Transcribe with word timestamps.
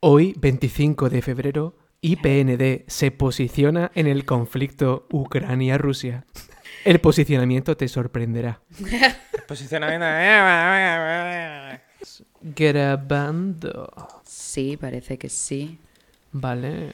Hoy, 0.00 0.32
25 0.38 1.10
de 1.10 1.22
febrero, 1.22 1.74
IPND 2.02 2.84
se 2.86 3.10
posiciona 3.10 3.90
en 3.96 4.06
el 4.06 4.24
conflicto 4.24 5.08
Ucrania-Rusia. 5.10 6.24
El 6.84 7.00
posicionamiento 7.00 7.76
te 7.76 7.88
sorprenderá. 7.88 8.60
Posicionamiento. 9.48 10.06
Grabando. 12.42 13.92
Sí, 14.24 14.76
parece 14.76 15.18
que 15.18 15.28
sí. 15.28 15.78
Vale. 16.30 16.92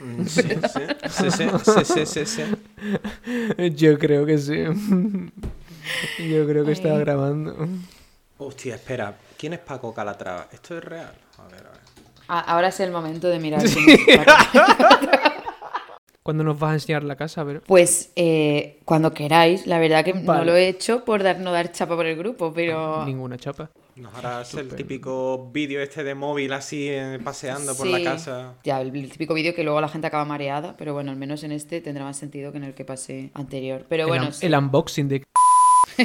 Mm, 0.00 0.24
Sí, 0.26 0.42
sí, 0.42 1.30
sí, 1.30 1.84
sí, 1.84 2.06
sí, 2.06 2.26
sí. 2.26 2.42
Yo 3.76 3.96
creo 4.00 4.26
que 4.26 4.36
sí. 4.38 4.64
Yo 6.28 6.46
creo 6.48 6.64
que 6.64 6.72
está 6.72 6.92
Ay. 6.92 6.98
grabando. 6.98 7.56
Hostia, 8.38 8.74
espera. 8.74 9.16
¿Quién 9.38 9.52
es 9.52 9.60
Paco 9.60 9.94
Calatrava? 9.94 10.48
¿Esto 10.52 10.76
es 10.78 10.84
real? 10.84 11.12
A 11.44 11.48
ver, 11.48 11.66
a 11.66 11.70
ver. 11.70 11.80
Ah, 12.28 12.40
ahora 12.40 12.68
es 12.68 12.80
el 12.80 12.90
momento 12.92 13.28
de 13.28 13.38
mirar. 13.38 13.62
Paco. 14.24 14.60
¿Cuándo 16.22 16.44
nos 16.44 16.56
vas 16.58 16.70
a 16.70 16.74
enseñar 16.74 17.02
la 17.02 17.16
casa? 17.16 17.40
A 17.40 17.44
ver. 17.44 17.62
Pues 17.62 18.12
eh, 18.14 18.78
cuando 18.84 19.12
queráis, 19.12 19.66
la 19.66 19.80
verdad 19.80 20.04
que 20.04 20.14
no 20.14 20.44
lo 20.44 20.54
he 20.54 20.68
hecho 20.68 21.04
por 21.04 21.22
dar, 21.24 21.40
no 21.40 21.50
dar 21.50 21.72
chapa 21.72 21.96
por 21.96 22.06
el 22.06 22.16
grupo, 22.16 22.52
pero 22.54 23.04
Ninguna 23.04 23.36
chapa. 23.36 23.70
Nos 23.96 24.14
harás 24.14 24.54
el 24.54 24.68
típico 24.68 25.50
vídeo 25.52 25.82
este 25.82 26.02
de 26.04 26.14
móvil 26.14 26.52
así 26.52 26.88
eh, 26.88 27.18
paseando 27.22 27.76
por 27.76 27.88
la 27.88 27.98
Sí. 27.98 28.04
casa. 28.04 28.54
Ya, 28.64 28.80
el 28.80 28.92
típico 29.10 29.34
vídeo 29.34 29.52
que 29.54 29.64
luego 29.64 29.80
la 29.80 29.88
gente 29.88 30.06
acaba 30.06 30.24
mareada, 30.24 30.76
pero 30.78 30.94
bueno, 30.94 31.10
al 31.10 31.16
menos 31.18 31.42
en 31.42 31.50
este 31.52 31.80
tendrá 31.80 32.04
más 32.04 32.16
sentido 32.16 32.52
que 32.52 32.58
en 32.58 32.64
el 32.64 32.74
que 32.74 32.84
pasé 32.84 33.30
anterior. 33.34 33.84
Pero 33.88 34.04
el, 34.04 34.08
bueno, 34.08 34.26
un- 34.26 34.32
sí. 34.32 34.46
el 34.46 34.54
unboxing 34.54 35.08
de. 35.08 35.24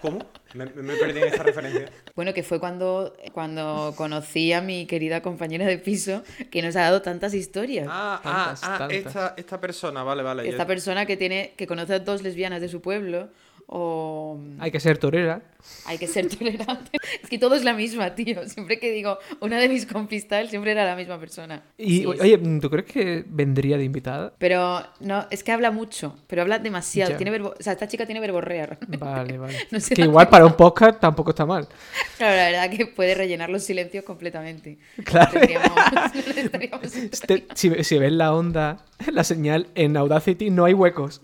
¿Cómo? 0.00 0.18
Me, 0.54 0.64
me 0.66 0.94
perdí 0.96 1.20
en 1.20 1.28
esta 1.28 1.42
referencia. 1.42 1.88
Bueno, 2.16 2.32
que 2.34 2.42
fue 2.42 2.58
cuando, 2.58 3.14
cuando 3.32 3.94
conocí 3.96 4.52
a 4.52 4.60
mi 4.60 4.86
querida 4.86 5.20
compañera 5.22 5.66
de 5.66 5.78
piso 5.78 6.22
que 6.50 6.62
nos 6.62 6.74
ha 6.76 6.80
dado 6.82 7.02
tantas 7.02 7.34
historias. 7.34 7.86
Ah, 7.88 8.20
Tantas, 8.22 8.62
ah, 8.64 8.74
ah, 8.74 8.78
tantas. 8.78 8.96
Esta, 9.06 9.34
esta 9.36 9.60
persona, 9.60 10.02
vale, 10.02 10.22
vale. 10.22 10.44
yo- 10.44 10.50
Esta 10.50 10.66
persona 10.66 11.06
que 11.06 11.16
tiene 11.16 11.52
que 11.56 11.66
conoce 11.66 11.94
a 11.94 11.98
dos 12.00 12.22
lesbianas 12.22 12.60
de 12.60 12.68
su 12.68 12.80
pueblo 12.80 13.28
o 13.72 14.36
Hay 14.58 14.72
que 14.72 14.80
ser 14.80 14.98
torera. 14.98 15.42
hay 15.86 15.96
que 15.98 16.08
ser 16.08 16.28
tolerante. 16.36 16.90
Es 17.22 17.28
que 17.30 17.38
todo 17.38 17.54
es 17.54 17.62
la 17.62 17.72
misma, 17.72 18.14
tío. 18.16 18.48
Siempre 18.48 18.80
que 18.80 18.90
digo 18.90 19.18
una 19.40 19.58
de 19.58 19.68
mis 19.68 19.86
compis 19.86 20.26
tal, 20.26 20.48
siempre 20.50 20.72
era 20.72 20.84
la 20.84 20.96
misma 20.96 21.20
persona. 21.20 21.62
Y, 21.78 21.98
Sí, 22.00 22.06
oye, 22.06 22.36
¿tú 22.60 22.68
crees 22.68 22.86
que 22.86 23.24
vendría 23.28 23.78
de 23.78 23.84
invitada? 23.84 24.32
Pero 24.38 24.82
no, 24.98 25.26
es 25.30 25.44
que 25.44 25.52
habla 25.52 25.70
mucho, 25.70 26.16
pero 26.26 26.42
habla 26.42 26.58
demasiado. 26.58 27.12
Ya. 27.12 27.16
Tiene 27.16 27.30
verbo, 27.30 27.54
o 27.58 27.62
sea, 27.62 27.74
esta 27.74 27.86
chica 27.86 28.06
tiene 28.06 28.20
verborrea. 28.20 28.66
realmente. 28.66 28.96
Vale, 28.96 29.38
vale. 29.38 29.56
No 29.70 29.78
sé 29.78 29.94
que 29.94 30.02
igual 30.02 30.28
para 30.28 30.46
un 30.46 30.54
podcast 30.54 30.98
tampoco 30.98 31.30
está 31.30 31.46
mal. 31.46 31.68
Claro, 32.16 32.36
la 32.36 32.46
verdad 32.66 32.76
que 32.76 32.86
puede 32.86 33.14
rellenar 33.14 33.50
los 33.50 33.62
silencios 33.62 34.04
completamente. 34.04 34.78
Claro. 35.04 35.30
No 35.40 36.42
estaríamos- 36.42 36.96
Este- 36.96 37.46
si, 37.54 37.70
si 37.84 37.98
ves 37.98 38.12
la 38.12 38.34
onda, 38.34 38.78
la 39.12 39.22
señal 39.24 39.68
en 39.74 39.96
Audacity, 39.96 40.50
no 40.50 40.64
hay 40.64 40.74
huecos. 40.74 41.20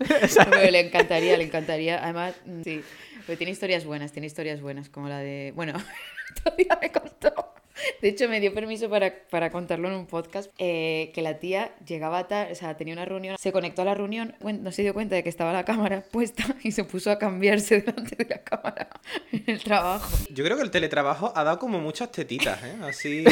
Le 0.71 0.79
encantaría, 0.79 1.37
le 1.37 1.43
encantaría. 1.45 2.01
Además, 2.03 2.35
sí. 2.63 2.81
Pero 3.25 3.37
tiene 3.37 3.51
historias 3.51 3.85
buenas, 3.85 4.11
tiene 4.11 4.27
historias 4.27 4.61
buenas, 4.61 4.89
como 4.89 5.09
la 5.09 5.19
de. 5.19 5.51
Bueno, 5.55 5.73
todavía 6.43 6.77
me 6.81 6.91
contó. 6.91 7.53
De 8.01 8.09
hecho, 8.09 8.27
me 8.27 8.39
dio 8.39 8.53
permiso 8.53 8.89
para, 8.89 9.13
para 9.29 9.51
contarlo 9.51 9.87
en 9.87 9.93
un 9.93 10.07
podcast. 10.07 10.51
eh, 10.57 11.11
que 11.13 11.21
la 11.21 11.39
tía 11.39 11.75
llegaba 11.85 12.27
tarde, 12.27 12.51
o 12.51 12.55
sea, 12.55 12.75
tenía 12.75 12.93
una 12.93 13.05
reunión, 13.05 13.37
se 13.37 13.51
conectó 13.51 13.83
a 13.83 13.85
la 13.85 13.93
reunión, 13.93 14.35
no 14.41 14.71
se 14.71 14.81
dio 14.81 14.93
cuenta 14.95 15.15
de 15.15 15.21
que 15.23 15.29
estaba 15.29 15.53
la 15.53 15.63
cámara 15.63 16.03
puesta 16.11 16.43
y 16.63 16.71
se 16.71 16.83
puso 16.83 17.11
a 17.11 17.19
cambiarse 17.19 17.81
delante 17.81 18.15
de 18.15 18.25
la 18.29 18.41
cámara 18.41 18.89
en 19.31 19.43
el 19.45 19.63
trabajo. 19.63 20.09
Yo 20.29 20.43
creo 20.43 20.57
que 20.57 20.63
el 20.63 20.71
teletrabajo 20.71 21.31
ha 21.35 21.43
dado 21.43 21.59
como 21.59 21.79
muchas 21.79 22.11
tetitas, 22.11 22.61
¿eh? 22.63 22.75
Así. 22.81 23.23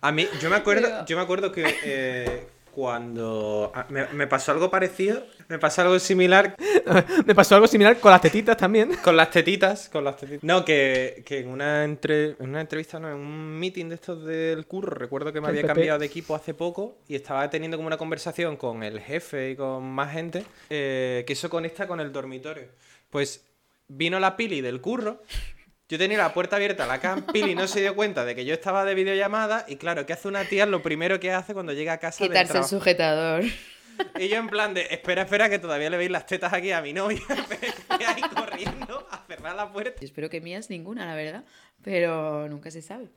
A 0.00 0.12
mí, 0.12 0.28
yo 0.40 0.50
me 0.50 0.56
acuerdo, 0.56 1.06
yo 1.06 1.16
me 1.16 1.22
acuerdo 1.22 1.50
que 1.50 1.64
eh, 1.84 2.46
cuando 2.74 3.72
ah, 3.74 3.86
me, 3.88 4.06
me 4.08 4.26
pasó 4.26 4.52
algo 4.52 4.70
parecido, 4.70 5.24
me 5.48 5.58
pasó 5.58 5.82
algo 5.82 5.98
similar 5.98 6.56
Me 7.26 7.34
pasó 7.34 7.54
algo 7.54 7.66
similar 7.66 7.98
con 7.98 8.10
las 8.10 8.20
tetitas 8.20 8.56
también. 8.56 8.94
con 9.02 9.16
las 9.16 9.30
tetitas, 9.30 9.88
con 9.88 10.04
las 10.04 10.16
tetitas. 10.16 10.42
No, 10.42 10.64
que, 10.64 11.22
que 11.26 11.40
en 11.40 11.48
una 11.48 11.84
entre, 11.84 12.30
en 12.30 12.50
una 12.50 12.60
entrevista, 12.60 12.98
no, 12.98 13.08
en 13.08 13.16
un 13.16 13.58
meeting 13.58 13.88
de 13.88 13.94
estos 13.94 14.24
del 14.24 14.66
curro, 14.66 14.94
recuerdo 14.94 15.32
que 15.32 15.40
me 15.40 15.48
El 15.48 15.58
había 15.58 15.66
cambiado 15.66 15.98
de 15.98 16.06
equipo 16.06 16.34
hace 16.34 16.54
poco 16.54 16.98
y 17.08 17.14
estaba 17.14 17.48
teniendo 17.50 17.76
como 17.76 17.86
una 17.86 17.96
conversación 17.96 18.56
con 18.56 18.82
el 18.82 19.00
jefe 19.00 19.50
y 19.50 19.56
con 19.56 19.84
más 19.84 20.12
gente, 20.12 20.44
eh, 20.70 21.24
que 21.26 21.32
eso 21.32 21.48
conecta 21.48 21.86
con 21.86 22.00
el 22.00 22.12
dormitorio. 22.12 22.68
Pues 23.10 23.44
vino 23.88 24.18
la 24.20 24.36
pili 24.36 24.60
del 24.60 24.80
curro. 24.80 25.22
Yo 25.88 25.98
tenía 25.98 26.16
la 26.18 26.32
puerta 26.32 26.56
abierta, 26.56 26.86
la 26.86 26.98
cam, 26.98 27.26
Pili 27.26 27.54
no 27.54 27.66
se 27.66 27.80
dio 27.80 27.94
cuenta 27.94 28.24
de 28.24 28.34
que 28.34 28.44
yo 28.46 28.54
estaba 28.54 28.84
de 28.86 28.94
videollamada 28.94 29.66
y 29.68 29.76
claro, 29.76 30.06
¿qué 30.06 30.14
hace 30.14 30.28
una 30.28 30.44
tía? 30.44 30.64
Lo 30.64 30.82
primero 30.82 31.20
que 31.20 31.30
hace 31.30 31.52
cuando 31.52 31.72
llega 31.74 31.92
a 31.92 31.98
casa 31.98 32.24
Quitarse 32.24 32.56
el 32.58 32.64
sujetador. 32.64 33.44
Y 34.18 34.28
yo 34.28 34.36
en 34.38 34.48
plan 34.48 34.72
de, 34.74 34.82
espera, 34.90 35.22
espera, 35.22 35.48
que 35.50 35.58
todavía 35.58 35.90
le 35.90 35.96
veis 35.98 36.10
las 36.10 36.26
tetas 36.26 36.52
aquí 36.52 36.72
a 36.72 36.80
mi 36.80 36.92
novia. 36.92 37.20
Ahí 37.90 38.22
corriendo 38.34 39.06
a 39.10 39.24
cerrar 39.26 39.54
la 39.54 39.70
puerta. 39.72 40.00
Yo 40.00 40.06
espero 40.06 40.28
que 40.30 40.40
mías 40.40 40.68
ninguna, 40.70 41.04
la 41.06 41.14
verdad. 41.14 41.44
Pero 41.82 42.48
nunca 42.48 42.70
se 42.70 42.80
sabe. 42.82 43.10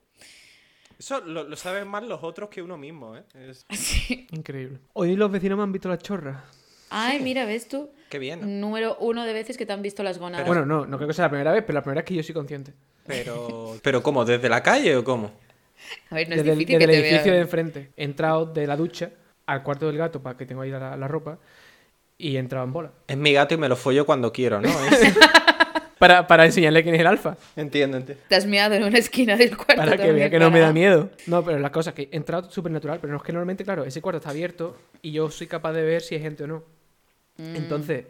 Eso 1.00 1.22
lo, 1.22 1.44
lo 1.46 1.56
saben 1.56 1.88
más 1.88 2.04
los 2.04 2.22
otros 2.22 2.50
que 2.50 2.62
uno 2.62 2.78
mismo, 2.78 3.16
¿eh? 3.16 3.24
Es- 3.34 3.66
Sí. 3.72 4.28
Increíble. 4.32 4.80
Hoy 4.94 5.16
los 5.16 5.32
vecinos 5.32 5.58
me 5.58 5.64
han 5.64 5.72
visto 5.72 5.90
las 5.90 6.00
chorras. 6.00 6.44
Ay, 6.90 7.20
mira, 7.20 7.46
¿ves 7.46 7.68
tú? 7.68 7.90
Qué 8.10 8.20
bien. 8.20 8.40
¿no? 8.42 8.68
Número 8.68 8.96
uno 9.00 9.26
de 9.26 9.34
veces 9.34 9.58
que 9.58 9.66
te 9.66 9.74
han 9.74 9.82
visto 9.82 10.02
las 10.04 10.18
gónadas. 10.18 10.48
Bueno, 10.48 10.66
no, 10.66 10.86
no 10.86 10.98
creo 10.98 11.08
que 11.08 11.14
sea 11.14 11.26
la 11.26 11.30
primera 11.30 11.52
vez, 11.52 11.64
pero 11.66 11.74
la 11.76 11.82
primera 11.84 12.02
vez 12.02 12.06
que 12.08 12.16
yo 12.16 12.24
soy 12.24 12.34
consciente. 12.34 12.74
Pero, 13.06 13.78
pero 13.82 14.02
¿cómo? 14.04 14.24
¿Desde 14.26 14.48
la 14.50 14.62
calle 14.64 14.96
o 14.96 15.04
cómo? 15.04 15.32
a 16.10 16.16
ver, 16.16 16.28
no 16.30 16.36
es 16.36 16.42
desde 16.44 16.52
el, 16.54 16.58
difícil 16.60 16.80
desde 16.80 16.92
que 16.92 16.98
el 16.98 17.02
te 17.04 17.10
edificio 17.10 17.34
de 17.34 17.40
enfrente. 17.40 17.90
He 17.98 18.04
entrado 18.04 18.46
de 18.46 18.66
la 18.68 18.76
ducha 18.76 19.12
al 19.46 19.64
cuarto 19.64 19.88
del 19.88 19.98
gato 19.98 20.22
para 20.22 20.38
que 20.38 20.46
tengo 20.46 20.62
ahí 20.62 20.72
la, 20.72 20.96
la 20.98 21.08
ropa 21.08 21.38
y 22.18 22.36
he 22.36 22.40
entrado 22.40 22.66
en 22.66 22.74
bola. 22.74 22.92
Es 23.08 23.18
mi 23.18 23.32
gato 23.34 23.54
y 23.54 23.58
me 23.58 23.70
lo 23.70 23.76
follo 23.76 24.06
cuando 24.06 24.32
quiero, 24.32 24.62
¿no? 24.62 24.70
Es- 24.92 25.14
Para, 25.98 26.28
para 26.28 26.46
enseñarle 26.46 26.84
quién 26.84 26.94
es 26.94 27.02
el 27.02 27.08
alfa. 27.08 27.38
Entiendo, 27.56 27.98
entiendo. 27.98 28.24
Te 28.30 28.36
has 28.36 28.46
meado 28.46 28.76
en 28.76 28.84
una 28.84 29.00
esquina 29.00 29.36
del 29.36 29.58
cuarto. 29.58 29.78
Para 29.78 29.98
que 29.98 30.12
vea 30.12 30.30
que 30.30 30.38
no 30.38 30.52
me 30.52 30.60
da 30.60 30.72
miedo. 30.72 31.10
No, 31.26 31.44
pero 31.44 31.58
la 31.58 31.72
cosa 31.72 31.90
es 31.90 31.96
que 31.96 32.10
he 32.12 32.16
entrado 32.16 32.52
súper 32.52 32.72
natural, 32.72 33.00
pero 33.02 33.12
no 33.14 33.18
es 33.18 33.24
que 33.24 33.32
normalmente, 33.34 33.64
claro, 33.64 33.84
ese 33.84 34.00
cuarto 34.00 34.18
está 34.18 34.30
abierto 34.30 34.78
y 35.02 35.12
yo 35.12 35.32
soy 35.32 35.48
capaz 35.48 35.74
de 35.74 35.82
ver 35.84 36.02
si 36.04 36.14
hay 36.14 36.22
gente 36.22 36.44
o 36.44 36.48
no. 36.48 36.64
Mm. 37.38 37.56
Entonces, 37.56 38.06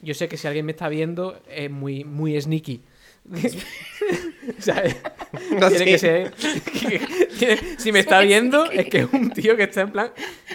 yo 0.00 0.14
sé 0.14 0.28
que 0.28 0.36
si 0.36 0.46
alguien 0.46 0.66
me 0.66 0.72
está 0.72 0.88
viendo 0.88 1.40
es 1.48 1.70
muy, 1.70 2.04
muy 2.04 2.40
sneaky. 2.40 2.82
¿Sabes? 4.58 4.96
No, 5.60 5.68
Tiene 5.68 5.84
sí. 5.84 5.90
que 5.90 5.98
ser. 5.98 6.32
si 7.76 7.92
me 7.92 7.98
está 7.98 8.20
viendo, 8.20 8.70
es 8.70 8.88
que 8.88 9.00
es 9.00 9.12
un 9.12 9.30
tío 9.30 9.56
que 9.58 9.64
está 9.64 9.82
en 9.82 9.92
plan. 9.92 10.10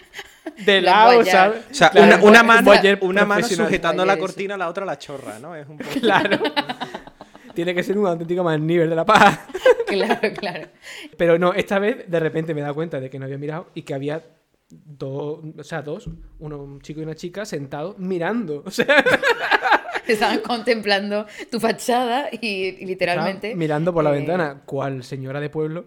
De 0.65 0.81
lado. 0.81 1.23
¿sabes? 1.25 1.61
O 1.69 1.73
sea, 1.73 1.91
Claro, 1.91 2.07
una, 2.07 2.15
un 2.17 2.29
una 2.29 2.43
mano, 2.43 2.71
una 3.01 3.25
mano 3.25 3.47
sujetando 3.47 4.03
la 4.03 4.17
cortina, 4.17 4.57
la 4.57 4.67
otra 4.67 4.83
la 4.83 4.97
chorra, 4.97 5.37
¿no? 5.39 5.55
Es 5.55 5.67
un 5.67 5.77
poco... 5.77 5.91
Claro. 5.99 6.39
Tiene 7.53 7.75
que 7.75 7.83
ser 7.83 7.97
un 7.99 8.07
auténtico 8.07 8.43
más 8.43 8.59
nivel 8.59 8.89
de 8.89 8.95
la 8.95 9.05
paja. 9.05 9.45
Claro, 9.85 10.33
claro. 10.35 10.67
Pero 11.17 11.37
no, 11.37 11.53
esta 11.53 11.77
vez 11.77 12.09
de 12.09 12.19
repente 12.19 12.55
me 12.55 12.61
he 12.61 12.63
dado 12.63 12.73
cuenta 12.73 12.99
de 12.99 13.11
que 13.11 13.19
no 13.19 13.25
había 13.25 13.37
mirado 13.37 13.69
y 13.75 13.83
que 13.83 13.93
había 13.93 14.23
dos, 14.85 15.39
o 15.57 15.63
sea, 15.63 15.81
dos, 15.81 16.09
uno, 16.39 16.57
un 16.61 16.81
chico 16.81 16.99
y 16.99 17.03
una 17.03 17.15
chica 17.15 17.45
sentados 17.45 17.97
mirando. 17.97 18.63
O 18.65 18.71
sea, 18.71 18.87
Estaban 20.07 20.39
contemplando 20.39 21.25
tu 21.49 21.59
fachada 21.61 22.27
y, 22.31 22.47
y 22.47 22.85
literalmente. 22.85 23.47
estaban 23.47 23.59
mirando 23.59 23.93
por 23.93 24.03
la 24.03 24.09
eh, 24.11 24.13
ventana, 24.19 24.61
cual 24.65 25.03
señora 25.03 25.39
de 25.39 25.49
pueblo. 25.49 25.85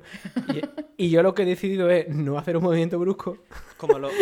Y, 0.96 1.04
y 1.06 1.10
yo 1.10 1.22
lo 1.22 1.34
que 1.34 1.42
he 1.42 1.46
decidido 1.46 1.90
es 1.90 2.08
no 2.08 2.38
hacer 2.38 2.56
un 2.56 2.62
movimiento 2.62 2.98
brusco 2.98 3.38
Como 3.76 3.98
los 3.98 4.12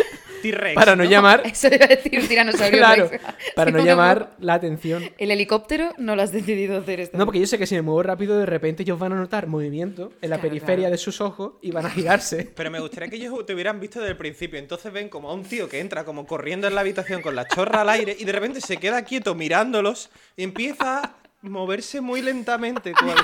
T-Rex. 0.51 0.75
para 0.75 0.95
no 0.95 1.03
llamar, 1.03 1.41
Eso 1.45 1.67
iba 1.67 1.85
a 1.85 1.87
decir 1.87 2.27
tiranosaurio 2.27 2.77
claro, 2.79 3.07
Rex. 3.09 3.23
para 3.55 3.71
no 3.75 3.83
llamar 3.83 4.35
la 4.39 4.53
atención. 4.55 5.03
El 5.17 5.31
helicóptero 5.31 5.93
no 5.97 6.15
lo 6.15 6.21
has 6.21 6.31
decidido 6.31 6.77
hacer 6.77 6.99
esta 6.99 7.17
No, 7.17 7.25
porque 7.25 7.39
yo 7.39 7.47
sé 7.47 7.57
que 7.57 7.65
si 7.67 7.75
me 7.75 7.81
muevo 7.81 8.03
rápido, 8.03 8.37
de 8.37 8.45
repente 8.45 8.83
ellos 8.83 8.99
van 8.99 9.13
a 9.13 9.15
notar 9.15 9.47
movimiento 9.47 10.11
en 10.21 10.29
la 10.29 10.35
Claro, 10.37 10.41
periferia 10.49 10.75
claro. 10.83 10.91
de 10.91 10.97
sus 10.97 11.21
ojos 11.21 11.53
y 11.61 11.71
van 11.71 11.85
a 11.85 11.89
girarse. 11.89 12.51
Pero 12.55 12.71
me 12.71 12.79
gustaría 12.79 13.09
que 13.09 13.15
ellos 13.17 13.45
te 13.45 13.53
hubieran 13.53 13.79
visto 13.79 13.99
desde 13.99 14.11
el 14.11 14.17
principio. 14.17 14.59
Entonces 14.59 14.91
ven 14.91 15.09
como 15.09 15.29
a 15.29 15.33
un 15.33 15.43
tío 15.43 15.67
que 15.69 15.79
entra 15.79 16.03
como 16.05 16.25
corriendo 16.25 16.67
en 16.67 16.75
la 16.75 16.81
habitación 16.81 17.21
con 17.21 17.35
la 17.35 17.47
chorra 17.47 17.81
al 17.81 17.89
aire 17.89 18.15
y 18.19 18.25
de 18.25 18.31
repente 18.31 18.61
se 18.61 18.77
queda 18.77 19.03
quieto 19.03 19.35
mirándolos 19.35 20.09
y 20.35 20.43
empieza 20.43 20.99
a 20.99 21.15
moverse 21.41 22.01
muy 22.01 22.21
lentamente 22.21 22.93
cual. 22.93 23.15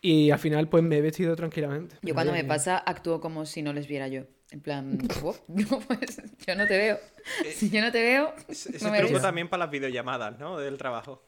Y 0.00 0.30
al 0.30 0.38
final, 0.38 0.68
pues 0.68 0.84
me 0.84 0.98
he 0.98 1.00
vestido 1.00 1.34
tranquilamente. 1.34 1.96
Yo 2.02 2.14
cuando 2.14 2.32
me 2.32 2.44
pasa 2.44 2.78
actúo 2.78 3.20
como 3.20 3.44
si 3.46 3.62
no 3.62 3.72
les 3.72 3.88
viera 3.88 4.08
yo. 4.08 4.22
En 4.52 4.60
plan, 4.60 4.98
"Oh, 5.24 5.34
no, 5.48 5.80
pues, 5.80 6.22
yo 6.46 6.54
no 6.54 6.66
te 6.68 6.78
veo. 6.78 6.98
Si 7.52 7.68
yo 7.68 7.80
no 7.80 7.90
te 7.90 8.00
veo, 8.00 8.32
Ese 8.48 8.78
no 8.84 8.90
me 8.92 8.98
truco 8.98 9.14
ves. 9.14 9.22
también 9.22 9.48
para 9.48 9.64
las 9.64 9.70
videollamadas, 9.72 10.38
¿no? 10.38 10.58
Del 10.58 10.78
trabajo. 10.78 11.26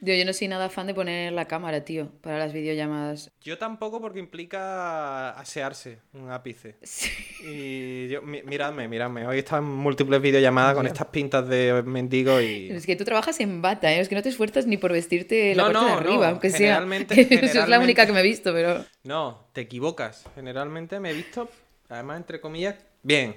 Yo, 0.00 0.14
yo 0.14 0.24
no 0.24 0.32
soy 0.32 0.48
nada 0.48 0.68
fan 0.70 0.86
de 0.88 0.94
poner 0.94 1.32
la 1.32 1.44
cámara, 1.46 1.84
tío, 1.84 2.10
para 2.22 2.38
las 2.38 2.52
videollamadas. 2.52 3.30
Yo 3.42 3.56
tampoco 3.58 4.00
porque 4.00 4.18
implica 4.18 5.30
asearse 5.30 6.00
un 6.12 6.30
ápice. 6.30 6.76
Sí. 6.82 7.10
Y 7.46 8.08
yo, 8.08 8.22
mi- 8.22 8.42
miradme, 8.42 8.88
miradme. 8.88 9.26
Hoy 9.26 9.38
están 9.40 9.64
múltiples 9.64 10.20
videollamadas 10.22 10.74
con 10.74 10.86
estas 10.86 11.06
pintas 11.08 11.46
de 11.48 11.82
mendigo 11.84 12.40
y... 12.40 12.70
Es 12.70 12.86
que 12.86 12.96
tú 12.96 13.04
trabajas 13.04 13.38
en 13.40 13.60
bata, 13.62 13.92
¿eh? 13.92 14.00
Es 14.00 14.08
que 14.08 14.14
no 14.14 14.22
te 14.22 14.30
esfuerzas 14.30 14.66
ni 14.66 14.76
por 14.78 14.92
vestirte 14.92 15.54
la 15.54 15.64
No, 15.68 15.72
parte 15.72 15.84
de 15.86 15.92
no, 15.92 15.98
arriba, 15.98 16.16
no, 16.26 16.30
aunque 16.32 16.50
sea. 16.50 16.58
generalmente- 16.58 17.20
Eso 17.44 17.60
es 17.62 17.68
la 17.68 17.78
única 17.78 18.06
que 18.06 18.12
me 18.12 18.20
he 18.20 18.22
visto, 18.24 18.52
pero... 18.54 18.84
No, 19.04 19.46
te 19.52 19.60
equivocas. 19.60 20.24
Generalmente 20.34 20.98
me 21.00 21.10
he 21.10 21.14
visto, 21.14 21.50
además, 21.88 22.18
entre 22.18 22.40
comillas, 22.40 22.76
bien. 23.02 23.36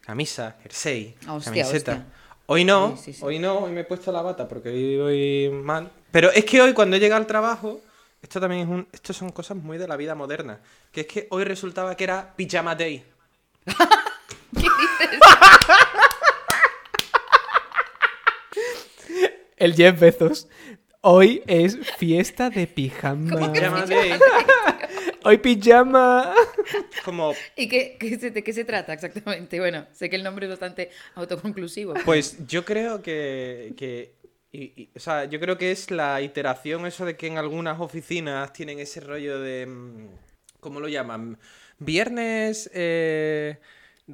Camisa, 0.00 0.56
jersey, 0.62 1.14
hostia, 1.28 1.52
camiseta. 1.52 1.92
hostia. 1.92 2.06
Hoy 2.46 2.64
no, 2.64 2.96
Sí, 2.96 3.02
sí, 3.04 3.12
sí. 3.12 3.20
hoy 3.24 3.38
no, 3.38 3.58
hoy 3.58 3.70
me 3.70 3.82
he 3.82 3.84
puesto 3.84 4.10
la 4.10 4.22
bata 4.22 4.48
porque 4.48 4.70
hoy 4.70 4.96
voy 4.98 5.50
mal. 5.62 5.90
Pero 6.10 6.30
es 6.32 6.44
que 6.44 6.60
hoy 6.60 6.72
cuando 6.72 6.96
he 6.96 7.00
llegado 7.00 7.20
al 7.20 7.26
trabajo, 7.26 7.80
esto 8.22 8.40
también 8.40 8.62
es 8.62 8.68
un, 8.68 8.88
esto 8.92 9.12
son 9.12 9.30
cosas 9.30 9.56
muy 9.56 9.78
de 9.78 9.86
la 9.86 9.96
vida 9.96 10.14
moderna. 10.16 10.58
Que 10.90 11.02
es 11.02 11.06
que 11.06 11.26
hoy 11.30 11.44
resultaba 11.44 11.94
que 11.96 12.04
era 12.04 12.34
pijama 12.34 12.74
day. 12.74 13.04
¿Qué 13.64 14.62
dices? 14.62 15.20
El 19.56 19.74
Jeff 19.74 20.00
Bezos. 20.00 20.48
Hoy 21.02 21.42
es 21.46 21.78
fiesta 21.98 22.50
de 22.50 22.66
pijama. 22.66 23.52
Pijama 23.52 23.86
day. 23.86 24.12
Hoy 25.24 25.38
pijama. 25.38 26.34
Como, 27.04 27.34
¿Y 27.56 27.68
qué, 27.68 27.96
qué 27.98 28.18
se, 28.18 28.30
de 28.30 28.42
qué 28.44 28.52
se 28.52 28.64
trata 28.64 28.92
exactamente? 28.92 29.58
Bueno, 29.60 29.86
sé 29.92 30.08
que 30.10 30.16
el 30.16 30.22
nombre 30.22 30.46
es 30.46 30.50
bastante 30.50 30.90
autoconclusivo. 31.14 31.94
pues 32.04 32.46
yo 32.46 32.64
creo 32.64 33.02
que, 33.02 33.74
que 33.76 34.14
y- 34.52 34.72
y- 34.82 34.90
o 34.96 35.00
sea, 35.00 35.24
yo 35.26 35.38
creo 35.40 35.56
que 35.58 35.70
es 35.72 35.90
la 35.90 36.20
iteración 36.20 36.86
eso 36.86 37.04
de 37.04 37.16
que 37.16 37.26
en 37.26 37.38
algunas 37.38 37.80
oficinas 37.80 38.52
tienen 38.52 38.78
ese 38.80 39.00
rollo 39.00 39.40
de, 39.40 39.66
mm, 39.66 40.08
¿cómo 40.60 40.80
lo 40.80 40.88
llaman? 40.88 41.38
Viernes, 41.78 42.70
eh, 42.74 43.58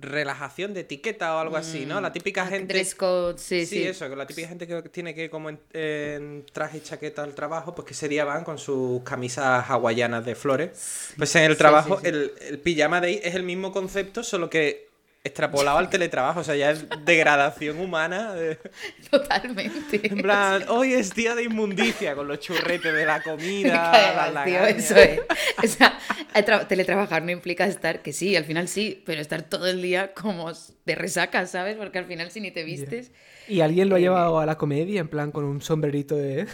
relajación 0.01 0.75
de 0.75 0.81
etiqueta 0.81 1.35
o 1.37 1.39
algo 1.39 1.57
así, 1.57 1.87
¿no? 1.87 2.01
La 2.01 2.13
típica 2.13 2.43
Ah, 2.43 2.47
gente... 2.47 2.75
Dress 2.75 2.95
code, 2.95 3.39
sí, 3.39 3.67
Sí, 3.67 3.67
sí. 3.67 3.83
eso, 3.85 4.09
que 4.09 4.17
la 4.17 4.27
típica 4.27 4.49
gente 4.49 4.67
que 4.67 4.83
tiene 4.91 5.15
que 5.15 5.25
ir 5.25 5.31
como 5.31 5.49
en, 5.51 5.59
en 5.73 6.45
traje 6.53 6.79
y 6.79 6.81
chaqueta 6.81 7.23
al 7.23 7.35
trabajo, 7.35 7.75
pues 7.75 7.87
que 7.87 7.95
ese 7.95 8.09
día 8.09 8.25
van 8.25 8.45
con 8.45 8.59
sus 8.59 9.03
camisas 9.03 9.65
hawaianas 9.69 10.25
de 10.25 10.35
flores. 10.35 11.13
Pues 11.17 11.35
en 11.37 11.45
el 11.45 11.57
trabajo, 11.57 11.97
sí, 11.97 12.03
sí. 12.03 12.09
El, 12.09 12.33
el 12.49 12.59
pijama 12.59 13.01
day 13.01 13.21
es 13.23 13.35
el 13.35 13.43
mismo 13.43 13.73
concepto, 13.73 14.23
solo 14.23 14.51
que 14.51 14.86
extrapolado 15.27 15.79
al 15.79 15.91
teletrabajo, 15.91 16.41
o 16.41 16.45
sea, 16.45 16.57
ya 16.57 16.71
es 16.71 16.85
degradación 17.05 17.79
humana. 17.81 18.33
de- 18.35 18.59
Totalmente. 19.11 20.07
En 20.07 20.19
plan, 20.23 20.65
hoy 20.69 20.93
es 20.95 21.15
día 21.15 21.35
de 21.35 21.45
inmundicia 21.45 22.15
con 22.15 22.29
los 22.29 22.41
churretes 22.41 22.93
de 22.95 23.05
la 23.07 23.23
comida, 23.23 23.93
mal, 24.33 24.45
tío, 24.45 24.55
lagañas. 24.59 24.85
eso 24.85 24.97
es. 24.97 25.21
O 25.65 25.67
sea, 25.67 25.99
el 26.35 26.45
tra- 26.45 26.67
teletrabajar 26.67 27.23
no 27.23 27.31
implica 27.31 27.67
estar, 27.67 28.03
que 28.03 28.13
sí, 28.13 28.37
al 28.37 28.45
final 28.45 28.69
sí, 28.69 29.03
pero 29.07 29.21
estar 29.21 29.43
todo 29.43 29.67
el 29.67 29.81
día 29.83 30.13
como 30.13 30.53
de 30.85 30.95
resaca, 30.95 31.47
¿sabes? 31.47 31.77
Porque 31.77 31.99
al 31.99 32.05
final 32.07 32.31
si 32.31 32.41
ni 32.41 32.51
te 32.51 32.63
vistes... 32.65 33.11
Y 33.49 33.61
alguien 33.61 33.89
lo 33.89 33.97
ha 33.97 34.01
llevado 34.01 34.41
a 34.41 34.47
la 34.47 34.57
comedia, 34.59 35.01
en 35.01 35.09
plan 35.09 35.31
con 35.31 35.45
un 35.45 35.61
sombrerito 35.63 36.17
de. 36.17 36.47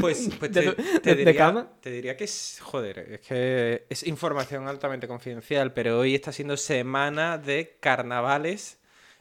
Pues, 0.00 0.28
pues 0.38 0.50
te, 0.52 0.72
te 0.72 0.74
de- 0.74 1.02
de 1.02 1.14
diría, 1.14 1.36
cama. 1.36 1.70
te 1.80 1.90
diría 1.90 2.16
que 2.16 2.24
es, 2.24 2.58
joder, 2.62 2.98
es 2.98 3.20
que 3.20 3.86
es 3.88 4.02
información 4.06 4.66
altamente 4.68 5.06
confidencial, 5.08 5.72
pero 5.72 5.98
hoy 5.98 6.14
está 6.14 6.32
siendo 6.32 6.56
semana 6.56 7.38
de 7.38 7.76
carnavales 7.80 8.78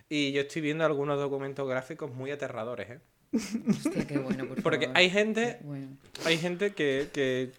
y 0.10 0.32
yo 0.32 0.42
estoy 0.42 0.62
viendo 0.62 0.86
algunos 0.86 1.20
documentos 1.20 1.68
gráficos 1.68 2.12
muy 2.14 2.32
aterradores, 2.32 2.90
¿eh? 2.90 3.00
Hostia, 3.70 4.06
qué 4.08 4.18
bueno, 4.18 4.46
por 4.46 4.62
Porque 4.62 4.86
favor. 4.88 4.98
hay 4.98 5.10
gente, 5.10 5.60
Bueno. 5.62 5.88
hay 6.26 6.38
gente 6.38 6.74
que, 6.74 7.08
que, 7.14 7.52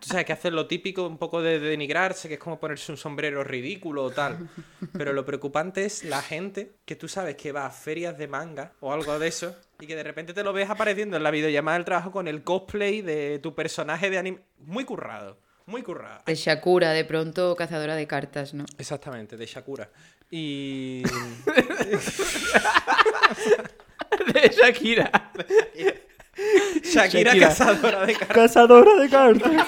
tú 0.00 0.08
sabes, 0.08 0.24
que 0.24 0.32
hace 0.32 0.50
lo 0.50 0.66
típico 0.66 1.06
un 1.06 1.18
poco 1.18 1.42
de 1.42 1.58
denigrarse, 1.60 2.28
que 2.28 2.34
es 2.34 2.40
como 2.40 2.58
ponerse 2.58 2.92
un 2.92 2.96
sombrero 2.98 3.44
ridículo 3.44 4.04
o 4.04 4.10
tal. 4.10 4.48
Pero 4.92 5.12
lo 5.12 5.26
preocupante 5.26 5.84
es 5.84 6.02
la 6.04 6.22
gente 6.22 6.76
que 6.86 6.96
tú 6.96 7.08
sabes 7.08 7.36
que 7.36 7.52
va 7.52 7.66
a 7.66 7.70
ferias 7.70 8.16
de 8.16 8.26
manga 8.26 8.72
o 8.80 8.92
algo 8.92 9.18
de 9.18 9.28
eso 9.28 9.54
y 9.80 9.86
que 9.86 9.96
de 9.96 10.02
repente 10.02 10.34
te 10.34 10.42
lo 10.42 10.52
ves 10.52 10.68
apareciendo 10.70 11.16
en 11.16 11.22
la 11.22 11.30
videollamada 11.30 11.78
del 11.78 11.84
trabajo 11.84 12.10
con 12.10 12.28
el 12.28 12.42
cosplay 12.42 13.02
de 13.02 13.38
tu 13.38 13.54
personaje 13.54 14.10
de 14.10 14.18
anime. 14.18 14.40
Muy 14.58 14.84
currado, 14.84 15.38
muy 15.66 15.82
currado. 15.82 16.22
De 16.26 16.34
Shakura, 16.34 16.92
de 16.92 17.04
pronto 17.04 17.54
cazadora 17.56 17.94
de 17.94 18.06
cartas, 18.06 18.54
¿no? 18.54 18.64
Exactamente, 18.78 19.36
de 19.36 19.46
Shakura. 19.46 19.90
Y. 20.30 21.02
de 24.32 24.48
Shakira. 24.56 25.32
Shakira, 26.82 27.32
Shakira. 27.32 27.48
cazadora 27.48 28.06
de 28.06 28.12
cartas. 28.14 28.36
Cazadora 28.36 28.94
de 29.00 29.08
cartas. 29.08 29.52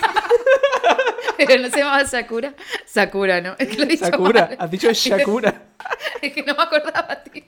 Pero 1.38 1.62
no 1.62 1.69
se 1.70 1.79
llamaba 1.79 2.05
Sakura. 2.05 2.55
Sakura, 2.85 3.41
¿no? 3.41 3.55
Es 3.59 3.69
que 3.69 3.76
lo 3.76 3.82
he 3.85 3.87
dicho 3.87 4.05
Sakura. 4.06 4.47
mal. 4.49 4.56
Has 4.61 4.70
dicho 4.70 4.93
Shakura. 4.93 5.62
Es 6.20 6.32
que 6.32 6.43
no 6.43 6.55
me 6.55 6.62
acordaba, 6.62 7.23
tío. 7.23 7.44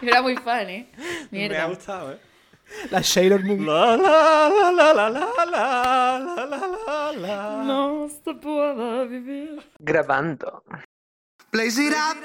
Yo 0.00 0.08
era 0.08 0.22
muy 0.22 0.36
fan, 0.36 0.68
¿eh? 0.70 0.88
Me 1.30 1.44
ha 1.44 1.48
Mierda. 1.48 1.64
gustado, 1.66 2.12
¿eh? 2.12 2.18
La 2.90 3.02
Sailor 3.02 3.44
Moon. 3.44 3.66
La 3.66 3.96
la 3.96 4.50
la 4.50 4.72
la 4.72 4.92
la 4.92 5.10
la 5.10 5.18
la 5.46 6.18
la 6.18 6.46
la 6.46 6.68
la 6.86 7.12
la. 7.12 7.62
No 7.64 8.08
se 8.08 8.34
puede 8.34 9.06
vivir. 9.06 9.60
Grabando. 9.78 10.62
Blaze 11.52 11.78
it 11.82 11.92
up, 11.94 12.16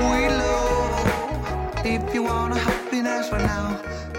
we 0.00 0.28
low. 0.28 1.84
If 1.84 2.14
you 2.14 2.24
want 2.24 2.54
happiness 2.56 3.30
right 3.32 3.44
now, 3.44 3.80
blaze 3.80 4.14
it 4.14 4.16
up. 4.16 4.17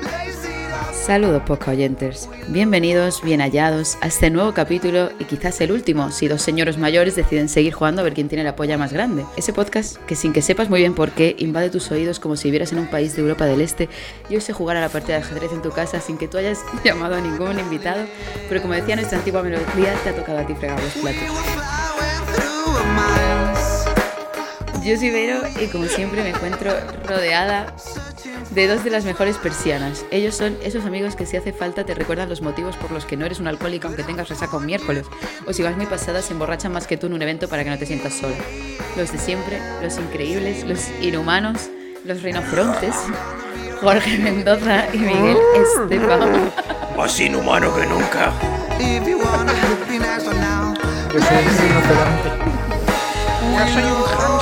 Saludos, 0.94 1.44
podcast 1.46 1.70
oyentes. 1.70 2.30
Bienvenidos, 2.50 3.22
bien 3.24 3.42
hallados 3.42 3.98
a 4.02 4.08
este 4.08 4.30
nuevo 4.30 4.54
capítulo 4.54 5.10
y 5.20 5.26
quizás 5.26 5.60
el 5.62 5.72
último 5.72 6.12
si 6.12 6.28
dos 6.28 6.42
señores 6.42 6.78
mayores 6.78 7.16
deciden 7.16 7.50
seguir 7.50 7.74
jugando 7.74 8.02
a 8.02 8.04
ver 8.04 8.14
quién 8.14 8.30
tiene 8.30 8.44
la 8.44 8.56
polla 8.56 8.78
más 8.78 8.94
grande. 8.94 9.26
Ese 9.36 9.54
podcast 9.54 9.98
que 10.06 10.16
sin 10.16 10.34
que 10.34 10.42
sepas 10.42 10.70
muy 10.70 10.80
bien 10.80 10.94
por 10.94 11.12
qué 11.12 11.36
invade 11.40 11.70
tus 11.70 11.90
oídos 11.92 12.20
como 12.20 12.36
si 12.36 12.48
vivieras 12.50 12.72
en 12.72 12.80
un 12.80 12.88
país 12.88 13.16
de 13.16 13.22
Europa 13.22 13.46
del 13.46 13.62
Este 13.62 13.90
y 14.30 14.36
hoy 14.36 14.42
se 14.42 14.54
jugar 14.54 14.78
a 14.78 14.82
la 14.82 14.90
partida 14.90 15.16
de 15.18 15.24
ajedrez 15.24 15.52
en 15.52 15.62
tu 15.62 15.72
casa 15.72 16.00
sin 16.02 16.18
que 16.18 16.28
tú 16.28 16.38
hayas 16.38 16.60
llamado 16.84 17.16
a 17.16 17.22
ningún 17.22 17.60
invitado, 17.60 18.06
pero 18.48 18.62
como 18.62 18.74
decía 18.74 18.96
nuestra 18.96 19.18
antigua 19.18 19.42
melodía, 19.42 19.96
te 20.04 20.10
ha 20.10 20.16
tocado 20.16 20.40
a 20.40 20.46
ti 20.46 20.54
fregar 20.54 20.82
los 20.82 20.94
platos. 20.94 21.24
Yo 24.90 24.98
soy 24.98 25.12
Vero 25.12 25.42
y 25.62 25.68
como 25.68 25.86
siempre 25.86 26.24
me 26.24 26.30
encuentro 26.30 26.74
rodeada 27.06 27.76
de 28.50 28.68
dos 28.68 28.84
de 28.84 28.90
las 28.90 29.06
mejores 29.06 29.38
persianas. 29.38 30.04
Ellos 30.10 30.34
son 30.34 30.58
esos 30.64 30.84
amigos 30.84 31.16
que 31.16 31.28
si 31.28 31.38
hace 31.38 31.54
falta 31.54 31.84
te 31.86 31.94
recuerdan 31.94 32.28
los 32.28 32.42
motivos 32.42 32.76
por 32.76 32.90
los 32.90 33.06
que 33.06 33.16
no 33.16 33.24
eres 33.28 33.40
un 33.40 33.48
alcohólico 33.48 33.86
aunque 33.86 34.02
tengas 34.02 34.30
resaca 34.30 34.58
un 34.58 34.66
miércoles. 34.66 35.06
O 35.46 35.54
si 35.54 35.62
vas 35.62 35.78
muy 35.78 35.86
pasada 35.86 36.24
se 36.24 36.34
emborrachan 36.34 36.72
más 36.72 36.88
que 36.88 36.98
tú 36.98 37.06
en 37.06 37.14
un 37.14 37.22
evento 37.22 37.48
para 37.48 37.64
que 37.64 37.70
no 37.70 37.78
te 37.78 37.86
sientas 37.86 38.16
sola. 38.16 38.34
Los 38.98 39.12
de 39.12 39.20
siempre, 39.20 39.60
los 39.84 39.96
increíbles, 40.00 40.64
los 40.64 40.90
inhumanos, 41.04 41.70
los 42.04 42.24
rinocerontes, 42.24 42.96
Jorge 43.82 44.18
Mendoza 44.18 44.88
y 44.92 44.98
Miguel 44.98 45.38
Esteban. 45.56 46.52
Más 46.98 47.20
inhumano 47.20 47.76
que 47.76 47.86
nunca. 47.86 48.34
If 48.80 49.08
you 49.08 49.20
want 49.20 49.52
happiness 49.52 50.26
right 50.26 50.40
now, 50.40 50.74
Yo 51.14 51.20
soy 51.20 51.38
un 51.38 51.58
rinoceronte. 51.60 52.30
yo 53.54 53.68
soy 53.72 53.84
un 53.84 54.39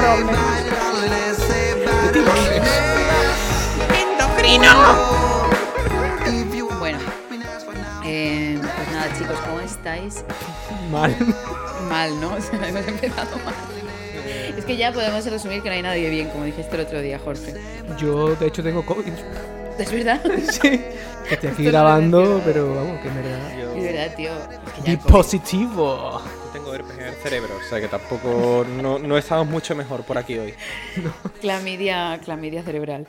want 0.00 0.30
Bueno, 6.78 6.98
eh, 8.04 8.58
pues 8.58 8.92
nada 8.92 9.12
chicos, 9.18 9.38
¿cómo 9.46 9.60
estáis? 9.60 10.24
Mal. 10.90 11.14
Mal, 11.88 12.20
¿no? 12.20 12.34
O 12.34 12.40
sea, 12.40 12.68
hemos 12.68 12.86
empezado 12.86 13.36
mal. 13.44 13.54
Es 14.56 14.64
que 14.64 14.76
ya 14.76 14.92
podemos 14.92 15.24
resumir 15.26 15.62
que 15.62 15.68
no 15.68 15.74
hay 15.74 15.82
nadie 15.82 16.08
bien, 16.10 16.28
como 16.30 16.44
dijiste 16.44 16.74
el 16.74 16.82
otro 16.82 17.00
día, 17.00 17.18
Jorge. 17.18 17.54
Yo, 17.98 18.34
de 18.36 18.46
hecho, 18.46 18.62
tengo 18.62 18.84
COVID. 18.84 19.12
¿Es 19.78 19.92
verdad? 19.92 20.20
Sí. 20.50 20.84
Estoy 21.30 21.50
aquí 21.50 21.64
grabando, 21.64 22.40
pero 22.44 22.74
vamos, 22.74 23.00
que 23.00 23.08
en 23.08 23.14
verdad. 23.14 23.76
Es 23.76 23.84
verdad, 23.84 24.14
tío. 24.16 24.32
Es 24.32 24.84
que 24.84 24.96
ya 24.96 24.98
positivo. 24.98 26.20
Cerebro, 27.22 27.56
o 27.56 27.68
sea 27.68 27.80
que 27.80 27.88
tampoco. 27.88 28.66
No, 28.82 28.98
no 28.98 29.16
estamos 29.18 29.46
mucho 29.46 29.74
mejor 29.74 30.04
por 30.04 30.18
aquí 30.18 30.38
hoy. 30.38 30.54
Clamidia, 31.40 32.18
clamidia 32.24 32.62
cerebral. 32.62 33.06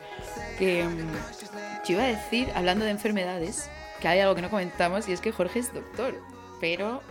Que 0.59 0.83
mm, 0.83 1.85
yo 1.87 1.93
iba 1.95 2.03
a 2.03 2.07
decir, 2.07 2.47
hablando 2.55 2.85
de 2.85 2.91
enfermedades, 2.91 3.69
que 3.99 4.07
hay 4.07 4.19
algo 4.19 4.35
que 4.35 4.41
no 4.41 4.49
comentamos 4.49 5.07
y 5.09 5.13
es 5.13 5.21
que 5.21 5.31
Jorge 5.31 5.59
es 5.59 5.73
doctor. 5.73 6.15
Pero, 6.59 7.01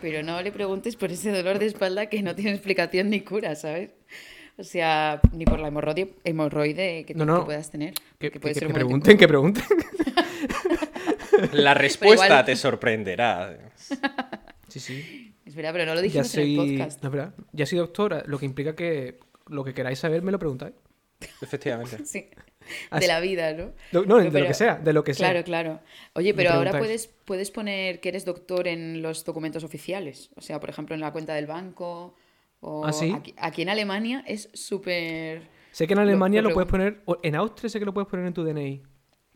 pero 0.00 0.22
no 0.22 0.40
le 0.42 0.50
preguntes 0.52 0.96
por 0.96 1.12
ese 1.12 1.30
dolor 1.30 1.58
de 1.58 1.66
espalda 1.66 2.06
que 2.06 2.22
no 2.22 2.34
tiene 2.34 2.52
explicación 2.52 3.10
ni 3.10 3.20
cura, 3.20 3.54
¿sabes? 3.54 3.90
O 4.56 4.64
sea, 4.64 5.20
ni 5.32 5.44
por 5.44 5.60
la 5.60 5.68
hemorroide, 5.68 6.14
hemorroide 6.24 7.04
que, 7.06 7.14
No, 7.14 7.20
que 7.24 7.30
no. 7.32 7.44
puedas 7.44 7.70
tener. 7.70 7.94
Que, 8.18 8.30
que 8.32 8.40
puede 8.40 8.54
que- 8.54 8.66
que 8.66 8.72
pregunten, 8.74 9.16
que 9.16 9.28
pregunten. 9.28 9.64
La 11.52 11.74
respuesta 11.74 12.26
igual- 12.26 12.44
te 12.44 12.56
sorprenderá. 12.56 13.56
Sí, 14.68 14.80
sí. 14.80 15.27
Es 15.48 15.54
verdad, 15.54 15.72
pero 15.72 15.86
no 15.86 15.94
lo 15.94 16.02
dijimos 16.02 16.34
en 16.34 16.40
el 16.42 16.56
podcast. 16.56 17.02
No, 17.02 17.08
es 17.08 17.12
verdad. 17.14 17.34
Ya 17.52 17.64
soy 17.64 17.78
doctora, 17.78 18.22
lo 18.26 18.38
que 18.38 18.44
implica 18.44 18.76
que 18.76 19.18
lo 19.46 19.64
que 19.64 19.72
queráis 19.72 19.98
saber 19.98 20.20
me 20.20 20.30
lo 20.30 20.38
preguntáis. 20.38 20.74
Efectivamente. 21.40 21.98
Sí. 22.04 22.28
Así- 22.90 23.00
de 23.00 23.08
la 23.08 23.18
vida, 23.20 23.54
¿no? 23.54 23.72
No, 23.92 24.02
no, 24.04 24.18
de 24.18 24.40
lo 24.40 24.46
que 24.46 24.52
sea, 24.52 24.76
de 24.76 24.92
lo 24.92 25.02
que 25.02 25.14
sea. 25.14 25.30
Claro, 25.30 25.42
claro. 25.42 25.80
Oye, 26.12 26.34
pero 26.34 26.50
ahora 26.50 26.72
puedes, 26.72 27.06
puedes 27.06 27.50
poner 27.50 28.00
que 28.00 28.10
eres 28.10 28.26
doctor 28.26 28.68
en 28.68 29.00
los 29.00 29.24
documentos 29.24 29.64
oficiales. 29.64 30.28
O 30.36 30.42
sea, 30.42 30.60
por 30.60 30.68
ejemplo, 30.68 30.94
en 30.94 31.00
la 31.00 31.10
cuenta 31.10 31.32
del 31.32 31.46
banco. 31.46 32.14
O 32.60 32.84
¿Ah, 32.84 32.92
sí? 32.92 33.10
aquí, 33.16 33.34
aquí 33.38 33.62
en 33.62 33.70
Alemania 33.70 34.22
es 34.26 34.50
súper. 34.52 35.48
Sé 35.70 35.86
que 35.86 35.94
en 35.94 36.00
Alemania 36.00 36.42
lo 36.42 36.50
lo, 36.50 36.54
puedes 36.54 36.68
poner, 36.70 37.00
en 37.22 37.34
Austria 37.36 37.70
sé 37.70 37.78
que 37.78 37.86
lo 37.86 37.94
puedes 37.94 38.08
poner 38.08 38.26
en 38.26 38.34
tu 38.34 38.44
DNI, 38.44 38.82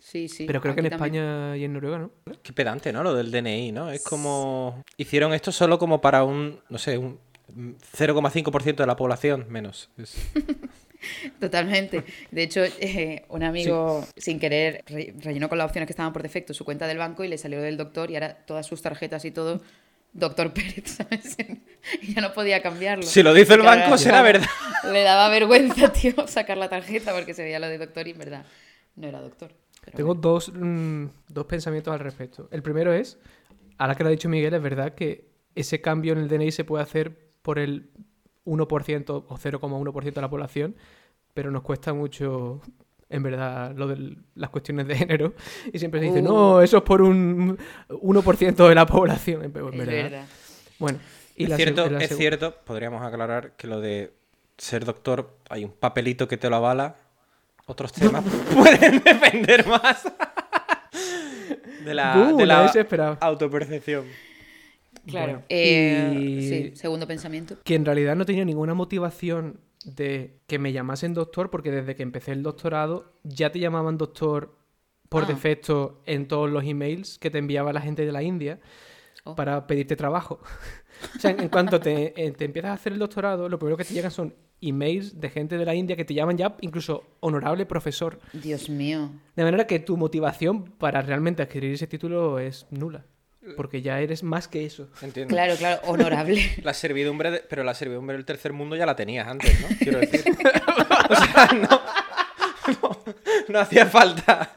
Sí, 0.04 0.28
sí. 0.28 0.44
pero 0.46 0.60
creo 0.60 0.74
que 0.74 0.80
en 0.80 0.90
también. 0.90 1.14
España 1.14 1.56
y 1.56 1.64
en 1.64 1.72
Noruega 1.72 1.98
no. 1.98 2.10
Qué 2.42 2.52
pedante, 2.52 2.92
¿no? 2.92 3.02
Lo 3.04 3.14
del 3.14 3.30
DNI, 3.30 3.70
¿no? 3.72 3.90
Es 3.90 4.02
como... 4.02 4.82
Hicieron 4.96 5.32
esto 5.32 5.52
solo 5.52 5.78
como 5.78 6.00
para 6.00 6.24
un, 6.24 6.60
no 6.68 6.76
sé, 6.78 6.98
un 6.98 7.18
0,5% 7.96 8.76
de 8.76 8.86
la 8.86 8.96
población 8.96 9.46
menos. 9.48 9.90
Es- 9.96 10.16
Totalmente. 11.40 12.04
De 12.30 12.42
hecho, 12.42 12.62
eh, 12.64 13.24
un 13.28 13.42
amigo 13.42 14.06
sin 14.16 14.38
querer 14.38 14.84
re- 14.86 15.14
rellenó 15.20 15.48
con 15.48 15.58
las 15.58 15.66
opciones 15.66 15.86
que 15.86 15.92
estaban 15.92 16.12
por 16.12 16.22
defecto 16.22 16.54
su 16.54 16.64
cuenta 16.64 16.86
del 16.86 16.98
banco 16.98 17.24
y 17.24 17.28
le 17.28 17.38
salió 17.38 17.60
del 17.60 17.76
doctor 17.76 18.10
y 18.10 18.14
ahora 18.14 18.34
todas 18.46 18.66
sus 18.66 18.82
tarjetas 18.82 19.24
y 19.24 19.30
todo, 19.32 19.62
doctor 20.12 20.52
Pérez, 20.52 20.84
¿sabes? 20.96 21.36
Y 22.02 22.14
ya 22.14 22.20
no 22.20 22.32
podía 22.32 22.62
cambiarlo. 22.62 23.02
Si 23.04 23.22
lo 23.22 23.34
dice 23.34 23.54
el 23.54 23.60
ahora 23.60 23.82
banco, 23.82 23.98
será 23.98 24.22
verdad. 24.22 24.46
Le 24.92 25.02
daba 25.02 25.28
vergüenza, 25.28 25.92
tío, 25.92 26.26
sacar 26.28 26.56
la 26.58 26.68
tarjeta 26.68 27.12
porque 27.12 27.34
se 27.34 27.42
veía 27.44 27.58
lo 27.58 27.68
de 27.68 27.78
doctor 27.78 28.06
y 28.06 28.12
en 28.12 28.18
verdad 28.18 28.44
no 28.96 29.08
era 29.08 29.20
doctor. 29.20 29.52
Pero 29.82 29.96
Tengo 29.96 30.08
bueno. 30.14 30.20
dos, 30.22 30.52
mm, 30.54 31.04
dos 31.28 31.44
pensamientos 31.46 31.92
al 31.92 32.00
respecto. 32.00 32.48
El 32.50 32.62
primero 32.62 32.92
es, 32.92 33.18
ahora 33.78 33.94
que 33.94 34.02
lo 34.04 34.08
ha 34.08 34.12
dicho 34.12 34.28
Miguel, 34.28 34.54
es 34.54 34.62
verdad 34.62 34.94
que 34.94 35.28
ese 35.54 35.80
cambio 35.80 36.12
en 36.14 36.20
el 36.20 36.28
DNI 36.28 36.50
se 36.52 36.64
puede 36.64 36.82
hacer 36.84 37.16
por 37.42 37.58
el 37.58 37.90
1% 38.44 39.24
o 39.28 39.36
0,1% 39.36 40.14
de 40.14 40.20
la 40.20 40.30
población, 40.30 40.76
pero 41.34 41.50
nos 41.50 41.62
cuesta 41.62 41.92
mucho, 41.92 42.60
en 43.08 43.22
verdad, 43.22 43.74
lo 43.76 43.88
de 43.88 44.16
las 44.34 44.50
cuestiones 44.50 44.86
de 44.86 44.96
género. 44.96 45.34
Y 45.72 45.78
siempre 45.78 46.00
se 46.00 46.06
dice, 46.06 46.20
Uh. 46.20 46.24
no, 46.24 46.62
eso 46.62 46.78
es 46.78 46.82
por 46.84 47.02
un 47.02 47.58
1% 47.88 48.68
de 48.68 48.74
la 48.74 48.86
población. 48.86 49.42
En 49.44 49.50
Es 49.50 49.54
verdad. 49.54 49.86
verdad. 49.86 50.26
Bueno, 50.78 50.98
y 51.36 51.44
es 51.44 51.48
la 51.50 51.56
cierto, 51.56 51.90
la 51.90 51.98
es 52.04 52.16
cierto, 52.16 52.54
podríamos 52.64 53.02
aclarar 53.02 53.56
que 53.56 53.66
lo 53.66 53.80
de 53.80 54.12
ser 54.58 54.84
doctor, 54.84 55.36
hay 55.48 55.64
un 55.64 55.72
papelito 55.72 56.28
que 56.28 56.36
te 56.36 56.48
lo 56.48 56.56
avala. 56.56 56.96
Otros 57.66 57.92
temas 57.92 58.24
pueden 58.54 59.02
depender 59.02 59.66
más 59.66 60.04
de 61.84 61.94
la, 61.94 62.30
Uh, 62.32 62.36
de 62.36 62.46
la 62.46 62.72
autopercepción. 63.20 64.04
Claro. 65.06 65.32
Bueno, 65.32 65.44
Eh, 65.48 66.14
y- 66.16 66.48
Sí, 66.48 66.76
segundo 66.76 67.06
pensamiento. 67.06 67.56
que 67.64 67.74
en 67.74 67.84
realidad 67.84 68.14
no 68.16 68.24
tenía 68.24 68.44
ninguna 68.44 68.74
motivación 68.74 69.60
de 69.84 70.38
que 70.46 70.58
me 70.60 70.72
llamasen 70.72 71.12
doctor, 71.14 71.50
porque 71.50 71.70
desde 71.72 71.96
que 71.96 72.02
empecé 72.04 72.32
el 72.32 72.42
doctorado 72.44 73.12
ya 73.24 73.50
te 73.50 73.58
llamaban 73.58 73.98
doctor 73.98 74.54
por 75.08 75.24
Ah. 75.24 75.26
defecto 75.26 76.02
en 76.06 76.28
todos 76.28 76.48
los 76.50 76.64
emails 76.64 77.18
que 77.18 77.30
te 77.30 77.38
enviaba 77.38 77.72
la 77.72 77.80
gente 77.80 78.06
de 78.06 78.12
la 78.12 78.22
India 78.22 78.60
Oh. 79.24 79.34
para 79.34 79.66
pedirte 79.66 79.94
trabajo. 79.96 80.40
o 81.16 81.18
sea, 81.20 81.30
en, 81.32 81.48
cuanto 81.48 81.80
te, 81.80 82.12
eh, 82.16 82.30
te 82.32 82.44
empiezas 82.44 82.70
a 82.70 82.74
hacer 82.74 82.92
el 82.92 82.98
doctorado, 82.98 83.48
lo 83.48 83.58
primero 83.58 83.76
que 83.76 83.84
te 83.84 83.94
llegan 83.94 84.10
son 84.10 84.34
emails 84.60 85.20
de 85.20 85.28
gente 85.30 85.58
de 85.58 85.64
la 85.64 85.74
India 85.74 85.96
que 85.96 86.04
te 86.04 86.14
llaman 86.14 86.36
ya 86.38 86.56
incluso 86.60 87.04
honorable 87.20 87.66
profesor. 87.66 88.20
Dios 88.32 88.68
mío. 88.70 89.10
De 89.34 89.42
manera 89.44 89.66
que 89.66 89.78
tu 89.80 89.96
motivación 89.96 90.64
para 90.64 91.02
realmente 91.02 91.42
adquirir 91.42 91.74
ese 91.74 91.86
título 91.86 92.38
es 92.38 92.66
nula. 92.70 93.04
Porque 93.56 93.82
ya 93.82 93.98
eres 94.00 94.22
más 94.22 94.46
que 94.46 94.64
eso. 94.64 94.88
Entiendo. 95.02 95.34
Claro, 95.34 95.56
claro, 95.56 95.80
honorable. 95.86 96.40
La 96.62 96.74
servidumbre, 96.74 97.32
de- 97.32 97.40
pero 97.40 97.64
la 97.64 97.74
servidumbre 97.74 98.14
del 98.16 98.24
tercer 98.24 98.52
mundo 98.52 98.76
ya 98.76 98.86
la 98.86 98.94
tenías 98.94 99.26
antes, 99.26 99.60
¿no? 99.60 99.66
Quiero 99.80 99.98
decir. 99.98 100.22
o 101.10 101.14
sea, 101.16 101.48
no, 101.60 101.80
no, 102.82 102.98
no 103.48 103.58
hacía 103.60 103.86
falta. 103.86 104.52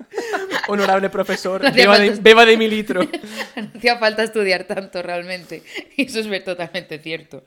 Honorable 0.67 1.09
profesor, 1.09 1.61
No 1.63 1.67
hacía 1.69 1.83
beba 1.83 1.99
de, 1.99 2.07
falta- 2.07 2.21
beba 2.23 2.45
de 2.45 2.57
mi 2.57 2.67
litro. 2.67 3.01
No 3.55 3.69
hacía 3.75 3.97
falta 3.97 4.23
estudiar 4.23 4.65
tanto 4.65 5.01
realmente. 5.01 5.63
Y 5.95 6.05
eso 6.05 6.19
es 6.19 6.27
ver 6.27 6.43
totalmente 6.43 6.99
cierto. 6.99 7.43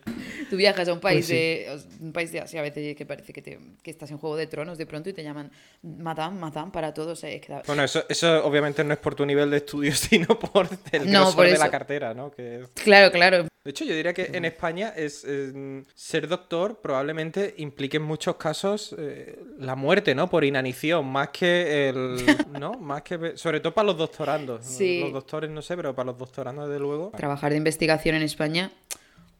Tú 0.48 0.56
viajas 0.56 0.88
a 0.88 0.92
un 0.94 1.00
país 1.00 1.26
Pues 1.26 1.26
sí. 1.26 1.34
de 1.34 1.78
un 2.00 2.12
país 2.12 2.32
de 2.32 2.40
Asia 2.40 2.60
a 2.60 2.62
veces 2.62 2.96
que 2.96 3.04
parece 3.04 3.32
que, 3.32 3.42
te- 3.42 3.58
que 3.82 3.90
estás 3.90 4.10
en 4.10 4.18
Juego 4.18 4.36
de 4.36 4.46
Tronos 4.46 4.78
de 4.78 4.86
pronto 4.86 5.10
y 5.10 5.12
te 5.12 5.22
llaman 5.22 5.50
Madame, 5.82 6.38
Madame 6.38 6.70
para 6.72 6.94
todos. 6.94 7.22
eh, 7.24 7.34
es 7.36 7.40
que 7.42 7.52
da- 7.52 7.62
Bueno, 7.66 7.82
eso, 7.84 8.04
eso 8.08 8.44
obviamente 8.46 8.82
no 8.84 8.92
es 8.94 8.98
por 9.00 9.14
tu 9.14 9.26
nivel 9.26 9.50
de 9.50 9.58
estudio, 9.58 9.94
sino 9.94 10.38
por 10.38 10.68
el 10.92 11.10
No, 11.10 11.20
grosor 11.20 11.34
por 11.36 11.46
de 11.50 11.58
la 11.58 11.70
cartera, 11.70 12.14
¿no? 12.14 12.30
Que 12.30 12.62
es- 12.62 12.68
Claro, 12.82 13.10
claro. 13.10 13.47
De 13.64 13.70
hecho, 13.72 13.84
yo 13.84 13.94
diría 13.94 14.14
que 14.14 14.30
en 14.32 14.44
España 14.46 14.94
es, 14.96 15.24
eh, 15.28 15.82
ser 15.94 16.26
doctor 16.28 16.80
probablemente 16.80 17.54
implique 17.58 17.98
en 17.98 18.04
muchos 18.04 18.36
casos 18.36 18.94
eh, 18.98 19.38
la 19.58 19.74
muerte, 19.74 20.14
¿no? 20.14 20.30
Por 20.30 20.44
inanición, 20.44 21.04
más 21.06 21.28
que 21.28 21.88
el, 21.90 22.16
¿no? 22.58 22.72
Más 22.74 23.02
que 23.02 23.36
sobre 23.36 23.60
todo 23.60 23.74
para 23.74 23.86
los 23.88 23.98
doctorandos. 23.98 24.64
Sí. 24.64 25.00
Los 25.02 25.12
doctores 25.12 25.50
no 25.50 25.60
sé, 25.60 25.76
pero 25.76 25.94
para 25.94 26.06
los 26.06 26.18
doctorandos 26.18 26.68
desde 26.68 26.80
luego. 26.80 27.10
Trabajar 27.16 27.50
de 27.50 27.58
investigación 27.58 28.14
en 28.14 28.22
España, 28.22 28.70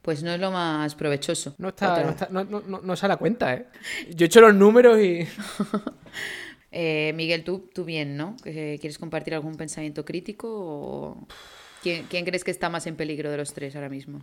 pues 0.02 0.22
no 0.22 0.32
es 0.32 0.40
lo 0.40 0.50
más 0.50 0.94
provechoso. 0.94 1.54
No 1.56 1.68
está, 1.68 2.02
no, 2.02 2.10
está- 2.10 2.28
no, 2.30 2.44
no, 2.44 2.60
no, 2.66 2.80
no 2.82 2.96
se 2.96 3.08
da 3.08 3.16
cuenta, 3.16 3.54
¿eh? 3.54 3.66
Yo 4.10 4.25
he 4.25 4.26
hecho 4.26 4.40
los 4.42 4.54
números 4.54 4.98
y... 5.00 5.26
Eh, 6.70 7.12
Miguel, 7.14 7.44
tú, 7.44 7.70
tú 7.72 7.84
bien, 7.87 8.16
¿no? 8.18 8.37
¿Que- 8.44 8.76
¿Quieres 8.78 8.98
compartir 8.98 9.32
algún 9.34 9.56
pensamiento 9.56 10.04
crítico 10.04 10.48
o 10.50 11.26
quién, 11.82 12.06
quién 12.06 12.25
crees 12.25 12.44
que 12.44 12.50
está 12.50 12.68
más 12.68 12.87
en 12.87 12.97
peligro 12.97 13.30
de 13.30 13.37
los 13.37 13.52
tres 13.52 13.75
ahora 13.76 13.88
mismo? 13.88 14.23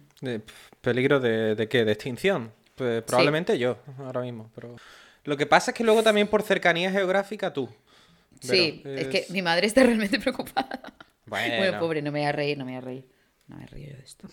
¿Peligro 0.82 1.20
de, 1.20 1.56
de 1.56 1.68
qué? 1.68 1.86
¿De 1.86 1.92
extinción? 1.92 2.52
Pues 2.76 3.04
probablemente 3.04 3.58
yo, 3.58 3.78
ahora 4.00 4.22
mismo. 4.22 4.52
Pero 4.56 4.76
lo 5.24 5.38
que 5.38 5.46
pasa 5.46 5.72
es 5.72 5.78
que 5.78 5.84
luego 5.84 6.04
también 6.04 6.28
por 6.28 6.42
cercanía 6.44 6.92
geográfica 6.92 7.54
tú. 7.54 7.70
Sí, 8.42 8.82
Pero 8.84 9.02
es 9.02 9.08
que 9.08 9.26
mi 9.34 9.42
madre 9.42 9.68
está 9.68 9.84
realmente 9.84 10.20
preocupada. 10.22 10.82
Bueno, 11.26 11.58
Bueno, 11.58 11.80
pobre, 11.80 12.02
no 12.02 12.12
me 12.12 12.20
voy 12.20 12.28
a 12.28 12.32
reír, 12.32 12.58
no 12.58 12.66
me 12.66 12.72
voy 12.74 12.78
a 12.78 12.82
reír. 12.82 13.08
No 13.48 13.58
me 13.58 13.68
río 13.68 13.96
de 13.96 14.02
esto. 14.04 14.28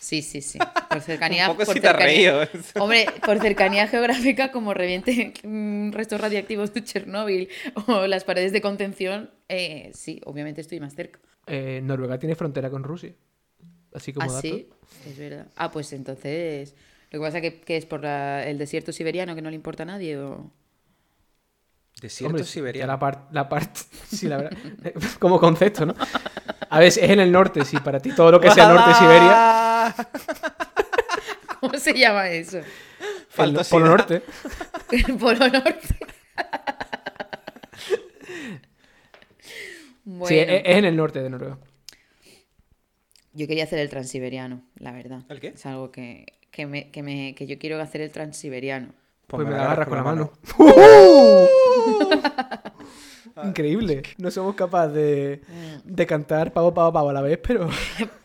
Sí, 0.00 0.22
sí, 0.22 0.40
sí. 0.40 0.58
Por 0.88 1.02
cercanía. 1.02 1.44
Un 1.50 1.56
poco 1.56 1.66
por 1.66 1.74
sí 1.74 1.80
te 1.80 1.88
has 1.88 1.96
cercanía- 1.96 2.46
reído. 2.46 2.62
Hombre, 2.82 3.06
por 3.24 3.38
cercanía 3.38 3.86
geográfica, 3.86 4.50
como 4.50 4.72
reviente 4.72 5.34
mm, 5.42 5.92
restos 5.92 6.18
radiactivos 6.20 6.72
de 6.72 6.82
Chernóbil 6.82 7.48
o 7.86 8.06
las 8.06 8.24
paredes 8.24 8.52
de 8.52 8.62
contención, 8.62 9.30
eh, 9.50 9.90
sí, 9.92 10.22
obviamente 10.24 10.62
estoy 10.62 10.80
más 10.80 10.94
cerca. 10.94 11.20
Eh, 11.46 11.80
Noruega 11.82 12.18
tiene 12.18 12.34
frontera 12.34 12.70
con 12.70 12.82
Rusia. 12.82 13.12
Así 13.94 14.12
como 14.12 14.28
Ah, 14.28 14.34
dato. 14.34 14.40
sí, 14.42 14.68
es 15.06 15.18
verdad. 15.18 15.46
Ah, 15.56 15.70
pues 15.70 15.92
entonces. 15.92 16.74
Lo 17.10 17.20
que 17.20 17.24
pasa 17.26 17.40
que, 17.40 17.60
que 17.60 17.76
es 17.76 17.86
por 17.86 18.02
la- 18.02 18.44
el 18.46 18.58
desierto 18.58 18.92
siberiano 18.92 19.34
que 19.34 19.42
no 19.42 19.48
le 19.50 19.56
importa 19.56 19.84
a 19.84 19.86
nadie 19.86 20.18
o. 20.18 20.50
Desierto 22.02 22.32
Hombre, 22.34 22.44
siberiano. 22.44 22.92
la 22.92 22.98
parte... 22.98 23.22
La 23.32 23.48
part- 23.48 23.86
sí, 24.08 24.28
la 24.28 24.36
verdad. 24.38 24.58
como 25.18 25.38
concepto, 25.40 25.86
¿no? 25.86 25.94
A 26.68 26.78
ver, 26.78 26.88
es 26.88 26.98
en 26.98 27.20
el 27.20 27.32
norte, 27.32 27.64
sí. 27.64 27.78
Para 27.78 28.00
ti 28.00 28.12
todo 28.14 28.30
lo 28.32 28.40
que 28.40 28.50
sea 28.50 28.68
norte 28.68 28.88
de 28.90 28.94
Siberia... 28.96 29.94
¿Cómo 31.60 31.78
se 31.78 31.94
llama 31.94 32.28
eso? 32.28 32.58
El 32.58 32.64
Falta 33.30 33.64
Polo 33.64 33.86
Norte. 33.86 34.22
El 34.90 35.16
Polo 35.16 35.48
Norte. 35.48 35.96
Bueno, 40.06 40.28
Sí, 40.28 40.38
es, 40.38 40.48
es 40.64 40.76
en 40.76 40.84
el 40.86 40.96
norte 40.96 41.22
de 41.22 41.28
Noruega. 41.28 41.58
yo 43.34 43.46
quería 43.46 43.64
hacer 43.64 43.78
el 43.80 43.90
transiberiano, 43.90 44.62
la 44.76 44.92
verdad. 44.92 45.24
¿El 45.28 45.40
qué? 45.40 45.48
Es 45.48 45.66
algo 45.66 45.90
que, 45.90 46.38
que, 46.50 46.64
me, 46.66 46.90
que, 46.90 47.02
me, 47.02 47.34
que 47.34 47.46
yo 47.46 47.58
quiero 47.58 47.78
hacer 47.80 48.00
el 48.00 48.10
transiberiano. 48.10 48.94
Pues, 49.26 49.46
me 49.46 49.52
la 49.52 49.64
agarras 49.64 49.88
con 49.88 49.98
la 49.98 50.04
mano. 50.04 50.32
¡Uh! 50.58 51.46
Increíble. 53.42 54.02
No 54.18 54.30
somos 54.30 54.54
capaces 54.54 54.94
de, 54.94 55.40
de 55.84 56.06
cantar 56.06 56.52
pavo, 56.52 56.72
pavo, 56.74 56.92
pavo 56.92 57.10
a 57.10 57.12
la 57.12 57.22
vez, 57.22 57.38
pero, 57.42 57.68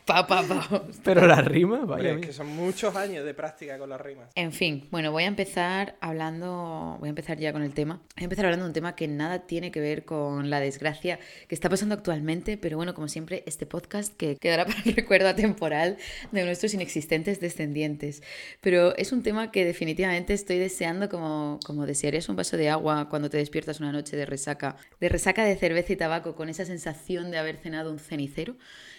Pa, 0.04 0.26
pa, 0.26 0.42
pa. 0.42 0.82
pero 1.04 1.26
la 1.28 1.40
rima, 1.42 1.86
Hombre, 1.86 1.86
vaya. 1.86 2.10
es 2.10 2.16
mía. 2.16 2.26
que 2.26 2.32
son 2.32 2.48
muchos 2.48 2.96
años 2.96 3.24
de 3.24 3.34
práctica 3.34 3.78
con 3.78 3.88
las 3.88 4.00
rimas. 4.00 4.28
En 4.34 4.52
fin, 4.52 4.88
bueno, 4.90 5.12
voy 5.12 5.22
a 5.22 5.26
empezar 5.26 5.94
hablando, 6.00 6.96
voy 6.98 7.08
a 7.08 7.10
empezar 7.10 7.38
ya 7.38 7.52
con 7.52 7.62
el 7.62 7.72
tema. 7.72 8.00
Voy 8.16 8.22
a 8.22 8.24
empezar 8.24 8.46
hablando 8.46 8.64
de 8.64 8.70
un 8.70 8.74
tema 8.74 8.96
que 8.96 9.06
nada 9.06 9.46
tiene 9.46 9.70
que 9.70 9.80
ver 9.80 10.04
con 10.04 10.50
la 10.50 10.58
desgracia 10.58 11.20
que 11.46 11.54
está 11.54 11.68
pasando 11.68 11.94
actualmente, 11.94 12.56
pero 12.56 12.76
bueno, 12.76 12.94
como 12.94 13.06
siempre, 13.06 13.44
este 13.46 13.64
podcast 13.64 14.16
que 14.16 14.36
quedará 14.36 14.64
para 14.66 14.82
el 14.84 14.94
recuerdo 14.96 15.28
atemporal 15.28 15.96
de 16.32 16.44
nuestros 16.44 16.74
inexistentes 16.74 17.38
descendientes. 17.40 18.24
Pero 18.60 18.96
es 18.96 19.12
un 19.12 19.22
tema 19.22 19.52
que 19.52 19.64
definitivamente 19.64 20.34
estoy 20.34 20.58
deseando 20.58 21.08
como, 21.08 21.60
como 21.64 21.86
desearías 21.86 22.28
un 22.28 22.34
vaso 22.34 22.56
de 22.56 22.70
agua 22.70 23.08
cuando 23.08 23.30
te 23.30 23.36
despiertas 23.36 23.78
una 23.78 23.92
noche 23.92 24.16
de 24.16 24.26
resaca, 24.26 24.76
de 25.02 25.08
resaca 25.08 25.44
de 25.44 25.56
cerveza 25.56 25.92
y 25.92 25.96
tabaco 25.96 26.36
con 26.36 26.48
esa 26.48 26.64
sensación 26.64 27.32
de 27.32 27.38
haber 27.38 27.56
cenado 27.56 27.90
un 27.90 27.98
cenicero. 27.98 28.56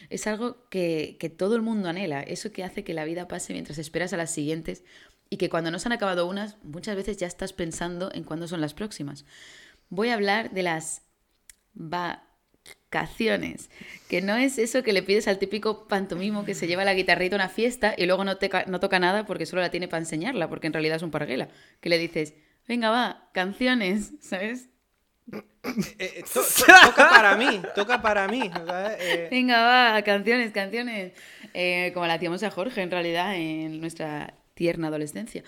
Es 0.10 0.27
algo 0.27 0.67
que, 0.69 1.15
que 1.17 1.29
todo 1.29 1.55
el 1.55 1.62
mundo 1.62 1.88
anhela, 1.88 2.22
eso 2.22 2.51
que 2.51 2.65
hace 2.65 2.83
que 2.83 2.93
la 2.93 3.05
vida 3.05 3.29
pase 3.29 3.53
mientras 3.53 3.77
esperas 3.77 4.12
a 4.12 4.17
las 4.17 4.29
siguientes 4.29 4.83
y 5.29 5.38
que 5.38 5.50
cuando 5.50 5.72
no 5.72 5.79
se 5.79 5.88
han 5.88 5.93
acabado 5.93 6.27
unas, 6.27 6.57
muchas 6.62 6.98
veces 6.98 7.15
ya 7.15 7.27
estás 7.27 7.53
pensando 7.53 8.12
en 8.13 8.25
cuándo 8.25 8.50
son 8.50 8.60
las 8.60 8.74
próximas. 8.74 9.24
Voy 9.88 10.10
a 10.10 10.15
hablar 10.15 10.51
de 10.51 10.63
las 10.63 11.03
vacaciones, 11.74 13.69
que 14.10 14.22
no 14.22 14.36
es 14.36 14.57
eso 14.57 14.83
que 14.83 14.91
le 14.91 15.03
pides 15.03 15.29
al 15.29 15.39
típico 15.39 15.88
pantomimo 15.88 16.43
que 16.43 16.53
se 16.53 16.67
lleva 16.67 16.83
la 16.83 16.95
guitarrita 16.95 17.38
a 17.38 17.39
una 17.39 17.48
fiesta 17.48 17.95
y 17.98 18.07
luego 18.07 18.25
no, 18.25 18.36
te 18.36 18.50
no 18.67 18.81
toca 18.81 19.00
nada 19.00 19.25
porque 19.25 19.45
solo 19.45 19.62
la 19.62 19.72
tiene 19.72 19.88
para 19.88 20.01
enseñarla, 20.01 20.50
porque 20.50 20.67
en 20.67 20.74
realidad 20.74 20.98
es 20.98 21.03
un 21.03 21.12
parguela, 21.12 21.48
que 21.79 21.88
le 21.88 21.98
dices, 21.98 22.33
venga 22.67 22.89
va, 22.89 23.29
canciones, 23.33 24.12
¿sabes? 24.19 24.73
Eh, 25.63 25.96
eh, 26.00 26.24
to- 26.34 26.41
to- 26.65 26.65
toca 26.88 27.10
para 27.10 27.38
mí, 27.38 27.62
toca 27.75 28.01
para 28.01 28.27
mí. 28.27 28.50
¿sabes? 28.65 28.98
Eh, 29.00 29.27
Venga, 29.32 29.62
va, 29.93 30.01
canciones, 30.03 30.51
canciones. 30.51 31.13
Eh, 31.53 31.91
como 31.93 32.05
la 32.05 32.15
hacíamos 32.15 32.43
a 32.43 32.51
Jorge, 32.51 32.82
en 32.82 32.91
realidad, 32.91 33.36
en 33.36 33.79
nuestra 33.79 34.34
tierna 34.53 34.88
adolescencia. 34.89 35.43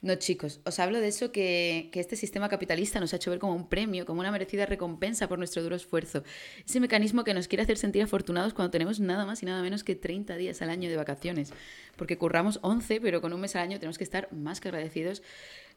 No, 0.00 0.16
chicos, 0.16 0.60
os 0.64 0.80
hablo 0.80 0.98
de 1.00 1.06
eso 1.08 1.30
que, 1.30 1.88
que 1.92 2.00
este 2.00 2.16
sistema 2.16 2.48
capitalista 2.48 2.98
nos 2.98 3.12
ha 3.12 3.16
hecho 3.16 3.30
ver 3.30 3.38
como 3.38 3.54
un 3.54 3.68
premio, 3.68 4.04
como 4.04 4.20
una 4.20 4.32
merecida 4.32 4.66
recompensa 4.66 5.28
por 5.28 5.38
nuestro 5.38 5.62
duro 5.62 5.76
esfuerzo. 5.76 6.24
Ese 6.66 6.80
mecanismo 6.80 7.22
que 7.22 7.34
nos 7.34 7.46
quiere 7.46 7.62
hacer 7.62 7.78
sentir 7.78 8.02
afortunados 8.02 8.52
cuando 8.52 8.72
tenemos 8.72 8.98
nada 8.98 9.24
más 9.26 9.42
y 9.44 9.46
nada 9.46 9.62
menos 9.62 9.84
que 9.84 9.94
30 9.94 10.34
días 10.36 10.60
al 10.60 10.70
año 10.70 10.88
de 10.90 10.96
vacaciones. 10.96 11.52
Porque 11.96 12.18
curramos 12.18 12.58
11, 12.62 13.00
pero 13.00 13.20
con 13.20 13.32
un 13.32 13.40
mes 13.42 13.54
al 13.54 13.62
año 13.62 13.78
tenemos 13.78 13.96
que 13.96 14.02
estar 14.04 14.26
más 14.32 14.60
que 14.60 14.68
agradecidos 14.68 15.22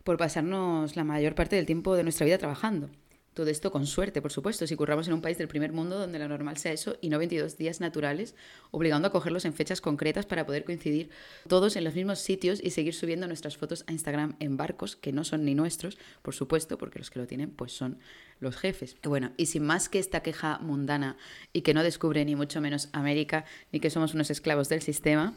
por 0.04 0.18
pasarnos 0.18 0.96
la 0.96 1.04
mayor 1.04 1.36
parte 1.36 1.56
del 1.56 1.68
tiempo 1.68 1.96
de 1.96 2.02
nuestra 2.04 2.26
vida 2.26 2.40
trabajando. 2.40 2.90
Todo 3.36 3.50
esto 3.50 3.70
con 3.70 3.86
suerte, 3.86 4.22
por 4.22 4.32
supuesto, 4.32 4.66
si 4.66 4.78
curramos 4.78 5.10
en 5.10 5.14
un 5.14 5.22
país 5.22 5.38
del 5.38 5.50
primer 5.50 5.74
mundo 5.74 6.00
donde 6.00 6.20
lo 6.20 6.30
normal 6.30 6.56
sea 6.56 6.72
eso 6.72 6.96
y 7.02 7.10
no 7.10 7.18
22 7.18 7.58
días 7.58 7.82
naturales, 7.82 8.34
obligando 8.72 9.10
a 9.10 9.12
cogerlos 9.12 9.44
en 9.44 9.54
fechas 9.54 9.82
concretas 9.82 10.26
para 10.26 10.46
poder 10.46 10.64
coincidir 10.64 11.10
todos 11.50 11.76
en 11.76 11.84
los 11.84 11.96
mismos 11.96 12.20
sitios 12.20 12.64
y 12.64 12.70
seguir 12.70 12.94
subiendo 12.94 13.28
nuestras 13.28 13.58
fotos 13.58 13.84
a 13.88 13.92
Instagram 13.92 14.38
en 14.40 14.56
barcos 14.56 14.96
que 14.96 15.12
no 15.12 15.26
son 15.26 15.44
ni 15.44 15.54
nuestros, 15.54 15.98
por 16.22 16.34
supuesto, 16.34 16.78
porque 16.78 16.98
los 16.98 17.12
que 17.12 17.20
lo 17.20 17.28
tienen 17.28 17.52
pues 17.52 17.74
son 17.74 18.00
los 18.40 18.56
jefes. 18.56 18.96
Bueno, 19.04 19.34
y 19.36 19.48
sin 19.48 19.66
más 19.66 19.90
que 19.90 20.00
esta 20.00 20.24
queja 20.24 20.60
mundana 20.60 21.18
y 21.52 21.62
que 21.62 21.74
no 21.74 21.84
descubre 21.84 22.24
ni 22.24 22.38
mucho 22.38 22.62
menos 22.62 22.88
América 22.94 23.44
ni 23.74 23.82
que 23.82 23.90
somos 23.90 24.14
unos 24.14 24.30
esclavos 24.30 24.70
del 24.70 24.82
sistema, 24.82 25.34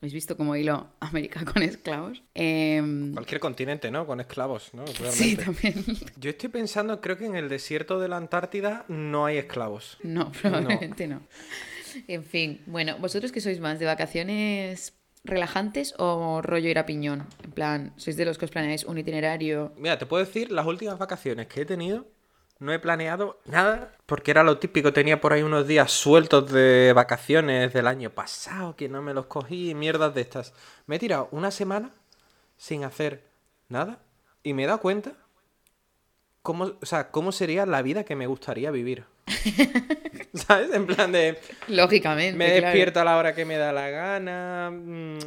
¿habéis 0.00 0.14
visto 0.14 0.36
cómo 0.36 0.56
hilo 0.56 0.88
América 1.00 1.44
con 1.52 1.62
esclavos? 1.62 2.22
Em, 2.34 3.12
Cualquier 3.12 3.40
continente, 3.40 3.90
¿no? 3.90 4.06
Con 4.06 4.20
esclavos, 4.20 4.70
¿no? 4.74 4.86
sí, 4.86 5.36
Realmente. 5.36 5.44
también. 5.44 5.84
Yo 6.18 6.30
estoy 6.30 6.48
pensando, 6.48 7.00
creo 7.00 7.16
que 7.16 7.26
en 7.26 7.36
el 7.36 7.48
desierto 7.48 8.00
de 8.00 8.08
la 8.08 8.16
Antártida 8.16 8.84
no 8.88 9.26
hay 9.26 9.36
esclavos. 9.38 9.98
No, 10.02 10.32
probablemente 10.32 11.06
no. 11.06 11.22
En 12.06 12.24
fin, 12.24 12.62
bueno, 12.66 12.96
¿vosotros 13.00 13.32
qué 13.32 13.40
sois 13.40 13.60
más? 13.60 13.78
¿De 13.78 13.86
vacaciones 13.86 14.94
relajantes 15.24 15.92
o 15.98 16.40
rollo 16.40 16.68
ir 16.70 16.78
a 16.78 16.86
piñón? 16.86 17.26
En 17.44 17.50
plan, 17.50 17.92
¿sois 17.96 18.16
de 18.16 18.24
los 18.24 18.38
que 18.38 18.44
os 18.46 18.50
planeáis 18.50 18.84
un 18.84 18.96
itinerario? 18.98 19.72
Mira, 19.76 19.98
te 19.98 20.06
puedo 20.06 20.24
decir, 20.24 20.50
las 20.52 20.66
últimas 20.66 20.98
vacaciones 20.98 21.46
que 21.48 21.62
he 21.62 21.64
tenido, 21.66 22.06
no 22.60 22.72
he 22.72 22.78
planeado 22.78 23.40
nada, 23.46 23.96
porque 24.06 24.30
era 24.30 24.42
lo 24.44 24.58
típico, 24.58 24.92
tenía 24.92 25.20
por 25.20 25.32
ahí 25.32 25.42
unos 25.42 25.66
días 25.66 25.90
sueltos 25.90 26.52
de 26.52 26.92
vacaciones 26.94 27.72
del 27.72 27.86
año 27.86 28.10
pasado, 28.10 28.76
que 28.76 28.88
no 28.88 29.02
me 29.02 29.14
los 29.14 29.26
cogí, 29.26 29.70
y 29.70 29.74
mierdas 29.74 30.14
de 30.14 30.20
estas. 30.20 30.52
Me 30.86 30.96
he 30.96 30.98
tirado 30.98 31.28
una 31.32 31.50
semana 31.50 31.90
sin 32.58 32.84
hacer 32.84 33.24
nada 33.68 33.98
y 34.42 34.52
me 34.52 34.64
he 34.64 34.66
dado 34.66 34.80
cuenta 34.80 35.12
cómo, 36.42 36.72
o 36.80 36.86
sea, 36.86 37.10
cómo 37.10 37.32
sería 37.32 37.64
la 37.66 37.80
vida 37.82 38.04
que 38.04 38.14
me 38.14 38.26
gustaría 38.26 38.70
vivir. 38.70 39.04
¿Sabes? 40.34 40.72
En 40.74 40.86
plan 40.86 41.12
de... 41.12 41.38
Lógicamente. 41.68 42.36
Me 42.36 42.46
claro. 42.46 42.66
despierto 42.66 43.00
a 43.00 43.04
la 43.04 43.16
hora 43.16 43.34
que 43.34 43.44
me 43.44 43.56
da 43.56 43.72
la 43.72 43.88
gana, 43.88 44.70
mm, 44.70 45.18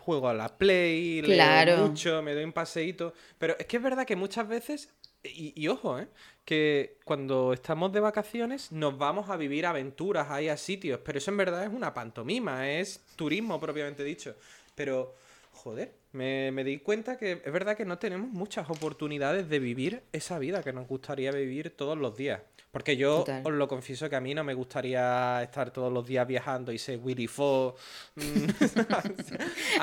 juego 0.00 0.28
a 0.28 0.34
la 0.34 0.48
Play, 0.58 1.22
Claro. 1.22 1.76
leo 1.76 1.86
mucho, 1.88 2.22
me 2.22 2.34
doy 2.34 2.44
un 2.44 2.52
paseíto. 2.52 3.14
Pero 3.38 3.56
es 3.58 3.66
que 3.66 3.78
es 3.78 3.82
verdad 3.82 4.06
que 4.06 4.16
muchas 4.16 4.46
veces, 4.48 4.90
y, 5.22 5.52
y 5.56 5.68
ojo, 5.68 5.98
¿eh? 5.98 6.08
Que 6.48 6.96
cuando 7.04 7.52
estamos 7.52 7.92
de 7.92 8.00
vacaciones 8.00 8.72
nos 8.72 8.96
vamos 8.96 9.28
a 9.28 9.36
vivir 9.36 9.66
aventuras 9.66 10.30
ahí 10.30 10.48
a 10.48 10.56
sitios, 10.56 10.98
pero 11.04 11.18
eso 11.18 11.30
en 11.30 11.36
verdad 11.36 11.62
es 11.62 11.70
una 11.70 11.92
pantomima, 11.92 12.70
es 12.70 13.02
turismo 13.16 13.60
propiamente 13.60 14.02
dicho. 14.02 14.34
Pero, 14.74 15.14
joder, 15.52 15.92
me, 16.12 16.50
me 16.50 16.64
di 16.64 16.78
cuenta 16.78 17.18
que 17.18 17.42
es 17.44 17.52
verdad 17.52 17.76
que 17.76 17.84
no 17.84 17.98
tenemos 17.98 18.30
muchas 18.30 18.70
oportunidades 18.70 19.46
de 19.50 19.58
vivir 19.58 20.02
esa 20.10 20.38
vida 20.38 20.62
que 20.62 20.72
nos 20.72 20.88
gustaría 20.88 21.32
vivir 21.32 21.76
todos 21.76 21.98
los 21.98 22.16
días. 22.16 22.40
Porque 22.72 22.96
yo 22.96 23.18
Total. 23.18 23.42
os 23.44 23.52
lo 23.52 23.68
confieso 23.68 24.08
que 24.08 24.16
a 24.16 24.20
mí 24.22 24.32
no 24.32 24.42
me 24.42 24.54
gustaría 24.54 25.42
estar 25.42 25.70
todos 25.70 25.92
los 25.92 26.06
días 26.06 26.26
viajando 26.26 26.72
y 26.72 26.78
ser 26.78 26.98
Willy 27.02 27.26
Fo. 27.26 27.76
mm, 28.16 28.20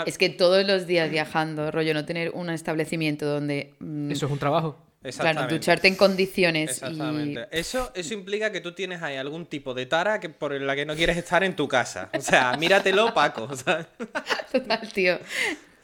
Es 0.08 0.18
que 0.18 0.30
todos 0.30 0.66
los 0.66 0.88
días 0.88 1.12
viajando, 1.12 1.70
rollo, 1.70 1.94
no 1.94 2.06
tener 2.06 2.32
un 2.32 2.50
establecimiento 2.50 3.28
donde... 3.28 3.76
mm, 3.80 4.10
Eso 4.10 4.26
es 4.26 4.32
un 4.32 4.40
trabajo. 4.40 4.78
Claro, 5.18 5.48
ducharte 5.48 5.88
en 5.88 5.96
condiciones 5.96 6.72
Exactamente. 6.72 7.48
Eso, 7.52 7.92
eso 7.94 8.14
implica 8.14 8.52
que 8.52 8.62
tú 8.62 8.74
tienes 8.74 9.02
ahí 9.02 9.18
algún 9.18 9.46
tipo 9.46 9.74
de 9.74 9.86
tara 9.86 10.20
que, 10.20 10.30
por 10.30 10.60
la 10.60 10.76
que 10.76 10.86
no 10.86 10.96
quieres 10.96 11.18
estar 11.18 11.44
en 11.44 11.56
tu 11.56 11.68
casa. 11.68 12.10
O 12.18 12.22
sea, 12.22 12.56
míratelo, 12.58 13.14
Paco. 13.14 13.48
Total, 14.52 14.94
tío. 14.94 15.20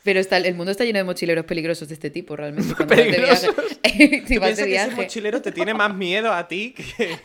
Pero 0.04 0.20
está, 0.20 0.38
el 0.38 0.56
mundo 0.56 0.72
está 0.72 0.84
lleno 0.84 0.98
de 0.98 1.04
mochileros 1.04 1.46
peligrosos 1.46 1.88
de 1.88 1.94
este 1.94 2.10
tipo, 2.10 2.36
realmente. 2.36 2.74
Cuando 2.76 2.96
de 2.96 3.04
viaje, 3.04 3.48
si 4.28 4.34
Tú 4.36 4.40
vas 4.40 4.58
de 4.58 4.66
que 4.66 4.76
ese 4.76 4.92
mochilero 4.92 5.42
te 5.42 5.52
tiene 5.52 5.74
más 5.74 5.94
miedo 5.94 6.34
a 6.34 6.48
ti 6.48 6.74
que 6.74 7.18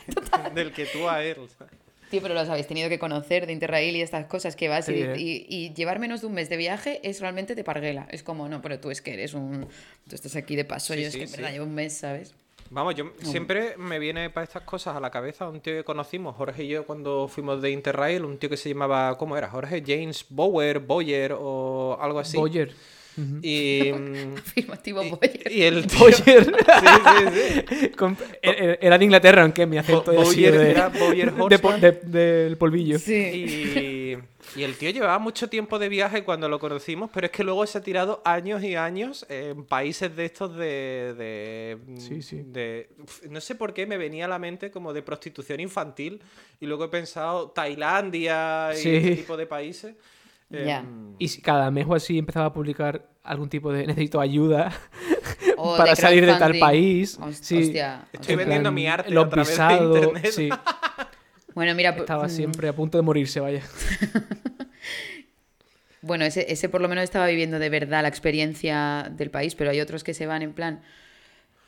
del 0.53 0.71
que 0.71 0.85
tú 0.85 1.09
a 1.09 1.23
él. 1.23 1.37
¿sabes? 1.57 1.73
Tío, 2.09 2.21
pero 2.21 2.33
los 2.33 2.47
habéis 2.49 2.67
tenido 2.67 2.87
que 2.89 2.99
conocer 2.99 3.45
de 3.47 3.53
Interrail 3.53 3.95
y 3.95 4.01
estas 4.01 4.25
cosas 4.27 4.55
que 4.55 4.69
vas 4.69 4.87
y- 4.87 4.93
¿eh? 5.01 5.15
y, 5.17 5.45
y 5.49 5.73
llevar 5.73 5.99
menos 5.99 6.21
de 6.21 6.27
un 6.27 6.33
mes 6.33 6.49
de 6.49 6.55
viaje 6.57 6.99
es 7.03 7.19
realmente 7.19 7.53
de 7.55 7.63
parguela. 7.63 8.07
Es 8.11 8.23
como, 8.23 8.47
no, 8.47 8.61
pero 8.61 8.79
tú 8.79 8.91
es 8.91 9.01
que 9.01 9.13
eres 9.13 9.33
un... 9.33 9.67
Tú 10.09 10.15
estás 10.15 10.35
aquí 10.37 10.55
de 10.55 10.63
paso, 10.65 10.93
Sí, 10.93 11.01
yo 11.01 11.07
es 11.07 11.13
sí, 11.13 11.19
que 11.19 11.25
en 11.25 11.31
verdad 11.31 11.51
llevo 11.51 11.65
un 11.65 11.75
mes, 11.75 11.93
¿sabes? 11.97 12.33
Vamos, 12.69 12.95
yo 12.95 13.13
siempre 13.21 13.77
me 13.77 13.97
viene 13.97 14.29
para 14.29 14.43
estas 14.43 14.63
cosas 14.63 14.95
a 14.97 14.99
la 14.99 15.09
cabeza 15.09 15.47
un 15.47 15.61
tío 15.61 15.73
que 15.73 15.83
conocimos, 15.85 16.35
Jorge 16.35 16.65
y 16.65 16.67
yo, 16.67 16.85
cuando 16.85 17.29
fuimos 17.29 17.61
de 17.61 17.71
Interrail, 17.71 18.25
un 18.25 18.37
tío 18.37 18.49
que 18.49 18.57
se 18.57 18.67
llamaba, 18.69 19.17
¿cómo 19.17 19.37
era? 19.37 19.49
Jorge 19.49 19.81
James 19.87 20.25
Bower, 20.29 20.79
Boyer 20.79 21.33
o 21.37 21.97
algo 22.01 22.19
así. 22.19 22.35
Boyer. 22.35 22.73
Y, 23.41 23.91
mm, 23.93 24.37
Afirmativo 24.37 25.03
y, 25.03 25.09
Boyer. 25.09 25.51
y 25.51 25.61
el 25.63 25.87
tío... 25.87 25.99
Boyer. 25.99 26.45
Sí, 26.45 26.51
sí, 27.33 27.77
sí. 27.79 27.89
Con- 27.89 28.17
e- 28.41 28.77
Era 28.81 28.97
de 28.97 29.05
Inglaterra, 29.05 29.41
aunque 29.43 29.65
mi 29.65 29.77
acento 29.77 30.11
Bo- 30.13 30.23
Boyer 30.23 30.57
de, 30.57 30.71
era 30.71 30.89
Boyer 30.89 31.33
de 31.33 31.57
de- 31.91 31.91
del 32.45 32.57
polvillo. 32.57 32.99
Sí. 32.99 33.13
Y, 33.13 34.17
y 34.59 34.63
el 34.63 34.75
tío 34.77 34.89
llevaba 34.91 35.19
mucho 35.19 35.49
tiempo 35.49 35.77
de 35.79 35.89
viaje 35.89 36.23
cuando 36.23 36.47
lo 36.47 36.59
conocimos, 36.59 37.09
pero 37.13 37.25
es 37.25 37.31
que 37.31 37.43
luego 37.43 37.65
se 37.65 37.77
ha 37.79 37.81
tirado 37.81 38.21
años 38.23 38.63
y 38.63 38.75
años 38.75 39.25
en 39.29 39.65
países 39.65 40.15
de 40.15 40.25
estos 40.25 40.55
de... 40.55 41.13
de, 41.17 41.77
Sí, 41.99 42.21
sí. 42.21 42.43
de- 42.45 42.89
uf, 43.03 43.23
no 43.29 43.41
sé 43.41 43.55
por 43.55 43.73
qué 43.73 43.85
me 43.85 43.97
venía 43.97 44.25
a 44.25 44.27
la 44.27 44.39
mente 44.39 44.71
como 44.71 44.93
de 44.93 45.01
prostitución 45.01 45.59
infantil 45.59 46.21
y 46.59 46.65
luego 46.65 46.85
he 46.85 46.89
pensado 46.89 47.49
Tailandia 47.51 48.69
y 48.73 48.77
Sí. 48.77 48.95
este 48.95 49.15
tipo 49.17 49.37
de 49.37 49.47
países. 49.47 49.95
Em, 50.49 51.15
Y 51.19 51.27
si 51.27 51.41
cada 51.41 51.69
mes 51.71 51.85
o 51.87 51.95
así 51.95 52.17
empezaba 52.17 52.47
a 52.47 52.53
publicar 52.53 53.05
algún 53.23 53.49
tipo 53.49 53.71
de 53.71 53.85
necesito 53.87 54.19
ayuda 54.21 54.71
para 55.77 55.91
de 55.91 55.95
salir 55.95 56.25
de 56.25 56.35
tal 56.35 56.57
país. 56.59 57.19
Sí. 57.41 57.57
Hostia. 57.63 58.07
Estoy 58.13 58.33
En 58.33 58.39
vendiendo 58.39 58.71
mi 58.71 58.87
arte 58.87 59.11
los 59.11 59.25
a 59.25 59.29
través 59.29 59.57
de 59.57 59.73
internet. 59.73 60.31
sí. 60.31 60.49
Bueno, 61.55 61.73
mira, 61.73 61.89
Estaba 61.89 62.27
mm, 62.27 62.29
siempre 62.29 62.69
a 62.69 62.73
punto 62.73 62.99
de 62.99 63.01
morirse, 63.01 63.39
vaya. 63.39 63.63
Bueno, 66.01 66.25
ese, 66.25 66.45
ese 66.51 66.69
por 66.69 66.81
lo 66.81 66.87
menos 66.87 67.03
estaba 67.03 67.25
viviendo 67.27 67.57
de 67.59 67.69
verdad 67.69 68.03
la 68.03 68.07
experiencia 68.07 69.11
del 69.11 69.31
país, 69.31 69.55
pero 69.55 69.71
hay 69.71 69.81
otros 69.81 70.03
que 70.03 70.13
se 70.13 70.27
van 70.27 70.43
en 70.43 70.53
plan. 70.53 70.81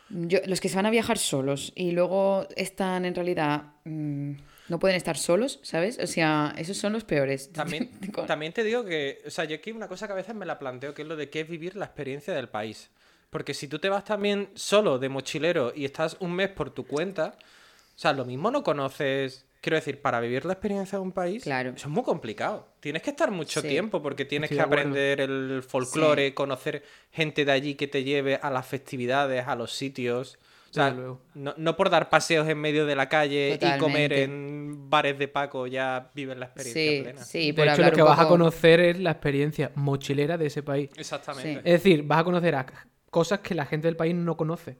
Yo, 0.09 0.39
los 0.45 0.61
que 0.61 0.69
se 0.69 0.75
van 0.75 0.85
a 0.85 0.91
viajar 0.91 1.17
solos 1.17 1.71
y 1.75 1.91
luego 1.91 2.47
están 2.55 3.05
en 3.05 3.15
realidad. 3.15 3.63
mm, 3.85 4.33
no 4.69 4.79
pueden 4.79 4.95
estar 4.95 5.17
solos, 5.17 5.59
¿sabes? 5.63 5.99
O 5.99 6.07
sea, 6.07 6.53
esos 6.57 6.77
son 6.77 6.93
los 6.93 7.03
peores. 7.03 7.51
También, 8.27 8.53
te 8.53 8.63
digo 8.63 8.85
que, 8.85 9.21
o 9.25 9.29
sea, 9.29 9.45
yo 9.45 9.55
aquí 9.55 9.71
una 9.71 9.87
cosa 9.87 10.07
que 10.07 10.13
a 10.13 10.15
veces 10.15 10.35
me 10.35 10.45
la 10.45 10.59
planteo, 10.59 10.93
que 10.93 11.01
es 11.01 11.07
lo 11.07 11.15
de 11.15 11.29
qué 11.29 11.41
es 11.41 11.49
vivir 11.49 11.75
la 11.75 11.85
experiencia 11.85 12.33
del 12.33 12.49
país. 12.49 12.89
Porque 13.29 13.53
si 13.53 13.67
tú 13.67 13.77
te 13.79 13.89
vas 13.89 14.05
también 14.05 14.49
solo 14.55 14.97
de 14.97 15.09
mochilero 15.09 15.71
y 15.75 15.85
estás 15.85 16.17
un 16.19 16.33
mes 16.33 16.49
por 16.49 16.71
tu 16.71 16.85
cuenta, 16.87 17.35
o 17.37 17.99
sea, 17.99 18.13
lo 18.13 18.25
mismo 18.25 18.49
no 18.49 18.63
conoces. 18.63 19.45
Quiero 19.61 19.75
decir, 19.75 20.01
para 20.01 20.19
vivir 20.21 20.45
la 20.45 20.53
experiencia 20.53 20.97
de 20.97 21.03
un 21.03 21.11
país, 21.11 21.43
Claro. 21.43 21.71
eso 21.75 21.87
es 21.89 21.93
muy 21.93 22.03
complicado. 22.03 22.69
Tienes 22.79 23.01
que 23.03 23.09
estar 23.09 23.29
mucho 23.29 23.61
Sí. 23.61 23.67
tiempo 23.67 24.01
porque 24.01 24.23
tienes 24.23 24.49
que 24.49 24.61
aprender 24.61 25.19
el 25.19 25.61
folclore, 25.67 26.33
conocer 26.33 26.81
gente 27.11 27.43
de 27.43 27.51
allí 27.51 27.75
que 27.75 27.87
te 27.87 28.03
lleve 28.05 28.39
a 28.41 28.49
las 28.49 28.65
festividades, 28.65 29.45
a 29.47 29.55
los 29.55 29.73
sitios. 29.73 30.39
O 30.69 30.73
sea, 30.73 30.91
luego. 30.91 31.21
no, 31.33 31.53
no 31.57 31.75
por 31.75 31.89
dar 31.89 32.09
paseos 32.09 32.47
en 32.47 32.57
medio 32.59 32.85
de 32.85 32.95
la 32.95 33.09
calle 33.09 33.57
y 33.61 33.77
comer 33.79 34.13
en 34.13 34.89
bares 34.89 35.17
de 35.17 35.27
Paco 35.27 35.65
ya 35.67 36.11
vives 36.13 36.37
la 36.37 36.45
experiencia 36.45 36.91
Sí, 36.91 37.01
plena. 37.03 37.23
sí, 37.23 37.47
de 37.47 37.53
por 37.53 37.63
hecho, 37.63 37.71
hablar 37.73 37.89
lo 37.91 37.95
que 37.95 38.01
vas 38.03 38.19
a 38.19 38.27
conocer 38.27 38.79
es 38.79 38.99
la 38.99 39.11
experiencia 39.11 39.71
mochilera 39.75 40.37
de 40.37 40.45
ese 40.47 40.61
país. 40.63 40.89
Exactamente. 40.95 41.53
Sí. 41.53 41.59
Es 41.63 41.83
decir, 41.83 42.03
vas 42.03 42.19
a 42.19 42.23
conocer 42.23 42.55
a 42.55 42.65
cosas 43.09 43.39
que 43.39 43.55
la 43.55 43.65
gente 43.65 43.87
del 43.87 43.95
país 43.95 44.13
no 44.13 44.37
conoce. 44.37 44.77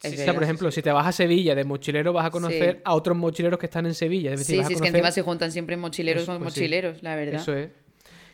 Sí, 0.00 0.08
O 0.14 0.16
sea, 0.16 0.34
por 0.34 0.42
ejemplo, 0.42 0.70
si 0.70 0.82
te 0.82 0.92
vas 0.92 1.06
a 1.06 1.12
Sevilla 1.12 1.54
de 1.54 1.64
mochilero, 1.64 2.12
vas 2.12 2.26
a 2.26 2.30
conocer 2.30 2.74
Sí. 2.76 2.80
a 2.84 2.94
otros 2.94 3.16
mochileros 3.16 3.58
que 3.58 3.66
están 3.66 3.86
en 3.86 3.94
Sevilla. 3.94 4.32
Es 4.34 4.40
decir, 4.40 4.56
Sí, 4.56 4.58
vas 4.58 4.66
a 4.66 4.68
sí, 4.68 4.74
es 4.74 4.80
que 4.82 4.88
encima 4.88 5.10
se 5.10 5.22
juntan 5.22 5.50
siempre 5.50 5.76
mochileros 5.78 6.26
con 6.26 6.38
pues 6.42 6.52
sí. 6.52 6.60
mochileros, 6.60 7.02
la 7.02 7.16
verdad. 7.16 7.40
Eso 7.40 7.54
es. 7.56 7.70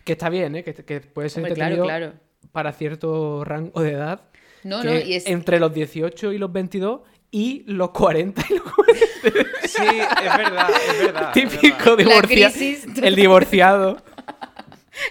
Que 0.05 0.13
está 0.13 0.29
bien, 0.31 0.57
¿eh? 0.57 0.65
Que, 0.65 0.75
que 0.75 1.01
puede 1.01 1.29
ser 1.29 1.43
Hombre, 1.45 1.55
claro, 1.55 1.83
claro. 1.85 2.13
para 2.51 2.73
cierto 2.73 3.45
rango 3.45 3.83
de 3.83 3.93
edad. 3.93 4.23
No, 4.65 4.83
que 4.83 4.89
no, 4.89 4.99
y 4.99 5.15
es. 5.15 5.27
Entre 5.27 5.59
los 5.59 5.73
18 5.73 6.33
y 6.33 6.39
los 6.39 6.53
22 6.53 7.01
y 7.31 7.65
los 7.67 7.91
40 7.91 8.45
y 8.49 8.55
los 8.55 8.75
40. 8.75 9.07
Sí, 9.67 9.83
es 9.83 10.37
verdad, 10.37 10.71
es 10.89 10.99
verdad. 10.99 11.33
Típico 11.33 11.97
divorciado. 11.97 12.55
El 13.03 13.15
divorciado. 13.15 14.03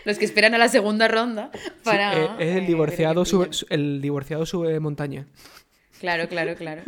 Los 0.05 0.17
que 0.17 0.25
esperan 0.25 0.53
a 0.53 0.57
la 0.57 0.67
segunda 0.67 1.07
ronda 1.07 1.51
para. 1.83 2.13
Sí, 2.13 2.19
eh, 2.19 2.29
es 2.39 2.55
eh, 2.55 2.57
el 2.59 2.67
divorciado, 2.67 3.21
ver 3.21 3.25
qué 3.25 3.29
sube, 3.29 3.49
el 3.69 4.01
divorciado 4.01 4.45
sube 4.45 4.79
montaña. 4.79 5.25
Claro, 5.99 6.27
claro, 6.27 6.55
claro. 6.55 6.83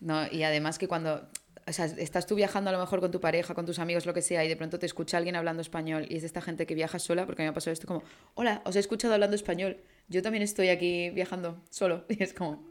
No, 0.00 0.26
y 0.30 0.42
además 0.42 0.78
que 0.78 0.88
cuando. 0.88 1.28
O 1.66 1.72
sea, 1.72 1.84
estás 1.84 2.26
tú 2.26 2.34
viajando 2.34 2.70
a 2.70 2.72
lo 2.72 2.78
mejor 2.78 3.00
con 3.00 3.10
tu 3.10 3.20
pareja, 3.20 3.52
con 3.52 3.66
tus 3.66 3.78
amigos, 3.78 4.06
lo 4.06 4.14
que 4.14 4.22
sea, 4.22 4.42
y 4.42 4.48
de 4.48 4.56
pronto 4.56 4.78
te 4.78 4.86
escucha 4.86 5.18
alguien 5.18 5.36
hablando 5.36 5.60
español 5.60 6.06
y 6.08 6.16
es 6.16 6.22
de 6.22 6.26
esta 6.26 6.40
gente 6.40 6.66
que 6.66 6.74
viaja 6.74 6.98
sola, 6.98 7.26
porque 7.26 7.42
a 7.42 7.44
mí 7.44 7.46
me 7.48 7.50
ha 7.50 7.54
pasado 7.54 7.72
esto 7.74 7.86
como, 7.86 8.02
hola, 8.34 8.62
os 8.64 8.74
he 8.76 8.78
escuchado 8.78 9.12
hablando 9.12 9.36
español, 9.36 9.76
yo 10.08 10.22
también 10.22 10.42
estoy 10.42 10.68
aquí 10.68 11.10
viajando 11.10 11.62
solo. 11.70 12.04
Y 12.10 12.22
es 12.22 12.34
como, 12.34 12.67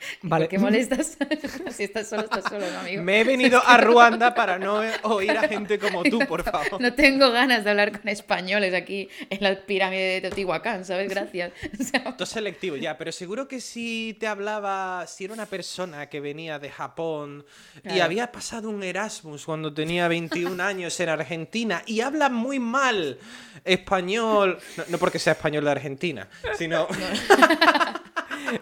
Vale. 0.22 0.44
¿por 0.46 0.50
qué 0.50 0.58
molestas? 0.58 1.16
si 1.76 1.84
estás 1.84 2.08
solo, 2.08 2.22
estás 2.22 2.44
solo, 2.44 2.70
¿no, 2.70 2.80
amigo? 2.80 3.02
Me 3.02 3.20
he 3.20 3.24
venido 3.24 3.62
a 3.64 3.76
Ruanda 3.78 4.34
para 4.34 4.58
no 4.58 4.80
oír 5.02 5.30
a 5.32 5.48
gente 5.48 5.78
como 5.78 6.02
tú, 6.02 6.18
por 6.26 6.42
favor. 6.44 6.80
No 6.80 6.94
tengo 6.94 7.30
ganas 7.30 7.64
de 7.64 7.70
hablar 7.70 7.92
con 7.98 8.08
españoles 8.08 8.74
aquí 8.74 9.08
en 9.28 9.42
la 9.42 9.54
pirámide 9.60 10.02
de 10.14 10.20
Teotihuacán, 10.22 10.84
¿sabes? 10.84 11.08
Gracias. 11.08 11.52
O 11.80 12.26
sea, 12.26 12.26
selectivo, 12.26 12.76
ya, 12.76 12.96
pero 12.98 13.10
seguro 13.12 13.48
que 13.48 13.60
si 13.60 14.16
te 14.20 14.26
hablaba, 14.26 15.06
si 15.06 15.24
era 15.24 15.34
una 15.34 15.46
persona 15.46 16.08
que 16.08 16.20
venía 16.20 16.58
de 16.58 16.70
Japón 16.70 17.44
y 17.78 17.80
Claro. 17.80 18.04
había 18.04 18.30
pasado 18.32 18.68
un 18.70 18.82
Erasmus 18.82 19.44
cuando 19.44 19.72
tenía 19.72 20.06
21 20.08 20.62
años 20.62 20.98
en 21.00 21.08
Argentina 21.08 21.82
y 21.86 22.00
habla 22.00 22.28
muy 22.28 22.58
mal 22.58 23.18
español, 23.64 24.58
no, 24.76 24.84
no 24.88 24.98
porque 24.98 25.18
sea 25.18 25.32
español 25.34 25.64
de 25.64 25.70
Argentina, 25.70 26.28
sino, 26.56 26.86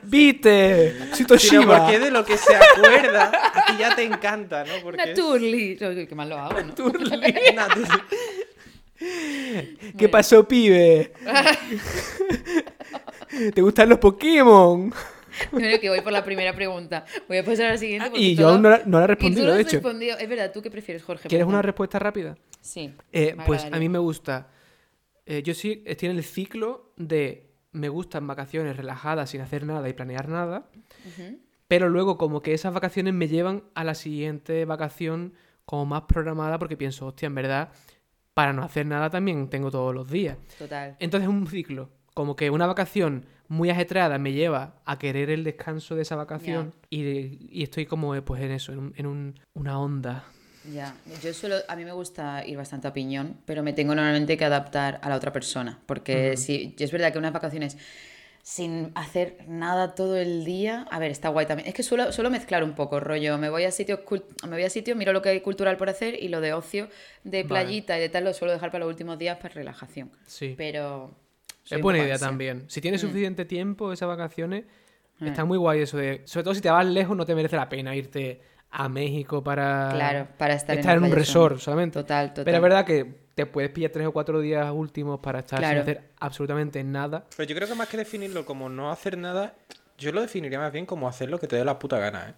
¡Vite! 0.02 0.92
sino 0.98 1.14
¡Sitoshiba! 1.16 1.78
porque 1.84 1.98
de 1.98 2.10
lo 2.10 2.24
que 2.24 2.36
se 2.36 2.54
acuerda 2.54 3.30
a 3.54 3.66
ti 3.66 3.72
ya 3.78 3.94
te 3.94 4.02
encanta, 4.04 4.64
¿no? 4.64 4.72
Porque 4.82 5.02
es- 5.02 5.08
Naturli. 5.18 5.78
Uy, 5.80 6.06
Qué 6.06 6.14
mal 6.14 6.28
lo 6.28 6.38
hago, 6.38 6.60
¿no? 6.62 6.74
Natu- 6.92 8.02
¿Qué 9.96 10.08
pasó, 10.08 10.46
pibe? 10.46 11.12
¿Te 13.54 13.62
gustan 13.62 13.88
los 13.88 13.98
Pokémon? 13.98 14.92
Primero 15.52 15.78
que 15.78 15.88
voy 15.88 16.00
por 16.00 16.12
la 16.12 16.24
primera 16.24 16.52
pregunta. 16.52 17.04
Voy 17.28 17.36
a 17.38 17.44
pasar 17.44 17.66
a 17.66 17.70
la 17.70 17.78
siguiente. 17.78 18.08
Ah, 18.12 18.18
Y 18.18 18.34
yo 18.34 18.48
aún 18.48 18.62
no 18.62 18.70
la, 18.70 18.82
no 18.86 18.98
la 18.98 19.06
he 19.06 19.12
y 19.12 19.16
tú 19.16 19.22
respondido, 19.22 19.46
no 19.46 19.52
de 19.52 19.60
has 19.60 19.66
hecho. 19.66 19.76
respondido. 19.76 20.18
Es 20.18 20.28
verdad, 20.28 20.50
¿tú 20.52 20.62
qué 20.62 20.70
prefieres, 20.70 21.04
Jorge? 21.04 21.28
¿Quieres 21.28 21.46
una 21.46 21.62
respuesta 21.62 21.98
rápida? 22.00 22.36
Sí. 22.60 22.92
Eh, 23.12 23.36
pues 23.46 23.64
a 23.70 23.78
mí 23.78 23.88
me 23.88 23.98
gusta. 23.98 24.48
eh, 25.26 25.42
yo 25.44 25.54
sí 25.54 25.82
estoy 25.86 26.08
en 26.08 26.16
el 26.16 26.24
ciclo 26.24 26.90
de 26.96 27.47
me 27.72 27.88
gustan 27.88 28.26
vacaciones 28.26 28.76
relajadas 28.76 29.30
sin 29.30 29.40
hacer 29.40 29.64
nada 29.64 29.88
y 29.88 29.92
planear 29.92 30.28
nada. 30.28 30.68
Pero 31.66 31.88
luego 31.88 32.16
como 32.16 32.40
que 32.40 32.54
esas 32.54 32.72
vacaciones 32.72 33.12
me 33.14 33.28
llevan 33.28 33.62
a 33.74 33.84
la 33.84 33.94
siguiente 33.94 34.64
vacación 34.64 35.34
como 35.64 35.84
más 35.86 36.02
programada 36.02 36.58
porque 36.58 36.76
pienso, 36.78 37.06
hostia, 37.06 37.26
en 37.26 37.34
verdad, 37.34 37.70
para 38.32 38.52
no 38.54 38.62
hacer 38.62 38.86
nada 38.86 39.10
también 39.10 39.48
tengo 39.50 39.70
todos 39.70 39.94
los 39.94 40.10
días. 40.10 40.38
Total. 40.58 40.96
Entonces 40.98 41.28
es 41.28 41.34
un 41.34 41.46
ciclo. 41.46 41.90
Como 42.14 42.36
que 42.36 42.50
una 42.50 42.66
vacación 42.66 43.26
muy 43.48 43.70
ajetreada 43.70 44.18
me 44.18 44.32
lleva 44.32 44.80
a 44.84 44.98
querer 44.98 45.30
el 45.30 45.44
descanso 45.44 45.94
de 45.94 46.02
esa 46.02 46.16
vacación 46.16 46.74
y, 46.90 47.00
y 47.50 47.62
estoy 47.62 47.86
como 47.86 48.14
eh, 48.14 48.22
pues 48.22 48.42
en 48.42 48.50
eso, 48.50 48.72
en, 48.72 48.78
un- 48.78 48.92
en 48.96 49.06
un- 49.06 49.34
una 49.54 49.78
onda. 49.78 50.24
Ya, 50.72 50.94
yo 51.22 51.32
suelo, 51.32 51.56
a 51.68 51.76
mí 51.76 51.84
me 51.84 51.92
gusta 51.92 52.44
ir 52.46 52.56
bastante 52.56 52.88
a 52.88 52.92
piñón, 52.92 53.36
pero 53.44 53.62
me 53.62 53.72
tengo 53.72 53.94
normalmente 53.94 54.36
que 54.36 54.44
adaptar 54.44 54.98
a 55.02 55.08
la 55.08 55.16
otra 55.16 55.32
persona, 55.32 55.78
porque 55.86 56.36
si 56.36 56.74
es 56.78 56.90
verdad 56.92 57.12
que 57.12 57.18
unas 57.18 57.32
vacaciones 57.32 57.76
sin 58.42 58.92
hacer 58.94 59.36
nada 59.46 59.94
todo 59.94 60.16
el 60.16 60.44
día, 60.44 60.86
a 60.90 60.98
ver, 60.98 61.10
está 61.10 61.28
guay 61.28 61.44
también. 61.46 61.68
Es 61.68 61.74
que 61.74 61.82
suelo, 61.82 62.12
suelo 62.12 62.30
mezclar 62.30 62.64
un 62.64 62.72
poco, 62.74 62.98
rollo, 62.98 63.36
me 63.36 63.50
voy 63.50 63.64
a 63.64 63.70
sitios 63.70 64.00
me 64.44 64.50
voy 64.56 64.62
a 64.62 64.70
sitio, 64.70 64.96
miro 64.96 65.12
lo 65.12 65.20
que 65.20 65.28
hay 65.28 65.40
cultural 65.40 65.76
por 65.76 65.90
hacer 65.90 66.14
y 66.22 66.28
lo 66.28 66.40
de 66.40 66.54
ocio, 66.54 66.88
de 67.24 67.42
Vale. 67.42 67.48
playita 67.66 67.98
y 67.98 68.00
de 68.00 68.08
tal 68.08 68.24
lo 68.24 68.32
suelo 68.32 68.52
dejar 68.52 68.70
para 68.70 68.84
los 68.84 68.90
últimos 68.92 69.18
días 69.18 69.36
para 69.36 69.52
relajación. 69.52 70.10
Sí. 70.26 70.54
Pero 70.56 71.14
Es 71.70 71.80
buena 71.82 71.98
idea 72.02 72.18
también. 72.18 72.64
Si 72.68 72.80
tienes 72.80 73.02
suficiente 73.02 73.44
tiempo 73.44 73.92
esas 73.92 74.08
vacaciones, 74.08 74.64
Mm. 75.20 75.26
está 75.26 75.44
muy 75.44 75.58
guay 75.58 75.80
eso 75.82 75.96
de... 75.96 76.22
Sobre 76.26 76.44
todo 76.44 76.54
si 76.54 76.60
te 76.60 76.70
vas 76.70 76.86
lejos, 76.86 77.16
no 77.16 77.26
te 77.26 77.34
merece 77.34 77.56
la 77.56 77.68
pena 77.68 77.94
irte 77.96 78.40
a 78.70 78.88
México 78.88 79.42
para... 79.42 79.90
Claro, 79.92 80.28
para 80.36 80.54
estar 80.54 80.74
en 80.74 80.80
estar 80.80 80.96
en, 80.96 81.02
la 81.02 81.08
un 81.08 81.14
resort 81.14 81.58
solamente. 81.58 81.98
Total, 82.00 82.28
total. 82.30 82.44
Pero 82.44 82.56
es 82.58 82.62
verdad 82.62 82.84
que 82.84 83.28
te 83.34 83.46
puedes 83.46 83.70
pillar 83.70 83.90
tres 83.92 84.06
o 84.06 84.12
cuatro 84.12 84.40
días 84.40 84.70
últimos 84.72 85.20
para 85.20 85.38
estar 85.40 85.58
Claro. 85.60 85.74
sin 85.74 85.82
hacer 85.82 86.10
absolutamente 86.20 86.82
nada. 86.84 87.24
Pero 87.36 87.48
yo 87.48 87.56
creo 87.56 87.68
que 87.68 87.74
más 87.74 87.88
que 87.88 87.96
definirlo 87.96 88.44
como 88.44 88.68
no 88.68 88.90
hacer 88.90 89.16
nada, 89.16 89.54
yo 89.96 90.12
lo 90.12 90.20
definiría 90.20 90.58
más 90.58 90.72
bien 90.72 90.86
como 90.86 91.08
hacer 91.08 91.30
lo 91.30 91.38
que 91.38 91.46
te 91.46 91.56
dé 91.56 91.64
la 91.64 91.78
puta 91.78 91.98
gana, 91.98 92.30
¿eh? 92.30 92.34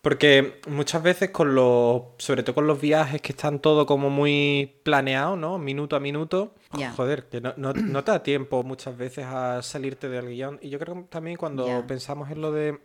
Porque 0.00 0.60
muchas 0.68 1.02
veces 1.02 1.30
con 1.30 1.56
los, 1.56 2.02
sobre 2.18 2.44
todo 2.44 2.54
con 2.54 2.68
los 2.68 2.80
viajes 2.80 3.20
que 3.20 3.32
están 3.32 3.58
todo 3.58 3.84
como 3.84 4.10
muy 4.10 4.76
planeado, 4.84 5.34
¿no? 5.34 5.58
Minuto 5.58 5.96
a 5.96 6.00
minuto, 6.00 6.54
Ya. 6.72 6.92
joder, 6.92 7.24
que 7.24 7.40
no, 7.40 7.52
no- 7.56 7.72
no 7.72 8.04
te 8.04 8.12
da 8.12 8.22
tiempo 8.22 8.62
muchas 8.62 8.96
veces 8.96 9.26
a 9.26 9.60
salirte 9.60 10.08
del 10.08 10.28
guion. 10.28 10.60
Y 10.62 10.68
yo 10.70 10.78
creo 10.78 10.94
que 10.94 11.02
también 11.10 11.36
cuando 11.36 11.84
pensamos 11.88 12.30
en 12.30 12.40
lo 12.40 12.52
de, 12.52 12.78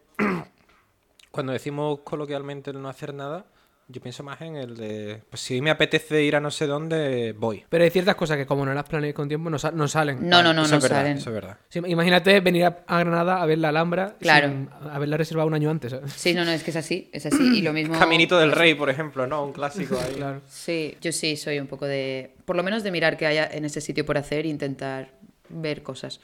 cuando 1.34 1.52
decimos 1.52 2.02
coloquialmente 2.04 2.70
el 2.70 2.80
no 2.80 2.88
hacer 2.90 3.12
nada, 3.12 3.46
yo 3.90 4.00
pienso 4.02 4.24
más 4.24 4.40
en 4.42 4.56
el 4.56 4.78
de, 4.78 5.22
pues 5.30 5.42
si 5.42 5.62
me 5.62 5.72
apetece 5.72 6.24
ir 6.24 6.36
a 6.36 6.40
no 6.40 6.52
sé 6.52 6.68
dónde, 6.68 7.34
voy. 7.38 7.66
Pero 7.70 7.84
hay 7.84 7.90
ciertas 7.90 8.16
cosas 8.16 8.38
que 8.38 8.46
como 8.46 8.64
no 8.66 8.74
las 8.74 8.86
planees 8.86 9.14
con 9.16 9.28
tiempo 9.28 9.50
no, 9.50 9.58
sa- 9.60 9.72
no 9.72 9.88
salen. 9.88 10.30
No, 10.30 10.44
no, 10.44 10.54
no, 10.54 10.62
Eso 10.62 10.72
no 10.72 10.78
es 10.78 10.84
verdad, 10.84 10.98
salen. 11.00 11.18
eso 11.18 11.30
es 11.32 11.34
verdad. 11.34 11.58
Sí, 11.70 11.80
imagínate 11.88 12.40
venir 12.40 12.66
a, 12.66 12.84
a 12.88 13.00
Granada 13.00 13.42
a 13.42 13.46
ver 13.48 13.58
la 13.58 13.70
Alhambra 13.70 14.16
Claro. 14.22 14.48
sin 14.48 14.70
haberla 14.92 15.18
reservado 15.18 15.48
un 15.48 15.56
año 15.56 15.70
antes. 15.70 15.92
¿sabes? 15.92 16.14
Sí, 16.14 16.34
no, 16.36 16.46
no, 16.46 16.52
es 16.52 16.64
que 16.64 16.70
es 16.72 16.78
así, 16.78 17.10
es 17.12 17.26
así. 17.26 17.58
Y 17.58 17.62
lo 17.62 17.74
mismo... 17.74 17.98
Caminito 18.00 18.38
del 18.38 18.52
Rey, 18.54 18.74
por 18.76 18.90
ejemplo, 18.90 19.28
¿no? 19.28 19.44
Un 19.44 19.52
clásico 19.54 20.00
ahí. 20.00 20.14
Claro. 20.16 20.42
Sí, 20.48 20.96
yo 21.02 21.12
sí 21.12 21.36
soy 21.36 21.60
un 21.60 21.68
poco 21.68 21.86
de. 21.88 22.36
Por 22.46 22.56
lo 22.56 22.64
menos 22.64 22.84
de 22.84 22.92
mirar 22.92 23.18
qué 23.18 23.26
haya 23.26 23.48
en 23.52 23.66
ese 23.66 23.82
sitio 23.82 24.06
por 24.06 24.18
hacer 24.18 24.46
e 24.46 24.50
intentar 24.50 25.10
ver 25.50 25.84
cosas. 25.84 26.22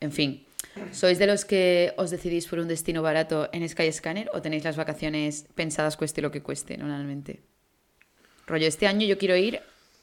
En 0.00 0.12
fin, 0.12 0.46
¿sois 0.92 1.18
de 1.18 1.26
los 1.26 1.44
que 1.44 1.92
os 1.96 2.10
decidís 2.10 2.46
por 2.46 2.58
un 2.58 2.68
destino 2.68 3.02
barato 3.02 3.48
en 3.52 3.68
Skyscanner 3.68 4.30
o 4.32 4.42
tenéis 4.42 4.64
las 4.64 4.76
vacaciones 4.76 5.46
pensadas 5.54 5.96
cueste 5.96 6.22
lo 6.22 6.30
que 6.30 6.42
cueste 6.42 6.76
normalmente? 6.76 7.40
Rollo, 8.46 8.66
este 8.66 8.86
año 8.86 9.06
yo 9.06 9.18
quiero 9.18 9.36
ir 9.36 9.60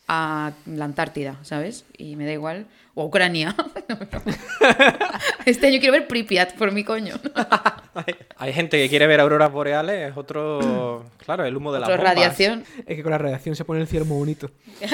a 0.09 0.53
la 0.65 0.85
Antártida, 0.85 1.37
¿sabes? 1.43 1.85
Y 1.97 2.15
me 2.15 2.25
da 2.25 2.33
igual. 2.33 2.65
O 2.95 3.03
a 3.03 3.05
Ucrania. 3.05 3.55
No, 3.89 3.95
no. 3.95 4.07
este 5.45 5.65
año 5.65 5.79
quiero 5.79 5.93
ver 5.93 6.07
Pripyat, 6.07 6.53
por 6.53 6.71
mi 6.71 6.83
coño. 6.83 7.15
Hay, 7.95 8.15
hay 8.37 8.53
gente 8.53 8.77
que 8.77 8.87
quiere 8.87 9.07
ver 9.07 9.19
auroras 9.19 9.51
boreales, 9.51 10.11
es 10.11 10.17
otro. 10.17 11.05
Claro, 11.25 11.45
el 11.45 11.55
humo 11.55 11.71
de 11.73 11.79
la 11.79 11.87
Otra 11.87 11.97
radiación. 11.97 12.63
Es 12.85 12.95
que 12.95 13.03
con 13.03 13.11
la 13.11 13.17
radiación 13.17 13.55
se 13.55 13.65
pone 13.65 13.81
el 13.81 13.87
cielo 13.87 14.05
muy 14.05 14.17
bonito. 14.17 14.51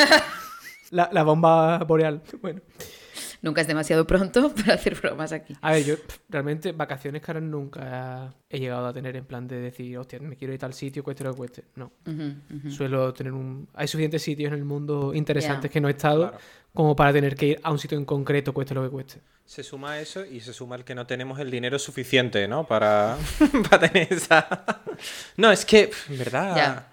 La, 0.91 1.09
la 1.11 1.23
bomba 1.23 1.79
boreal. 1.79 2.21
Bueno. 2.41 2.61
Nunca 3.45 3.61
es 3.61 3.67
demasiado 3.67 4.07
pronto 4.07 4.51
para 4.55 4.73
hacer 4.73 4.95
bromas 4.95 5.31
aquí. 5.31 5.55
A 5.61 5.73
ver, 5.73 5.85
yo 5.85 5.95
realmente 6.29 6.71
vacaciones 6.71 7.21
caras 7.21 7.43
nunca 7.43 8.33
he 8.49 8.59
llegado 8.59 8.87
a 8.87 8.91
tener 8.91 9.15
en 9.15 9.23
plan 9.25 9.47
de 9.47 9.57
decir, 9.59 9.95
hostia, 9.99 10.19
me 10.19 10.35
quiero 10.35 10.51
ir 10.51 10.57
a 10.57 10.61
tal 10.61 10.73
sitio, 10.73 11.03
cueste 11.03 11.23
lo 11.23 11.31
que 11.31 11.37
cueste. 11.37 11.63
No. 11.75 11.91
Suelo 12.71 13.13
tener 13.13 13.33
un... 13.33 13.67
Hay 13.75 13.87
suficientes 13.87 14.23
sitios 14.23 14.51
en 14.51 14.57
el 14.57 14.65
mundo 14.65 15.13
interesantes 15.13 15.69
que 15.69 15.79
no 15.79 15.87
he 15.87 15.91
estado 15.91 16.21
Claro. 16.29 16.37
como 16.73 16.95
para 16.95 17.13
tener 17.13 17.35
que 17.35 17.45
ir 17.45 17.59
a 17.61 17.69
un 17.71 17.77
sitio 17.77 17.99
en 17.99 18.05
concreto, 18.05 18.51
cueste 18.51 18.73
lo 18.73 18.81
que 18.83 18.89
cueste. 18.89 19.21
Se 19.45 19.61
suma 19.61 19.99
eso 19.99 20.25
y 20.25 20.39
se 20.39 20.51
suma 20.51 20.75
el 20.75 20.83
que 20.83 20.95
no 20.95 21.05
tenemos 21.05 21.39
el 21.39 21.51
dinero 21.51 21.77
suficiente, 21.77 22.47
¿no? 22.47 22.65
Para, 22.65 23.15
para 23.69 23.87
tener 23.91 24.11
esa. 24.11 24.47
No, 25.37 25.51
es 25.51 25.63
que, 25.65 25.91
en 26.09 26.17
verdad. 26.17 26.87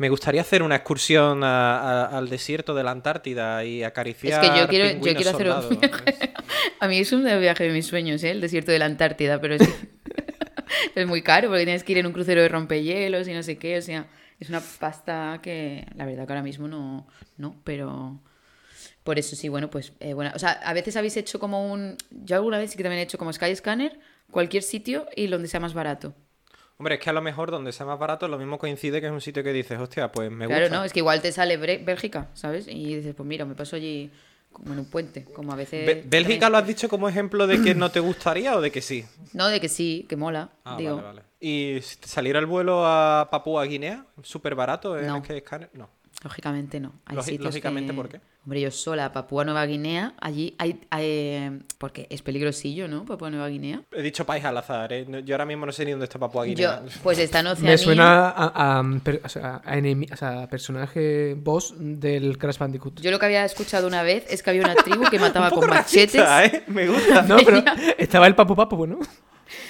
Me 0.00 0.08
gustaría 0.08 0.40
hacer 0.40 0.62
una 0.62 0.76
excursión 0.76 1.44
a- 1.44 1.78
a- 2.06 2.16
al 2.18 2.30
desierto 2.30 2.74
de 2.74 2.82
la 2.82 2.90
Antártida 2.90 3.62
y 3.66 3.82
acariciar. 3.82 4.42
Es 4.42 4.50
que 4.50 4.58
yo 4.58 4.66
quiero- 4.66 4.86
yo 4.98 5.14
quiero 5.14 5.30
hacer 5.30 5.50
un 5.50 5.78
viaje. 5.78 6.32
A 6.80 6.88
mí 6.88 6.98
es 6.98 7.12
un 7.12 7.22
viaje 7.24 7.64
de 7.64 7.70
mis 7.70 7.86
sueños, 7.86 8.24
¿eh? 8.24 8.30
El 8.30 8.40
desierto 8.40 8.72
de 8.72 8.78
la 8.78 8.86
Antártida, 8.86 9.38
pero 9.42 9.56
es, 9.56 9.60
es 10.94 11.06
muy 11.06 11.20
caro 11.22 11.48
porque 11.48 11.64
tienes 11.64 11.84
que 11.84 11.92
ir 11.92 11.98
en 11.98 12.06
un 12.06 12.12
crucero 12.14 12.40
de 12.40 12.48
rompehielos 12.48 13.28
y 13.28 13.34
no 13.34 13.42
sé 13.42 13.58
qué, 13.58 13.76
o 13.76 13.82
sea, 13.82 14.06
es 14.38 14.48
una 14.48 14.60
pasta 14.60 15.38
que 15.42 15.86
la 15.94 16.06
verdad 16.06 16.26
que 16.26 16.32
ahora 16.32 16.42
mismo 16.42 16.66
no, 16.66 17.06
no, 17.36 17.56
pero 17.62 18.20
por 19.04 19.18
eso 19.18 19.36
sí, 19.36 19.50
bueno, 19.50 19.68
pues, 19.68 19.92
eh, 20.00 20.14
bueno, 20.14 20.30
o 20.34 20.38
sea, 20.38 20.52
a 20.52 20.72
veces 20.72 20.96
habéis 20.96 21.16
hecho 21.18 21.38
como 21.38 21.70
un, 21.70 21.98
yo 22.10 22.36
alguna 22.36 22.56
vez 22.58 22.70
sí 22.70 22.76
que 22.78 22.82
también 22.84 23.00
he 23.00 23.02
hecho 23.04 23.18
como 23.18 23.32
Skyscanner, 23.34 23.98
cualquier 24.30 24.62
sitio 24.62 25.06
y 25.14 25.26
donde 25.26 25.46
sea 25.48 25.60
más 25.60 25.74
barato. 25.74 26.14
Hombre, 26.80 26.94
es 26.94 27.00
que 27.02 27.10
a 27.10 27.12
lo 27.12 27.20
mejor 27.20 27.50
donde 27.50 27.72
sea 27.72 27.84
más 27.84 27.98
barato, 27.98 28.26
lo 28.26 28.38
mismo 28.38 28.56
coincide 28.56 29.02
que 29.02 29.06
es 29.08 29.12
un 29.12 29.20
sitio 29.20 29.42
que 29.44 29.52
dices, 29.52 29.78
hostia, 29.78 30.10
pues 30.10 30.30
me 30.30 30.46
claro, 30.46 30.62
gusta. 30.62 30.78
¿no? 30.78 30.82
Es 30.84 30.94
que 30.94 31.00
igual 31.00 31.20
te 31.20 31.30
sale 31.30 31.58
Bélgica, 31.58 32.28
¿sabes? 32.32 32.66
Y 32.68 32.94
dices, 32.94 33.14
pues 33.14 33.26
mira, 33.26 33.44
me 33.44 33.54
paso 33.54 33.76
allí 33.76 34.10
como 34.50 34.72
en 34.72 34.78
un 34.78 34.86
puente, 34.86 35.24
como 35.26 35.52
a 35.52 35.56
veces... 35.56 35.84
Be- 35.86 36.02
¿Bélgica 36.06 36.40
también- 36.46 36.52
lo 36.52 36.56
has 36.58 36.66
dicho 36.66 36.88
como 36.88 37.06
ejemplo 37.06 37.46
de 37.46 37.60
que 37.60 37.74
no 37.74 37.90
te 37.90 38.00
gustaría 38.00 38.56
o 38.56 38.62
de 38.62 38.72
que 38.72 38.80
sí? 38.80 39.04
No, 39.34 39.48
de 39.48 39.60
que 39.60 39.68
sí, 39.68 40.06
que 40.08 40.16
mola, 40.16 40.48
Ah, 40.64 40.76
digo. 40.78 40.96
vale, 40.96 41.06
vale. 41.06 41.22
¿Y 41.38 41.80
saliera 41.82 42.38
el 42.38 42.46
vuelo 42.46 42.86
a 42.86 43.28
Papúa 43.30 43.64
Guinea? 43.66 44.06
¿Súper 44.22 44.54
barato 44.54 44.98
en 44.98 45.06
No. 45.06 45.22
Skyscanner? 45.22 45.68
No. 45.74 45.90
Lógicamente 46.22 46.80
no. 46.80 46.92
Hay 47.06 47.16
Lógi- 47.16 47.22
sitios 47.24 47.44
lógicamente, 47.46 47.92
que- 47.92 47.96
¿por 47.96 48.08
qué? 48.10 48.20
Hombre, 48.44 48.60
yo 48.62 48.70
sola, 48.70 49.12
Papúa 49.12 49.44
Nueva 49.44 49.64
Guinea, 49.66 50.14
allí 50.20 50.54
hay, 50.58 50.80
hay- 50.90 51.60
Porque 51.78 52.06
es 52.10 52.22
peligrosillo, 52.22 52.88
¿no? 52.88 53.04
Papúa 53.04 53.30
Nueva 53.30 53.48
Guinea. 53.48 53.82
He 53.92 54.02
dicho 54.02 54.24
país 54.26 54.44
al 54.44 54.56
azar, 54.56 54.92
¿eh? 54.92 55.06
Yo 55.24 55.34
ahora 55.34 55.44
mismo 55.46 55.66
no 55.66 55.72
sé 55.72 55.84
ni 55.84 55.90
dónde 55.92 56.04
está 56.04 56.18
Papúa 56.18 56.46
Yo, 56.46 56.54
Guinea. 56.54 56.82
pues 57.02 57.18
está 57.18 57.40
en 57.40 57.46
Oceanía. 57.48 57.70
Me 57.72 57.78
suena 57.78 58.28
a, 58.30 58.78
a, 58.78 58.80
o 58.80 59.28
sea, 59.28 59.60
a 59.64 59.76
enemi- 59.76 60.10
o 60.12 60.16
sea, 60.16 60.42
a 60.42 60.46
personaje 60.48 61.34
boss 61.38 61.74
del 61.78 62.36
Crash 62.38 62.58
Bandicoot. 62.58 63.00
Yo 63.00 63.10
lo 63.10 63.18
que 63.18 63.26
había 63.26 63.44
escuchado 63.44 63.86
una 63.86 64.02
vez 64.02 64.24
es 64.30 64.42
que 64.42 64.50
había 64.50 64.62
una 64.62 64.74
tribu 64.74 65.04
que 65.10 65.18
mataba 65.18 65.46
Un 65.46 65.50
poco 65.50 65.60
con 65.62 65.70
machetes. 65.70 66.20
racista, 66.20 66.44
¿eh? 66.44 66.64
Me 66.68 66.86
gusta. 66.88 67.22
No, 67.22 67.36
pero 67.44 67.62
estaba 67.98 68.26
el 68.26 68.34
papo 68.34 68.54
papo, 68.56 68.86
¿no? 68.86 68.98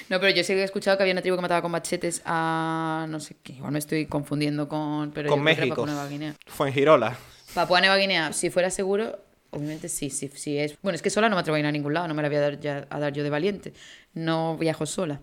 No, 0.08 0.20
pero 0.20 0.34
yo 0.34 0.42
sí 0.44 0.52
que 0.54 0.60
he 0.60 0.64
escuchado 0.64 0.96
que 0.96 1.02
había 1.04 1.12
una 1.14 1.22
tribu 1.22 1.36
que 1.36 1.42
mataba 1.42 1.62
con 1.62 1.70
machetes 1.70 2.22
a. 2.24 3.06
No 3.08 3.20
sé 3.20 3.36
qué, 3.42 3.54
igual 3.54 3.72
me 3.72 3.78
estoy 3.78 4.06
confundiendo 4.06 4.68
con. 4.68 5.10
Pero 5.12 5.30
Con 5.30 5.42
México. 5.42 5.68
Papua 5.70 5.86
Nueva 5.86 6.08
Guinea. 6.08 6.34
Fue 6.46 6.68
en 6.68 6.74
Girola. 6.74 7.16
Papua 7.54 7.80
Nueva 7.80 7.96
Guinea, 7.96 8.32
si 8.32 8.50
fuera 8.50 8.70
seguro, 8.70 9.18
obviamente 9.50 9.88
sí, 9.88 10.10
sí, 10.10 10.28
sí 10.34 10.56
es. 10.58 10.76
Bueno, 10.82 10.94
es 10.96 11.02
que 11.02 11.10
sola 11.10 11.28
no 11.28 11.36
me 11.36 11.40
atrevo 11.40 11.56
a 11.56 11.60
ir 11.60 11.66
a 11.66 11.72
ningún 11.72 11.94
lado, 11.94 12.06
no 12.08 12.14
me 12.14 12.22
la 12.22 12.28
voy 12.28 12.36
a 12.36 12.40
dar, 12.40 12.60
ya- 12.60 12.86
a 12.88 12.98
dar 13.00 13.12
yo 13.12 13.22
de 13.24 13.30
valiente. 13.30 13.72
No 14.14 14.56
viajo 14.56 14.86
sola. 14.86 15.20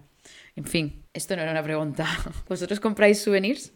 En 0.55 0.65
fin, 0.65 1.03
esto 1.13 1.35
no 1.35 1.41
era 1.43 1.51
una 1.51 1.63
pregunta. 1.63 2.05
¿Vosotros 2.49 2.79
compráis 2.79 3.21
souvenirs 3.21 3.71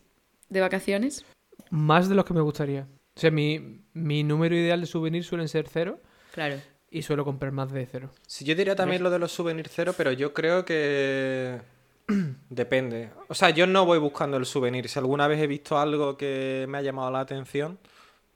de 0.50 0.60
vacaciones? 0.60 1.24
Más 1.70 2.10
de 2.10 2.15
los 2.15 2.26
que 2.26 2.34
me 2.34 2.41
gustaría. 2.41 2.88
O 3.15 3.20
sea, 3.20 3.32
mi, 3.32 3.82
mi 3.94 4.24
número 4.24 4.56
ideal 4.56 4.82
de 4.82 4.88
souvenirs 4.88 5.28
suelen 5.28 5.48
ser 5.48 5.67
cero 5.72 6.02
Claro. 6.34 6.56
Y 6.92 7.02
suelo 7.04 7.24
comprar 7.26 7.52
más 7.54 7.72
de 7.72 7.86
cero. 7.90 8.10
Sí, 8.28 8.46
yo 8.46 8.54
diría 8.54 8.76
también 8.76 9.02
lo 9.02 9.10
de 9.10 9.18
los 9.20 9.32
souvenirs 9.32 9.72
cero, 9.74 9.94
pero 9.98 10.12
yo 10.12 10.34
creo 10.34 10.66
que 10.66 11.60
depende. 12.50 13.10
O 13.30 13.34
sea, 13.34 13.50
yo 13.50 13.66
no 13.68 13.86
voy 13.86 13.98
buscando 14.00 14.38
el 14.38 14.46
souvenir. 14.46 14.88
Si 14.90 15.00
alguna 15.00 15.28
vez 15.28 15.40
he 15.42 15.48
visto 15.48 15.80
algo 15.80 16.18
que 16.18 16.66
me 16.70 16.78
ha 16.78 16.82
llamado 16.82 17.10
la 17.12 17.22
atención, 17.22 17.80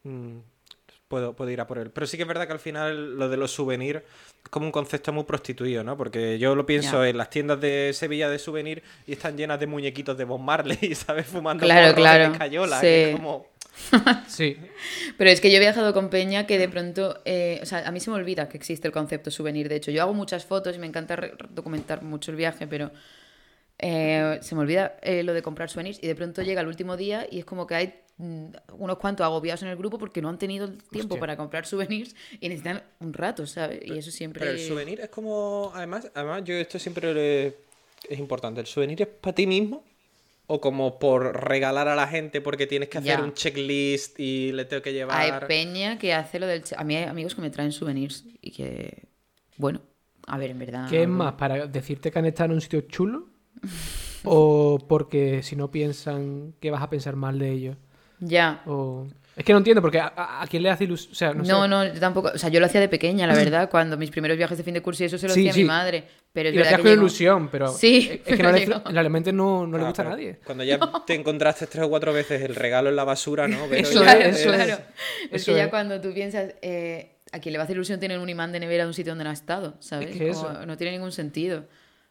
mm, 0.03 0.37
puedo, 1.07 1.33
puedo 1.33 1.51
ir 1.51 1.59
a 1.61 1.67
por 1.67 1.77
él. 1.79 1.91
Pero 1.91 2.07
sí 2.07 2.17
que 2.17 2.23
es 2.23 2.27
verdad 2.27 2.47
que 2.47 2.53
al 2.53 2.59
final 2.59 3.17
lo 3.19 3.27
de 3.29 3.37
los 3.37 3.51
souvenirs 3.51 4.01
es 4.43 4.49
como 4.49 4.65
un 4.67 4.71
concepto 4.71 5.11
muy 5.11 5.23
prostituido, 5.25 5.83
¿no? 5.83 5.97
Porque 5.97 6.39
yo 6.39 6.55
lo 6.55 6.65
pienso 6.65 7.03
en 7.03 7.17
las 7.17 7.29
tiendas 7.29 7.59
de 7.59 7.91
Sevilla 7.93 8.29
de 8.29 8.39
souvenir 8.39 8.83
y 9.05 9.13
están 9.13 9.35
llenas 9.35 9.59
de 9.59 9.67
muñequitos 9.67 10.17
de 10.17 10.23
Bob 10.23 10.39
Marley, 10.39 10.77
¿sabes? 10.95 11.25
Fumando 11.27 11.65
Claro, 11.65 11.93
claro. 11.95 12.23
en 12.25 12.31
escayola, 12.33 12.79
que 12.79 12.87
Sí. 13.05 13.09
es 13.11 13.15
como... 13.17 13.47
Sí. 14.27 14.57
Pero 15.17 15.29
es 15.29 15.41
que 15.41 15.49
yo 15.51 15.57
he 15.57 15.59
viajado 15.59 15.93
con 15.93 16.09
Peña 16.09 16.45
que 16.47 16.57
de 16.57 16.67
pronto, 16.69 17.21
eh, 17.25 17.59
o 17.61 17.65
sea, 17.65 17.87
a 17.87 17.91
mí 17.91 17.99
se 17.99 18.09
me 18.09 18.15
olvida 18.17 18.49
que 18.49 18.57
existe 18.57 18.87
el 18.87 18.91
concepto 18.93 19.31
souvenir. 19.31 19.69
De 19.69 19.75
hecho, 19.75 19.91
yo 19.91 20.01
hago 20.01 20.13
muchas 20.13 20.45
fotos 20.45 20.75
y 20.75 20.79
me 20.79 20.87
encanta 20.87 21.15
documentar 21.49 22.01
mucho 22.03 22.31
el 22.31 22.37
viaje, 22.37 22.67
pero 22.67 22.91
eh, 23.79 24.39
se 24.41 24.55
me 24.55 24.61
olvida 24.61 24.97
eh, 25.01 25.23
lo 25.23 25.33
de 25.33 25.41
comprar 25.41 25.69
souvenirs 25.69 25.99
y 26.01 26.07
de 26.07 26.15
pronto 26.15 26.41
llega 26.41 26.61
el 26.61 26.67
último 26.67 26.95
día 26.97 27.27
y 27.29 27.39
es 27.39 27.45
como 27.45 27.67
que 27.67 27.75
hay 27.75 27.93
mm, 28.17 28.45
unos 28.79 28.97
cuantos 28.97 29.25
agobiados 29.25 29.61
en 29.63 29.67
el 29.69 29.75
grupo 29.75 29.97
porque 29.97 30.21
no 30.21 30.29
han 30.29 30.37
tenido 30.39 30.65
el 30.65 30.77
tiempo 30.83 31.15
Hostia. 31.15 31.19
para 31.19 31.37
comprar 31.37 31.65
souvenirs 31.65 32.15
y 32.39 32.47
necesitan 32.49 32.83
un 32.99 33.13
rato, 33.13 33.45
¿sabes? 33.45 33.79
Y 33.85 33.97
eso 33.97 34.11
siempre... 34.11 34.39
Pero 34.39 34.51
el 34.51 34.59
souvenir 34.59 35.01
es 35.01 35.09
como. 35.09 35.71
Además, 35.75 36.09
además 36.13 36.43
yo 36.45 36.55
esto 36.55 36.79
siempre 36.79 37.13
le- 37.13 37.55
es 38.09 38.19
importante. 38.19 38.61
¿El 38.61 38.67
souvenir 38.67 39.01
es 39.01 39.07
para 39.07 39.35
ti 39.35 39.45
mismo? 39.45 39.83
¿O 40.47 40.61
como 40.61 40.99
por 40.99 41.43
regalar 41.47 41.87
a 41.87 41.95
la 41.95 42.07
gente 42.07 42.39
porque 42.39 42.67
tienes 42.67 42.89
que 42.89 42.99
hacer 42.99 43.17
Ya. 43.17 43.23
un 43.23 43.33
checklist 43.33 44.19
y 44.19 44.51
le 44.51 44.65
tengo 44.65 44.83
que 44.83 44.89
Hay 44.89 44.95
llevar. 44.95 45.47
Peña 45.47 45.97
que 45.97 46.13
hace 46.13 46.39
lo 46.39 46.45
del... 46.45 46.63
A 46.77 46.83
mí 46.83 46.95
hay 46.95 47.05
amigos 47.05 47.33
que 47.35 47.41
me 47.41 47.49
traen 47.49 47.71
souvenirs 47.71 48.25
y 48.41 48.51
que... 48.51 49.07
Bueno, 49.57 49.81
a 50.27 50.37
ver, 50.37 50.51
en 50.51 50.59
verdad... 50.59 50.89
¿Qué 50.89 51.03
es 51.03 51.07
más? 51.07 51.33
¿Para 51.33 51.65
decirte 51.67 52.11
que 52.11 52.19
han 52.19 52.25
estado 52.25 52.49
en 52.49 52.55
un 52.55 52.61
sitio 52.61 52.81
chulo? 52.81 53.29
¿O 54.23 54.79
porque 54.87 55.41
si 55.43 55.55
no 55.55 55.71
piensan 55.71 56.53
que 56.59 56.71
vas 56.71 56.81
a 56.81 56.89
pensar 56.89 57.15
mal 57.15 57.39
de 57.39 57.51
ellos? 57.51 57.77
Ya. 58.19 58.61
O... 58.65 59.07
Es 59.35 59.43
que 59.43 59.51
no 59.51 59.57
entiendo, 59.57 59.81
porque 59.81 59.99
a, 59.99 60.13
a- 60.15 60.43
a 60.43 60.47
quién 60.47 60.63
le 60.63 60.69
hace 60.69 60.85
ilusión. 60.85 61.11
O 61.11 61.15
sea, 61.15 61.33
no, 61.33 61.43
No, 61.43 61.63
sé. 61.63 61.67
no, 61.67 61.93
yo 61.93 61.99
tampoco. 61.99 62.31
O 62.33 62.37
sea, 62.37 62.49
yo 62.49 62.59
lo 62.61 62.65
hacía 62.67 62.79
de 62.79 62.87
pequeña, 62.87 63.27
la 63.27 63.33
verdad, 63.35 63.69
cuando 63.69 63.97
mis 63.97 64.09
primeros 64.09 64.37
viajes 64.37 64.57
de 64.57 64.63
fin 64.63 64.73
de 64.73 64.81
curso 64.81 65.03
y 65.03 65.07
eso 65.07 65.17
se 65.17 65.27
lo 65.27 65.33
Sí, 65.33 65.41
hacía 65.41 65.51
a 65.51 65.53
sí. 65.53 65.61
mi 65.61 65.67
madre. 65.67 66.03
Pero 66.31 66.49
es 66.49 66.55
Y 66.55 66.57
lo 66.57 66.63
hacías 66.63 66.77
que 66.77 66.81
con 66.83 66.91
llegó- 66.91 67.01
ilusión, 67.01 67.49
pero. 67.49 67.67
Sí, 67.69 68.09
Es, 68.25 68.31
es 68.31 68.37
que 68.37 68.43
no 68.43 68.51
le- 68.53 68.65
realmente 68.93 69.33
no, 69.33 69.67
no 69.67 69.77
le 69.77 69.83
Ah, 69.83 69.87
gusta 69.87 70.01
a 70.03 70.09
nadie. 70.09 70.39
Cuando 70.45 70.63
ya 70.63 70.79
te 71.05 71.13
encontraste 71.15 71.67
tres 71.67 71.83
o 71.83 71.89
cuatro 71.89 72.13
veces 72.13 72.41
el 72.41 72.55
regalo 72.55 72.89
en 72.89 72.95
la 72.95 73.03
basura, 73.03 73.47
¿no? 73.47 73.57
Pero 73.69 73.81
Eso 73.81 74.03
ya 74.03 74.11
es, 74.13 74.39
eso 74.39 74.49
claro. 74.53 74.63
es. 74.63 74.79
Es 75.31 75.41
Eso 75.41 75.51
que 75.51 75.57
ya 75.57 75.69
cuando 75.69 75.99
tú 76.01 76.13
piensas, 76.13 76.53
eh, 76.61 77.11
a 77.31 77.39
quien 77.39 77.51
le 77.53 77.57
va 77.57 77.63
a 77.63 77.65
hacer 77.65 77.75
ilusión 77.75 77.99
tener 77.99 78.19
un 78.19 78.29
imán 78.29 78.51
de 78.53 78.59
nevera 78.61 78.83
de 78.83 78.87
un 78.87 78.93
sitio 78.93 79.11
donde 79.11 79.25
no 79.25 79.29
ha 79.29 79.33
estado, 79.33 79.75
¿sabes? 79.79 80.11
Es 80.11 80.17
que 80.17 80.29
Como. 80.31 80.65
No 80.65 80.77
tiene 80.77 80.91
ningún 80.93 81.11
sentido. 81.11 81.65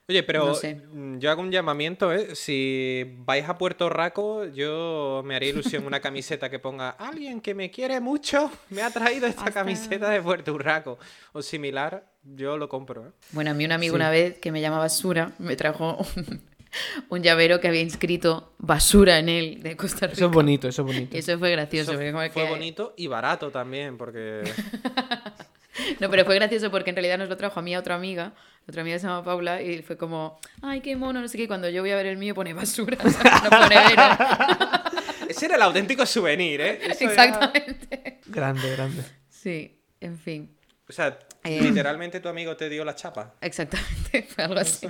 Oye, 0.07 0.23
pero 0.23 0.47
No 0.49 0.55
sé. 0.55 0.75
mm, 0.93 1.19
yo 1.19 1.31
hago 1.31 1.41
un 1.41 1.51
llamamiento, 1.51 2.13
¿eh? 2.13 2.35
Si 2.37 3.05
vais 3.25 3.49
a 3.49 3.57
Puerto 3.57 3.89
Raco, 3.89 4.45
yo 4.47 5.23
me 5.25 5.35
haría 5.35 5.49
ilusión 5.49 5.87
una 5.87 6.01
camiseta 6.03 6.51
que 6.51 6.59
ponga 6.59 6.91
alguien 6.91 7.41
que 7.41 7.55
me 7.55 7.71
quiere 7.71 8.01
mucho 8.01 8.51
me 8.69 8.83
ha 8.83 8.91
traído 8.91 9.27
esta 9.27 9.41
Hasta- 9.45 9.53
camiseta 9.61 10.11
de 10.11 10.21
Puerto 10.21 10.59
Raco 10.59 10.99
o 11.33 11.41
similar, 11.41 12.05
yo 12.23 12.59
lo 12.59 12.69
compro, 12.69 13.07
¿eh? 13.07 13.11
Bueno, 13.33 13.51
a 13.53 13.55
mí 13.55 13.65
un 13.65 13.73
amigo 13.73 13.93
Sí. 13.93 13.97
una 13.97 14.11
vez 14.11 14.39
que 14.39 14.53
me 14.53 14.61
llama 14.61 14.79
Basura 14.79 15.33
me 15.39 15.57
trajo 15.57 15.97
un, 16.17 16.43
un 17.09 17.23
llavero 17.23 17.61
que 17.61 17.69
había 17.69 17.81
inscrito 17.81 18.53
basura 18.59 19.19
en 19.19 19.31
él 19.31 19.63
de 19.63 19.75
Costa 19.75 20.07
Rica. 20.07 20.17
Eso 20.17 20.27
es 20.27 20.33
bonito, 20.33 20.69
eso 20.69 20.83
es 20.83 20.87
bonito. 20.87 21.17
Y 21.17 21.21
eso 21.21 21.39
fue 21.39 21.51
gracioso. 21.53 21.93
Eso 21.93 22.13
fue 22.13 22.31
que- 22.31 22.51
bonito 22.51 22.93
y 22.99 23.07
barato 23.07 23.51
también, 23.51 23.97
porque 23.97 24.43
No, 26.01 26.09
pero 26.11 26.25
fue 26.25 26.35
gracioso 26.37 26.71
porque 26.71 26.91
en 26.91 26.97
realidad 26.97 27.19
nos 27.19 27.29
lo 27.29 27.37
trajo 27.37 27.59
a 27.61 27.63
mí 27.63 27.75
a 27.75 27.79
otra 27.81 27.95
amiga. 27.97 28.33
Otra 28.69 28.83
amiga 28.83 28.99
se 28.99 29.07
llama 29.07 29.23
Paula 29.25 29.61
y 29.61 29.83
fue 29.83 29.97
como, 29.97 30.39
ay, 30.63 30.81
qué 30.81 30.97
mono, 30.97 31.21
no 31.21 31.29
sé 31.29 31.37
qué. 31.37 31.45
y 31.45 31.47
Cuando 31.47 31.69
yo 31.69 31.83
voy 31.83 31.91
a 31.91 31.97
ver 31.97 32.07
el 32.07 32.17
mío 32.17 32.35
pone 32.35 32.55
basura, 32.55 32.97
o 33.05 33.11
sea, 33.11 33.41
no 33.45 33.51
pone 33.51 33.77
vera. 33.77 34.85
ese 35.29 35.47
era 35.47 35.57
el 35.57 35.63
auténtico 35.63 36.07
souvenir, 36.07 36.61
¿eh? 36.61 36.79
Eso 36.83 37.05
era- 37.11 37.25
Exactamente. 37.25 38.21
Grande, 38.27 38.71
grande. 38.71 39.03
Sí, 39.29 39.79
en 40.01 40.19
fin. 40.19 40.51
O 40.89 40.93
sea, 40.93 41.19
Eh. 41.45 41.61
literalmente 41.63 42.21
tu 42.21 42.29
amigo 42.29 42.57
te 42.57 42.69
dio 42.71 42.85
la 42.85 42.95
chapa. 42.95 43.35
Exactamente, 43.41 44.23
fue 44.35 44.45
algo 44.45 44.61
así. 44.61 44.87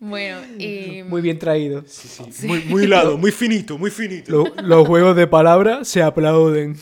Bueno, 0.00 0.40
y... 0.58 1.02
Muy 1.04 1.20
bien 1.22 1.38
traído. 1.38 1.84
Muy, 2.44 2.60
muy 2.64 2.84
helado, 2.84 3.16
muy 3.18 3.32
finito, 3.32 3.78
muy 3.78 3.90
finito. 3.90 4.30
Lo- 4.30 4.62
los 4.62 4.86
juegos 4.86 5.16
de 5.16 5.26
palabras 5.26 5.86
se 5.88 6.02
aplauden. 6.02 6.76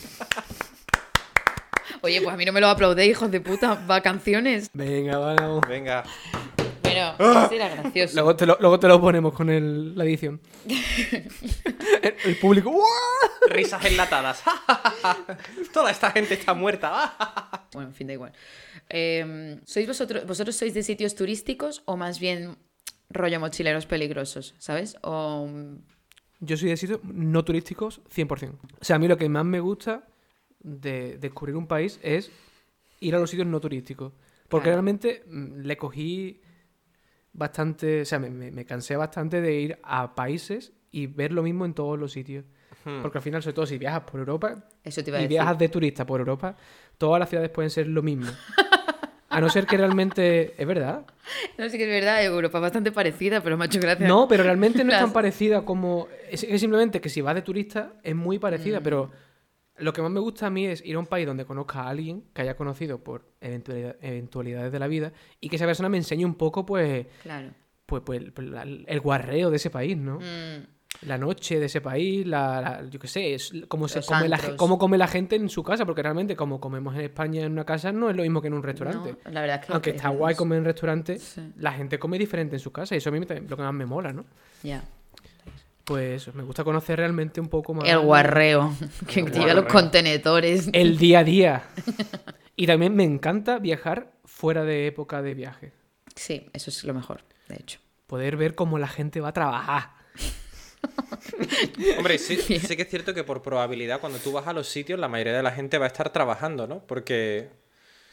Oye, 2.07 2.21
pues 2.23 2.33
a 2.33 2.37
mí 2.37 2.45
no 2.45 2.53
me 2.53 2.61
lo 2.61 2.69
aplaudéis, 2.69 3.11
hijos 3.11 3.31
de 3.33 3.41
puta. 3.41 3.75
Va, 3.91 4.01
canciones. 4.01 4.71
Venga, 4.73 5.19
vamos. 5.19 5.61
Venga. 5.69 6.05
Bueno, 6.83 7.15
Ah. 7.19 7.43
eso 7.47 7.55
era 7.55 7.69
gracioso. 7.69 8.15
Luego 8.15 8.37
te 8.37 8.47
lo, 8.47 8.57
luego 8.61 8.79
te 8.79 8.87
lo 8.87 9.01
ponemos 9.01 9.33
con 9.35 9.51
el- 9.51 9.99
la 9.99 10.05
edición. 10.05 10.41
el, 12.03 12.15
el 12.25 12.37
público. 12.39 12.71
¡guau! 12.71 12.85
Risas 13.51 13.85
enlatadas. 13.85 14.41
Toda 15.73 15.91
esta 15.91 16.13
gente 16.13 16.35
está 16.35 16.55
muerta. 16.55 17.13
Bueno, 17.73 17.89
en 17.91 17.95
fin, 17.95 18.07
da 18.07 18.13
igual. 18.15 18.33
Eh, 18.89 19.61
¿Sois 19.67 19.87
vosotros, 19.87 20.25
vosotros 20.27 20.57
sois 20.57 20.73
de 20.73 20.83
sitios 20.83 21.15
turísticos 21.15 21.83
o 21.85 21.97
más 21.99 22.21
bien 22.21 22.57
rollo 23.11 23.39
mochileros 23.41 23.85
peligrosos, 23.85 24.55
¿sabes? 24.59 24.97
O... 25.03 25.47
Yo 26.41 26.57
soy 26.57 26.71
de 26.71 26.77
sitios 26.79 27.01
no 27.05 27.45
turísticos 27.45 28.01
100%. 28.15 28.53
O 28.81 28.85
sea, 28.85 28.97
a 28.97 28.99
mí 28.99 29.09
lo 29.09 29.19
que 29.19 29.29
más 29.29 29.45
me 29.45 29.61
gusta 29.61 30.05
de 30.61 31.19
descubrir 31.19 31.57
un 31.57 31.67
país 31.67 31.99
es 32.03 32.31
ir 33.01 33.15
a 33.15 33.19
los 33.19 33.31
sitios 33.31 33.47
no 33.47 33.61
turísticos. 33.61 34.13
Porque 34.49 34.65
Claro. 34.65 34.77
realmente 34.77 35.25
mm, 35.29 35.61
le 35.63 35.77
cogí 35.77 36.41
bastante, 37.33 38.03
o 38.03 38.05
sea, 38.05 38.19
me, 38.19 38.31
me- 38.31 38.65
cansé 38.65 38.97
bastante 38.97 39.41
de 39.41 39.55
ir 39.61 39.79
a 39.83 40.15
países 40.15 40.73
y 40.91 41.07
ver 41.07 41.33
lo 41.33 41.43
mismo 41.43 41.65
en 41.65 41.75
todos 41.75 41.99
los 41.99 42.13
sitios. 42.13 42.45
Hmm. 42.85 43.03
Porque 43.03 43.19
al 43.19 43.23
final, 43.23 43.43
sobre 43.43 43.55
todo 43.55 43.67
si 43.67 43.79
viajas 43.79 44.03
por 44.03 44.21
Europa 44.21 44.65
Eso 44.85 45.03
te 45.03 45.11
iba 45.11 45.19
a 45.19 45.21
y 45.21 45.25
decir. 45.25 45.37
viajas 45.37 45.59
de 45.59 45.69
turista 45.69 46.07
por 46.07 46.21
Europa, 46.21 46.57
todas 46.99 47.19
las 47.21 47.29
ciudades 47.29 47.51
pueden 47.51 47.71
ser 47.71 47.89
lo 47.89 48.03
mismo. 48.03 48.31
A 49.29 49.41
no 49.41 49.51
ser 49.51 49.67
que 49.67 49.77
realmente... 49.77 50.55
Es 50.59 50.67
verdad. 50.67 51.05
No 51.59 51.69
sé 51.69 51.77
que 51.77 51.85
es 51.85 51.91
verdad, 51.91 52.25
Europa 52.25 52.59
es 52.59 52.63
bastante 52.63 52.93
parecida, 52.93 53.43
pero 53.43 53.57
me 53.59 53.65
ha 53.65 53.67
hecho 53.67 53.81
gracia. 53.81 54.07
No, 54.07 54.29
pero 54.29 54.45
realmente 54.45 54.85
no 54.85 54.93
es 54.93 54.99
tan 54.99 55.13
parecida 55.13 55.65
como. 55.65 56.07
Es, 56.31 56.45
es 56.45 56.61
simplemente 56.61 57.01
que 57.01 57.09
si 57.09 57.21
vas 57.21 57.35
de 57.35 57.43
turista 57.43 57.95
es 58.03 58.15
muy 58.15 58.39
Mm. 58.39 58.41
parecida, 58.41 58.81
pero 58.81 59.11
lo 59.79 59.93
que 59.93 60.03
más 60.03 60.11
me 60.11 60.21
gusta 60.21 60.47
a 60.47 60.51
mí 60.51 60.67
es 60.67 60.85
ir 60.85 60.97
a 60.97 60.99
un 60.99 61.07
país 61.07 61.27
donde 61.27 61.45
conozca 61.45 61.83
a 61.83 61.89
alguien 61.89 62.25
que 62.35 62.43
haya 62.43 62.57
conocido 62.57 63.03
por 63.03 63.25
eventualidad- 63.41 63.97
eventualidades 64.01 64.73
de 64.73 64.79
la 64.79 64.87
vida 64.87 65.13
y 65.41 65.49
que 65.49 65.57
esa 65.57 65.67
persona 65.67 65.89
me 65.89 65.97
enseñe 65.99 66.25
un 66.25 66.35
poco, 66.35 66.65
pues, 66.67 67.07
Claro. 67.23 67.51
pues, 67.87 68.03
pues 68.05 68.21
el, 68.37 68.51
la- 68.53 68.63
el 68.63 69.01
guarreo 69.01 69.51
de 69.51 69.57
ese 69.57 69.71
país, 69.71 69.97
¿no? 69.97 70.19
Mm, 70.21 70.77
La 71.03 71.19
noche 71.19 71.61
de 71.61 71.67
ese 71.67 71.83
país, 71.83 72.27
la, 72.27 72.61
la- 72.63 72.89
yo 72.89 72.99
qué 72.99 73.07
sé, 73.07 73.35
es 73.35 73.53
cómo 73.69 73.87
se 73.87 74.01
come 74.01 74.29
la, 74.31 74.39
cómo 74.57 74.79
come 74.79 74.97
la 74.97 75.07
gente 75.07 75.37
en 75.37 75.51
su 75.51 75.63
casa, 75.63 75.85
porque 75.85 76.03
realmente 76.03 76.35
como 76.37 76.59
comemos 76.59 76.95
en 76.95 77.03
España 77.03 77.43
en 77.45 77.53
una 77.53 77.65
casa 77.67 77.93
no 77.93 78.09
es 78.09 78.17
lo 78.17 78.23
mismo 78.23 78.41
que 78.41 78.49
en 78.49 78.55
un 78.55 78.63
restaurante. 78.63 79.17
no, 79.27 79.31
la 79.31 79.41
verdad 79.43 79.61
es 79.61 79.67
que... 79.67 79.73
Aunque 79.75 79.91
está 79.91 80.09
guay 80.09 80.35
comer 80.35 80.59
en 80.61 80.65
restaurante, 80.65 81.19
Sí. 81.19 81.53
la 81.59 81.73
gente 81.73 81.99
come 81.99 82.19
diferente 82.19 82.57
en 82.57 82.61
su 82.61 82.73
casa 82.73 82.95
y 82.95 82.99
eso 82.99 83.11
a 83.11 83.13
mí 83.13 83.21
me- 83.21 83.41
lo 83.43 83.57
que 83.59 83.63
más 83.63 83.75
me 83.75 83.85
mola, 83.85 84.13
¿no? 84.15 84.25
Ya. 84.63 84.83
Pues 85.87 86.35
me 86.35 86.43
gusta 86.43 86.65
conocer 86.65 86.99
realmente 86.99 87.41
un 87.41 87.49
poco 87.49 87.73
más 87.73 87.89
El 87.89 88.01
guarreo, 88.01 88.75
que 89.07 89.23
lleva 89.23 89.55
los 89.55 89.67
contenedores. 89.67 90.69
el 90.73 90.99
día 90.99 91.21
a 91.21 91.25
día. 91.25 91.63
Y 92.59 92.67
también 92.67 92.97
me 92.97 93.05
encanta 93.05 93.59
viajar 93.59 94.13
fuera 94.25 94.65
de 94.65 94.87
época 94.87 95.21
de 95.21 95.35
viaje. 95.35 95.75
Sí, 96.15 96.49
eso 96.55 96.71
es 96.71 96.85
lo 96.85 96.95
mejor, 96.95 97.21
de 97.49 97.57
hecho. 97.57 97.81
Poder 98.07 98.39
ver 98.39 98.55
cómo 98.55 98.79
la 98.79 98.89
gente 98.89 99.21
va 99.21 99.29
a 99.29 99.33
trabajar. 99.35 99.91
Hombre, 101.99 102.17
sí, 102.17 102.39
sí 102.39 102.77
que 102.77 102.83
es 102.83 102.89
cierto 102.89 103.13
que 103.13 103.25
por 103.25 103.43
probabilidad 103.43 104.01
cuando 104.01 104.19
tú 104.19 104.33
vas 104.33 104.47
a 104.47 104.55
los 104.55 104.69
sitios 104.69 104.99
la 104.99 105.07
mayoría 105.07 105.35
de 105.35 105.43
la 105.43 105.53
gente 105.53 105.77
va 105.77 105.85
a 105.85 105.89
estar 105.89 106.11
trabajando, 106.11 106.67
¿no? 106.67 106.81
Porque 106.87 107.51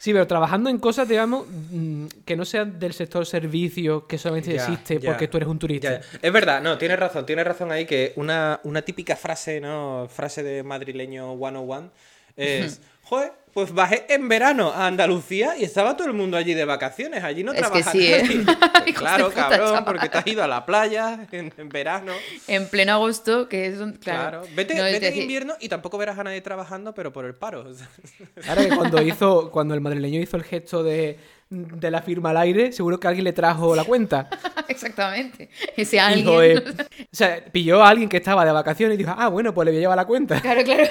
Sí, 0.04 0.12
pero 0.12 0.26
trabajando 0.26 0.68
en 0.68 0.76
cosas, 0.76 1.08
digamos, 1.08 1.46
mm, 1.48 2.08
que 2.26 2.36
no 2.36 2.44
sean 2.44 2.78
del 2.78 2.92
sector 2.92 3.24
servicio, 3.24 4.06
que 4.06 4.18
solamente 4.18 4.52
Ya, 4.52 4.62
existe 4.62 5.00
ya. 5.00 5.08
porque 5.08 5.28
tú 5.28 5.38
eres 5.38 5.48
un 5.48 5.58
turista. 5.58 5.92
Ya, 5.92 6.00
ya. 6.02 6.18
Es 6.20 6.30
verdad, 6.30 6.60
no, 6.60 6.76
tienes 6.76 6.98
razón, 6.98 7.24
tienes 7.24 7.46
razón 7.46 7.72
ahí 7.72 7.86
que 7.86 8.12
una, 8.16 8.60
una 8.64 8.82
típica 8.82 9.16
frase, 9.16 9.62
¿no? 9.62 10.06
Frase 10.12 10.42
de 10.42 10.62
madrileño 10.62 11.34
101 11.38 11.90
es 12.36 12.82
Joder, 13.04 13.32
pues 13.54 13.72
bajé 13.72 14.04
en 14.08 14.28
verano 14.28 14.72
a 14.72 14.88
Andalucía 14.88 15.56
y 15.56 15.64
estaba 15.64 15.96
todo 15.96 16.08
el 16.08 16.12
mundo 16.14 16.36
allí 16.36 16.54
de 16.54 16.64
vacaciones. 16.64 17.22
Allí 17.22 17.44
no 17.44 17.52
Es 17.52 17.70
que 17.70 17.82
sí, 17.84 18.06
¿eh? 18.12 18.24
Hijos 18.86 19.00
claro, 19.00 19.30
cabrón, 19.30 19.60
chaval. 19.60 19.84
porque 19.84 20.08
te 20.08 20.18
has 20.18 20.26
ido 20.26 20.42
a 20.42 20.48
la 20.48 20.66
playa 20.66 21.26
en, 21.30 21.52
en 21.56 21.68
verano. 21.68 22.12
En 22.48 22.68
pleno 22.68 22.92
agosto, 22.94 23.48
que 23.48 23.66
es 23.68 23.78
un. 23.78 23.92
Claro. 23.92 24.40
Claro. 24.42 24.54
Vete, 24.56 24.74
No, 24.74 24.82
vete 24.82 25.08
en 25.08 25.22
invierno 25.22 25.54
y 25.60 25.68
tampoco 25.68 25.96
verás 25.98 26.18
a 26.18 26.24
nadie 26.24 26.40
trabajando, 26.40 26.94
pero 26.94 27.12
por 27.12 27.24
el 27.24 27.34
paro. 27.34 27.64
Ahora 28.48 28.62
que 28.68 28.76
cuando 28.76 29.00
hizo, 29.00 29.50
cuando 29.52 29.74
el 29.74 29.80
madrileño 29.80 30.20
hizo 30.20 30.36
el 30.36 30.42
gesto 30.44 30.82
de, 30.82 31.18
de 31.48 31.90
la 31.90 32.02
firma 32.02 32.30
al 32.30 32.38
aire, 32.38 32.72
seguro 32.72 32.98
que 32.98 33.06
alguien 33.06 33.24
le 33.24 33.32
trajo 33.32 33.76
la 33.76 33.84
cuenta. 33.84 34.28
Exactamente. 34.68 35.48
Ese 35.76 36.00
alguien. 36.00 36.26
Dijo, 36.26 36.42
eh, 36.42 36.58
o 36.58 37.04
sea, 37.12 37.44
pilló 37.52 37.84
a 37.84 37.88
alguien 37.90 38.08
que 38.08 38.16
estaba 38.16 38.44
de 38.44 38.50
vacaciones 38.50 38.96
y 38.96 38.98
dijo, 38.98 39.14
ah, 39.16 39.28
bueno, 39.28 39.54
pues 39.54 39.66
le 39.66 39.70
voy 39.72 39.78
a 39.78 39.80
llevar 39.82 39.96
la 39.96 40.04
cuenta. 40.06 40.40
Claro, 40.40 40.64
claro. 40.64 40.84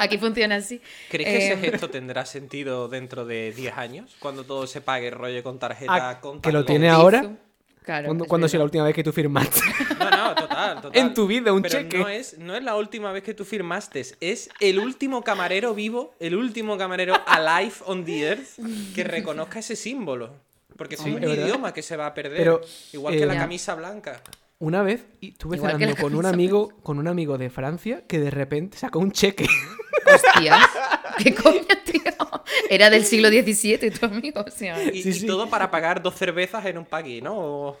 Aquí 0.00 0.18
funciona 0.18 0.56
así. 0.56 0.80
¿Crees 1.10 1.28
que 1.28 1.36
ese 1.36 1.52
Eh, 1.52 1.70
gesto 1.70 1.90
tendrá 1.90 2.24
sentido 2.26 2.88
dentro 2.88 3.24
de 3.26 3.52
10 3.52 3.76
años? 3.76 4.16
Cuando 4.18 4.44
todo 4.44 4.66
se 4.66 4.80
pague 4.80 5.10
rollo 5.10 5.42
con 5.42 5.58
tarjeta 5.58 6.10
Ah, 6.10 6.20
con 6.20 6.40
que 6.40 6.50
lo 6.52 6.64
tiene 6.64 6.88
ahora. 6.88 7.30
Claro. 7.84 8.06
¿Cuándo, 8.06 8.24
es 8.24 8.28
cuándo 8.28 8.46
ha 8.46 8.48
sido 8.48 8.58
la 8.60 8.64
última 8.64 8.84
vez 8.84 8.94
que 8.94 9.02
tú 9.02 9.10
firmaste? 9.12 9.60
No, 9.98 10.10
no, 10.10 10.34
total, 10.34 10.80
total. 10.82 11.00
En 11.00 11.14
tu 11.14 11.26
vida, 11.26 11.52
un 11.52 11.62
Pero 11.62 11.78
cheque. 11.80 11.98
No 11.98 12.08
es, 12.08 12.38
no 12.38 12.54
es 12.54 12.62
la 12.62 12.76
última 12.76 13.10
vez 13.12 13.22
que 13.22 13.34
tú 13.34 13.44
firmaste, 13.44 14.04
es 14.20 14.50
el 14.60 14.78
último 14.78 15.22
camarero 15.24 15.74
vivo, 15.74 16.14
el 16.20 16.34
último 16.36 16.76
camarero 16.78 17.14
alive 17.26 17.74
on 17.86 18.04
the 18.04 18.20
earth 18.28 18.58
que 18.94 19.02
reconozca 19.04 19.58
ese 19.60 19.76
símbolo. 19.76 20.30
Porque 20.76 20.94
es 20.94 21.00
Sí, 21.00 21.10
un 21.10 21.22
es 21.22 21.28
verdad. 21.28 21.44
idioma 21.46 21.74
que 21.74 21.82
se 21.82 21.96
va 21.96 22.06
a 22.06 22.14
perder. 22.14 22.38
Pero, 22.38 22.60
igual 22.92 23.14
que 23.16 23.22
eh, 23.22 23.26
la 23.26 23.34
Ya. 23.34 23.40
camisa 23.40 23.74
blanca. 23.74 24.22
Una 24.60 24.82
vez 24.82 25.06
estuve 25.22 25.56
Igual 25.56 25.72
cenando 25.72 25.96
con 25.96 26.14
un 26.14 26.26
amigo, 26.26 26.68
con 26.82 26.98
un 26.98 27.08
amigo 27.08 27.38
de 27.38 27.48
Francia 27.48 28.04
que 28.06 28.18
de 28.20 28.30
repente 28.30 28.76
sacó 28.76 28.98
un 28.98 29.10
cheque. 29.10 29.46
Hostias. 30.06 30.58
¿Qué 31.24 31.34
coño, 31.34 31.62
tío? 31.84 32.02
Era 32.68 32.90
del 32.90 33.06
siglo 33.06 33.28
XVII, 33.30 33.90
tu 33.90 34.04
amigo. 34.04 34.44
O 34.46 34.50
sea. 34.50 34.82
Y, 34.84 35.02
Sí, 35.02 35.08
y 35.08 35.12
sí. 35.14 35.26
todo 35.26 35.48
para 35.48 35.70
pagar 35.70 36.02
dos 36.02 36.14
cervezas 36.14 36.66
en 36.66 36.76
un 36.76 36.84
pagui, 36.84 37.22
¿no? 37.22 37.38
O- 37.38 37.76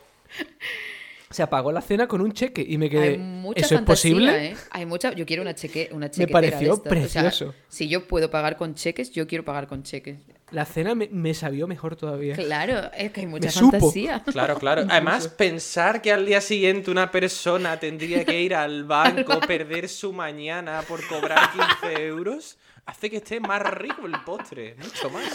Se 1.28 1.42
apagó 1.42 1.70
la 1.70 1.82
cena 1.82 2.08
con 2.08 2.22
un 2.22 2.32
cheque 2.32 2.64
y 2.66 2.78
me 2.78 2.88
quedé. 2.88 3.10
Hay 3.10 3.18
mucha 3.18 3.60
¿Eso 3.60 3.74
es 3.74 3.82
posible? 3.82 4.46
¿eh? 4.46 4.56
Hay 4.70 4.86
mucha. 4.86 5.12
Yo 5.12 5.26
quiero 5.26 5.42
una 5.42 5.54
cheque, 5.54 5.90
una 5.92 6.08
pareció 6.32 6.76
de 6.76 6.90
estas. 6.90 7.04
O 7.04 7.08
sea, 7.08 7.22
precioso. 7.22 7.54
si 7.68 7.88
yo 7.88 8.06
puedo 8.08 8.30
pagar 8.30 8.56
con 8.56 8.74
cheques, 8.74 9.10
yo 9.10 9.26
quiero 9.26 9.44
pagar 9.44 9.66
con 9.68 9.82
cheques. 9.82 10.18
La 10.52 10.64
cena 10.64 10.94
me, 10.94 11.08
me 11.12 11.32
sabió 11.34 11.66
mejor 11.66 11.94
todavía. 11.96 12.34
Claro, 12.34 12.90
es 12.96 13.12
que 13.12 13.20
hay 13.20 13.26
mucha 13.26 13.46
Me 13.46 13.52
supo. 13.52 13.70
fantasía. 13.72 14.22
Claro, 14.32 14.56
claro. 14.58 14.84
Además, 14.88 15.28
pensar 15.28 16.02
que 16.02 16.12
al 16.12 16.26
día 16.26 16.40
siguiente 16.40 16.90
una 16.90 17.10
persona 17.10 17.78
tendría 17.78 18.24
que 18.24 18.40
ir 18.40 18.54
al 18.54 18.84
banco, 18.86 19.38
perder 19.40 19.88
su 19.88 20.12
mañana 20.12 20.82
por 20.88 21.06
cobrar 21.06 21.50
15 21.82 22.06
euros, 22.06 22.58
hace 22.86 23.08
que 23.10 23.18
esté 23.18 23.38
más 23.40 23.62
rico 23.62 24.06
el 24.06 24.14
postre. 24.24 24.74
Mucho 24.78 25.10
más. 25.10 25.32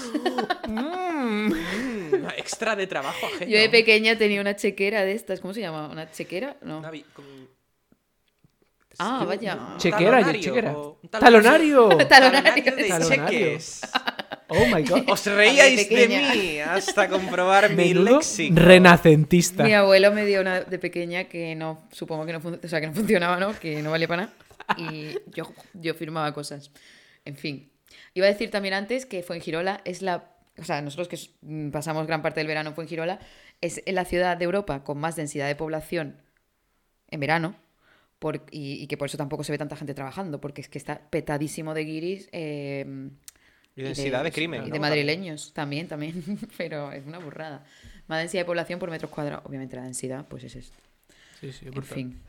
Mm, 0.67 1.54
extra 2.38 2.75
de 2.75 2.88
trabajo 2.88 3.25
ajeno. 3.25 3.49
Yo 3.51 3.58
de 3.60 3.69
pequeña 3.69 4.17
tenía 4.17 4.41
una 4.41 4.56
chequera 4.56 5.04
de 5.06 5.13
estas. 5.13 5.39
¿Cómo 5.39 5.54
se 5.54 5.62
llama? 5.62 5.88
¿Una 5.89 6.12
chequera? 6.12 6.58
No. 6.62 6.80
Una 6.80 6.91
Ah, 8.97 9.25
vaya. 9.28 9.60
Chequera, 9.78 10.12
talonario, 10.21 10.41
chequera. 10.41 10.71
o 10.71 10.99
un 11.04 11.10
¡Talonario! 11.10 11.89
Talonario. 12.08 12.75
de 12.78 12.84
Talonario. 12.88 13.10
cheques. 13.28 13.82
Oh 14.47 14.65
my 14.67 14.84
god. 14.84 15.03
Os 15.10 15.25
reíais 15.25 15.89
de 15.89 16.08
mí 16.08 16.60
hasta 16.60 17.10
comprobar 17.10 17.71
mi 17.73 17.93
léxico. 17.93 18.55
renacentista. 18.60 19.63
Mi 19.63 19.73
abuelo 19.73 20.12
me 20.12 20.25
dio 20.25 20.41
una 20.41 20.62
de 20.62 20.79
pequeña 20.79 21.25
que 21.25 21.55
no, 21.55 21.88
supongo 21.91 22.25
que 22.25 22.34
no, 22.34 22.41
fun- 22.41 22.60
o 22.63 22.67
sea, 22.67 22.79
que 22.81 22.88
no 22.88 22.93
funcionaba, 23.01 23.39
¿no? 23.39 23.58
Que 23.60 23.81
no 23.81 23.91
valía 23.91 24.08
para 24.08 24.23
nada. 24.23 24.34
Y 24.77 25.17
yo, 25.34 25.51
yo 25.73 25.93
firmaba 25.93 26.34
cosas. 26.34 26.71
En 27.25 27.36
fin. 27.36 27.71
Iba 28.13 28.27
a 28.27 28.29
decir 28.29 28.49
también 28.51 28.73
antes 28.73 29.05
que 29.05 29.23
Fuengirola 29.23 29.81
es 29.86 30.01
la... 30.01 30.31
O 30.58 30.63
sea, 30.63 30.81
nosotros 30.81 31.08
que 31.10 31.17
mm, 31.41 31.69
pasamos 31.71 32.08
gran 32.08 32.21
parte 32.21 32.39
del 32.39 32.47
verano 32.47 32.69
en 32.69 32.75
Fuengirola, 32.75 33.19
es 33.62 33.81
la 33.88 34.05
ciudad 34.05 34.38
de 34.38 34.45
Europa 34.45 34.84
con 34.84 34.97
más 34.99 35.15
densidad 35.15 35.47
de 35.47 35.55
población 35.55 36.21
en 37.10 37.19
verano. 37.19 37.55
por- 38.19 38.45
y, 38.51 38.81
y 38.81 38.88
que 38.88 38.95
por 38.97 39.08
eso 39.08 39.17
tampoco 39.17 39.43
se 39.43 39.51
ve 39.51 39.58
tanta 39.58 39.75
gente 39.75 39.93
trabajando, 39.93 40.39
porque 40.39 40.62
es 40.62 40.69
que 40.69 40.77
está 40.77 41.01
petadísimo 41.10 41.73
de 41.73 41.84
guiris. 41.84 42.29
eh, 42.31 43.10
Y 43.75 43.81
densidad 43.83 44.23
de 44.23 44.29
sí, 44.29 44.35
crimen. 44.35 44.63
Y 44.63 44.67
¿no? 44.69 44.73
de 44.73 44.79
madrileños 44.79 45.51
también, 45.53 45.88
también. 45.88 46.23
Pero 46.57 46.91
es 46.91 47.05
una 47.05 47.19
burrada. 47.19 47.65
Más 48.07 48.19
densidad 48.19 48.41
de 48.41 48.45
población 48.45 48.79
por 48.79 48.89
metros 48.89 49.11
cuadrados. 49.11 49.45
Obviamente 49.45 49.75
la 49.75 49.83
densidad, 49.83 50.25
pues 50.29 50.43
es 50.45 50.55
esto. 50.55 50.77
Sí, 51.41 51.51
sí, 51.51 51.65
En 51.65 51.71
brutal. 51.71 51.93
fin. 51.93 52.21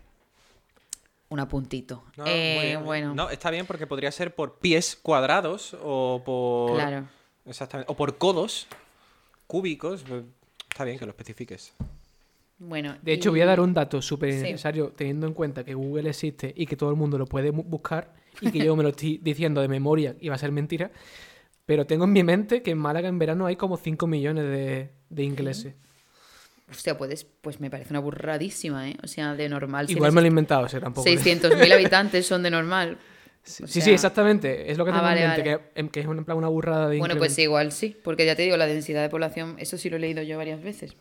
Un 1.28 1.40
apuntito. 1.40 2.04
No, 2.16 2.24
Eh, 2.26 2.78
bueno, 2.85 3.14
No, 3.14 3.30
está 3.30 3.50
bien 3.50 3.66
porque 3.66 3.87
podría 3.87 4.11
ser 4.12 4.35
por 4.35 4.59
pies 4.59 4.96
cuadrados 5.00 5.76
o 5.82 6.22
por. 6.24 6.74
claro. 6.76 7.09
Exactamente. 7.46 7.92
O 7.92 7.96
por 7.96 8.16
codos 8.18 8.66
cúbicos. 9.46 10.04
Está 10.70 10.85
bien 10.85 10.98
que 10.98 11.04
lo 11.04 11.11
especifiques. 11.11 11.72
Bueno, 12.59 12.96
De 13.02 13.12
hecho, 13.12 13.28
y- 13.28 13.32
voy 13.32 13.40
a 13.42 13.46
dar 13.46 13.61
un 13.61 13.74
dato 13.74 14.00
súper 14.02 14.32
Sí. 14.32 14.40
necesario 14.42 14.90
teniendo 14.96 15.26
en 15.26 15.35
cuenta 15.35 15.62
que 15.64 15.74
Google 15.74 16.09
existe 16.11 16.52
y 16.56 16.66
que 16.66 16.76
todo 16.76 16.90
el 16.90 16.96
mundo 16.96 17.18
lo 17.18 17.26
puede 17.26 17.50
buscar 17.50 18.14
y 18.40 18.50
que 18.50 18.59
yo 18.59 18.74
me 18.76 18.82
lo 18.82 18.88
estoy 18.90 19.18
diciendo 19.18 19.61
de 19.61 19.68
memoria 19.68 20.16
y 20.20 20.28
va 20.28 20.37
a 20.37 20.38
ser 20.38 20.52
mentira. 20.52 20.90
Pero 21.66 21.87
tengo 21.87 22.05
en 22.05 22.12
mi 22.12 22.22
mente 22.22 22.62
que 22.62 22.70
en 22.70 22.79
Málaga 22.79 23.09
en 23.09 23.18
verano 23.18 23.46
hay 23.46 23.57
como 23.57 23.76
5 23.76 24.07
millones 24.07 24.44
de, 24.44 24.90
de 25.11 25.22
ingleses. 25.24 25.74
Hostia, 26.70 26.96
puedes, 26.96 27.24
pues 27.24 27.61
me 27.61 27.70
parece 27.70 27.90
una 27.92 28.00
burradísima, 28.00 28.88
¿eh? 28.88 28.96
O 29.02 29.07
sea, 29.07 29.35
de 29.35 29.48
normal. 29.48 29.88
Igual 29.90 30.12
me 30.12 30.20
lo 30.20 30.26
he 30.26 30.29
inventado, 30.29 30.64
o 30.64 30.68
sea, 30.68 30.81
tampoco. 30.81 31.09
600.000 31.09 31.72
habitantes 31.74 32.26
son 32.26 32.42
de 32.42 32.50
normal. 32.50 32.98
Sí, 33.44 33.62
o 33.62 33.66
sí, 33.68 33.90
exactamente. 33.92 34.70
Es 34.72 34.76
lo 34.79 34.85
que 34.85 34.90
Ah, 34.90 34.94
tengo 34.94 35.05
vale, 35.07 35.22
en 35.22 35.29
mente, 35.29 35.42
vale. 35.50 35.62
que, 35.74 35.81
em, 35.81 35.88
que 35.88 36.00
es 36.00 36.07
en 36.07 36.24
plan 36.24 36.37
una 36.38 36.48
burrada 36.48 36.88
de 36.88 36.98
Bueno, 36.98 37.16
pues 37.16 37.38
igual 37.38 37.70
sí, 37.70 37.96
porque 38.02 38.26
ya 38.26 38.35
te 38.35 38.42
digo, 38.42 38.57
la 38.57 38.66
densidad 38.66 39.02
de 39.02 39.09
población, 39.09 39.55
eso 39.59 39.79
sí 39.79 39.88
lo 39.90 39.96
he 39.96 40.00
leído 40.00 40.22
yo 40.22 40.37
varias 40.37 40.61
veces. 40.62 40.96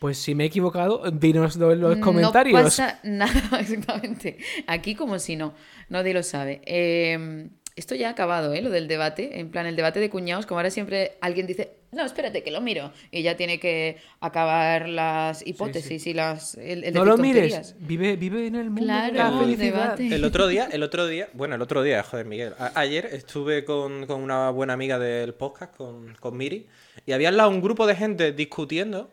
Pues 0.00 0.18
si 0.18 0.34
me 0.34 0.44
he 0.44 0.46
equivocado, 0.48 1.08
dinos 1.12 1.56
en 1.56 1.80
los 1.80 1.98
comentarios. 1.98 2.56
No 2.58 2.64
pasa 2.64 3.00
nada, 3.04 3.60
exactamente. 3.60 4.38
Aquí 4.66 4.96
como 4.96 5.18
si 5.20 5.36
no, 5.36 5.54
nadie 5.88 6.14
lo 6.14 6.22
sabe. 6.24 6.60
Eh, 6.66 7.48
esto 7.78 7.94
ya 7.94 8.08
ha 8.08 8.10
acabado, 8.10 8.52
¿eh? 8.52 8.60
Lo 8.62 8.70
del 8.70 8.88
debate. 8.88 9.38
En 9.40 9.50
plan, 9.50 9.66
el 9.66 9.76
debate 9.76 10.00
de 10.00 10.10
cuñados, 10.10 10.44
como 10.46 10.58
ahora 10.58 10.70
siempre 10.70 11.12
alguien 11.20 11.46
dice, 11.46 11.70
no, 11.92 12.04
espérate, 12.04 12.42
que 12.42 12.50
lo 12.50 12.60
miro. 12.60 12.92
Y 13.10 13.22
ya 13.22 13.36
tiene 13.36 13.58
que 13.58 13.96
acabar 14.20 14.88
las 14.88 15.46
hipótesis 15.46 16.06
y 16.06 16.12
las... 16.14 16.54
El, 16.56 16.84
el 16.84 16.92
no 16.94 17.04
lo 17.04 17.16
mires. 17.16 17.74
Vive, 17.78 18.16
vive 18.16 18.46
en 18.46 18.56
el 18.56 18.70
mundo 18.70 18.80
de 18.82 19.10
Claro, 19.12 19.36
la 19.36 19.38
felicidad. 19.40 19.72
debate. 19.96 20.14
El 20.14 20.24
otro 20.24 20.46
día, 20.48 20.68
el 20.70 20.82
otro 20.82 21.06
día, 21.06 21.28
bueno, 21.34 21.54
el 21.54 21.62
otro 21.62 21.82
día, 21.82 22.02
joder, 22.02 22.26
Miguel. 22.26 22.54
a- 22.58 22.72
ayer 22.78 23.06
estuve 23.12 23.64
con, 23.64 24.06
con 24.06 24.20
una 24.22 24.50
buena 24.50 24.74
amiga 24.74 24.98
del 24.98 25.32
podcast, 25.34 25.74
con, 25.76 26.14
con 26.20 26.36
Miri, 26.36 26.66
y 27.06 27.12
había 27.12 27.28
al 27.30 27.36
lado 27.36 27.48
un 27.50 27.60
grupo 27.62 27.86
de 27.86 27.94
gente 27.96 28.32
discutiendo 28.32 29.10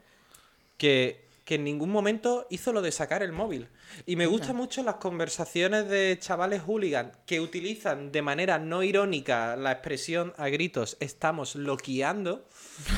que, 0.78 1.25
que 1.46 1.56
en 1.56 1.64
ningún 1.64 1.92
momento 1.92 2.48
hizo 2.50 2.74
lo 2.74 2.82
de 2.82 2.92
sacar 2.92 3.22
el 3.24 3.32
móvil. 3.32 3.70
Y 4.06 4.16
me 4.16 4.26
gustan 4.26 4.56
mucho 4.56 4.84
las 4.84 4.96
conversaciones 4.96 5.88
de 5.88 6.18
chavales 6.20 6.64
hooligan 6.64 7.12
que 7.28 7.40
utilizan 7.40 8.12
de 8.12 8.24
manera 8.24 8.58
no 8.58 8.82
irónica 8.82 9.56
la 9.56 9.72
expresión 9.72 10.34
a 10.38 10.50
gritos 10.50 10.98
estamos 11.00 11.56
loqueando. 11.56 12.50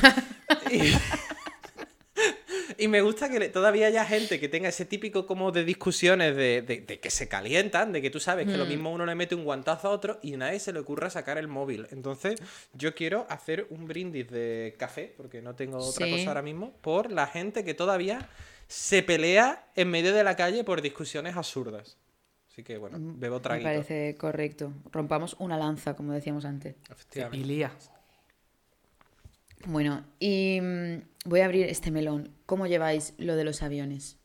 y, 0.72 0.94
y 2.78 2.88
me 2.88 3.00
gusta 3.00 3.30
que 3.30 3.48
todavía 3.48 3.86
haya 3.86 4.04
gente 4.04 4.38
que 4.38 4.48
tenga 4.48 4.68
ese 4.68 4.84
típico 4.84 5.26
como 5.26 5.52
de 5.52 5.64
discusiones 5.64 6.36
de, 6.36 6.62
de- 6.62 6.80
de 6.82 7.00
que 7.00 7.10
se 7.10 7.28
calientan, 7.28 7.92
de 7.92 8.02
que 8.02 8.10
tú 8.10 8.20
sabes 8.20 8.46
que 8.46 8.56
lo 8.56 8.66
mismo 8.66 8.92
uno 8.92 9.06
le 9.06 9.14
mete 9.14 9.34
un 9.34 9.44
guantazo 9.44 9.88
a 9.88 9.90
otro 9.92 10.18
y 10.22 10.34
a 10.34 10.36
nadie 10.38 10.60
se 10.60 10.72
le 10.72 10.80
ocurra 10.80 11.08
sacar 11.10 11.38
el 11.38 11.48
móvil. 11.48 11.86
Entonces, 11.90 12.40
yo 12.74 12.94
quiero 12.94 13.26
hacer 13.30 13.66
un 13.70 13.86
brindis 13.86 14.28
de 14.28 14.74
café, 14.78 15.14
porque 15.16 15.40
no 15.40 15.54
tengo 15.54 15.78
otra 15.78 16.06
Sí. 16.06 16.12
cosa 16.12 16.28
ahora 16.28 16.42
mismo, 16.42 16.72
por 16.80 17.10
la 17.12 17.26
gente 17.26 17.64
que 17.64 17.74
todavía 17.74 18.28
se 18.66 19.02
pelea 19.02 19.66
en 19.76 19.88
medio 19.90 20.12
de 20.14 20.24
la 20.24 20.36
calle 20.36 20.64
por 20.64 20.82
discusiones 20.82 21.36
absurdas. 21.36 21.96
Así 22.50 22.62
que 22.64 22.76
bueno, 22.76 22.98
bebo 23.00 23.36
Me 23.36 23.40
traguito. 23.42 23.68
parece 23.68 24.16
correcto. 24.18 24.72
Rompamos 24.92 25.36
una 25.38 25.56
lanza, 25.56 25.94
como 25.94 26.12
decíamos 26.12 26.44
antes. 26.44 26.74
Efectivamente. 26.90 27.38
Bueno, 29.66 30.04
y 30.20 30.60
mm, 30.60 31.02
voy 31.24 31.40
a 31.40 31.44
abrir 31.46 31.66
este 31.66 31.90
melón. 31.90 32.30
¿Cómo 32.46 32.66
lleváis 32.66 33.14
lo 33.18 33.36
de 33.36 33.44
los 33.44 33.62
aviones? 33.62 34.16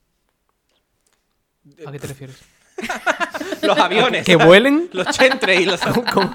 ¿A 1.85 1.91
qué 1.91 1.99
te 1.99 2.07
refieres? 2.07 2.37
Los 3.61 3.77
aviones. 3.77 4.25
¿Que 4.25 4.35
vuelen? 4.35 4.89
Los 4.93 5.07
chentres 5.07 5.61
y 5.61 5.65
los 5.65 5.79
¿Cómo, 6.13 6.31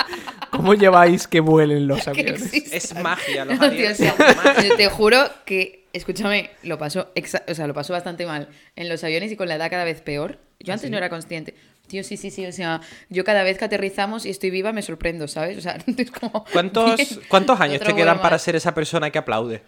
cómo 0.51 0.75
lleváis 0.75 1.27
que 1.27 1.41
vuelen 1.41 1.87
los 1.87 2.07
aviones? 2.09 2.53
Es 2.73 2.95
magia, 2.95 3.45
los 3.45 3.59
No, 3.59 3.69
tío, 3.71 3.89
aviones 3.89 4.01
o 4.01 4.03
sea, 4.03 4.15
magia. 4.45 4.77
te 4.77 4.89
juro 4.89 5.29
que, 5.45 5.87
escúchame, 5.93 6.51
lo 6.63 6.79
paso, 6.79 7.13
exa- 7.15 7.43
o 7.51 7.55
sea, 7.55 7.67
lo 7.67 7.75
paso 7.75 7.93
bastante 7.93 8.25
mal 8.25 8.49
en 8.77 8.89
los 8.89 9.05
aviones 9.05 9.31
y 9.33 9.37
con 9.37 9.49
la 9.49 9.57
edad 9.57 9.69
cada 9.71 9.85
vez 9.85 10.01
peor. 10.01 10.39
Yo 10.61 10.73
antes 10.73 10.91
no 10.91 10.97
era 10.97 11.11
consciente. 11.11 11.55
Tío, 11.89 12.05
sí, 12.05 12.17
sí, 12.17 12.31
sí, 12.31 12.47
o 12.47 12.53
sea, 12.53 12.81
yo 13.09 13.25
cada 13.25 13.43
vez 13.43 13.59
que 13.59 13.65
aterrizamos 13.65 14.25
y 14.27 14.31
estoy 14.31 14.51
viva 14.51 14.73
me 14.73 14.83
sorprendo, 14.83 15.27
¿sabes? 15.27 15.59
O 15.59 15.61
sea, 15.61 15.77
es 15.97 16.11
como... 16.11 16.45
¿Cuántos, 16.53 16.97
bien, 16.97 17.09
¿Cuántos 17.29 17.61
años 17.61 17.77
otro 17.81 17.89
te 17.95 17.97
quedan 18.01 18.21
para 18.21 18.39
ser 18.39 18.55
esa 18.57 18.75
persona 18.75 19.11
que 19.11 19.19
aplaude? 19.19 19.63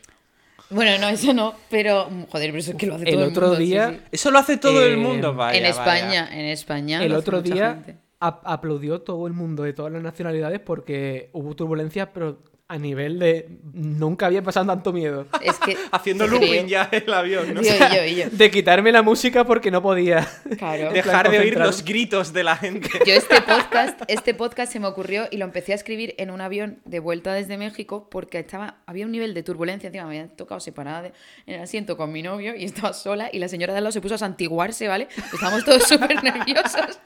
Bueno, 0.72 0.98
no, 0.98 1.08
eso 1.08 1.32
no, 1.34 1.54
pero, 1.68 2.04
joder, 2.30 2.50
pero 2.50 2.58
eso 2.58 2.70
es 2.70 2.76
que 2.76 2.86
lo 2.86 2.94
hace 2.94 3.08
El 3.08 3.14
todo 3.16 3.28
otro 3.28 3.42
el 3.46 3.50
mundo. 3.50 3.56
sí, 3.58 3.64
día- 3.66 3.90
sí. 3.90 4.00
Eso 4.12 4.30
lo 4.30 4.38
hace 4.38 4.56
todo 4.56 4.80
Eh, 4.82 4.92
el 4.92 4.98
mundo, 4.98 5.34
vaya. 5.34 5.56
en 5.58 5.62
vaya. 5.64 5.70
España, 5.70 6.28
en 6.32 6.46
España. 6.46 7.02
El 7.04 7.12
otro 7.12 7.42
día 7.42 7.82
aplaudió 8.20 9.00
todo 9.00 9.26
el 9.26 9.32
mundo 9.32 9.62
de 9.64 9.72
todas 9.72 9.90
las 9.92 10.02
nacionalidades 10.02 10.60
porque 10.60 11.30
hubo 11.32 11.56
turbulencias, 11.56 12.08
pero 12.14 12.38
a 12.70 12.78
nivel 12.78 13.18
de 13.18 13.48
nunca 13.74 14.26
había 14.26 14.44
pasado 14.44 14.64
tanto 14.66 14.92
miedo. 14.92 15.26
Es 15.42 15.58
que. 15.58 15.76
Haciendo 15.90 16.28
looping 16.28 16.68
ya 16.68 16.88
el 16.92 17.12
avión, 17.12 17.52
¿no? 17.52 17.62
Yo, 17.62 17.72
y 18.06 18.14
yo. 18.14 18.26
De 18.30 18.48
quitarme 18.48 18.92
la 18.92 19.02
música 19.02 19.44
porque 19.44 19.72
no 19.72 19.82
podía. 19.82 20.24
Claro. 20.56 20.92
Dejar 20.92 21.32
de 21.32 21.40
oír 21.40 21.58
los 21.58 21.84
gritos 21.84 22.32
de 22.32 22.44
la 22.44 22.56
gente. 22.56 22.88
Yo 23.04 23.12
este 23.12 23.42
podcast, 23.42 24.00
este 24.06 24.34
podcast 24.34 24.72
se 24.72 24.78
me 24.78 24.86
ocurrió 24.86 25.26
y 25.32 25.38
lo 25.38 25.46
empecé 25.46 25.72
a 25.72 25.74
escribir 25.74 26.14
en 26.16 26.30
un 26.30 26.40
avión 26.40 26.78
de 26.84 27.00
vuelta 27.00 27.34
desde 27.34 27.58
México 27.58 28.08
porque 28.08 28.38
estaba, 28.38 28.76
había 28.86 29.04
un 29.04 29.10
nivel 29.10 29.34
de 29.34 29.42
turbulencia, 29.42 29.88
encima 29.88 30.06
me 30.06 30.20
había 30.20 30.36
tocado 30.36 30.60
separada 30.60 31.02
de- 31.02 31.12
en 31.46 31.54
el 31.56 31.62
asiento 31.62 31.96
con 31.96 32.12
mi 32.12 32.22
novio 32.22 32.54
y 32.54 32.64
estaba 32.66 32.92
sola 32.92 33.30
y 33.32 33.40
la 33.40 33.48
señora 33.48 33.72
de 33.72 33.78
al 33.78 33.84
lado 33.84 33.92
se 33.92 34.00
puso 34.00 34.14
a 34.14 34.18
santiguarse, 34.18 34.86
¿vale? 34.86 35.08
Estábamos 35.32 35.64
todos 35.64 35.82
súper 35.88 36.22
nerviosos. 36.22 37.00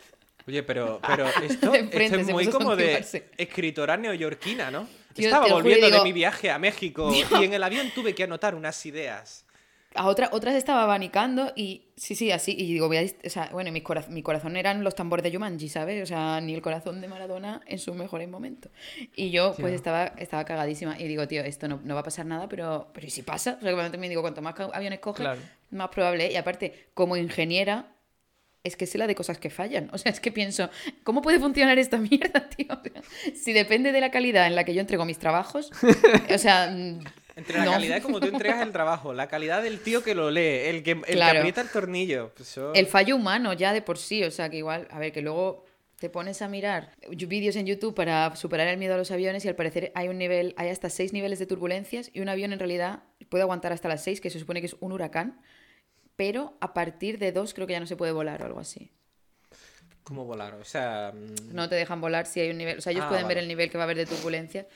Oye, 0.46 0.62
pero, 0.62 1.00
pero 1.06 1.24
esto, 1.42 1.72
esto 1.72 2.16
es 2.16 2.26
muy 2.28 2.48
como 2.48 2.76
de 2.76 3.02
escritora 3.38 3.96
neoyorquina, 3.96 4.70
¿no? 4.70 4.86
Estaba 5.16 5.48
volviendo 5.48 5.86
digo- 5.86 5.98
de 5.98 6.04
mi 6.04 6.12
viaje 6.12 6.50
a 6.50 6.58
México 6.58 7.10
Tío. 7.12 7.40
y 7.40 7.44
en 7.44 7.54
el 7.54 7.62
avión 7.62 7.90
tuve 7.94 8.14
que 8.14 8.24
anotar 8.24 8.54
unas 8.54 8.84
ideas. 8.86 9.44
A 9.96 10.08
otra, 10.08 10.28
otras 10.32 10.56
estaba 10.56 10.82
abanicando 10.82 11.52
y 11.54 11.82
sí, 11.96 12.16
sí, 12.16 12.32
así. 12.32 12.50
Y 12.58 12.72
digo, 12.72 12.88
voy 12.88 12.96
a 12.96 13.02
o 13.02 13.30
sea, 13.30 13.48
bueno, 13.52 13.70
mi, 13.70 13.80
cora- 13.80 14.04
mi 14.08 14.24
corazón 14.24 14.56
eran 14.56 14.82
los 14.82 14.96
tambores 14.96 15.22
de 15.22 15.30
Jumanji, 15.30 15.68
¿sabes? 15.68 16.02
O 16.02 16.06
sea, 16.06 16.40
ni 16.40 16.52
el 16.52 16.62
corazón 16.62 17.00
de 17.00 17.06
Maradona 17.06 17.60
en 17.66 17.78
sus 17.78 17.94
mejores 17.94 18.28
momentos. 18.28 18.72
Y 19.14 19.30
yo, 19.30 19.54
pues, 19.56 19.72
estaba, 19.72 20.06
estaba 20.18 20.44
cagadísima. 20.44 20.98
Y 21.00 21.06
digo, 21.06 21.28
tío, 21.28 21.42
esto 21.44 21.68
no, 21.68 21.80
no 21.84 21.94
va 21.94 22.00
a 22.00 22.02
pasar 22.02 22.26
nada, 22.26 22.48
pero, 22.48 22.88
pero 22.92 23.06
¿y 23.06 23.10
si 23.10 23.22
pasa? 23.22 23.56
O 23.60 23.62
sea, 23.62 23.70
que 23.70 23.90
también 23.90 24.08
digo, 24.10 24.20
cuanto 24.22 24.42
más 24.42 24.56
aviones 24.58 24.98
coges, 24.98 25.20
Claro. 25.20 25.40
más 25.70 25.88
probable. 25.90 26.32
Y 26.32 26.34
aparte, 26.34 26.88
como 26.92 27.16
ingeniera, 27.16 27.93
es 28.64 28.76
que 28.76 28.86
sé 28.86 28.98
la 28.98 29.06
de 29.06 29.14
cosas 29.14 29.38
que 29.38 29.50
fallan. 29.50 29.90
O 29.94 29.98
sea, 29.98 30.10
es 30.10 30.18
que 30.20 30.32
pienso, 30.32 30.68
¿cómo 31.04 31.22
puede 31.22 31.38
funcionar 31.38 31.78
esta 31.78 31.98
mierda, 31.98 32.48
tío? 32.56 32.66
O 32.70 32.82
sea, 32.82 33.02
si 33.34 33.52
depende 33.52 33.92
de 33.92 34.00
la 34.00 34.10
calidad 34.10 34.46
en 34.46 34.56
la 34.56 34.64
que 34.64 34.74
yo 34.74 34.80
entrego 34.80 35.04
mis 35.04 35.18
trabajos, 35.18 35.70
o 36.34 36.38
sea... 36.38 36.70
mm, 36.70 37.04
Entre 37.36 37.58
la 37.58 37.64
no. 37.66 37.70
calidad 37.72 37.96
de 37.96 38.02
cómo 38.02 38.20
tú 38.20 38.26
entregas 38.28 38.62
el 38.62 38.72
trabajo, 38.72 39.12
la 39.12 39.28
calidad 39.28 39.62
del 39.62 39.80
tío 39.80 40.02
que 40.02 40.14
lo 40.14 40.30
lee, 40.30 40.68
el 40.68 40.82
que, 40.82 40.92
el 40.92 41.02
que 41.04 41.12
Claro. 41.12 41.38
aprieta 41.40 41.60
el 41.60 41.68
tornillo. 41.68 42.32
pues 42.36 42.58
El 42.74 42.86
fallo 42.86 43.16
humano 43.16 43.52
ya 43.52 43.72
de 43.72 43.82
por 43.82 43.98
sí, 43.98 44.24
o 44.24 44.30
sea 44.30 44.48
que 44.48 44.56
igual, 44.58 44.88
a 44.90 44.98
ver, 44.98 45.12
que 45.12 45.20
luego 45.22 45.64
te 45.98 46.10
pones 46.10 46.42
a 46.42 46.48
mirar 46.48 46.90
vídeos 47.10 47.56
en 47.56 47.66
YouTube 47.66 47.94
para 47.94 48.34
superar 48.36 48.68
el 48.68 48.76
miedo 48.78 48.94
a 48.94 48.96
los 48.98 49.10
aviones 49.10 49.44
y 49.44 49.48
al 49.48 49.54
parecer 49.56 49.90
hay 49.94 50.08
un 50.08 50.18
nivel, 50.18 50.54
hay 50.56 50.68
hasta 50.68 50.90
seis 50.90 51.12
niveles 51.12 51.38
de 51.38 51.46
turbulencias 51.46 52.10
y 52.12 52.20
un 52.20 52.28
avión 52.28 52.52
en 52.52 52.58
realidad 52.58 53.04
puede 53.28 53.42
aguantar 53.42 53.72
hasta 53.72 53.88
las 53.88 54.02
seis, 54.04 54.20
que 54.20 54.28
se 54.30 54.38
supone 54.38 54.60
que 54.60 54.66
es 54.66 54.76
un 54.80 54.92
huracán, 54.92 55.40
pero 56.16 56.56
a 56.60 56.74
partir 56.74 57.18
de 57.18 57.32
dos 57.32 57.54
creo 57.54 57.66
que 57.66 57.72
ya 57.74 57.80
no 57.80 57.86
se 57.86 57.96
puede 57.96 58.12
volar 58.12 58.42
o 58.42 58.46
algo 58.46 58.60
así. 58.60 58.90
¿Cómo 60.02 60.24
volar? 60.24 60.54
O 60.54 60.64
sea, 60.64 61.12
mm, 61.14 61.54
No 61.54 61.68
te 61.68 61.74
dejan 61.76 62.00
volar 62.00 62.26
si 62.26 62.40
hay 62.40 62.50
un 62.50 62.58
nivel, 62.58 62.78
o 62.78 62.80
sea, 62.80 62.92
ellos 62.92 63.04
Ah, 63.06 63.08
pueden 63.08 63.24
vale. 63.24 63.34
ver 63.36 63.42
el 63.44 63.48
nivel 63.48 63.70
que 63.70 63.78
va 63.78 63.84
a 63.84 63.86
haber 63.86 63.96
de 63.96 64.06
turbulencias 64.06 64.66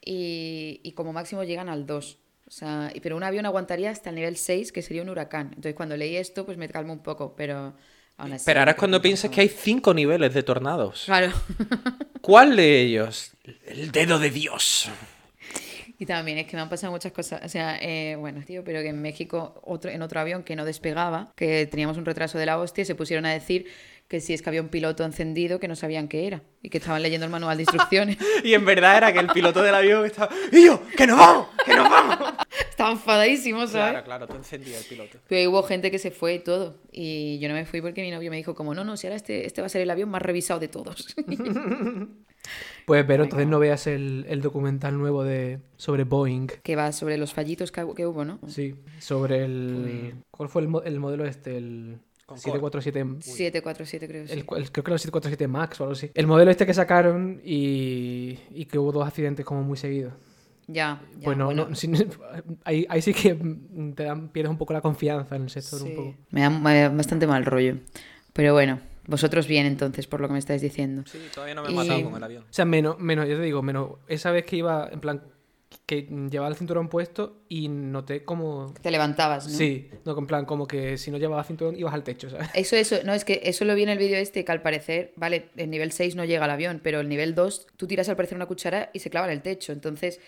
y, 0.00 0.80
y 0.82 0.92
como 0.92 1.12
máximo 1.12 1.42
llegan 1.44 1.68
al 1.68 1.86
2. 1.86 2.18
O 2.46 2.50
sea, 2.52 2.92
pero 3.02 3.16
un 3.16 3.22
avión 3.22 3.46
aguantaría 3.46 3.90
hasta 3.90 4.10
el 4.10 4.16
nivel 4.16 4.36
6, 4.36 4.72
que 4.72 4.82
sería 4.82 5.02
un 5.02 5.08
huracán. 5.08 5.48
Entonces 5.48 5.74
cuando 5.74 5.96
leí 5.96 6.16
esto, 6.16 6.44
pues 6.46 6.56
me 6.58 6.68
calmo 6.68 6.92
un 6.92 7.02
poco, 7.02 7.34
pero 7.36 7.74
aún 8.16 8.32
así. 8.32 8.44
pero 8.46 8.60
ahora 8.60 8.72
es 8.72 8.76
cuando 8.78 9.00
piensas 9.02 9.30
que 9.30 9.40
hay 9.42 9.48
cinco 9.48 9.92
niveles 9.94 10.34
de 10.34 10.42
tornados. 10.42 11.02
Claro. 11.04 11.32
¿Cuál 12.20 12.56
de 12.56 12.80
ellos? 12.82 13.32
El 13.66 13.90
dedo 13.92 14.18
de 14.18 14.30
Dios. 14.30 14.88
Y 16.00 16.06
también 16.06 16.38
es 16.38 16.46
que 16.46 16.56
me 16.56 16.62
han 16.62 16.70
pasado 16.70 16.90
muchas 16.92 17.12
cosas. 17.12 17.42
O 17.44 17.48
sea, 17.50 17.78
eh, 17.78 18.16
bueno, 18.16 18.40
tío, 18.42 18.64
pero 18.64 18.80
que 18.80 18.88
en 18.88 19.02
México, 19.02 19.60
otro, 19.62 19.90
en 19.90 20.00
otro 20.00 20.18
avión 20.18 20.42
que 20.42 20.56
no 20.56 20.64
despegaba, 20.64 21.30
que 21.36 21.66
teníamos 21.66 21.98
un 21.98 22.06
retraso 22.06 22.38
de 22.38 22.46
la 22.46 22.58
hostia, 22.58 22.86
se 22.86 22.94
pusieron 22.94 23.26
a 23.26 23.32
decir 23.34 23.66
que 24.08 24.22
si 24.22 24.32
es 24.32 24.40
que 24.40 24.48
había 24.48 24.62
un 24.62 24.70
piloto 24.70 25.04
encendido 25.04 25.60
que 25.60 25.68
no 25.68 25.76
sabían 25.76 26.08
qué 26.08 26.26
era 26.26 26.42
y 26.62 26.70
que 26.70 26.78
estaban 26.78 27.02
leyendo 27.02 27.26
el 27.26 27.30
manual 27.30 27.58
de 27.58 27.64
instrucciones. 27.64 28.16
Y 28.42 28.54
en 28.54 28.64
verdad 28.64 28.96
era 28.96 29.12
que 29.12 29.18
el 29.18 29.26
piloto 29.26 29.62
del 29.62 29.74
avión 29.74 30.06
estaba. 30.06 30.34
¡Y 30.50 30.64
yo! 30.64 30.82
¡Que 30.96 31.06
nos 31.06 31.18
vamos! 31.18 31.48
¡Que 31.66 31.76
nos 31.76 31.90
vamos! 31.90 32.32
Estaban 32.70 32.94
enfadadísimos, 32.94 33.70
¿sabes? 33.70 33.90
Claro, 33.90 34.04
claro, 34.06 34.26
tú 34.26 34.36
encendías 34.36 34.80
el 34.80 34.86
piloto. 34.86 35.18
Pero 35.28 35.50
hubo 35.50 35.62
gente 35.64 35.90
que 35.90 35.98
se 35.98 36.10
fue 36.10 36.32
y 36.32 36.38
todo. 36.38 36.78
Y 36.90 37.38
yo 37.40 37.48
no 37.50 37.54
me 37.54 37.66
fui 37.66 37.82
porque 37.82 38.00
mi 38.00 38.10
novio 38.10 38.30
me 38.30 38.38
dijo 38.38 38.54
como, 38.54 38.74
no, 38.74 38.84
no, 38.84 38.96
si 38.96 39.06
ahora 39.06 39.16
este, 39.16 39.44
este 39.44 39.60
va 39.60 39.66
a 39.66 39.68
ser 39.68 39.82
el 39.82 39.90
avión 39.90 40.08
más 40.08 40.22
revisado 40.22 40.60
de 40.60 40.68
todos. 40.68 41.14
Pues, 42.86 43.04
pero 43.04 43.22
entonces 43.24 43.46
no 43.46 43.58
veas 43.58 43.86
el, 43.86 44.26
el 44.28 44.40
documental 44.40 44.98
nuevo 44.98 45.22
de 45.22 45.60
sobre 45.76 46.04
Boeing. 46.04 46.48
que 46.62 46.74
va 46.76 46.90
sobre 46.92 47.16
los 47.18 47.32
fallitos 47.32 47.70
que, 47.70 47.86
que 47.94 48.06
hubo, 48.06 48.24
¿no? 48.24 48.38
Sí, 48.48 48.74
sobre 48.98 49.44
el. 49.44 50.14
¿Cuál 50.30 50.48
fue 50.48 50.62
el, 50.62 50.68
el 50.84 50.98
modelo 51.00 51.24
este? 51.24 51.56
El 51.56 51.98
Concorde. 52.26 52.42
747. 52.60 53.22
747 53.22 54.08
creo, 54.08 54.26
sí. 54.26 54.32
El, 54.32 54.38
el- 54.40 54.70
creo 54.72 54.84
que 54.84 54.90
era 54.90 54.94
el 54.94 55.00
747 55.00 55.48
Max 55.48 55.80
o 55.80 55.84
algo 55.84 55.92
así. 55.92 56.10
El 56.14 56.26
modelo 56.26 56.50
este 56.50 56.64
que 56.66 56.74
sacaron 56.74 57.40
y, 57.44 58.38
y 58.50 58.66
que 58.66 58.78
hubo 58.78 58.92
dos 58.92 59.06
accidentes 59.06 59.44
como 59.44 59.62
muy 59.62 59.76
seguidos. 59.76 60.12
Ya, 60.68 61.02
ya, 61.18 61.24
Pues 61.24 61.36
no, 61.36 61.46
bueno. 61.46 61.66
no, 61.68 61.74
sí, 61.74 61.90
ahí, 62.64 62.86
ahí 62.88 63.02
sí 63.02 63.12
que 63.12 63.34
te 63.96 64.04
dan, 64.04 64.28
pierdes 64.28 64.50
un 64.50 64.58
poco 64.58 64.72
la 64.72 64.80
confianza 64.80 65.34
en 65.34 65.42
el 65.42 65.50
sector. 65.50 65.80
Sí. 65.80 65.88
Un 65.88 65.96
poco. 65.96 66.14
Me 66.30 66.42
da, 66.42 66.50
me 66.50 66.80
da 66.80 66.88
bastante 66.90 67.26
mal 67.26 67.44
rollo. 67.44 67.78
Pero 68.32 68.52
bueno, 68.52 68.78
vosotros 69.06 69.46
bien 69.46 69.66
entonces, 69.66 70.06
por 70.06 70.20
lo 70.20 70.26
que 70.28 70.32
me 70.34 70.38
estáis 70.38 70.62
diciendo. 70.62 71.02
Sí, 71.06 71.18
todavía 71.34 71.54
no 71.54 71.62
me 71.62 71.68
he 71.68 71.72
Y- 71.72 71.74
matado 71.76 72.02
con 72.04 72.16
el 72.16 72.22
avión. 72.24 72.42
O 72.48 72.52
sea, 72.52 72.64
menos, 72.64 72.98
menos, 72.98 73.28
yo 73.28 73.36
te 73.36 73.42
digo, 73.42 73.62
menos 73.62 73.92
esa 74.08 74.30
vez 74.30 74.44
que 74.44 74.56
iba, 74.56 74.88
en 74.92 75.00
plan, 75.00 75.22
que 75.86 76.02
llevaba 76.30 76.48
el 76.48 76.56
cinturón 76.56 76.88
puesto 76.88 77.42
y 77.48 77.68
noté 77.68 78.24
como... 78.24 78.72
Te 78.82 78.90
levantabas, 78.90 79.46
¿no? 79.48 79.52
Sí, 79.56 79.88
no, 80.04 80.16
en 80.18 80.26
plan, 80.26 80.44
como 80.44 80.66
que 80.66 80.98
si 80.98 81.10
no 81.10 81.18
llevabas 81.18 81.46
cinturón 81.46 81.76
ibas 81.76 81.94
al 81.94 82.02
techo, 82.04 82.28
¿sabes? 82.30 82.48
Eso, 82.54 82.76
eso, 82.76 82.96
no, 83.04 83.12
es 83.14 83.24
que 83.24 83.40
eso 83.44 83.64
lo 83.64 83.74
vi 83.74 83.82
en 83.84 83.88
el 83.88 83.98
vídeo 83.98 84.16
este, 84.18 84.44
que 84.44 84.52
al 84.52 84.62
parecer, 84.62 85.12
vale, 85.16 85.48
el 85.56 85.70
nivel 85.70 85.92
6 85.92 86.14
no 86.16 86.24
llega 86.24 86.44
al 86.44 86.50
avión, 86.50 86.80
pero 86.82 87.00
el 87.00 87.08
nivel 87.08 87.34
2, 87.34 87.66
tú 87.76 87.86
tiras 87.86 88.08
al 88.08 88.16
parecer 88.16 88.36
una 88.36 88.46
cuchara 88.46 88.90
y 88.92 88.98
se 89.00 89.10
clava 89.10 89.26
en 89.28 89.32
el 89.32 89.42
techo. 89.42 89.72
Entonces, 89.72 90.20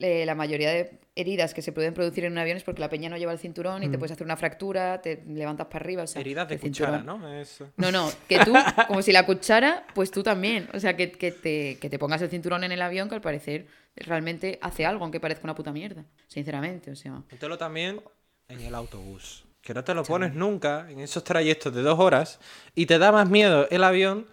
eh, 0.00 0.24
la 0.26 0.34
mayoría 0.34 0.70
de 0.70 0.98
heridas 1.16 1.54
que 1.54 1.62
se 1.62 1.70
pueden 1.72 1.94
producir 1.94 2.24
en 2.24 2.32
un 2.32 2.38
avión 2.38 2.56
es 2.56 2.64
porque 2.64 2.80
la 2.80 2.88
peña 2.90 3.08
no 3.08 3.16
lleva 3.16 3.30
el 3.32 3.38
cinturón 3.38 3.84
y 3.84 3.88
te 3.88 3.98
puedes 3.98 4.10
hacer 4.12 4.24
una 4.24 4.36
fractura, 4.36 5.00
te 5.00 5.22
levantas 5.28 5.68
para 5.68 5.84
arriba. 5.84 6.02
o 6.02 6.06
sea, 6.08 6.20
Heridas 6.20 6.48
de 6.48 6.58
cuchara, 6.58 6.98
cinturón- 7.00 7.04
¿no? 7.20 7.32
Es- 7.40 7.62
No, 7.76 7.92
no, 7.92 8.10
que 8.28 8.38
tú, 8.40 8.52
como 8.88 9.00
si 9.02 9.12
la 9.12 9.24
cuchara, 9.24 9.86
pues 9.94 10.10
tú 10.10 10.22
también. 10.24 10.68
O 10.74 10.80
sea, 10.80 10.96
que, 10.96 11.12
que 11.12 11.30
te, 11.30 11.78
que 11.80 11.88
te 11.88 11.98
pongas 11.98 12.20
el 12.22 12.30
cinturón 12.30 12.64
en 12.64 12.72
el 12.72 12.82
avión, 12.82 13.08
que 13.08 13.14
al 13.14 13.20
parecer 13.20 13.66
realmente 13.96 14.58
hace 14.60 14.84
algo, 14.84 15.04
aunque 15.04 15.20
parezca 15.20 15.44
una 15.44 15.54
puta 15.54 15.72
mierda. 15.72 16.04
Sinceramente, 16.26 16.90
o 16.90 16.96
sea. 16.96 17.22
Póntelo 17.30 17.56
también 17.56 18.00
en 18.48 18.60
el 18.60 18.74
autobús. 18.74 19.44
Que 19.62 19.72
no 19.72 19.82
te 19.84 19.94
lo 19.94 20.02
pones 20.02 20.34
nunca 20.34 20.90
en 20.90 20.98
esos 21.00 21.22
trayectos 21.24 21.72
de 21.74 21.80
dos 21.82 21.98
horas 21.98 22.38
y 22.74 22.84
te 22.86 22.98
da 22.98 23.12
más 23.12 23.30
miedo 23.30 23.66
el 23.70 23.82
avión 23.84 24.26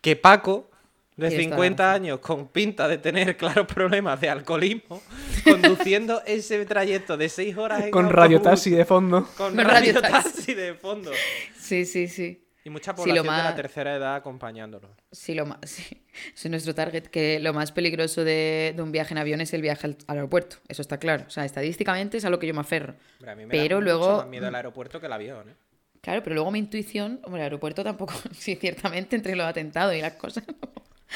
que 0.00 0.14
Paco, 0.16 0.70
de 1.18 1.28
Tienes 1.28 1.46
toda 1.48 1.56
la 1.58 1.64
50 1.66 1.82
razón. 1.84 2.02
años, 2.02 2.18
con 2.20 2.48
pinta 2.48 2.88
de 2.88 2.98
tener 2.98 3.36
claros 3.36 3.66
problemas 3.66 4.20
de 4.20 4.28
alcoholismo, 4.30 5.02
conduciendo 5.44 6.22
ese 6.26 6.64
trayecto 6.64 7.16
de 7.16 7.28
6 7.28 7.56
horas 7.56 7.84
en 7.84 7.90
Con 7.90 8.08
radiotaxi 8.08 8.70
de 8.70 8.84
fondo. 8.84 9.28
Con 9.36 9.56
radiotaxi 9.58 10.54
de 10.54 10.74
fondo. 10.74 11.10
Sí, 11.58 11.84
sí, 11.84 12.08
sí. 12.08 12.44
Y 12.64 12.70
mucha 12.70 12.92
Sí, 12.92 12.98
lo 12.98 13.04
población 13.04 13.36
de 13.36 13.42
la 13.42 13.54
tercera 13.54 13.94
edad 13.96 14.14
acompañándolo. 14.16 14.88
Sí, 15.10 15.34
lo 15.34 15.46
más, 15.46 15.58
sí. 15.64 16.04
Es 16.34 16.48
nuestro 16.50 16.74
target, 16.74 17.04
que 17.04 17.38
lo 17.40 17.52
más 17.54 17.72
peligroso 17.72 18.24
de, 18.24 18.74
de 18.76 18.82
un 18.82 18.92
viaje 18.92 19.14
en 19.14 19.18
avión 19.18 19.40
es 19.40 19.52
el 19.54 19.62
viaje 19.62 19.86
al, 19.86 19.96
al 20.06 20.16
aeropuerto. 20.18 20.56
Eso 20.68 20.82
está 20.82 20.98
claro. 20.98 21.24
O 21.26 21.30
sea, 21.30 21.44
estadísticamente 21.46 22.18
es 22.18 22.24
a 22.26 22.30
lo 22.30 22.38
que 22.38 22.46
yo 22.46 22.54
me 22.54 22.60
aferro. 22.60 22.94
Hombre, 23.18 23.30
a 23.30 23.34
mí 23.36 23.46
me 23.46 23.50
Pero 23.52 23.76
da 23.76 23.82
luego- 23.82 24.06
mucho 24.06 24.16
más 24.18 24.26
miedo 24.28 24.48
el 24.48 24.54
aeropuerto 24.54 25.00
que 25.00 25.06
el 25.06 25.12
avión, 25.12 25.48
¿eh? 25.48 25.54
Claro, 26.00 26.22
pero 26.22 26.34
luego 26.34 26.50
mi 26.52 26.58
intuición, 26.60 27.20
hombre, 27.24 27.40
el 27.40 27.44
aeropuerto 27.44 27.82
tampoco, 27.82 28.14
sí, 28.32 28.54
ciertamente 28.56 29.16
entre 29.16 29.34
los 29.34 29.46
atentados 29.46 29.94
y 29.96 30.00
las 30.00 30.12
cosas. 30.14 30.44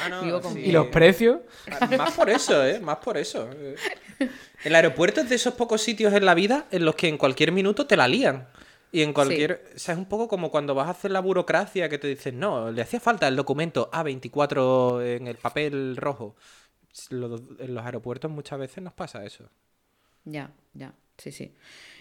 Ah, 0.00 0.08
no, 0.08 0.22
Digo, 0.22 0.40
con- 0.40 0.54
sí. 0.54 0.60
Y 0.60 0.72
los 0.72 0.86
precios. 0.88 1.40
Más 1.96 2.12
por 2.14 2.30
eso, 2.30 2.64
¿eh? 2.66 2.80
Más 2.80 2.98
por 2.98 3.16
eso. 3.18 3.48
eh. 3.52 3.76
El 4.64 4.74
aeropuerto 4.74 5.20
es 5.20 5.28
de 5.28 5.34
esos 5.34 5.54
pocos 5.54 5.82
sitios 5.82 6.12
en 6.14 6.24
la 6.24 6.34
vida 6.34 6.66
en 6.70 6.84
los 6.84 6.94
que 6.94 7.08
en 7.08 7.18
cualquier 7.18 7.52
minuto 7.52 7.86
te 7.86 7.96
la 7.96 8.08
lían. 8.08 8.48
Y 8.90 9.02
en 9.02 9.12
cualquier... 9.12 9.70
O 9.74 9.78
sea, 9.78 9.94
es 9.94 9.98
un 9.98 10.06
poco 10.06 10.28
como 10.28 10.50
cuando 10.50 10.74
vas 10.74 10.86
a 10.86 10.90
hacer 10.90 11.10
la 11.10 11.20
burocracia 11.20 11.88
que 11.88 11.98
te 11.98 12.08
dicen, 12.08 12.38
no, 12.38 12.70
le 12.70 12.82
hacía 12.82 13.00
falta 13.00 13.26
el 13.26 13.36
documento 13.36 13.90
A24 13.90 15.02
en 15.16 15.26
el 15.28 15.36
papel 15.36 15.96
rojo. 15.96 16.36
En 17.10 17.74
los 17.74 17.84
aeropuertos 17.84 18.30
muchas 18.30 18.58
veces 18.58 18.82
nos 18.84 18.92
pasa 18.92 19.24
eso. 19.24 19.48
Ya, 20.24 20.52
ya, 20.74 20.92
sí, 21.16 21.32
sí. 21.32 21.54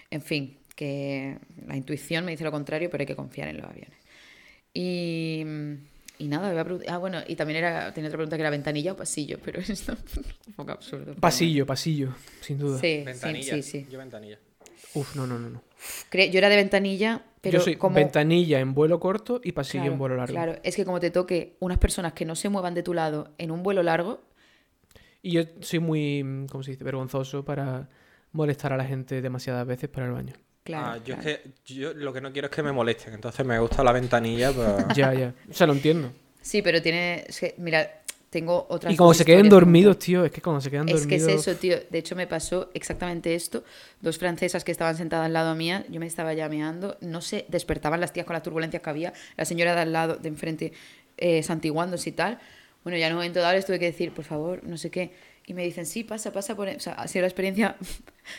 En 0.09 0.21
fin, 0.21 0.59
que 0.75 1.39
la 1.65 1.75
intuición 1.77 2.25
me 2.25 2.31
dice 2.31 2.43
lo 2.43 2.51
contrario, 2.51 2.89
pero 2.89 3.01
hay 3.01 3.07
que 3.07 3.15
confiar 3.15 3.47
en 3.47 3.57
los 3.57 3.65
aviones. 3.65 3.97
Y, 4.73 5.43
y 6.22 6.28
nada, 6.28 6.51
iba 6.51 6.61
a 6.61 6.95
ah, 6.95 6.97
bueno, 6.99 7.19
y 7.28 7.36
también 7.36 7.57
era, 7.57 7.93
tenía 7.93 8.09
otra 8.09 8.17
pregunta 8.17 8.38
que 8.38 8.41
era 8.41 8.49
ventanilla 8.51 8.91
o 8.91 8.95
pasillo, 8.95 9.39
pero 9.43 9.59
esto 9.59 9.93
es 10.05 10.17
un 10.47 10.53
poco 10.53 10.72
absurdo. 10.72 11.15
Pasillo, 11.15 11.65
pasillo, 11.65 12.13
sin 12.41 12.59
duda. 12.59 12.78
Sí, 12.80 12.99
sí, 12.99 13.03
Ventanilla. 13.03 13.53
sí, 13.55 13.63
sí. 13.63 13.88
Yo 13.89 13.97
ventanilla. 13.97 14.38
Uf, 14.93 15.15
no, 15.15 15.26
no, 15.26 15.39
no. 15.39 15.49
no. 15.49 15.63
Yo 16.11 16.38
era 16.38 16.49
de 16.49 16.55
ventanilla, 16.57 17.24
pero 17.41 17.57
Yo 17.57 17.63
soy 17.63 17.76
como... 17.76 17.95
ventanilla 17.95 18.59
en 18.59 18.74
vuelo 18.74 18.99
corto 18.99 19.41
y 19.43 19.53
pasillo 19.53 19.84
Claro, 19.84 19.93
en 19.93 19.99
vuelo 19.99 20.15
largo. 20.17 20.34
Claro, 20.34 20.55
es 20.63 20.76
que 20.76 20.86
como 20.86 20.99
te 20.99 21.09
toque 21.09 21.55
unas 21.59 21.80
personas 21.80 22.13
que 22.13 22.26
no 22.26 22.36
se 22.36 22.49
muevan 22.49 22.74
de 22.76 22.84
tu 22.84 22.93
lado 22.93 23.34
en 23.38 23.49
un 23.51 23.63
vuelo 23.63 23.82
largo, 23.82 24.22
Y 25.24 25.32
yo 25.32 25.43
soy 25.61 25.80
muy, 25.80 26.24
mm, 26.24 26.47
¿cómo 26.47 26.63
se 26.63 26.72
dice? 26.72 26.84
Vergonzoso 26.84 27.43
para 27.45 27.89
molestar 28.32 28.74
a 28.74 28.78
la 28.78 28.86
gente 28.86 29.22
demasiadas 29.22 29.65
veces 29.65 29.89
para 29.89 30.05
el 30.05 30.11
baño. 30.11 30.34
Claro. 30.64 30.88
ah, 30.88 30.97
yo 30.97 31.16
claro. 31.16 31.30
es 31.30 31.39
que 31.64 31.74
yo 31.74 31.93
lo 31.93 32.14
que 32.14 32.22
no 32.22 32.32
quiero 32.32 32.47
es 32.47 32.55
que 32.55 32.64
me 32.64 32.72
molesten, 32.72 33.14
entonces 33.14 33.45
me 33.45 33.59
gusta 33.59 33.84
la 33.84 33.91
ventanilla, 33.91 34.51
pues... 34.51 34.68
Ya, 34.95 35.14
ya. 35.14 35.34
O 35.49 35.53
sea, 35.53 35.68
lo 35.68 35.74
entiendo. 35.74 36.12
Sí, 36.41 36.62
pero 36.62 36.82
tiene. 36.82 37.26
es 37.28 37.39
que, 37.39 37.53
mira, 37.57 38.01
tengo 38.32 38.66
otras. 38.70 38.93
Y 38.93 38.97
como 38.97 39.14
se 39.14 39.26
queden 39.26 39.49
dormidos, 39.49 39.99
tío, 39.99 40.26
es 40.26 40.32
que 40.32 40.41
como 40.41 40.59
se 40.62 40.72
quedan 40.72 40.88
Es 40.89 41.05
que 41.05 41.20
dormidos. 41.20 41.41
es 41.41 41.47
eso, 41.47 41.59
tío. 41.59 41.78
De 41.89 41.99
hecho, 41.99 42.16
me 42.16 42.28
pasó 42.28 42.72
exactamente 42.74 43.36
esto. 43.36 43.64
Dos 43.99 44.18
francesas 44.18 44.64
que 44.64 44.72
estaban 44.72 44.95
sentadas 44.95 45.26
al 45.26 45.34
lado 45.34 45.53
mía, 45.53 45.86
yo 45.89 45.99
me 45.99 46.07
estaba 46.07 46.34
llameando, 46.34 46.97
no 47.01 47.22
sé, 47.22 47.45
despertaban 47.49 47.99
las 47.99 48.14
tías 48.14 48.26
con 48.26 48.34
las 48.34 48.41
turbulencias 48.41 48.82
que 48.82 48.89
había, 48.89 49.14
la 49.38 49.45
señora 49.45 49.76
de 49.76 49.82
al 49.82 49.91
lado, 49.91 50.16
de 50.16 50.30
enfrente, 50.30 50.74
eh, 51.18 51.43
santiguándose 51.43 52.09
y 52.09 52.14
tal. 52.14 52.39
Bueno, 52.84 52.97
ya 52.97 53.07
en 53.07 53.14
un 53.14 53.18
momento 53.18 53.39
dado 53.41 53.53
les 53.53 53.66
tuve 53.66 53.78
que 53.78 53.86
decir, 53.86 54.12
por 54.14 54.26
favor, 54.26 54.64
no 54.64 54.78
sé 54.78 54.89
qué. 54.89 55.12
Y 55.51 55.53
me 55.53 55.65
dicen, 55.65 55.85
sí, 55.85 56.05
pasa, 56.05 56.31
pasa 56.31 56.55
por... 56.55 56.69
e-". 56.69 56.77
O 56.77 56.79
sea, 56.79 56.93
ha 56.93 57.09
sido 57.09 57.23
la 57.23 57.27
experiencia... 57.27 57.75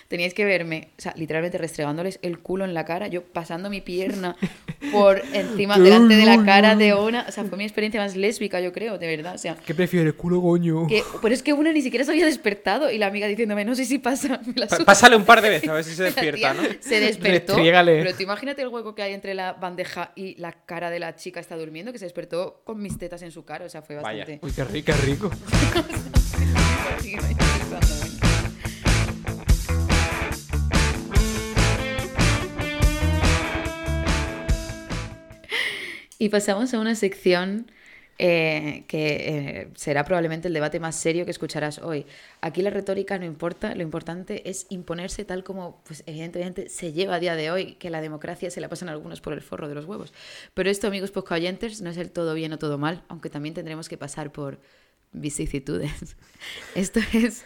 Teníais 0.08 0.32
que 0.32 0.44
verme, 0.44 0.90
o 0.96 1.02
sea, 1.02 1.12
literalmente 1.16 1.58
restregándoles 1.58 2.20
el 2.22 2.38
culo 2.38 2.64
en 2.64 2.72
la 2.72 2.84
cara, 2.84 3.08
yo 3.08 3.24
pasando 3.24 3.68
mi 3.68 3.80
pierna 3.80 4.36
por 4.92 5.20
encima, 5.34 5.76
delante 5.76 6.14
de 6.14 6.24
la 6.24 6.42
cara 6.44 6.76
de 6.76 6.94
una... 6.94 7.26
O 7.28 7.32
sea, 7.32 7.44
fue 7.44 7.58
mi 7.58 7.64
experiencia 7.64 8.00
más 8.00 8.16
lésbica, 8.16 8.60
yo 8.60 8.72
creo, 8.72 8.96
de 8.96 9.08
verdad. 9.08 9.34
O 9.34 9.38
sea, 9.38 9.56
¿Qué 9.56 9.74
prefieres, 9.74 10.14
culo 10.14 10.40
coño? 10.40 10.86
que, 10.86 11.02
pero 11.20 11.34
es 11.34 11.42
que 11.42 11.52
una 11.52 11.72
ni 11.72 11.82
siquiera 11.82 12.04
se 12.06 12.12
había 12.12 12.24
despertado 12.24 12.90
y 12.90 12.96
la 12.96 13.08
amiga 13.08 13.26
diciéndome, 13.26 13.64
no 13.66 13.74
sé 13.74 13.84
si 13.84 13.98
pasa. 13.98 14.40
me 14.46 14.54
la 14.54 14.68
Pa- 14.68 14.76
suda". 14.76 14.86
Pásale 14.86 15.16
un 15.16 15.24
par 15.24 15.42
de 15.42 15.50
veces 15.50 15.68
a 15.68 15.74
ver 15.74 15.84
si 15.84 15.94
se 15.94 16.04
despierta, 16.04 16.54
¿no? 16.54 16.62
Se 16.80 17.00
despertó. 17.00 17.56
Pero 17.56 18.14
tú 18.14 18.22
imagínate 18.22 18.62
el 18.62 18.68
hueco 18.68 18.94
que 18.94 19.02
hay 19.02 19.12
entre 19.12 19.34
la 19.34 19.52
bandeja 19.52 20.12
y 20.14 20.36
la 20.40 20.52
cara 20.52 20.88
de 20.88 21.00
la 21.00 21.16
chica 21.16 21.40
está 21.40 21.56
durmiendo, 21.56 21.92
que 21.92 21.98
se 21.98 22.06
despertó 22.06 22.62
con 22.64 22.80
mis 22.80 22.96
tetas 22.96 23.20
en 23.22 23.32
su 23.32 23.44
cara. 23.44 23.66
O 23.66 23.68
sea, 23.68 23.82
fue 23.82 23.96
Vaya. 23.96 24.20
bastante. 24.20 24.46
Uy, 24.46 24.52
qué 24.52 24.64
rico, 24.64 24.86
qué 24.86 25.06
rico. 25.06 25.30
Y 36.22 36.28
pasamos 36.28 36.72
a 36.72 36.78
una 36.78 36.94
sección 36.94 37.66
eh, 38.16 38.84
que 38.86 39.06
eh, 39.06 39.68
será 39.74 40.04
probablemente 40.04 40.46
el 40.46 40.54
debate 40.54 40.78
más 40.78 40.94
serio 40.94 41.24
que 41.24 41.32
escucharás 41.32 41.80
hoy. 41.80 42.06
Aquí 42.40 42.62
la 42.62 42.70
retórica 42.70 43.18
no 43.18 43.24
importa, 43.24 43.74
lo 43.74 43.82
importante 43.82 44.48
es 44.48 44.66
imponerse 44.68 45.24
tal 45.24 45.42
como, 45.42 45.82
pues 45.84 46.04
evidentemente, 46.06 46.68
se 46.68 46.92
lleva 46.92 47.16
a 47.16 47.18
día 47.18 47.34
de 47.34 47.50
hoy, 47.50 47.74
que 47.74 47.90
la 47.90 48.00
democracia 48.00 48.52
se 48.52 48.60
la 48.60 48.68
pasan 48.68 48.88
algunos 48.88 49.20
por 49.20 49.32
el 49.32 49.40
forro 49.40 49.66
de 49.68 49.74
los 49.74 49.84
huevos. 49.84 50.12
Pero 50.54 50.70
esto, 50.70 50.86
amigos 50.86 51.10
poco 51.10 51.34
oyentes, 51.34 51.80
no 51.82 51.90
es 51.90 51.96
el 51.96 52.12
todo 52.12 52.34
bien 52.34 52.52
o 52.52 52.58
todo 52.58 52.78
mal, 52.78 53.02
aunque 53.08 53.28
también 53.28 53.56
tendremos 53.56 53.88
que 53.88 53.98
pasar 53.98 54.30
por 54.30 54.60
vicisitudes. 55.12 56.16
Esto 56.74 57.00
es 57.12 57.44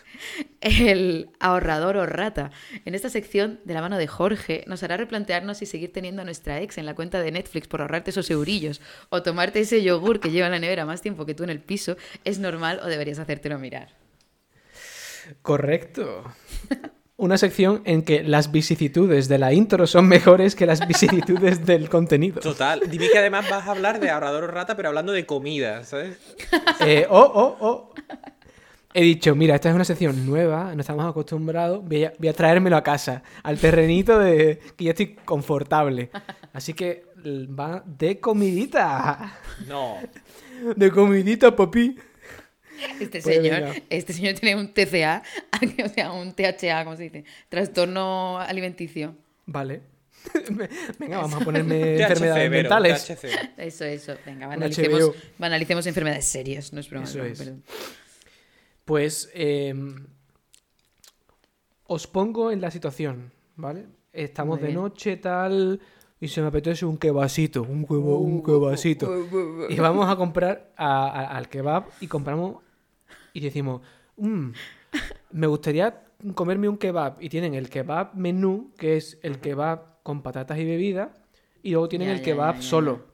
el 0.60 1.28
ahorrador 1.40 1.96
o 1.96 2.06
rata. 2.06 2.50
En 2.84 2.94
esta 2.94 3.10
sección, 3.10 3.60
de 3.64 3.74
la 3.74 3.82
mano 3.82 3.98
de 3.98 4.06
Jorge, 4.06 4.64
nos 4.66 4.82
hará 4.82 4.96
replantearnos 4.96 5.58
si 5.58 5.66
seguir 5.66 5.92
teniendo 5.92 6.22
a 6.22 6.24
nuestra 6.24 6.60
ex 6.60 6.78
en 6.78 6.86
la 6.86 6.94
cuenta 6.94 7.20
de 7.20 7.32
Netflix 7.32 7.68
por 7.68 7.80
ahorrarte 7.80 8.10
esos 8.10 8.30
eurillos 8.30 8.80
o 9.10 9.22
tomarte 9.22 9.60
ese 9.60 9.82
yogur 9.82 10.20
que 10.20 10.30
lleva 10.30 10.46
en 10.46 10.52
la 10.52 10.58
nevera 10.58 10.86
más 10.86 11.02
tiempo 11.02 11.26
que 11.26 11.34
tú 11.34 11.44
en 11.44 11.50
el 11.50 11.60
piso 11.60 11.96
es 12.24 12.38
normal 12.38 12.80
o 12.82 12.86
deberías 12.86 13.18
hacértelo 13.18 13.58
mirar. 13.58 13.94
Correcto. 15.42 16.24
Una 17.18 17.38
sección 17.38 17.80
en 17.86 18.02
que 18.02 18.22
las 18.22 18.52
vicisitudes 18.52 19.26
de 19.28 19.38
la 19.38 19.54
intro 19.54 19.86
son 19.86 20.06
mejores 20.06 20.54
que 20.54 20.66
las 20.66 20.86
vicisitudes 20.86 21.64
del 21.64 21.88
contenido. 21.88 22.40
Total. 22.40 22.82
Dime 22.90 23.08
que 23.10 23.18
además 23.18 23.48
vas 23.48 23.66
a 23.66 23.70
hablar 23.70 24.00
de 24.00 24.10
ahorrador 24.10 24.44
o 24.44 24.46
rata, 24.48 24.76
pero 24.76 24.88
hablando 24.90 25.12
de 25.12 25.24
comida, 25.24 25.82
¿sabes? 25.84 26.18
Eh, 26.80 27.06
oh, 27.08 27.32
oh, 27.34 27.56
oh. 27.60 27.94
He 28.92 29.02
dicho, 29.02 29.34
mira, 29.34 29.54
esta 29.54 29.70
es 29.70 29.74
una 29.74 29.84
sección 29.84 30.26
nueva, 30.26 30.74
no 30.74 30.80
estamos 30.80 31.06
acostumbrados, 31.06 31.82
voy 31.84 32.04
a, 32.04 32.12
voy 32.18 32.28
a 32.28 32.32
traérmelo 32.32 32.76
a 32.76 32.82
casa, 32.82 33.22
al 33.42 33.58
terrenito 33.58 34.18
de 34.18 34.58
que 34.76 34.84
ya 34.84 34.90
estoy 34.90 35.14
confortable. 35.16 36.10
Así 36.52 36.74
que 36.74 37.04
va 37.26 37.82
de 37.84 38.20
comidita. 38.20 39.38
No. 39.66 39.96
De 40.74 40.90
comidita, 40.90 41.54
papi. 41.54 41.96
Este 43.00 43.20
Pues 43.20 43.36
señor, 43.36 43.74
este 43.90 44.12
señor 44.12 44.34
tiene 44.34 44.60
un 44.60 44.72
TCA, 44.72 45.22
o 45.84 45.88
sea, 45.88 46.12
un 46.12 46.32
THA, 46.32 46.84
¿cómo 46.84 46.96
se 46.96 47.04
dice? 47.04 47.24
Trastorno 47.48 48.38
alimenticio. 48.38 49.14
Vale. 49.46 49.82
Venga, 50.98 51.18
vamos 51.18 51.40
a 51.40 51.44
ponerme 51.44 51.78
THC, 51.96 52.00
enfermedades 52.10 52.50
mentales. 52.50 53.04
THC. 53.06 53.24
Eso, 53.58 53.84
eso. 53.84 54.14
Venga, 54.26 54.46
banalicemos, 54.48 55.12
banalicemos 55.38 55.86
enfermedades 55.86 56.24
serias, 56.24 56.72
no 56.72 56.80
es 56.80 56.90
broma. 56.90 57.04
Eso 57.04 57.18
no, 57.18 57.24
es. 57.24 57.38
perdón. 57.38 57.62
Pues 58.84 59.30
eh, 59.34 59.74
os 61.84 62.06
pongo 62.06 62.50
en 62.50 62.60
la 62.60 62.70
situación, 62.70 63.32
¿vale? 63.56 63.86
Estamos 64.12 64.56
Muy 64.58 64.62
de 64.62 64.66
bien. 64.68 64.80
noche, 64.80 65.16
tal, 65.18 65.80
y 66.20 66.28
se 66.28 66.40
me 66.40 66.48
apetece 66.48 66.84
un 66.86 66.96
kebasito, 66.96 67.62
un, 67.62 67.86
keba- 67.86 68.18
un 68.18 68.42
kebasito. 68.42 69.26
Y 69.68 69.76
vamos 69.76 70.08
a 70.10 70.16
comprar 70.16 70.72
a- 70.76 71.08
a- 71.08 71.36
al 71.36 71.48
kebab 71.48 71.84
y 72.00 72.06
compramos 72.08 72.56
y 73.36 73.40
decimos, 73.40 73.82
"Mm, 74.16 74.50
me 75.32 75.46
gustaría 75.46 76.02
comerme 76.34 76.68
un 76.68 76.78
kebab. 76.78 77.16
Y 77.20 77.28
tienen 77.28 77.54
el 77.54 77.68
kebab 77.68 78.14
menú, 78.14 78.72
que 78.78 78.96
es 78.96 79.18
el 79.22 79.38
kebab 79.38 80.02
con 80.02 80.22
patatas 80.22 80.58
y 80.58 80.64
bebida, 80.64 81.10
y 81.62 81.72
luego 81.72 81.88
tienen 81.88 82.08
Ya, 82.08 82.14
el 82.14 82.20
ya, 82.20 82.24
kebab 82.24 82.56
ya, 82.56 82.62
solo. 82.62 83.06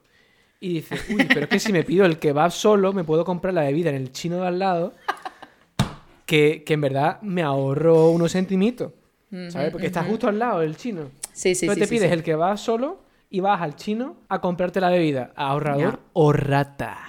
Y 0.59 0.75
dice, 0.75 0.95
uy, 1.09 1.25
pero 1.27 1.41
es 1.41 1.47
que 1.49 1.59
si 1.59 1.73
me 1.73 1.83
pido 1.83 2.05
el 2.05 2.17
kebab 2.19 2.51
solo, 2.51 2.93
me 2.93 3.03
puedo 3.03 3.25
comprar 3.25 3.53
la 3.53 3.63
bebida 3.63 3.89
en 3.89 3.97
el 3.97 4.11
chino 4.13 4.37
de 4.41 4.47
al 4.47 4.59
lado, 4.59 4.93
que, 6.25 6.63
que 6.65 6.73
en 6.75 6.81
verdad 6.81 7.21
me 7.21 7.41
ahorro 7.43 8.11
unos 8.11 8.31
centimitos. 8.31 8.91
¿Sabes? 9.49 9.71
Porque 9.71 9.87
está 9.87 10.03
justo 10.03 10.27
al 10.27 10.37
lado 10.37 10.59
del 10.59 10.77
chino. 10.77 11.09
Sí, 11.33 11.55
sí, 11.55 11.65
Entonces 11.65 11.89
sí. 11.89 11.95
te 11.95 11.99
pides 11.99 12.11
el 12.11 12.21
kebab 12.23 12.57
solo 12.57 13.01
y 13.31 13.39
vas 13.39 13.61
al 13.61 13.75
chino 13.75 14.15
a 14.29 14.39
comprarte 14.39 14.79
la 14.79 14.89
bebida. 14.89 15.33
Ahorrador 15.35 15.99
o 16.13 16.31
rata. 16.31 16.99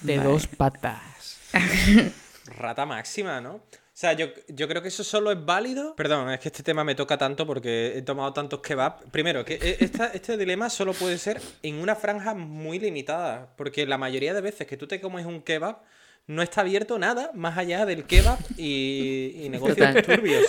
De 0.00 0.16
Vale. 0.16 0.30
dos 0.30 0.46
patas. 0.46 1.38
Rata 2.64 2.86
máxima, 2.86 3.40
¿no? 3.40 3.54
O 3.54 3.96
sea, 3.96 4.12
yo, 4.14 4.26
yo 4.48 4.66
creo 4.66 4.82
que 4.82 4.88
eso 4.88 5.04
solo 5.04 5.30
es 5.30 5.44
válido. 5.44 5.94
Perdón, 5.94 6.28
es 6.30 6.40
que 6.40 6.48
este 6.48 6.64
tema 6.64 6.82
me 6.82 6.96
toca 6.96 7.16
tanto 7.16 7.46
porque 7.46 7.96
he 7.96 8.02
tomado 8.02 8.32
tantos 8.32 8.60
kebab. 8.60 9.04
Primero, 9.12 9.44
que 9.44 9.54
e- 9.54 9.76
esta- 9.84 10.08
este 10.08 10.36
dilema 10.36 10.68
solo 10.68 10.92
puede 10.94 11.16
ser 11.16 11.40
en 11.62 11.76
una 11.76 11.94
franja 11.94 12.34
muy 12.34 12.80
limitada. 12.80 13.54
Porque 13.56 13.86
la 13.86 13.96
mayoría 13.96 14.34
de 14.34 14.40
veces 14.40 14.66
que 14.66 14.76
tú 14.76 14.88
te 14.88 15.00
comes 15.00 15.26
un 15.26 15.42
kebab, 15.42 15.78
no 16.26 16.42
está 16.42 16.62
abierto 16.62 16.98
nada 16.98 17.30
más 17.34 17.56
allá 17.56 17.86
del 17.86 18.04
kebab 18.04 18.38
y, 18.56 19.42
y 19.44 19.48
negocios 19.48 19.76
Total. 19.78 20.02
turbios. 20.02 20.44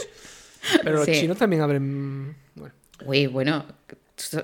Pero 0.83 0.97
los 0.97 1.05
chinos 1.05 1.37
también 1.37 1.61
abren. 1.61 2.35
Bueno, 2.55 2.73
Uy, 3.05 3.27
bueno, 3.27 3.65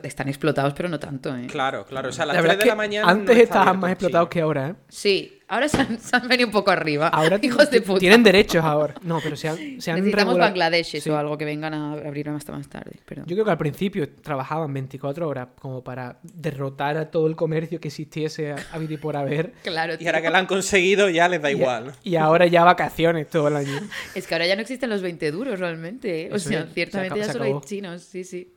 están 0.03 0.27
explotados, 0.27 0.73
pero 0.73 0.89
no 0.89 0.99
tanto, 0.99 1.35
¿eh? 1.35 1.47
Claro, 1.47 1.85
claro. 1.85 2.09
O 2.09 2.11
sea, 2.11 2.23
a 2.23 2.27
las 2.27 2.35
la 2.35 2.41
3 2.41 2.49
verdad 2.49 2.57
de 2.57 2.61
es 2.63 2.67
la 2.67 2.73
que 2.73 2.77
mañana. 2.77 3.09
antes 3.09 3.37
estaban 3.37 3.79
más 3.79 3.91
explotados 3.91 4.27
que 4.29 4.41
ahora, 4.41 4.67
¿eh? 4.69 4.75
Sí, 4.89 5.39
ahora 5.47 5.69
se 5.69 5.77
han, 5.77 5.97
se 5.99 6.13
han 6.15 6.27
venido 6.27 6.47
un 6.47 6.51
poco 6.51 6.71
arriba. 6.71 7.07
Ahora 7.07 7.39
hijos 7.41 7.71
de 7.71 7.79
ti- 7.79 7.85
puta. 7.85 7.99
tienen 7.99 8.21
derechos 8.21 8.63
ahora. 8.65 8.95
No, 9.01 9.19
pero 9.23 9.35
se 9.37 9.47
han, 9.47 9.55
se 9.81 9.91
han 9.91 9.97
Necesitamos 9.99 10.35
regular- 10.35 10.83
Sí. 10.83 11.09
o 11.09 11.15
algo 11.17 11.37
que 11.37 11.45
vengan 11.45 11.73
a 11.73 11.93
abrir 11.93 12.27
hasta 12.29 12.51
más 12.51 12.67
tarde. 12.67 12.99
Pero... 13.05 13.23
Yo 13.25 13.33
creo 13.35 13.45
que 13.45 13.51
al 13.51 13.57
principio 13.57 14.09
trabajaban 14.09 14.73
24 14.73 15.27
horas 15.27 15.47
como 15.59 15.81
para 15.83 16.19
derrotar 16.21 16.97
a 16.97 17.09
todo 17.09 17.27
el 17.27 17.35
comercio 17.37 17.79
que 17.79 17.87
existiese 17.87 18.51
a, 18.51 18.57
y 18.89 18.97
por 18.97 19.15
haber. 19.15 19.53
Claro, 19.63 19.93
Y 19.99 20.05
ahora 20.05 20.21
que 20.21 20.29
lo 20.29 20.35
han 20.37 20.47
conseguido, 20.47 21.09
ya 21.09 21.29
les 21.29 21.41
da 21.41 21.49
Y- 21.49 21.55
igual. 21.55 21.85
¿no? 21.87 21.91
Y 22.03 22.17
ahora 22.17 22.45
ya 22.47 22.63
vacaciones 22.65 23.29
todo 23.29 23.47
el 23.47 23.55
año. 23.55 23.79
Es 24.15 24.27
que 24.27 24.35
ahora 24.35 24.47
ya 24.47 24.55
no 24.55 24.61
existen 24.61 24.89
los 24.89 25.01
20 25.01 25.31
duros 25.31 25.59
realmente. 25.59 26.23
¿eh? 26.23 26.29
O 26.31 26.35
Eso 26.35 26.49
sea, 26.49 26.59
es, 26.59 26.65
se 26.67 26.73
ciertamente 26.73 27.13
acabó- 27.13 27.19
ya 27.21 27.25
se 27.27 27.31
solo 27.33 27.45
hay 27.45 27.53
chinos, 27.65 28.01
sí, 28.01 28.23
sí. 28.25 28.53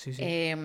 Sí, 0.00 0.14
sí. 0.14 0.22
Eh, 0.24 0.56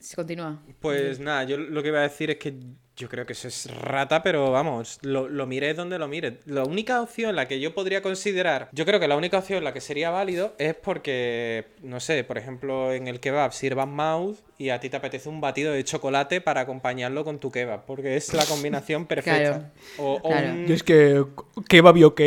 se 0.00 0.16
continúa. 0.16 0.62
Pues 0.80 1.18
nada, 1.18 1.44
yo 1.44 1.56
lo 1.58 1.82
que 1.82 1.88
iba 1.88 1.98
a 1.98 2.02
decir 2.02 2.30
es 2.30 2.36
que 2.38 2.54
yo 2.96 3.08
creo 3.10 3.26
que 3.26 3.34
eso 3.34 3.48
es 3.48 3.66
rata, 3.82 4.22
pero 4.22 4.50
vamos, 4.50 4.98
lo, 5.02 5.28
lo 5.28 5.46
mires 5.46 5.76
donde 5.76 5.98
lo 5.98 6.08
mires. 6.08 6.34
La 6.46 6.64
única 6.64 7.02
opción 7.02 7.28
en 7.30 7.36
la 7.36 7.46
que 7.48 7.60
yo 7.60 7.74
podría 7.74 8.00
considerar, 8.00 8.70
yo 8.72 8.86
creo 8.86 8.98
que 8.98 9.08
la 9.08 9.16
única 9.16 9.36
opción 9.38 9.58
en 9.58 9.64
la 9.64 9.74
que 9.74 9.82
sería 9.82 10.08
válido 10.08 10.54
es 10.58 10.74
porque, 10.74 11.66
no 11.82 12.00
sé, 12.00 12.24
por 12.24 12.38
ejemplo, 12.38 12.94
en 12.94 13.06
el 13.08 13.20
kebab 13.20 13.52
sirvan 13.52 13.90
mouse 13.90 14.42
y 14.56 14.70
a 14.70 14.80
ti 14.80 14.88
te 14.88 14.96
apetece 14.96 15.28
un 15.28 15.42
batido 15.42 15.72
de 15.74 15.84
chocolate 15.84 16.40
para 16.40 16.62
acompañarlo 16.62 17.22
con 17.24 17.38
tu 17.38 17.50
kebab, 17.50 17.84
porque 17.84 18.16
es 18.16 18.32
la 18.32 18.46
combinación 18.46 19.04
perfecta. 19.08 19.42
Claro, 19.42 19.64
O, 19.98 20.14
o 20.14 20.28
claro. 20.28 20.52
un- 20.52 20.66
Yo 20.66 20.74
es 20.74 20.82
que 20.82 21.22
kebab 21.68 21.96
y 21.98 22.04
ok. 22.04 22.20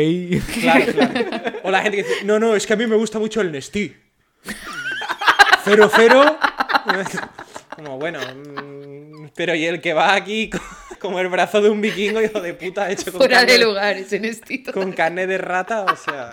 Claro, 0.60 0.84
claro. 0.92 1.12
O 1.64 1.70
la 1.72 1.82
gente 1.82 1.96
que 1.98 2.02
dice, 2.04 2.24
no, 2.24 2.38
no, 2.38 2.54
es 2.54 2.64
que 2.66 2.74
a 2.74 2.76
mí 2.76 2.86
me 2.86 2.96
gusta 2.96 3.18
mucho 3.18 3.40
el 3.40 3.50
Nestí. 3.50 3.96
Cero, 5.64 5.90
cero. 5.94 6.38
Como, 7.76 7.98
bueno, 7.98 8.18
mm, 8.20 9.28
pero 9.34 9.54
y 9.54 9.64
el 9.64 9.80
que 9.80 9.92
va 9.94 10.14
aquí 10.14 10.50
co- 10.50 10.58
como 11.00 11.18
el 11.20 11.28
brazo 11.28 11.62
de 11.62 11.70
un 11.70 11.80
vikingo, 11.80 12.20
hijo 12.20 12.40
de 12.40 12.52
puta, 12.54 12.90
hecho 12.90 13.10
con, 13.10 13.20
Fuera 13.20 13.38
carne, 13.38 13.52
de 13.52 13.58
lugar, 13.64 13.96
ese 13.96 14.20
nestito. 14.20 14.72
con 14.72 14.92
carne 14.92 15.26
de 15.26 15.38
rata, 15.38 15.84
o 15.84 15.96
sea... 15.96 16.30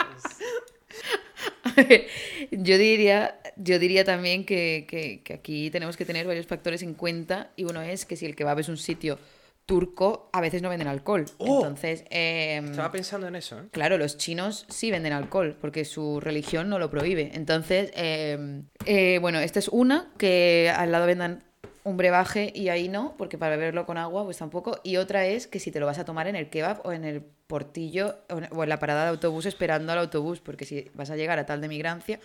yo 2.51 2.77
diría, 2.77 3.39
yo 3.55 3.79
diría 3.79 4.03
también 4.03 4.45
que, 4.45 4.85
que- 4.89 5.21
que 5.23 5.33
aquí 5.35 5.69
tenemos 5.69 5.95
que 5.95 6.05
tener 6.05 6.25
varios 6.27 6.47
factores 6.47 6.81
en 6.81 6.93
cuenta 6.95 7.51
y 7.55 7.63
uno 7.65 7.81
es 7.81 8.05
que 8.05 8.15
si 8.15 8.25
el 8.25 8.35
kebab 8.35 8.59
es 8.59 8.67
un 8.69 8.77
sitio 8.77 9.19
turco, 9.67 10.29
a 10.31 10.41
veces 10.41 10.63
no 10.63 10.69
venden 10.69 10.87
alcohol. 10.87 11.25
Oh. 11.37 11.57
Entonces, 11.57 12.05
eh, 12.09 12.61
Estaba 12.63 12.91
pensando 12.91 13.27
en 13.27 13.35
eso, 13.35 13.59
¿eh? 13.59 13.63
Claro, 13.71 13.99
los 13.99 14.17
chinos 14.17 14.65
sí 14.69 14.89
venden 14.89 15.13
alcohol 15.13 15.55
porque 15.59 15.85
su 15.85 16.19
religión 16.19 16.69
no 16.69 16.79
lo 16.79 16.89
prohíbe. 16.89 17.31
Entonces, 17.35 17.91
eh, 17.93 18.63
eh, 18.85 19.19
bueno, 19.21 19.39
esta 19.39 19.59
es 19.59 19.67
una, 19.67 20.09
que 20.17 20.73
al 20.75 20.91
lado 20.91 21.05
vendan 21.05 21.43
un 21.83 21.97
brebaje 21.97 22.51
y 22.55 22.69
ahí 22.69 22.87
no, 22.87 23.15
porque 23.17 23.37
para 23.37 23.57
beberlo 23.57 23.85
con 23.85 23.97
agua 23.97 24.23
pues 24.23 24.37
tampoco. 24.37 24.79
Y 24.83 24.97
otra 24.97 25.25
es 25.25 25.47
que 25.47 25.59
si 25.59 25.69
te 25.69 25.79
lo 25.79 25.85
vas 25.85 25.99
a 25.99 26.05
tomar 26.05 26.27
en 26.27 26.37
el 26.37 26.49
kebab 26.49 26.85
o 26.85 26.93
en 26.93 27.03
el 27.03 27.21
portillo 27.21 28.15
o 28.29 28.37
en, 28.37 28.47
o 28.51 28.63
en 28.63 28.69
la 28.69 28.79
parada 28.79 29.03
de 29.03 29.09
autobús 29.09 29.45
esperando 29.45 29.91
al 29.91 29.99
autobús, 29.99 30.39
porque 30.39 30.65
si 30.65 30.89
vas 30.93 31.09
a 31.11 31.17
llegar 31.17 31.39
a 31.39 31.45
tal 31.45 31.59
de 31.59 31.67
migrancia, 31.67 32.19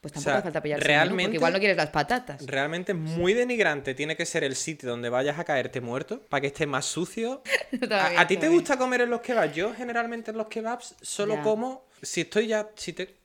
pues 0.00 0.12
tampoco 0.12 0.30
sea, 0.30 0.34
hace 0.38 0.42
falta 0.44 0.62
pillarse 0.62 0.82
el 0.84 0.88
menú, 0.88 0.98
realmente- 0.98 1.24
porque 1.24 1.36
igual 1.36 1.52
no 1.54 1.58
quieres 1.58 1.76
las 1.76 1.90
patatas. 1.90 2.46
Realmente 2.46 2.94
muy 2.94 3.34
denigrante 3.34 3.94
tiene 3.94 4.16
que 4.16 4.24
ser 4.26 4.44
el 4.44 4.54
sitio 4.54 4.88
donde 4.90 5.08
vayas 5.08 5.38
a 5.38 5.44
caerte 5.44 5.80
muerto 5.80 6.20
para 6.28 6.40
que 6.40 6.46
esté 6.48 6.66
más 6.66 6.84
sucio. 6.86 7.42
¿A, 7.90 8.20
a 8.20 8.26
ti 8.26 8.36
te 8.36 8.48
gusta 8.48 8.76
comer 8.78 9.00
en 9.02 9.10
los 9.10 9.20
kebabs? 9.20 9.54
Yo 9.54 9.74
generalmente 9.74 10.30
en 10.30 10.36
los 10.36 10.46
kebabs 10.46 10.94
solo 11.02 11.34
Ya. 11.36 11.42
como 11.42 11.86
si 12.00 12.20
estoy 12.20 12.46
ya, 12.46 12.68
si 12.76 12.92
te, 12.92 13.16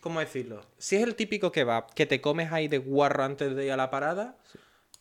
¿cómo 0.00 0.20
decirlo? 0.20 0.64
Si 0.78 0.96
es 0.96 1.02
el 1.02 1.14
típico 1.14 1.52
kebab 1.52 1.92
que 1.92 2.06
te 2.06 2.20
comes 2.22 2.50
ahí 2.52 2.68
de 2.68 2.78
guarro 2.78 3.24
antes 3.24 3.54
de 3.54 3.66
ir 3.66 3.72
a 3.72 3.76
la 3.76 3.90
parada, 3.90 4.36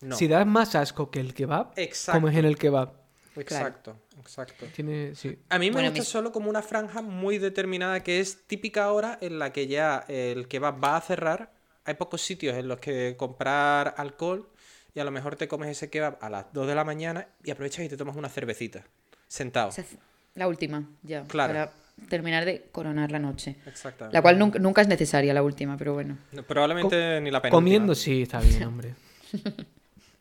no. 0.01 0.17
Si 0.17 0.27
das 0.27 0.45
más 0.45 0.75
asco 0.75 1.09
que 1.09 1.21
el 1.21 1.33
kebab, 1.33 1.71
Exacto. 1.77 2.17
como 2.19 2.27
es 2.29 2.35
en 2.37 2.43
el 2.43 2.57
kebab. 2.57 2.91
Exacto, 3.37 3.95
exacto. 4.19 4.65
Tiene, 4.75 5.15
sí. 5.15 5.37
A 5.49 5.59
mí 5.59 5.67
me 5.67 5.73
Bueno, 5.73 5.89
gusta 5.89 6.03
solo 6.03 6.31
como 6.31 6.49
una 6.49 6.61
franja 6.61 7.01
muy 7.01 7.37
determinada 7.37 8.03
que 8.03 8.19
es 8.19 8.45
típica 8.47 8.91
hora 8.91 9.17
en 9.21 9.39
la 9.39 9.51
que 9.53 9.67
ya 9.67 10.05
el 10.07 10.47
kebab 10.47 10.83
va 10.83 10.97
a 10.97 11.01
cerrar. 11.01 11.53
Hay 11.85 11.95
pocos 11.95 12.21
sitios 12.21 12.55
en 12.55 12.67
los 12.67 12.79
que 12.79 13.15
comprar 13.17 13.95
alcohol 13.97 14.49
y 14.95 14.99
a 14.99 15.03
lo 15.03 15.11
mejor 15.11 15.35
te 15.35 15.47
comes 15.47 15.69
ese 15.69 15.89
kebab 15.89 16.17
a 16.21 16.29
las 16.29 16.53
2 16.53 16.67
de 16.67 16.75
la 16.75 16.83
mañana 16.83 17.27
y 17.43 17.51
aprovechas 17.51 17.85
y 17.85 17.89
te 17.89 17.97
tomas 17.97 18.15
una 18.15 18.29
cervecita. 18.29 18.83
Sentado. 19.27 19.71
La 20.35 20.47
última, 20.47 20.87
ya. 21.03 21.23
Claro. 21.23 21.53
Para 21.53 21.71
terminar 22.09 22.45
de 22.45 22.67
coronar 22.71 23.11
la 23.11 23.19
noche. 23.19 23.55
Exactamente. 23.65 24.13
La 24.15 24.21
cual 24.21 24.39
nunca, 24.39 24.59
nunca 24.59 24.81
es 24.81 24.87
necesaria, 24.87 25.33
la 25.33 25.43
última, 25.43 25.77
pero 25.77 25.93
bueno. 25.93 26.17
No, 26.31 26.43
Probablemente 26.43 27.19
ni 27.21 27.31
la 27.31 27.41
penúltima. 27.41 27.57
Comiendo, 27.57 27.95
sí, 27.95 28.23
está 28.23 28.39
bien, 28.39 28.63
hombre. 28.63 28.95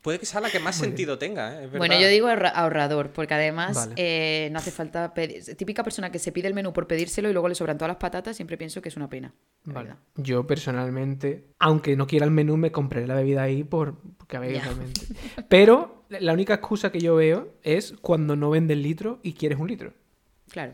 Puede 0.03 0.19
que 0.19 0.27
sea 0.27 0.41
la 0.41 0.51
que 0.51 0.59
más 0.59 0.75
sentido 0.77 1.17
tenga, 1.17 1.63
¿eh? 1.63 1.67
Es 1.67 1.79
Bueno, 1.79 1.99
yo 1.99 2.09
digo 2.09 2.27
ahorra- 2.27 2.49
ahorrador, 2.51 3.13
porque 3.13 3.35
además 3.35 3.77
Vale. 3.77 3.95
eh, 3.97 4.49
no 4.51 4.59
hace 4.59 4.73
falta 4.73 5.15
pedir. 5.15 5.45
Típica 5.57 5.85
persona 5.85 6.11
que 6.11 6.19
se 6.19 6.33
pide 6.33 6.49
el 6.49 6.55
menú 6.55 6.73
por 6.73 6.89
pedírselo 6.89 7.31
y 7.31 7.33
luego 7.33 7.49
le 7.49 7.55
sobran 7.55 7.79
todas 7.79 7.89
las 7.91 7.99
patatas, 7.99 8.35
siempre 8.35 8.57
pienso 8.59 8.83
que 8.83 8.89
es 8.89 8.97
una 8.97 9.09
pena. 9.09 9.33
la 9.65 9.73
Vale. 9.73 9.89
verdad. 9.91 10.03
Yo 10.17 10.45
personalmente, 10.47 11.45
aunque 11.61 11.95
no 11.97 12.09
quiera 12.09 12.25
el 12.25 12.33
menú, 12.33 12.57
me 12.57 12.73
compré 12.73 13.07
la 13.07 13.15
bebida 13.15 13.45
ahí 13.45 13.63
por, 13.63 13.97
porque 14.19 14.37
a 14.37 14.41
ver, 14.41 14.61
realmente. 14.61 15.01
Pero 15.49 16.05
la 16.09 16.33
única 16.33 16.55
excusa 16.55 16.91
que 16.91 16.99
yo 16.99 17.15
veo 17.15 17.55
es 17.63 17.95
cuando 18.01 18.35
no 18.35 18.51
venden 18.51 18.83
litro 18.83 19.21
y 19.23 19.35
quieres 19.35 19.59
un 19.61 19.69
litro. 19.69 19.93
Claro. 20.51 20.73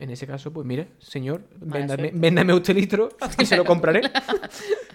En 0.00 0.10
ese 0.10 0.26
caso, 0.26 0.50
pues 0.52 0.66
mire, 0.66 0.88
señor, 0.98 1.42
véndame, 1.60 2.10
véndame 2.12 2.54
usted 2.54 2.74
litro 2.74 3.10
y 3.38 3.46
se 3.46 3.56
lo 3.56 3.64
compraré. 3.64 4.02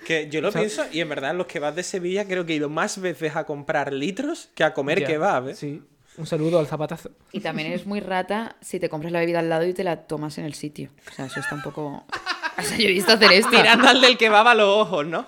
Que 0.06 0.30
yo 0.30 0.40
lo 0.40 0.52
¿Sabes? 0.52 0.76
pienso 0.76 0.94
y 0.94 1.00
en 1.02 1.10
verdad 1.10 1.34
los 1.34 1.48
kebabs 1.48 1.76
de 1.76 1.82
Sevilla 1.82 2.28
creo 2.28 2.46
que 2.46 2.54
he 2.54 2.58
ido 2.58 2.70
más 2.70 3.02
veces 3.02 3.36
a 3.36 3.44
comprar 3.44 3.92
litros 3.92 4.50
que 4.54 4.64
a 4.64 4.72
comer 4.72 5.00
Ya, 5.00 5.08
kebab, 5.08 5.50
¿eh? 5.50 5.56
Sí. 5.56 5.82
Un 6.18 6.28
saludo 6.28 6.60
al 6.60 6.68
zapatazo. 6.68 7.10
Y 7.32 7.40
también 7.40 7.70
eres 7.70 7.88
muy 7.88 8.02
rata 8.02 8.56
si 8.62 8.80
te 8.80 8.88
compras 8.88 9.12
la 9.12 9.20
bebida 9.20 9.40
al 9.40 9.50
lado 9.50 9.66
y 9.66 9.74
te 9.74 9.84
la 9.84 10.06
tomas 10.06 10.38
en 10.38 10.46
el 10.46 10.54
sitio. 10.54 10.92
O 11.12 11.14
sea, 11.14 11.26
eso 11.26 11.40
está 11.40 11.56
un 11.56 11.62
poco. 11.62 12.06
O 12.58 12.62
sea, 12.62 12.78
yo 12.78 12.88
he 12.88 12.92
visto 12.92 13.12
hacer 13.12 13.34
esto. 13.34 13.50
Tirando 13.50 13.86
al 13.88 14.00
del 14.00 14.18
kebab 14.18 14.48
a 14.48 14.56
los 14.56 14.70
ojos, 14.70 15.06
¿no? 15.06 15.26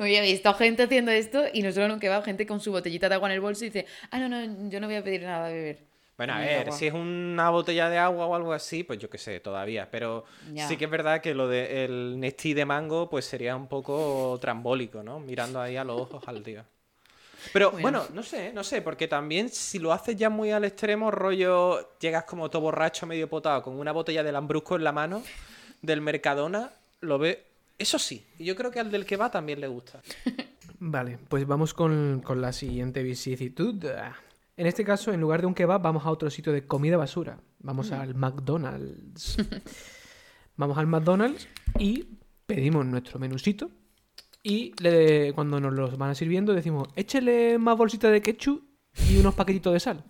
Oye, 0.00 0.18
he 0.18 0.22
visto 0.22 0.52
gente 0.54 0.82
haciendo 0.82 1.12
esto 1.12 1.44
y 1.52 1.62
no 1.62 1.70
solo 1.70 1.86
en 1.86 1.92
un 1.92 2.00
kebab, 2.00 2.24
gente 2.24 2.44
con 2.44 2.58
su 2.58 2.72
botellita 2.72 3.08
de 3.08 3.14
agua 3.14 3.28
en 3.28 3.34
el 3.34 3.40
bolso 3.40 3.64
y 3.64 3.68
dice, 3.68 3.86
ah, 4.10 4.18
no, 4.18 4.28
no, 4.28 4.68
yo 4.68 4.80
no 4.80 4.88
voy 4.88 4.96
a 4.96 5.04
pedir 5.04 5.22
nada 5.22 5.46
de 5.46 5.54
beber. 5.54 5.91
Bueno, 6.16 6.34
a 6.34 6.38
ver, 6.40 6.66
agua". 6.68 6.76
si 6.78 6.86
es 6.86 6.94
una 6.94 7.50
botella 7.50 7.88
de 7.88 7.98
agua 7.98 8.26
o 8.26 8.34
algo 8.34 8.52
así, 8.52 8.84
pues 8.84 8.98
yo 8.98 9.08
qué 9.10 9.18
sé, 9.18 9.40
todavía. 9.40 9.90
Pero 9.90 10.24
Ya. 10.52 10.68
sí 10.68 10.76
que 10.76 10.84
es 10.84 10.90
verdad 10.90 11.20
que 11.20 11.34
lo 11.34 11.48
del 11.48 12.20
Nestí 12.20 12.54
de 12.54 12.64
mango, 12.64 13.08
pues 13.10 13.24
sería 13.24 13.56
un 13.56 13.66
poco 13.66 14.38
trambólico, 14.40 15.02
¿no? 15.02 15.18
Mirando 15.20 15.60
ahí 15.60 15.76
a 15.76 15.84
los 15.84 16.00
ojos 16.02 16.22
al 16.26 16.42
tío. 16.42 16.64
Pero 17.52 17.72
Bueno. 17.72 17.82
bueno, 17.82 18.06
no 18.14 18.22
sé, 18.22 18.52
no 18.52 18.62
sé, 18.62 18.82
porque 18.82 19.08
también 19.08 19.48
si 19.48 19.78
lo 19.80 19.92
haces 19.92 20.14
ya 20.16 20.30
muy 20.30 20.52
al 20.52 20.64
extremo, 20.64 21.10
rollo, 21.10 21.96
llegas 21.98 22.22
como 22.24 22.48
todo 22.50 22.62
borracho, 22.62 23.04
medio 23.06 23.28
potado, 23.28 23.62
con 23.62 23.74
una 23.80 23.90
botella 23.90 24.22
de 24.22 24.30
lambrusco 24.30 24.76
en 24.76 24.84
la 24.84 24.92
mano, 24.92 25.22
del 25.80 26.00
Mercadona, 26.00 26.70
lo 27.00 27.18
ve. 27.18 27.44
Eso 27.78 27.98
sí, 27.98 28.24
y 28.38 28.44
yo 28.44 28.54
creo 28.54 28.70
que 28.70 28.78
al 28.78 28.92
del 28.92 29.04
que 29.04 29.16
va 29.16 29.28
también 29.30 29.60
le 29.60 29.66
gusta. 29.66 30.00
Vale, 30.78 31.18
pues 31.28 31.44
vamos 31.46 31.74
con, 31.74 32.20
con 32.24 32.40
la 32.40 32.52
siguiente 32.52 33.02
vicisitud. 33.02 33.84
En 34.56 34.66
este 34.66 34.84
caso, 34.84 35.12
en 35.12 35.20
lugar 35.20 35.40
de 35.40 35.46
un 35.46 35.54
kebab, 35.54 35.80
vamos 35.82 36.04
a 36.04 36.10
otro 36.10 36.28
sitio 36.30 36.52
de 36.52 36.66
comida 36.66 36.96
basura. 36.96 37.40
Vamos 37.60 37.90
al 37.92 38.14
McDonald's. 38.14 39.36
vamos 40.56 40.76
al 40.78 40.86
McDonald's 40.86 41.48
y 41.78 42.04
pedimos 42.46 42.84
nuestro 42.84 43.18
menusito. 43.18 43.70
Y 44.42 44.72
le- 44.82 45.32
cuando 45.34 45.58
nos 45.60 45.72
los 45.72 45.96
van 45.96 46.14
sirviendo, 46.14 46.52
decimos, 46.52 46.88
échele 46.96 47.58
más 47.58 47.76
bolsitas 47.78 48.10
de 48.12 48.20
ketchup 48.20 48.62
y 49.08 49.18
unos 49.18 49.34
paquetitos 49.34 49.72
de 49.72 49.80
sal. 49.80 50.04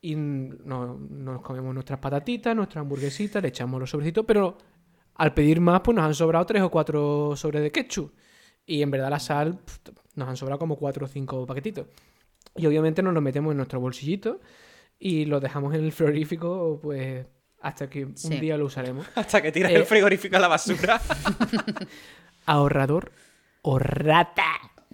Y 0.00 0.14
no- 0.14 0.96
nos 0.98 1.42
comemos 1.42 1.74
nuestras 1.74 1.98
patatitas, 1.98 2.54
nuestras 2.54 2.82
hamburguesitas, 2.82 3.42
le 3.42 3.48
echamos 3.48 3.80
los 3.80 3.90
sobrecitos, 3.90 4.24
pero 4.24 4.56
al 5.16 5.34
pedir 5.34 5.60
más, 5.60 5.80
pues 5.80 5.94
nos 5.96 6.04
han 6.04 6.14
sobrado 6.14 6.46
tres 6.46 6.62
o 6.62 6.70
cuatro 6.70 7.34
sobres 7.36 7.62
de 7.62 7.72
ketchup. 7.72 8.12
Y 8.64 8.82
en 8.82 8.90
verdad 8.90 9.10
la 9.10 9.18
sal 9.18 9.58
nos 10.14 10.28
han 10.28 10.36
sobrado 10.36 10.58
como 10.58 10.76
cuatro 10.76 11.04
o 11.06 11.08
cinco 11.08 11.44
paquetitos. 11.46 11.86
Y 12.56 12.66
obviamente 12.66 13.02
nos 13.02 13.14
lo 13.14 13.20
metemos 13.20 13.50
en 13.52 13.56
nuestro 13.58 13.80
bolsillito 13.80 14.40
y 14.98 15.24
lo 15.26 15.40
dejamos 15.40 15.74
en 15.74 15.84
el 15.84 15.92
frigorífico, 15.92 16.78
pues 16.82 17.26
hasta 17.60 17.88
que 17.90 18.04
un 18.04 18.16
Sí. 18.16 18.38
día 18.40 18.56
lo 18.56 18.66
usaremos. 18.66 19.06
Hasta 19.16 19.42
que 19.42 19.50
tiras 19.52 19.72
Eh. 19.72 19.76
el 19.76 19.84
frigorífico 19.84 20.36
a 20.36 20.40
la 20.40 20.48
basura. 20.48 21.00
Ahorrador 22.46 23.12
o 23.62 23.78
rata. 23.78 24.44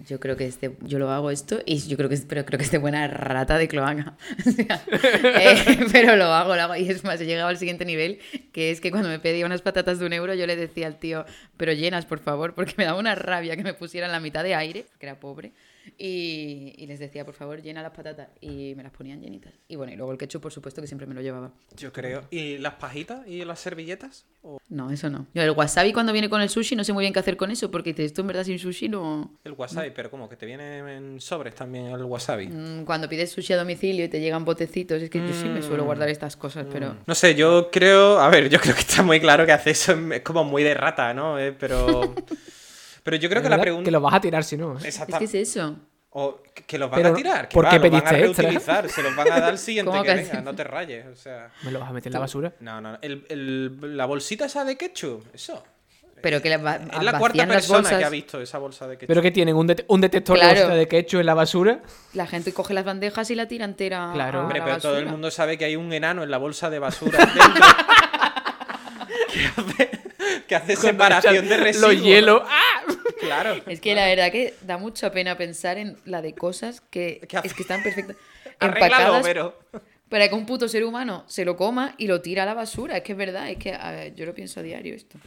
Yo 0.07 0.19
creo 0.19 0.35
que 0.35 0.47
este, 0.47 0.75
yo 0.81 0.97
lo 0.97 1.11
hago 1.11 1.29
esto 1.29 1.59
y 1.67 1.77
yo 1.87 1.95
creo 1.97 2.09
que 2.09 2.17
pero 2.27 2.43
creo 2.45 2.57
que 2.57 2.65
es 2.65 2.71
de 2.71 2.79
buena 2.79 3.07
rata 3.07 3.59
de 3.59 3.67
cloaca. 3.67 4.17
O 4.45 4.49
sea, 4.51 4.83
eh, 4.91 5.85
pero 5.91 6.15
lo 6.15 6.25
hago, 6.25 6.55
lo 6.55 6.61
hago. 6.63 6.75
Y 6.75 6.89
es 6.89 7.03
más, 7.03 7.21
he 7.21 7.25
llegado 7.27 7.47
al 7.49 7.57
siguiente 7.57 7.85
nivel, 7.85 8.19
que 8.51 8.71
es 8.71 8.81
que 8.81 8.89
cuando 8.89 9.07
me 9.09 9.19
pedía 9.19 9.45
unas 9.45 9.61
patatas 9.61 9.99
de 9.99 10.07
un 10.07 10.13
euro, 10.13 10.33
yo 10.33 10.47
le 10.47 10.55
decía 10.55 10.87
al 10.87 10.97
tío, 10.97 11.25
pero 11.57 11.73
llenas, 11.73 12.05
por 12.07 12.19
favor, 12.19 12.55
porque 12.55 12.73
me 12.77 12.85
daba 12.85 12.97
una 12.99 13.13
rabia 13.13 13.55
que 13.55 13.63
me 13.63 13.75
pusieran 13.75 14.11
la 14.11 14.19
mitad 14.19 14.43
de 14.43 14.55
aire, 14.55 14.85
que 14.99 15.05
era 15.05 15.19
pobre. 15.19 15.53
Y, 15.97 16.73
y 16.77 16.87
les 16.87 16.99
decía, 16.99 17.25
por 17.25 17.33
favor, 17.33 17.61
llena 17.61 17.81
las 17.81 17.91
patatas. 17.91 18.29
Y 18.41 18.73
me 18.75 18.83
las 18.83 18.91
ponían 18.91 19.21
llenitas. 19.21 19.53
Y 19.67 19.75
bueno, 19.75 19.93
y 19.93 19.95
luego 19.95 20.11
el 20.11 20.17
ketchup, 20.17 20.41
por 20.41 20.51
supuesto, 20.51 20.81
que 20.81 20.87
siempre 20.87 21.07
me 21.07 21.13
lo 21.13 21.21
llevaba. 21.21 21.51
Yo 21.77 21.91
creo. 21.91 22.23
¿Y 22.31 22.57
las 22.57 22.75
pajitas 22.75 23.27
y 23.27 23.43
las 23.45 23.59
servilletas? 23.59 24.25
¿O 24.41 24.59
No, 24.69 24.91
eso 24.91 25.09
no. 25.09 25.27
Yo 25.33 25.43
el 25.43 25.51
wasabi 25.51 25.93
cuando 25.93 26.13
viene 26.13 26.29
con 26.29 26.41
el 26.41 26.49
sushi 26.49 26.75
no 26.75 26.83
sé 26.83 26.93
muy 26.93 27.03
bien 27.03 27.13
qué 27.13 27.19
hacer 27.19 27.37
con 27.37 27.51
eso, 27.51 27.69
porque 27.71 27.93
esto 27.97 28.21
en 28.21 28.27
verdad 28.27 28.43
sin 28.43 28.59
sushi 28.59 28.89
no... 28.89 29.31
el 29.43 29.53
wasabi? 29.53 29.91
Pero 29.91 30.09
como 30.09 30.29
que 30.29 30.35
te 30.35 30.45
viene 30.45 30.79
en 30.95 31.21
sobres 31.21 31.55
también 31.55 31.87
el 31.87 32.03
wasabi. 32.03 32.47
Mm, 32.47 32.85
Cuando 32.85 33.07
pides 33.09 33.31
sushi 33.31 33.53
a 33.53 33.57
domicilio 33.57 34.05
y 34.05 34.09
te 34.09 34.19
llegan 34.19 34.45
botecitos, 34.45 35.01
es 35.01 35.09
que 35.09 35.19
yo 35.19 35.33
sí 35.33 35.47
me 35.47 35.61
suelo 35.61 35.85
guardar 35.85 36.09
estas 36.09 36.35
cosas, 36.35 36.65
pero... 36.71 36.97
No 37.05 37.15
sé, 37.15 37.35
yo 37.35 37.69
creo. 37.71 38.19
A 38.19 38.29
ver, 38.29 38.49
yo 38.49 38.59
creo 38.59 38.73
que 38.75 38.81
está 38.81 39.03
muy 39.03 39.19
claro 39.19 39.45
que 39.45 39.51
hace 39.51 39.71
eso 39.71 39.93
es 40.11 40.21
como 40.21 40.43
muy 40.43 40.63
de 40.63 40.73
rata, 40.73 41.13
¿no? 41.13 41.39
Eh, 41.39 41.51
pero. 41.53 42.13
Pero 43.03 43.17
yo 43.17 43.29
creo 43.29 43.41
que 43.43 43.49
la 43.49 43.59
pregunta. 43.61 43.85
Que 43.85 43.91
lo 43.91 44.01
vas 44.01 44.13
a 44.13 44.21
tirar 44.21 44.43
si 44.43 44.57
no. 44.57 44.75
¿eh? 44.79 44.81
Es 44.87 44.99
que 44.99 45.25
es 45.25 45.33
eso. 45.35 45.75
O 46.15 46.41
que- 46.67 46.77
los 46.77 46.89
van 46.91 46.99
Pero, 47.01 47.09
a 47.13 47.15
tirar. 47.15 47.47
Que 47.49 47.53
¿por 47.55 47.65
va, 47.65 47.69
qué 47.71 47.79
los 47.79 47.91
van 47.91 48.01
a 48.01 48.09
pediste 48.11 48.25
extra? 48.25 48.43
reutilizar. 48.43 48.89
Se 48.89 49.01
los 49.03 49.15
van 49.15 49.27
a 49.31 49.39
dar 49.39 49.43
al 49.49 49.57
siguiente 49.57 49.89
¿Cómo 49.91 50.03
que 50.03 50.09
que 50.09 50.15
venga. 50.15 50.41
No 50.41 50.53
te 50.55 50.63
rayes. 50.63 51.05
O 51.07 51.15
sea. 51.15 51.49
¿Me 51.63 51.71
lo 51.71 51.79
vas 51.79 51.89
a 51.89 51.93
meter 51.93 52.07
en 52.09 52.13
la 52.13 52.19
basura? 52.19 52.53
No, 52.59 52.79
no. 52.81 52.91
no. 52.93 52.97
El, 53.01 53.25
el- 53.29 53.97
la 53.97 54.05
bolsita 54.05 54.45
esa 54.45 54.63
de 54.63 54.77
ketchup. 54.77 55.25
Eso. 55.33 55.63
Pero 56.21 56.41
que 56.41 56.49
la, 56.49 56.57
va- 56.57 56.75
Es 56.75 57.03
la 57.03 57.17
cuarta 57.19 57.45
persona 57.47 57.79
bolsas, 57.79 57.97
que 57.99 58.05
ha 58.05 58.09
visto 58.09 58.39
esa 58.39 58.57
bolsa 58.59 58.87
de 58.87 58.95
ketchup. 58.95 59.07
¿Pero 59.07 59.21
que 59.21 59.31
tienen? 59.31 59.55
¿Un, 59.55 59.67
det- 59.67 59.83
un 59.89 59.99
detector 59.99 60.37
Claro. 60.37 60.53
de 60.53 60.61
bolsa 60.61 60.75
de 60.77 60.87
ketchup 60.87 61.19
en 61.19 61.25
la 61.25 61.33
basura? 61.33 61.79
La 62.13 62.27
gente 62.27 62.53
coge 62.53 62.73
las 62.75 62.85
bandejas 62.85 63.29
y 63.31 63.35
la 63.35 63.47
tira 63.47 63.65
entera 63.65 64.11
Claro. 64.13 64.39
a 64.39 64.41
Hombre, 64.43 64.59
la 64.59 64.65
pero 64.65 64.77
todo 64.77 64.97
el 64.99 65.07
mundo 65.07 65.31
sabe 65.31 65.57
que 65.57 65.65
hay 65.65 65.75
un 65.75 65.91
enano 65.91 66.23
en 66.23 66.29
la 66.31 66.37
bolsa 66.37 66.69
de 66.69 66.79
basura 66.79 67.17
dentro. 67.25 67.43
que 69.33 69.45
hace, 69.61 69.89
que 70.53 70.73
hace 70.73 70.75
separación 70.75 71.47
de 71.47 71.57
residuos. 71.57 71.93
Los 71.93 72.03
hielos. 72.03 72.41
¡Ah! 72.47 72.83
Claro. 73.19 73.55
Es 73.65 73.79
que 73.79 73.95
la 73.95 74.05
verdad 74.05 74.31
que 74.31 74.53
da 74.61 74.77
mucha 74.77 75.11
pena 75.11 75.37
pensar 75.37 75.77
en 75.77 75.97
la 76.05 76.21
de 76.21 76.35
cosas 76.35 76.81
que, 76.81 77.27
es 77.43 77.59
están 77.59 77.81
perfectas. 77.81 78.17
Empacadas 78.59 79.23
pero. 79.23 79.57
para 80.09 80.29
que 80.29 80.35
un 80.35 80.45
puto 80.45 80.67
ser 80.67 80.83
humano 80.83 81.23
se 81.27 81.43
lo 81.43 81.57
coma 81.57 81.95
y 81.97 82.07
lo 82.07 82.21
tira 82.21 82.43
a 82.43 82.45
la 82.45 82.53
basura. 82.53 82.97
Es 82.97 83.03
que 83.03 83.13
es 83.13 83.17
verdad, 83.17 83.49
es 83.49 83.57
que 83.57 83.73
a 83.73 83.91
ver, 83.91 84.15
yo 84.15 84.25
lo 84.25 84.33
pienso 84.33 84.59
a 84.59 84.63
diario 84.63 84.93
esto. 84.93 85.17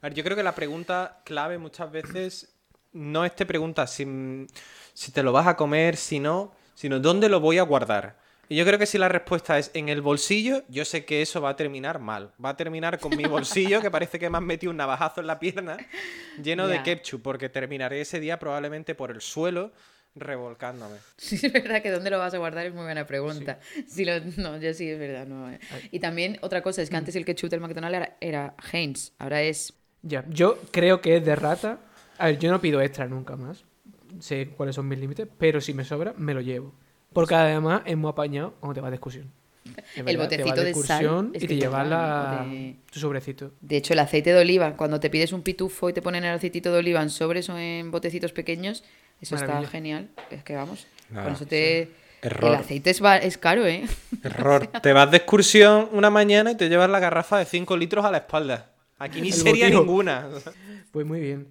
A 0.00 0.08
ver, 0.08 0.14
yo 0.14 0.24
creo 0.24 0.36
que 0.36 0.42
la 0.42 0.54
pregunta 0.54 1.20
clave 1.24 1.58
muchas 1.58 1.90
veces 1.90 2.54
no 2.92 3.24
es 3.24 3.34
te 3.36 3.46
pregunta 3.46 3.86
si, 3.86 4.46
si 4.92 5.12
te 5.12 5.22
lo 5.22 5.32
vas 5.32 5.46
a 5.46 5.56
comer, 5.56 5.96
si 5.96 6.18
no, 6.18 6.52
sino 6.74 6.98
dónde 6.98 7.28
lo 7.28 7.40
voy 7.40 7.58
a 7.58 7.62
guardar. 7.62 8.16
Y 8.48 8.56
yo 8.56 8.64
creo 8.64 8.78
que 8.78 8.86
si 8.86 8.96
la 8.98 9.08
respuesta 9.08 9.58
es 9.58 9.70
en 9.74 9.88
el 9.88 10.02
bolsillo, 10.02 10.62
yo 10.68 10.84
sé 10.84 11.04
que 11.04 11.20
eso 11.22 11.40
va 11.40 11.50
a 11.50 11.56
terminar 11.56 11.98
mal. 11.98 12.32
Va 12.42 12.50
a 12.50 12.56
terminar 12.56 12.98
con 13.00 13.16
mi 13.16 13.24
bolsillo, 13.24 13.80
que 13.80 13.90
parece 13.90 14.18
que 14.18 14.30
me 14.30 14.38
han 14.38 14.44
metido 14.46 14.70
un 14.70 14.76
navajazo 14.76 15.20
en 15.20 15.26
la 15.26 15.38
pierna, 15.40 15.76
lleno 16.42 16.68
de 16.68 16.76
Ya. 16.76 16.82
ketchup, 16.84 17.22
porque 17.22 17.48
terminaré 17.48 18.00
ese 18.00 18.20
día 18.20 18.38
probablemente 18.38 18.94
por 18.94 19.10
el 19.10 19.20
suelo 19.20 19.72
revolcándome. 20.14 20.96
Sí, 21.16 21.36
es 21.42 21.52
verdad 21.52 21.82
que 21.82 21.90
dónde 21.90 22.10
lo 22.10 22.18
vas 22.18 22.34
a 22.34 22.38
guardar 22.38 22.66
es 22.66 22.72
muy 22.74 22.84
buena 22.84 23.06
pregunta. 23.06 23.58
Si 23.86 24.04
lo- 24.04 24.20
no, 24.36 24.58
yo 24.58 24.72
sí, 24.74 24.88
es 24.90 24.98
verdad. 24.98 25.26
No. 25.26 25.50
eh. 25.50 25.58
Y 25.90 25.98
también 26.00 26.38
otra 26.42 26.62
cosa 26.62 26.82
es 26.82 26.90
que 26.90 26.96
antes 26.96 27.16
el 27.16 27.24
ketchup 27.24 27.50
del 27.50 27.60
McDonald's 27.60 27.96
era, 27.96 28.16
era 28.20 28.54
Heinz, 28.72 29.12
ahora 29.18 29.42
es... 29.42 29.74
Ya, 30.02 30.24
yo 30.28 30.58
creo 30.70 31.00
que 31.00 31.16
es 31.16 31.24
de 31.24 31.34
rata. 31.34 31.78
A 32.18 32.26
ver, 32.26 32.38
yo 32.38 32.50
no 32.50 32.60
pido 32.60 32.80
extra 32.80 33.06
nunca 33.06 33.34
más. 33.36 33.64
sé 34.20 34.48
cuáles 34.56 34.76
son 34.76 34.86
mis 34.88 34.98
límites, 35.00 35.26
pero 35.36 35.60
si 35.60 35.74
me 35.74 35.84
sobra, 35.84 36.14
me 36.16 36.32
lo 36.32 36.40
llevo. 36.40 36.72
Porque 37.16 37.34
además 37.34 37.82
es 37.84 37.96
muy 37.96 38.10
apañado 38.10 38.54
cuando 38.60 38.74
te 38.74 38.80
vas 38.80 38.90
de 38.90 38.96
excursión. 38.96 39.32
Es 39.64 39.98
El 39.98 40.04
verdad, 40.04 40.28
te 40.28 40.36
vas 40.36 40.46
botecito 40.46 40.62
de 40.64 40.74
sal 40.86 41.30
y 41.34 41.38
te 41.46 41.56
llevas 41.56 41.88
la... 41.88 42.44
de- 42.48 42.76
tu 42.92 43.00
sobrecito. 43.00 43.52
De 43.60 43.76
hecho, 43.76 43.94
el 43.94 43.98
aceite 43.98 44.32
de 44.32 44.40
oliva, 44.40 44.76
cuando 44.76 45.00
te 45.00 45.10
pides 45.10 45.32
un 45.32 45.42
pitufo 45.42 45.88
y 45.88 45.92
te 45.92 46.02
ponen 46.02 46.24
el 46.24 46.34
aceitito 46.34 46.70
de 46.72 46.78
oliva 46.78 47.02
en 47.02 47.10
sobres 47.10 47.48
o 47.48 47.58
en 47.58 47.90
botecitos 47.90 48.32
pequeños, 48.32 48.84
eso 49.20 49.34
Maravilla. 49.34 49.60
está 49.60 49.70
genial. 49.70 50.08
Es 50.30 50.44
que 50.44 50.54
vamos, 50.54 50.86
con 51.12 51.32
eso 51.32 51.46
te... 51.46 51.90
Error. 52.22 52.50
El 52.50 52.56
aceite 52.56 52.90
es, 52.90 53.02
va- 53.02 53.18
es 53.18 53.38
caro, 53.38 53.66
¿eh? 53.66 53.84
Error. 54.22 54.66
Te 54.68 54.92
vas 54.92 55.10
de 55.10 55.16
excursión 55.18 55.88
una 55.92 56.10
mañana 56.10 56.52
y 56.52 56.56
te 56.56 56.68
llevas 56.68 56.88
la 56.88 56.98
garrafa 57.00 57.38
de 57.38 57.44
5 57.44 57.76
litros 57.76 58.04
a 58.04 58.10
la 58.10 58.18
espalda. 58.18 58.70
Aquí 58.98 59.20
ni 59.20 59.32
sería 59.32 59.68
ninguna. 59.68 60.28
Pues 60.92 61.04
muy 61.06 61.20
bien. 61.20 61.48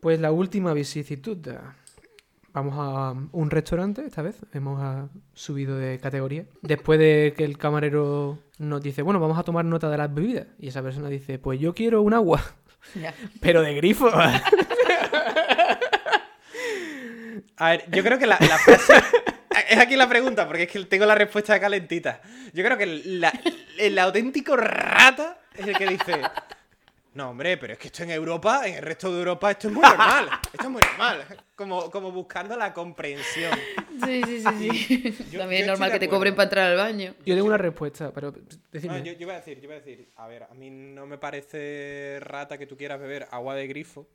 Pues 0.00 0.20
la 0.20 0.32
última 0.32 0.74
vicisitud. 0.74 1.38
Vamos 2.54 2.74
a 2.76 3.14
un 3.32 3.50
restaurante, 3.50 4.04
esta 4.04 4.20
vez. 4.22 4.36
Hemos 4.52 4.78
ah, 4.82 5.08
subido 5.32 5.76
de 5.78 5.98
categoría. 5.98 6.44
Después 6.60 6.98
de 6.98 7.32
que 7.36 7.44
el 7.44 7.56
camarero 7.56 8.38
nos 8.58 8.82
dice, 8.82 9.00
bueno, 9.02 9.20
vamos 9.20 9.38
a 9.38 9.42
tomar 9.42 9.64
nota 9.64 9.88
de 9.88 9.96
las 9.96 10.12
bebidas. 10.12 10.46
Y 10.58 10.68
esa 10.68 10.82
persona 10.82 11.08
dice, 11.08 11.38
pues 11.38 11.58
yo 11.60 11.74
quiero 11.74 12.02
un 12.02 12.12
agua, 12.14 12.42
Ya. 12.94 13.14
pero 13.40 13.62
de 13.62 13.74
grifo. 13.74 14.10
A 17.56 17.70
ver, 17.70 17.84
yo 17.90 18.02
creo 18.02 18.18
que 18.18 18.26
la, 18.26 18.36
la 18.40 18.58
frase. 18.58 18.94
Es 19.68 19.78
aquí 19.78 19.96
la 19.96 20.08
pregunta, 20.08 20.46
porque 20.46 20.62
es 20.62 20.70
que 20.70 20.82
tengo 20.86 21.04
la 21.04 21.14
respuesta 21.14 21.60
calentita. 21.60 22.22
Yo 22.54 22.64
creo 22.64 22.78
que 22.78 22.86
la- 23.04 23.32
el 23.78 23.98
auténtico 23.98 24.56
rata 24.56 25.38
es 25.54 25.66
el 25.66 25.76
que 25.76 25.86
dice. 25.88 26.22
No, 27.14 27.28
hombre, 27.30 27.58
pero 27.58 27.74
es 27.74 27.78
que 27.78 27.88
esto 27.88 28.04
en 28.04 28.10
Europa, 28.10 28.66
en 28.66 28.74
el 28.76 28.82
resto 28.82 29.12
de 29.12 29.18
Europa, 29.18 29.50
esto 29.50 29.68
es 29.68 29.74
muy 29.74 29.82
normal. 29.82 30.30
Esto 30.52 30.64
es 30.64 30.70
muy 30.70 30.80
normal. 30.82 31.26
Como, 31.54 31.90
como 31.90 32.10
buscando 32.10 32.56
la 32.56 32.72
comprensión. 32.72 33.52
Sí, 34.04 34.22
sí, 34.24 34.40
sí. 34.40 34.70
sí. 34.70 35.16
Yo- 35.30 35.40
También 35.40 35.60
yo 35.60 35.64
es 35.64 35.78
normal 35.78 35.92
que 35.92 35.98
te 35.98 36.08
cobren 36.08 36.34
para 36.34 36.44
entrar 36.44 36.70
al 36.70 36.76
baño. 36.78 37.14
yo 37.24 37.34
tengo 37.34 37.46
una 37.48 37.58
respuesta, 37.58 38.10
pero 38.12 38.32
decidme. 38.70 38.98
No, 38.98 39.04
yo, 39.04 39.12
yo 39.12 39.20
iba 39.22 39.34
a 39.34 39.36
decir, 39.36 39.58
yo 39.58 39.64
iba 39.64 39.74
a 39.74 39.78
decir, 39.80 40.08
a 40.16 40.26
ver, 40.26 40.44
a 40.44 40.54
mí 40.54 40.70
no 40.70 41.06
me 41.06 41.18
parece 41.18 42.18
rata 42.20 42.56
que 42.56 42.66
tú 42.66 42.76
quieras 42.78 42.98
beber 42.98 43.26
agua 43.30 43.54
de 43.54 43.66
grifo, 43.66 44.06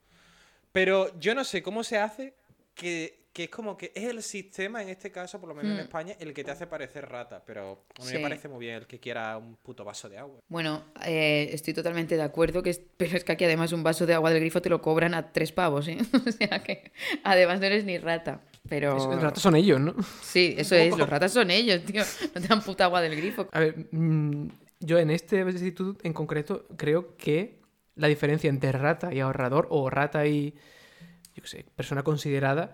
pero 0.72 1.12
yo 1.20 1.36
no 1.36 1.44
sé 1.44 1.62
cómo 1.62 1.84
se 1.84 1.98
hace 2.00 2.34
que, 2.74 3.27
que 3.38 3.44
es 3.44 3.50
como 3.52 3.78
que 3.78 3.92
es 3.94 4.06
el 4.06 4.24
sistema, 4.24 4.82
en 4.82 4.90
este 4.90 5.12
caso, 5.12 5.40
por 5.40 5.48
lo 5.48 5.54
menos 5.54 5.70
en 5.74 5.78
Hmm. 5.78 5.82
España, 5.82 6.16
el 6.20 6.34
que 6.34 6.44
te 6.44 6.50
hace 6.50 6.66
parecer 6.66 7.08
rata, 7.08 7.44
pero 7.46 7.84
a 8.00 8.02
mí 8.02 8.08
Sí. 8.08 8.14
me 8.16 8.22
parece 8.22 8.48
muy 8.48 8.58
bien 8.66 8.78
el 8.78 8.88
que 8.88 9.00
quiera 9.00 9.38
un 9.38 9.56
puto 9.58 9.86
vaso 9.86 10.10
de 10.10 10.18
agua. 10.18 10.40
Bueno, 10.48 10.86
eh, 11.06 11.48
estoy 11.54 11.76
totalmente 11.76 12.16
de 12.16 12.24
acuerdo, 12.24 12.64
que 12.64 12.72
es- 12.72 12.82
pero 12.98 13.16
es 13.16 13.24
que 13.24 13.34
aquí 13.34 13.46
además 13.46 13.72
un 13.74 13.84
vaso 13.84 14.08
de 14.08 14.16
agua 14.16 14.32
del 14.32 14.40
grifo 14.40 14.60
te 14.60 14.70
lo 14.70 14.82
cobran 14.82 15.14
a 15.14 15.32
tres 15.32 15.52
pavos, 15.52 15.88
¿eh? 15.88 15.98
O 16.28 16.32
sea 16.32 16.64
que 16.64 16.92
además 17.24 17.60
no 17.60 17.68
eres 17.68 17.86
ni 17.86 18.00
rata. 18.00 18.42
Pero 18.68 18.98
el 19.14 19.22
rato 19.22 19.40
son 19.40 19.56
ellos, 19.56 19.80
¿no? 19.80 19.94
sí, 20.24 20.56
eso 20.58 20.74
es, 20.74 20.98
los 20.98 21.08
ratas 21.08 21.32
son 21.32 21.52
ellos, 21.52 21.84
tío. 21.86 22.02
No 22.34 22.42
te 22.42 22.48
dan 22.48 22.64
puta 22.64 22.86
agua 22.86 23.02
del 23.02 23.16
grifo. 23.16 23.48
A 23.52 23.60
ver, 23.60 23.86
mm, 23.92 24.48
yo 24.80 24.98
en 24.98 25.12
este 25.12 25.44
vicisitud 25.44 25.96
en 26.02 26.14
concreto 26.14 26.66
creo 26.76 27.16
que 27.18 27.60
la 27.94 28.08
diferencia 28.08 28.50
entre 28.50 28.72
rata 28.72 29.14
y 29.14 29.20
ahorrador 29.20 29.68
o 29.70 29.92
rata 29.92 30.26
y, 30.26 30.56
yo 31.36 31.44
qué 31.44 31.48
sé, 31.48 31.66
persona 31.76 32.02
considerada 32.02 32.74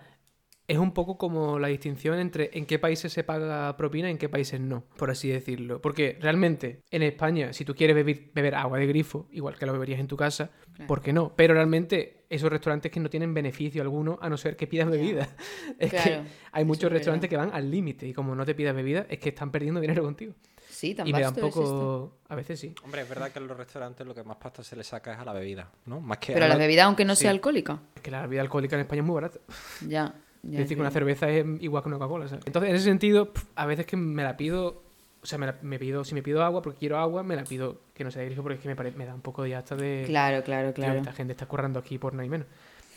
es 0.66 0.78
un 0.78 0.92
poco 0.92 1.18
como 1.18 1.58
la 1.58 1.68
distinción 1.68 2.18
entre 2.18 2.50
en 2.54 2.64
qué 2.64 2.78
países 2.78 3.12
se 3.12 3.22
paga 3.24 3.76
propina 3.76 4.08
y 4.08 4.12
en 4.12 4.18
qué 4.18 4.28
países 4.30 4.58
no, 4.60 4.84
por 4.96 5.10
así 5.10 5.28
decirlo. 5.28 5.80
Porque 5.82 6.16
realmente 6.20 6.80
en 6.90 7.02
España, 7.02 7.52
si 7.52 7.64
tú 7.66 7.74
quieres 7.74 7.94
beber, 7.94 8.30
beber 8.34 8.54
agua 8.54 8.78
de 8.78 8.86
grifo, 8.86 9.28
igual 9.32 9.56
que 9.58 9.66
lo 9.66 9.72
beberías 9.72 10.00
en 10.00 10.06
tu 10.08 10.16
casa, 10.16 10.50
Claro. 10.74 10.88
¿por 10.88 11.02
qué 11.02 11.12
no? 11.12 11.32
Pero 11.36 11.54
realmente 11.54 12.24
esos 12.30 12.50
restaurantes 12.50 12.90
que 12.90 12.98
no 12.98 13.08
tienen 13.10 13.32
beneficio 13.34 13.80
alguno 13.82 14.18
a 14.20 14.28
no 14.28 14.36
ser 14.36 14.56
que 14.56 14.66
pidas 14.66 14.88
bebida. 14.90 15.28
Es 15.78 15.90
que 15.90 15.96
Claro, 15.98 16.24
hay 16.52 16.62
eso 16.62 16.66
muchos 16.66 16.84
es 16.84 16.92
restaurantes 16.92 17.30
verdad. 17.30 17.44
que 17.44 17.50
van 17.50 17.56
al 17.56 17.70
límite 17.70 18.08
y 18.08 18.12
como 18.14 18.34
no 18.34 18.44
te 18.44 18.54
pidas 18.54 18.74
bebida 18.74 19.06
es 19.08 19.18
que 19.18 19.28
están 19.28 19.50
perdiendo 19.50 19.80
dinero 19.80 20.02
contigo. 20.02 20.34
Sí, 20.68 20.94
tan 20.94 21.06
Y 21.06 21.12
me 21.12 21.20
da 21.20 21.28
un 21.30 21.38
es. 21.38 22.10
A 22.28 22.34
veces 22.34 22.58
sí. 22.58 22.74
Hombre, 22.82 23.02
es 23.02 23.08
verdad 23.08 23.30
que 23.30 23.38
en 23.38 23.46
los 23.46 23.56
restaurantes 23.56 24.04
lo 24.04 24.14
que 24.14 24.24
más 24.24 24.38
pasta 24.38 24.64
se 24.64 24.74
le 24.74 24.82
saca 24.82 25.12
es 25.12 25.18
a 25.20 25.24
la 25.24 25.32
bebida, 25.32 25.70
¿no? 25.86 26.00
Más 26.00 26.18
que 26.18 26.32
Pero 26.32 26.46
a 26.46 26.48
la 26.48 26.54
lo- 26.54 26.58
bebida, 26.60 26.84
aunque 26.84 27.04
no 27.04 27.14
sí. 27.14 27.22
sea 27.22 27.30
alcohólica. 27.30 27.80
Es 27.94 28.02
que 28.02 28.10
la 28.10 28.22
bebida 28.22 28.40
alcohólica 28.40 28.74
en 28.74 28.80
España 28.80 29.02
es 29.02 29.06
muy 29.06 29.14
barata. 29.14 29.38
Ya. 29.86 30.14
Ya 30.46 30.58
Es 30.58 30.64
decir, 30.64 30.76
que 30.76 30.80
una 30.80 30.90
cerveza 30.90 31.28
es 31.30 31.44
igual 31.60 31.82
que 31.82 31.88
una 31.88 31.98
Coca-Cola. 31.98 32.28
¿sabes? 32.28 32.44
Entonces, 32.46 32.70
en 32.70 32.76
ese 32.76 32.84
sentido, 32.84 33.30
a 33.56 33.66
veces 33.66 33.86
que 33.86 33.96
me 33.96 34.22
la 34.22 34.36
pido. 34.36 34.82
O 35.22 35.26
sea, 35.26 35.38
me, 35.38 35.46
la- 35.46 35.56
me 35.62 35.78
pido, 35.78 36.04
si 36.04 36.14
me 36.14 36.22
pido 36.22 36.42
agua 36.44 36.60
porque 36.60 36.78
quiero 36.80 36.98
agua, 36.98 37.22
me 37.22 37.34
la 37.34 37.44
pido 37.44 37.78
que 37.94 38.04
no 38.04 38.10
sea 38.10 38.20
de 38.20 38.26
grifo 38.26 38.42
porque 38.42 38.56
es 38.56 38.60
que 38.60 38.68
me, 38.68 38.76
pare- 38.76 38.92
me 38.92 39.06
da 39.06 39.14
un 39.14 39.22
poco 39.22 39.46
ya 39.46 39.58
hasta 39.58 39.74
de. 39.74 40.02
Claro, 40.06 40.42
claro, 40.44 40.72
tío, 40.74 40.84
claro. 40.84 40.98
Esta 41.00 41.12
gente 41.12 41.32
está 41.32 41.46
currando 41.46 41.78
aquí 41.78 41.96
por 41.98 42.12
nada 42.12 42.26
y 42.26 42.28
menos. 42.28 42.46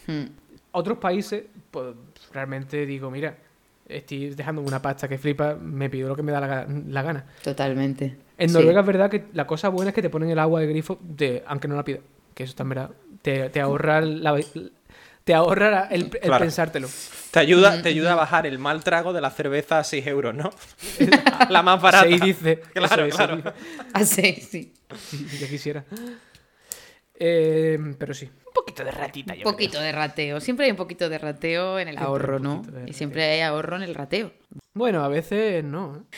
Hmm. 0.08 0.26
Otros 0.72 0.98
países, 0.98 1.46
pues 1.72 1.96
realmente 2.34 2.86
digo, 2.86 3.10
mira, 3.10 3.38
estoy 3.88 4.32
dejando 4.36 4.62
una 4.62 4.82
pasta 4.82 5.08
que 5.08 5.18
flipa, 5.18 5.56
me 5.56 5.90
pido 5.90 6.10
lo 6.10 6.16
que 6.18 6.24
me 6.24 6.32
da 6.34 6.42
la, 6.42 6.66
ga- 6.68 6.84
la 6.88 7.02
gana. 7.02 7.26
Totalmente. 7.44 8.18
En 8.38 8.50
Sí. 8.50 8.56
Noruega 8.56 8.82
es 8.82 8.86
verdad 8.88 9.10
que 9.10 9.24
la 9.34 9.48
cosa 9.48 9.70
buena 9.70 9.90
es 9.92 9.96
que 9.96 10.02
te 10.02 10.10
ponen 10.10 10.30
el 10.30 10.40
agua 10.40 10.60
de 10.60 10.68
grifo, 10.68 11.00
de, 11.02 11.44
aunque 11.48 11.68
no 11.70 11.76
la 11.76 11.84
pidas. 11.86 12.02
Que 12.34 12.44
eso 12.44 12.52
está 12.52 12.64
en 12.64 12.70
verdad. 12.70 12.92
Te, 13.22 13.50
te 13.50 13.62
ahorra, 13.62 14.02
la, 14.02 14.38
te 15.28 15.34
ahorra 15.34 15.90
el, 15.92 16.04
el 16.04 16.10
Claro. 16.22 16.40
pensártelo. 16.46 16.88
Te 17.32 17.40
ayuda, 17.40 17.82
te 17.82 17.90
ayuda 17.90 18.14
a 18.14 18.16
bajar 18.16 18.48
el 18.48 18.58
mal 18.60 18.82
trago 18.82 19.12
de 19.12 19.20
la 19.20 19.30
cerveza 19.30 19.80
a 19.80 19.84
6 19.84 20.08
euros, 20.08 20.34
¿no? 20.34 20.52
la 21.50 21.62
más 21.62 21.82
barata. 21.82 22.06
Seis 22.08 22.22
dice. 22.22 22.62
Claro, 22.74 23.06
Eso 23.06 23.06
es, 23.06 23.16
claro. 23.16 23.42
seis 23.44 23.54
dice. 23.54 23.90
Ah, 23.94 24.06
sí, 24.06 24.34
sí. 24.42 24.74
Sí, 25.28 25.38
ya 25.38 25.48
quisiera. 25.50 25.84
Eh, 27.20 27.78
pero 27.98 28.14
sí. 28.14 28.26
Un 28.48 28.54
poquito 28.54 28.84
de 28.86 28.92
ratita, 28.92 29.34
Un 29.34 29.44
poquito 29.44 29.82
de 29.82 29.92
rateo. 29.92 30.40
Siempre 30.40 30.66
hay 30.66 30.72
un 30.72 30.78
poquito 30.78 31.10
de 31.10 31.18
rateo 31.18 31.78
en 31.80 31.90
el 31.90 31.98
ahorro, 31.98 32.40
¿no? 32.40 32.64
Y 32.86 32.94
siempre 32.94 33.24
hay 33.26 33.42
ahorro 33.42 33.76
en 33.76 33.84
el 33.84 33.96
rateo. 33.96 34.32
Bueno, 34.74 35.04
a 35.04 35.10
veces 35.10 35.64
no. 35.64 35.98
¿eh? 35.98 36.18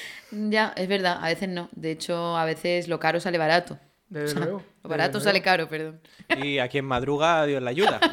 Ya, 0.49 0.73
es 0.77 0.87
verdad, 0.87 1.17
a 1.21 1.27
veces 1.29 1.49
no. 1.49 1.69
De 1.71 1.89
hecho, 1.91 2.37
a 2.37 2.45
veces 2.45 2.87
lo 2.87 2.99
caro 2.99 3.19
sale 3.19 3.37
barato. 3.39 3.79
Desde 4.09 4.25
O 4.25 4.27
sea, 4.29 4.39
luego. 4.39 4.57
Lo 4.57 4.63
desde 4.65 4.89
barato 4.89 5.11
luego. 5.13 5.23
sale 5.23 5.41
caro, 5.41 5.69
perdón. 5.69 5.99
Y 6.43 6.59
a 6.59 6.67
quien 6.67 6.85
madruga, 6.85 7.45
Dios 7.45 7.61
le 7.61 7.69
ayuda. 7.69 7.99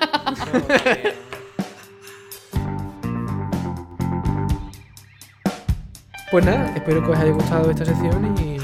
Pues 6.31 6.45
nada, 6.45 6.73
espero 6.75 7.05
que 7.05 7.13
os 7.13 7.19
haya 7.19 7.31
gustado 7.31 7.71
esta 7.71 7.85
sección 7.85 8.35
y. 8.39 8.57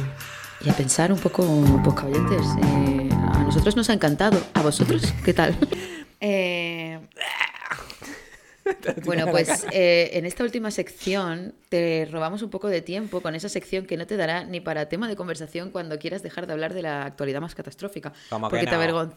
Y 0.66 0.70
a 0.70 0.72
pensar 0.74 1.10
un 1.12 1.18
poco, 1.18 1.42
pues 1.82 2.06
oyentes, 2.06 2.46
eh, 2.62 3.08
a 3.32 3.38
nosotros 3.38 3.74
nos 3.76 3.90
ha 3.90 3.94
encantado. 3.94 4.40
¿A 4.54 4.62
vosotros 4.62 5.02
qué 5.24 5.34
tal? 5.34 5.54
Eh, 6.24 7.00
bueno, 9.04 9.26
pues 9.30 9.66
eh, 9.72 10.10
en 10.14 10.26
esta 10.26 10.44
última 10.44 10.70
sección 10.70 11.54
te 11.68 12.06
robamos 12.10 12.42
un 12.42 12.50
poco 12.50 12.68
de 12.68 12.82
tiempo 12.82 13.20
con 13.20 13.34
esa 13.34 13.48
sección 13.48 13.86
que 13.86 13.96
no 13.96 14.06
te 14.06 14.16
dará 14.16 14.44
ni 14.44 14.60
para 14.60 14.88
tema 14.88 15.08
de 15.08 15.16
conversación 15.16 15.70
cuando 15.70 15.98
quieras 15.98 16.22
dejar 16.22 16.46
de 16.46 16.52
hablar 16.52 16.74
de 16.74 16.82
la 16.82 17.04
actualidad 17.04 17.40
más 17.40 17.54
catastrófica. 17.54 18.12
Porque, 18.50 18.66
te 18.66 18.76
avergon- 18.76 19.14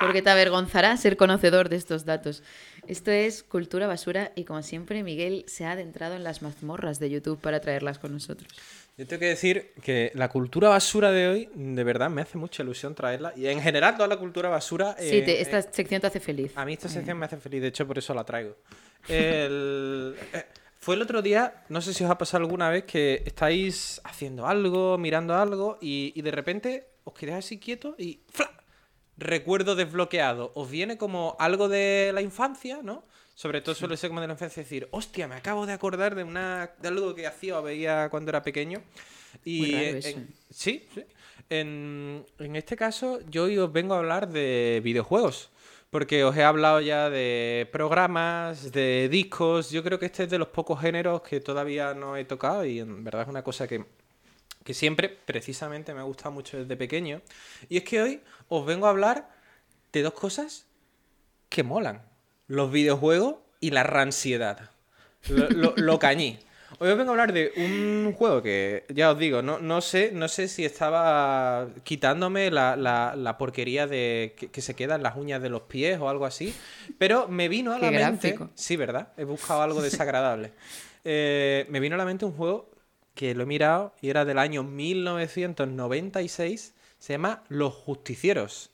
porque 0.00 0.22
te 0.22 0.30
avergonzará 0.30 0.96
ser 0.96 1.16
conocedor 1.16 1.68
de 1.68 1.76
estos 1.76 2.04
datos. 2.04 2.42
Esto 2.88 3.10
es 3.10 3.42
cultura 3.44 3.86
basura 3.86 4.32
y 4.34 4.44
como 4.44 4.62
siempre 4.62 5.02
Miguel 5.04 5.44
se 5.46 5.64
ha 5.64 5.72
adentrado 5.72 6.14
en 6.16 6.24
las 6.24 6.42
mazmorras 6.42 6.98
de 6.98 7.10
YouTube 7.10 7.38
para 7.38 7.60
traerlas 7.60 7.98
con 7.98 8.12
nosotros. 8.12 8.48
Yo 8.96 9.06
tengo 9.06 9.20
que 9.20 9.26
decir 9.26 9.72
que 9.82 10.12
la 10.14 10.28
cultura 10.28 10.68
basura 10.68 11.10
de 11.10 11.26
hoy, 11.28 11.48
de 11.54 11.82
verdad, 11.84 12.10
me 12.10 12.20
hace 12.22 12.36
mucha 12.36 12.62
ilusión 12.62 12.94
traerla. 12.94 13.32
Y 13.36 13.46
en 13.46 13.60
general, 13.62 13.94
toda 13.96 14.06
la 14.06 14.18
cultura 14.18 14.50
basura. 14.50 14.94
Sí, 14.98 15.16
eh, 15.18 15.22
te- 15.22 15.40
esta 15.40 15.58
eh, 15.60 15.68
sección 15.72 16.00
te 16.00 16.06
hace 16.08 16.20
feliz. 16.20 16.52
a 16.54 16.64
mí 16.66 16.74
esta 16.74 16.88
sección 16.88 17.16
me 17.18 17.24
hace 17.24 17.38
feliz, 17.38 17.62
de 17.62 17.68
hecho, 17.68 17.86
por 17.86 17.96
eso 17.96 18.12
la 18.12 18.24
traigo. 18.24 18.56
El- 19.08 20.14
eh, 20.34 20.44
fue 20.78 20.96
el 20.96 21.02
otro 21.02 21.22
día, 21.22 21.64
no 21.68 21.80
sé 21.80 21.94
si 21.94 22.04
os 22.04 22.10
ha 22.10 22.18
pasado 22.18 22.42
alguna 22.44 22.68
vez, 22.68 22.84
que 22.84 23.22
estáis 23.24 24.00
haciendo 24.04 24.46
algo, 24.46 24.98
mirando 24.98 25.34
algo, 25.36 25.78
y, 25.80 26.12
y 26.14 26.22
de 26.22 26.30
repente 26.30 26.88
os 27.04 27.14
quedáis 27.14 27.44
así 27.46 27.58
quietos 27.58 27.94
y. 27.98 28.20
¡fla! 28.30 28.50
Recuerdo 29.16 29.74
desbloqueado. 29.76 30.52
Os 30.54 30.70
viene 30.70 30.96
como 30.96 31.36
algo 31.38 31.68
de 31.68 32.10
la 32.14 32.22
infancia, 32.22 32.80
¿no? 32.82 33.04
Sobre 33.34 33.60
todo 33.60 33.74
suele 33.74 33.96
ser 33.96 34.10
como 34.10 34.20
de 34.20 34.26
la 34.26 34.34
infancia 34.34 34.62
decir, 34.62 34.88
hostia, 34.90 35.26
me 35.28 35.34
acabo 35.36 35.64
de 35.66 35.72
acordar 35.72 36.14
de 36.14 36.22
una 36.24 36.70
de 36.80 36.88
algo 36.88 37.14
que 37.14 37.26
hacía 37.26 37.58
o 37.58 37.62
veía 37.62 38.08
cuando 38.10 38.30
era 38.30 38.42
pequeño. 38.42 38.82
Y 39.44 39.58
Muy 39.60 39.70
raro 39.72 39.84
en- 39.86 39.96
eso. 39.96 40.08
en- 40.08 40.34
sí, 40.50 40.86
sí. 40.94 41.04
En, 41.48 42.24
en 42.38 42.56
este 42.56 42.76
caso, 42.76 43.20
yo 43.30 43.44
hoy 43.44 43.58
os 43.58 43.72
vengo 43.72 43.94
a 43.94 43.98
hablar 43.98 44.28
de 44.28 44.80
videojuegos. 44.84 45.50
Porque 45.90 46.24
os 46.24 46.34
he 46.36 46.42
hablado 46.42 46.80
ya 46.80 47.10
de 47.10 47.68
programas, 47.70 48.72
de 48.72 49.08
discos. 49.10 49.70
Yo 49.70 49.82
creo 49.82 49.98
que 49.98 50.06
este 50.06 50.22
es 50.24 50.30
de 50.30 50.38
los 50.38 50.48
pocos 50.48 50.80
géneros 50.80 51.20
que 51.20 51.40
todavía 51.40 51.92
no 51.92 52.16
he 52.16 52.24
tocado 52.24 52.64
y 52.64 52.80
en 52.80 53.04
verdad 53.04 53.22
es 53.22 53.28
una 53.28 53.42
cosa 53.44 53.68
que, 53.68 53.84
que 54.64 54.74
siempre, 54.74 55.08
precisamente, 55.08 55.94
me 55.94 56.00
ha 56.00 56.04
gustado 56.04 56.30
mucho 56.32 56.58
desde 56.58 56.76
pequeño. 56.76 57.20
Y 57.68 57.76
es 57.78 57.84
que 57.84 58.00
hoy 58.02 58.20
os 58.48 58.64
vengo 58.66 58.86
a 58.86 58.90
hablar 58.90 59.28
de 59.92 60.02
dos 60.02 60.14
cosas 60.14 60.66
que 61.48 61.62
molan. 61.62 62.02
Los 62.46 62.70
videojuegos 62.72 63.36
y 63.60 63.70
la 63.70 63.82
ransiedad. 63.82 64.70
Lo, 65.28 65.48
lo- 65.50 65.74
lo 65.76 65.98
cañí. 65.98 66.38
Hoy 66.78 66.88
os 66.88 66.96
vengo 66.96 67.10
a 67.10 67.12
hablar 67.12 67.32
de 67.34 67.52
un 67.56 68.14
juego 68.16 68.42
que, 68.42 68.86
ya 68.88 69.10
os 69.12 69.18
digo, 69.18 69.42
no, 69.42 69.58
no, 69.58 69.82
sé, 69.82 70.10
no 70.12 70.26
sé 70.26 70.48
si 70.48 70.64
estaba 70.64 71.68
quitándome 71.84 72.50
la, 72.50 72.76
la- 72.76 73.14
la 73.14 73.36
porquería 73.36 73.86
de 73.86 74.34
que, 74.38 74.50
que 74.50 74.62
se 74.62 74.74
quedan 74.74 75.02
las 75.02 75.16
uñas 75.16 75.42
de 75.42 75.50
los 75.50 75.62
pies 75.62 76.00
o 76.00 76.08
algo 76.08 76.24
así, 76.24 76.54
pero 76.98 77.28
me 77.28 77.48
vino 77.48 77.72
a 77.74 77.78
la 77.78 77.90
Qué 77.90 77.96
mente... 77.98 78.28
gráfico. 78.30 78.50
Sí, 78.54 78.76
¿verdad? 78.76 79.08
He 79.18 79.24
buscado 79.24 79.60
algo 79.60 79.82
desagradable. 79.82 80.52
Eh, 81.04 81.66
me 81.68 81.78
vino 81.78 81.94
a 81.94 81.98
la 81.98 82.06
mente 82.06 82.24
un 82.24 82.32
juego 82.32 82.70
que 83.14 83.34
lo 83.34 83.42
he 83.42 83.46
mirado 83.46 83.92
y 84.00 84.10
era 84.10 84.24
del 84.24 84.38
año 84.38 84.62
1996, 84.62 86.74
se 86.98 87.12
llama 87.12 87.42
Los 87.48 87.74
Justicieros. 87.74 88.70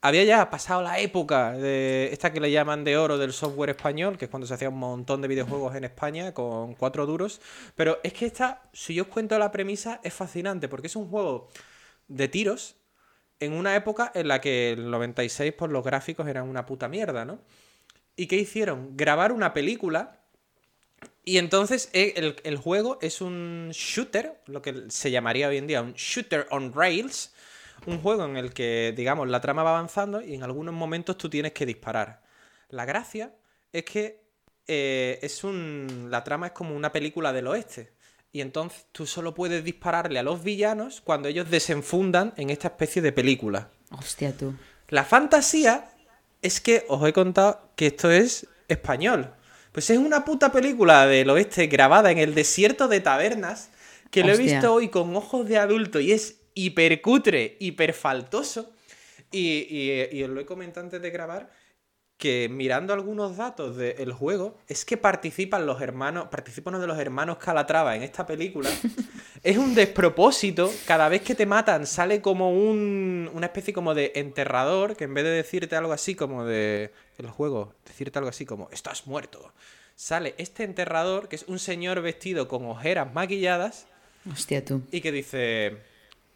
Había 0.00 0.22
ya 0.22 0.48
pasado 0.48 0.82
la 0.82 1.00
época 1.00 1.52
de 1.52 2.10
esta 2.12 2.32
que 2.32 2.40
le 2.40 2.52
llaman 2.52 2.84
de 2.84 2.96
oro 2.96 3.18
del 3.18 3.32
software 3.32 3.70
español, 3.70 4.16
que 4.16 4.26
es 4.26 4.30
cuando 4.30 4.46
se 4.46 4.54
hacía 4.54 4.68
un 4.68 4.78
montón 4.78 5.20
de 5.22 5.28
videojuegos 5.28 5.74
en 5.74 5.82
España 5.82 6.32
con 6.32 6.74
cuatro 6.74 7.04
duros. 7.04 7.40
Pero 7.74 7.98
es 8.04 8.12
que 8.12 8.26
esta, 8.26 8.62
si 8.72 8.94
yo 8.94 9.04
os 9.04 9.08
cuento 9.08 9.36
la 9.38 9.50
premisa, 9.50 10.00
es 10.04 10.14
fascinante, 10.14 10.68
porque 10.68 10.86
es 10.86 10.94
un 10.94 11.08
juego 11.08 11.48
de 12.06 12.28
tiros 12.28 12.76
en 13.40 13.52
una 13.52 13.74
época 13.74 14.12
en 14.14 14.28
la 14.28 14.40
que 14.40 14.72
el 14.72 14.90
96 14.90 15.52
pues 15.54 15.70
los 15.70 15.84
gráficos 15.84 16.26
eran 16.28 16.48
una 16.48 16.66
puta 16.66 16.88
mierda, 16.88 17.24
¿no? 17.24 17.40
¿Y 18.16 18.26
qué 18.26 18.36
hicieron? 18.36 18.96
Grabar 18.96 19.32
una 19.32 19.52
película 19.52 20.17
y 21.28 21.36
entonces 21.36 21.90
eh, 21.92 22.14
el, 22.16 22.36
el 22.42 22.56
juego 22.56 22.98
es 23.02 23.20
un 23.20 23.68
shooter, 23.72 24.40
lo 24.46 24.62
que 24.62 24.84
se 24.88 25.10
llamaría 25.10 25.48
hoy 25.48 25.58
en 25.58 25.66
día 25.66 25.82
un 25.82 25.92
shooter 25.92 26.46
on 26.50 26.72
rails, 26.72 27.34
un 27.84 28.00
juego 28.00 28.24
en 28.24 28.38
el 28.38 28.54
que, 28.54 28.94
digamos, 28.96 29.28
la 29.28 29.42
trama 29.42 29.62
va 29.62 29.70
avanzando 29.76 30.22
y 30.22 30.34
en 30.34 30.42
algunos 30.42 30.72
momentos 30.72 31.18
tú 31.18 31.28
tienes 31.28 31.52
que 31.52 31.66
disparar. 31.66 32.22
La 32.70 32.86
gracia 32.86 33.34
es 33.70 33.84
que 33.84 34.22
eh, 34.66 35.18
es 35.20 35.44
un, 35.44 36.08
la 36.10 36.24
trama 36.24 36.46
es 36.46 36.52
como 36.52 36.74
una 36.74 36.92
película 36.92 37.30
del 37.34 37.48
oeste. 37.48 37.92
Y 38.32 38.40
entonces 38.40 38.86
tú 38.92 39.06
solo 39.06 39.34
puedes 39.34 39.62
dispararle 39.62 40.18
a 40.18 40.22
los 40.22 40.42
villanos 40.42 41.02
cuando 41.02 41.28
ellos 41.28 41.50
desenfundan 41.50 42.32
en 42.38 42.48
esta 42.48 42.68
especie 42.68 43.02
de 43.02 43.12
película. 43.12 43.68
Hostia, 43.90 44.32
tú. 44.32 44.54
La 44.88 45.04
fantasía 45.04 45.90
es 46.40 46.62
que 46.62 46.86
os 46.88 47.06
he 47.06 47.12
contado 47.12 47.70
que 47.76 47.88
esto 47.88 48.10
es 48.10 48.46
español. 48.66 49.34
Pues 49.72 49.90
es 49.90 49.98
una 49.98 50.24
puta 50.24 50.50
película 50.52 51.06
del 51.06 51.30
oeste 51.30 51.66
grabada 51.66 52.10
en 52.10 52.18
el 52.18 52.34
desierto 52.34 52.88
de 52.88 53.00
tabernas 53.00 53.70
que 54.10 54.24
lo 54.24 54.32
he 54.32 54.36
visto 54.36 54.72
hoy 54.72 54.88
con 54.88 55.14
ojos 55.14 55.46
de 55.48 55.58
adulto 55.58 56.00
y 56.00 56.12
es 56.12 56.36
hipercutre, 56.54 57.56
hiperfaltoso. 57.60 58.72
Y, 59.30 59.66
y, 59.68 60.08
y 60.16 60.22
os 60.22 60.30
lo 60.30 60.40
he 60.40 60.46
comentado 60.46 60.86
antes 60.86 61.02
de 61.02 61.10
grabar 61.10 61.50
que 62.18 62.48
mirando 62.50 62.92
algunos 62.92 63.36
datos 63.36 63.76
del 63.76 64.12
juego 64.12 64.58
es 64.66 64.84
que 64.84 64.96
participan 64.96 65.66
los 65.66 65.80
hermanos, 65.80 66.26
participan 66.28 66.74
uno 66.74 66.80
de 66.80 66.88
los 66.88 66.98
hermanos 66.98 67.38
Calatrava 67.38 67.94
en 67.94 68.02
esta 68.02 68.26
película. 68.26 68.68
es 69.44 69.56
un 69.56 69.74
despropósito, 69.76 70.70
cada 70.84 71.08
vez 71.08 71.22
que 71.22 71.36
te 71.36 71.46
matan 71.46 71.86
sale 71.86 72.20
como 72.20 72.50
un, 72.50 73.30
una 73.32 73.46
especie 73.46 73.72
como 73.72 73.94
de 73.94 74.12
enterrador, 74.16 74.96
que 74.96 75.04
en 75.04 75.14
vez 75.14 75.24
de 75.24 75.30
decirte 75.30 75.76
algo 75.76 75.92
así 75.92 76.16
como 76.16 76.44
de 76.44 76.92
el 77.18 77.30
juego, 77.30 77.74
decirte 77.86 78.18
algo 78.18 78.30
así 78.30 78.44
como 78.44 78.68
estás 78.72 79.06
muerto, 79.06 79.52
sale 79.94 80.34
este 80.38 80.64
enterrador 80.64 81.28
que 81.28 81.36
es 81.36 81.44
un 81.46 81.60
señor 81.60 82.00
vestido 82.02 82.48
con 82.48 82.66
ojeras 82.66 83.14
maquilladas 83.14 83.86
Hostia, 84.30 84.64
tú. 84.64 84.82
y 84.90 85.00
que 85.00 85.12
dice, 85.12 85.78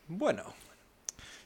bueno, 0.06 0.44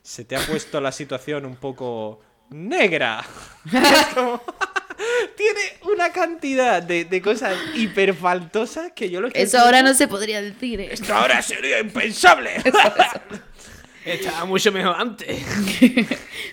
se 0.02 0.26
te 0.26 0.36
ha 0.36 0.46
puesto 0.46 0.78
la 0.82 0.92
situación 0.92 1.46
un 1.46 1.56
poco 1.56 2.20
negra. 2.50 3.24
Es 3.72 4.06
como- 4.14 4.42
Tiene 5.36 5.60
una 5.92 6.10
cantidad 6.10 6.82
de, 6.82 7.04
de 7.04 7.20
cosas 7.20 7.54
hiperfaltosas 7.74 8.92
que 8.92 9.10
yo 9.10 9.20
lo 9.20 9.26
estoy 9.26 9.42
Eso 9.42 9.58
ahora 9.58 9.82
no 9.82 9.92
se 9.92 10.08
podría 10.08 10.40
decir. 10.40 10.80
¿eh? 10.80 10.88
Esto 10.92 11.14
ahora 11.14 11.42
sería 11.42 11.80
impensable. 11.80 12.50
Estaba 14.06 14.44
mucho 14.44 14.70
mejor 14.70 14.94
antes. 14.96 15.36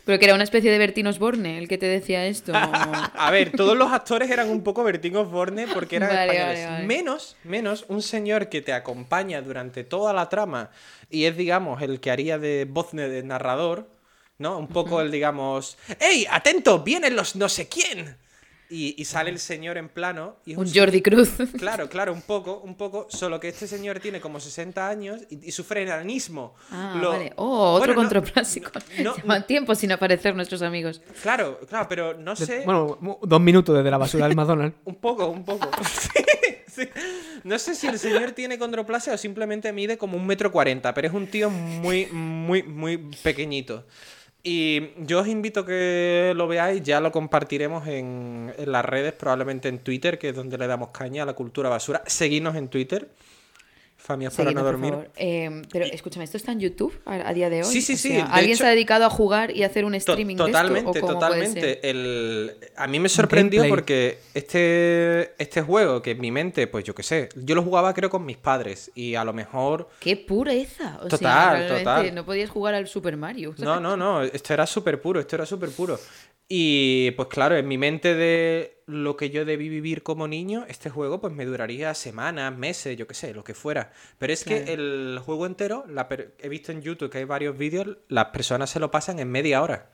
Pero 0.05 0.17
que 0.17 0.25
era 0.25 0.33
una 0.33 0.43
especie 0.43 0.71
de 0.71 0.77
Bertín 0.79 1.05
Osborne 1.05 1.59
el 1.59 1.67
que 1.67 1.77
te 1.77 1.85
decía 1.85 2.25
esto. 2.25 2.51
A 2.55 3.29
ver, 3.31 3.51
todos 3.51 3.77
los 3.77 3.91
actores 3.93 4.31
eran 4.31 4.49
un 4.49 4.63
poco 4.63 4.83
Bertín 4.83 5.15
Osborne 5.15 5.67
porque 5.71 5.97
eran 5.97 6.09
Vale, 6.09 6.31
españoles. 6.31 6.59
vale, 6.65 6.71
vale. 6.73 6.85
Menos, 6.87 7.37
menos 7.43 7.85
un 7.89 8.01
señor 8.01 8.49
que 8.49 8.61
te 8.63 8.73
acompaña 8.73 9.41
durante 9.43 9.83
toda 9.83 10.13
la 10.13 10.29
trama 10.29 10.71
y 11.11 11.25
es, 11.25 11.37
digamos, 11.37 11.83
el 11.83 11.99
que 11.99 12.09
haría 12.09 12.39
de 12.39 12.65
voz 12.67 12.91
de 12.91 13.21
narrador, 13.21 13.87
¿no? 14.38 14.57
Un 14.57 14.67
poco 14.67 15.01
el, 15.01 15.11
digamos, 15.11 15.77
¡Ey, 15.99 16.25
atento! 16.29 16.79
¡Vienen 16.84 17.15
los 17.15 17.36
no 17.36 17.47
sé 17.49 17.67
quién! 17.67 18.17
Y, 18.69 18.95
y 18.99 19.05
sale 19.05 19.29
el 19.29 19.38
señor 19.38 19.77
en 19.77 19.88
plano 19.88 20.38
y 20.45 20.55
Un 20.55 20.71
Jordi 20.73 21.01
Cruz. 21.03 21.29
Claro, 21.59 21.88
claro, 21.89 22.11
un 22.11 22.23
poco, 22.23 22.57
un 22.63 22.75
poco, 22.75 23.05
solo 23.09 23.39
que 23.39 23.49
este 23.49 23.67
señor 23.67 23.99
tiene 23.99 24.19
como 24.19 24.39
60 24.39 24.89
años 24.89 25.21
y, 25.29 25.47
y 25.47 25.51
sufre 25.51 25.84
enanismo. 25.84 26.55
Ah, 26.71 26.97
Lo- 26.99 27.09
vale. 27.11 27.34
Oh, 27.36 27.73
otro 27.73 27.79
Bueno, 27.93 27.93
no- 27.93 27.99
contraplásico. 28.09 28.71
no- 29.03 29.15
Llevan 29.17 29.45
tiempo 29.45 29.75
sin 29.75 29.91
aparecer 29.91 30.34
nuestros 30.36 30.63
amigos. 30.63 31.01
Claro, 31.21 31.59
claro, 31.69 31.86
pero 31.88 32.15
no 32.17 32.36
sé. 32.36 32.63
Bueno, 32.65 32.97
dos 33.21 33.41
minutos 33.41 33.75
desde 33.75 33.91
la 33.91 33.97
basura 33.99 34.27
del 34.27 34.36
McDonald's. 34.36 34.75
Un 34.86 34.95
poco, 34.95 35.27
un 35.27 35.43
poco. 35.45 35.69
Sí, 35.84 36.23
sí. 36.67 36.89
No 37.43 37.59
sé 37.59 37.75
si 37.75 37.86
el 37.88 37.99
señor 37.99 38.31
tiene 38.31 38.57
condroplasia 38.57 39.13
o 39.13 39.17
simplemente 39.17 39.71
mide 39.71 39.99
como 39.99 40.17
un 40.17 40.25
metro 40.25 40.51
cuarenta, 40.51 40.95
pero 40.95 41.09
es 41.09 41.13
un 41.13 41.27
tío 41.27 41.51
muy, 41.51 42.07
muy, 42.07 42.63
muy 42.63 42.97
pequeñito. 43.21 43.86
Y 44.45 44.91
yo 45.05 45.21
os 45.21 45.27
invito 45.29 45.61
a 45.61 45.65
que 45.65 46.33
lo 46.35 46.49
veáis, 46.49 46.83
ya 46.83 46.99
lo 46.99 47.13
compartiremos 47.13 47.87
en, 47.87 48.53
las 48.65 48.83
redes, 48.83 49.13
probablemente 49.13 49.69
en 49.69 49.79
Twitter, 49.79 50.19
que 50.19 50.29
es 50.29 50.35
donde 50.35 50.57
le 50.57 50.67
damos 50.67 50.89
caña 50.89 51.23
a 51.23 51.25
la 51.25 51.33
cultura 51.33 51.69
basura. 51.69 52.03
Seguidnos 52.05 52.55
en 52.55 52.67
Twitter. 52.67 53.07
Familias 54.04 54.36
para 54.36 54.51
no 54.51 54.64
dormir. 54.64 54.93
Eh, 55.16 55.62
pero 55.72 55.86
escúchame, 55.86 56.26
¿esto 56.26 56.36
está 56.36 56.51
en 56.51 56.60
YouTube 56.60 56.93
a, 57.06 57.30
a 57.30 57.34
día 57.34 57.49
de 57.49 57.64
hoy? 57.64 57.72
Sí, 57.72 57.82
sí, 57.82 57.93
O 57.93 57.97
sí, 57.97 58.10
sea, 58.10 58.26
¿Alguien 58.26 58.51
hecho- 58.56 58.64
se 58.64 58.68
ha 58.68 58.72
dedicado 58.72 59.06
a 59.06 59.10
jugar 59.10 59.56
y 59.56 59.64
hacer 59.64 59.86
un 59.86 59.93
To- 59.93 59.97
streaming 59.97 60.36
totalmente, 60.36 60.91
de 60.91 60.99
esto? 60.99 61.06
¿O 61.06 61.08
cómo 61.08 61.20
puede 61.20 61.47
ser? 61.47 61.54
totalmente. 61.54 61.89
El... 61.89 62.58
A 62.76 62.88
mí 62.88 62.99
me 62.99 63.08
sorprendió 63.08 63.62
gameplay. 63.62 63.70
porque 63.70 64.18
este, 64.34 65.41
este 65.41 65.62
juego, 65.62 66.01
que 66.01 66.12
en 66.12 66.20
mi 66.20 66.32
mente, 66.32 66.68
pues 66.68 66.84
yo 66.84 66.93
qué 66.93 67.04
sé, 67.04 67.30
yo 67.36 67.56
lo 67.56 67.64
jugaba 67.64 67.93
creo 67.93 68.10
con 68.10 68.26
mis 68.26 68.36
padres 68.38 68.91
y 68.93 69.16
a 69.16 69.24
lo 69.24 69.32
mejor... 69.32 69.88
¡Qué 70.01 70.18
pureza! 70.18 70.99
O 71.01 71.08
Total, 71.08 71.68
sea, 71.70 71.78
total. 71.78 72.14
no 72.16 72.26
podías 72.26 72.49
jugar 72.49 72.74
al 72.76 72.88
Super 72.88 73.16
Mario. 73.16 73.56
No, 73.58 73.80
no, 73.80 73.95
no, 73.95 74.22
esto 74.22 74.54
era 74.54 74.68
súper 74.68 75.01
puro, 75.01 75.22
esto 75.22 75.36
era 75.38 75.45
súper 75.45 75.70
puro. 75.70 75.97
Y 76.49 77.11
pues 77.11 77.29
claro, 77.29 77.55
en 77.55 77.67
mi 77.67 77.77
mente 77.77 78.13
de 78.15 78.83
lo 78.85 79.15
que 79.15 79.29
yo 79.29 79.45
debí 79.45 79.69
vivir 79.69 80.03
como 80.03 80.27
niño, 80.27 80.65
este 80.67 80.89
juego 80.89 81.19
pues 81.21 81.33
me 81.33 81.45
duraría 81.45 81.93
semanas, 81.93 82.55
meses, 82.55 82.97
yo 82.97 83.07
qué 83.07 83.13
sé, 83.13 83.33
lo 83.33 83.43
que 83.43 83.53
fuera. 83.53 83.91
Pero 84.19 84.33
es 84.33 84.43
Claro. 84.43 84.65
que 84.65 84.73
el 84.73 85.19
juego 85.23 85.45
entero, 85.45 85.85
la 85.87 86.07
per- 86.07 86.35
he 86.39 86.49
visto 86.49 86.71
en 86.71 86.81
YouTube 86.81 87.09
que 87.09 87.19
hay 87.19 87.23
varios 87.23 87.57
vídeos, 87.57 87.97
las 88.09 88.25
personas 88.25 88.69
se 88.69 88.79
lo 88.79 88.91
pasan 88.91 89.19
en 89.19 89.31
media 89.31 89.61
hora. 89.63 89.91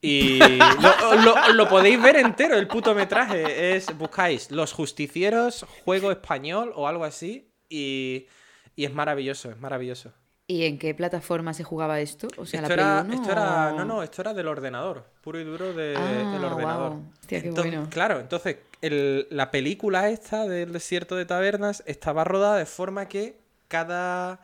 Y 0.00 0.38
lo, 0.80 1.14
lo- 1.22 1.52
lo 1.52 1.68
podéis 1.68 2.00
ver 2.02 2.16
entero, 2.16 2.56
el 2.56 2.66
puto 2.68 2.94
metraje. 2.94 3.76
Es, 3.76 3.96
buscáis 3.96 4.50
Los 4.50 4.72
Justicieros, 4.72 5.64
juego 5.84 6.10
español 6.10 6.72
o 6.74 6.88
algo 6.88 7.04
así. 7.04 7.52
Y, 7.68 8.26
y 8.74 8.84
es 8.86 8.92
maravilloso, 8.94 9.50
es 9.50 9.58
maravilloso. 9.58 10.12
¿Y 10.48 10.64
en 10.64 10.78
qué 10.78 10.94
plataforma 10.94 11.52
se 11.54 11.64
jugaba 11.64 11.98
esto? 12.00 12.28
O 12.36 12.46
sea, 12.46 12.60
esto, 12.60 12.76
la 12.76 12.82
era, 12.82 13.02
1 13.04 13.14
esto 13.14 13.32
era- 13.32 13.72
o- 13.72 13.76
no, 13.78 13.84
no, 13.84 14.02
esto 14.04 14.22
era 14.22 14.32
del 14.32 14.46
ordenador, 14.46 15.04
puro 15.20 15.40
y 15.40 15.44
duro 15.44 15.72
del 15.72 15.96
Ah, 15.96 16.40
ordenador. 16.52 16.90
guau. 16.92 17.02
Hostia, 17.20 17.42
qué 17.42 17.48
Entonces, 17.48 17.72
bueno. 17.74 17.90
Claro, 17.90 18.20
entonces 18.20 18.58
el- 18.80 19.26
la 19.30 19.50
película 19.50 20.08
esta 20.08 20.46
del 20.46 20.72
desierto 20.72 21.16
de 21.16 21.24
tabernas 21.24 21.82
estaba 21.86 22.22
rodada 22.22 22.58
de 22.58 22.66
forma 22.66 23.08
que 23.08 23.38
cada 23.66 24.40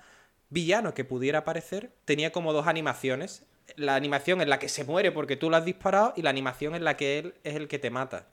villano 0.51 0.93
que 0.93 1.05
pudiera 1.05 1.41
aparecer 1.41 1.93
tenía 2.05 2.33
como 2.33 2.53
dos 2.53 2.67
animaciones. 2.67 3.45
La 3.77 3.95
animación 3.95 4.41
en 4.41 4.51
la 4.51 4.59
que 4.59 4.69
se 4.69 4.83
muere 4.85 5.13
porque 5.13 5.37
tú 5.37 5.51
lo 5.51 5.57
has 5.57 5.65
disparado 5.65 6.15
y 6.17 6.23
la 6.23 6.31
animación 6.31 6.75
en 6.75 6.83
la 6.83 6.97
que 6.97 7.21
él 7.21 7.35
es 7.45 7.55
el 7.55 7.69
que 7.69 7.79
te 7.79 7.91
mata. 7.91 8.27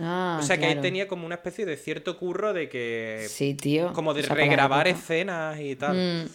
Ah, 0.00 0.38
o 0.40 0.42
sea 0.44 0.56
que 0.56 0.66
claro. 0.66 0.80
tenía 0.82 1.08
como 1.08 1.26
una 1.26 1.34
especie 1.34 1.66
de 1.66 1.76
cierto 1.76 2.16
curro 2.16 2.52
de 2.52 2.68
que... 2.68 3.26
Sí, 3.28 3.54
tío. 3.54 3.92
Como 3.92 4.14
de 4.14 4.20
O 4.20 4.24
sea, 4.24 4.36
regrabar 4.36 4.86
escenas 4.86 5.58
y 5.58 5.74
tal. 5.74 5.96
Mm, 5.96 6.28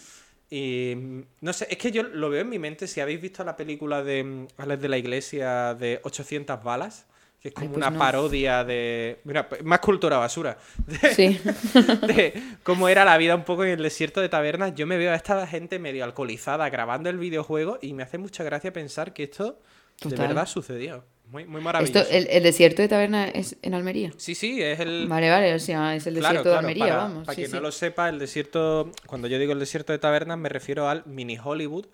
Y 0.56 0.96
no 1.42 1.52
sé, 1.52 1.66
es 1.68 1.80
que 1.80 1.92
yo 1.92 2.04
lo 2.04 2.30
veo 2.30 2.42
en 2.42 2.50
mi 2.50 2.60
mente. 2.60 2.86
Si 2.86 3.02
habéis 3.02 3.20
visto 3.20 3.44
la 3.44 3.56
película 3.56 4.04
de 4.04 4.24
mm, 4.24 4.48
Alex 4.58 4.82
de 4.84 4.88
la 4.88 5.00
Iglesia 5.00 5.74
de 5.74 6.00
800 6.04 6.64
balas, 6.64 7.08
que 7.42 7.48
es 7.48 7.56
como 7.56 7.66
Ay, 7.66 7.70
pues 7.70 7.78
una 7.78 7.90
no. 7.90 7.98
parodia 7.98 8.64
de. 8.64 9.20
Mira, 9.24 9.50
más 9.64 9.80
cultura 9.80 10.20
basura. 10.20 10.60
De, 10.86 11.16
Sí. 11.16 11.40
de 12.08 12.40
cómo 12.62 12.88
era 12.88 13.04
la 13.04 13.18
vida 13.18 13.34
un 13.36 13.46
poco 13.46 13.64
en 13.64 13.72
el 13.72 13.82
desierto 13.82 14.22
de 14.22 14.30
tabernas. 14.30 14.76
Yo 14.76 14.86
me 14.86 14.98
veo 14.98 15.12
a 15.12 15.16
esta 15.16 15.48
gente 15.48 15.80
medio 15.80 16.04
alcoholizada 16.04 16.70
grabando 16.70 17.10
el 17.10 17.18
videojuego 17.18 17.80
y 17.82 17.94
me 17.94 18.04
hace 18.04 18.20
mucha 18.20 18.44
gracia 18.44 18.72
pensar 18.72 19.12
que 19.12 19.24
esto 19.24 19.60
de 20.04 20.16
verdad 20.16 20.46
sucedió. 20.46 21.04
Muy, 21.26 21.46
muy 21.46 21.62
maravilloso. 21.62 22.00
Esto, 22.00 22.14
el, 22.14 22.28
el 22.30 22.44
desierto 22.44 22.82
de 22.82 22.88
taberna 22.88 23.28
es 23.28 23.56
en 23.62 23.74
Almería. 23.74 24.12
Sí, 24.18 24.36
sí, 24.36 24.62
es 24.62 24.80
el. 24.80 25.08
Vale, 25.08 25.30
vale, 25.30 25.54
o 25.56 25.60
sea, 25.60 25.96
es 25.96 26.06
el 26.06 26.16
Claro, 26.16 26.30
desierto 26.34 26.50
de 26.50 26.56
Almería, 26.58 26.84
para, 26.86 26.96
vamos. 26.98 27.26
Para 27.26 27.34
sí, 27.36 27.42
quien 27.42 27.50
sí. 27.50 27.56
no 27.56 27.62
lo 27.62 27.72
sepa, 27.72 28.10
el 28.10 28.20
desierto, 28.20 28.92
cuando 29.08 29.28
yo 29.28 29.40
digo 29.40 29.54
el 29.54 29.60
desierto 29.60 29.94
de 29.94 30.00
tabernas, 30.00 30.38
me 30.38 30.50
refiero 30.50 30.88
al 30.90 31.04
mini 31.06 31.38
Hollywood, 31.44 31.88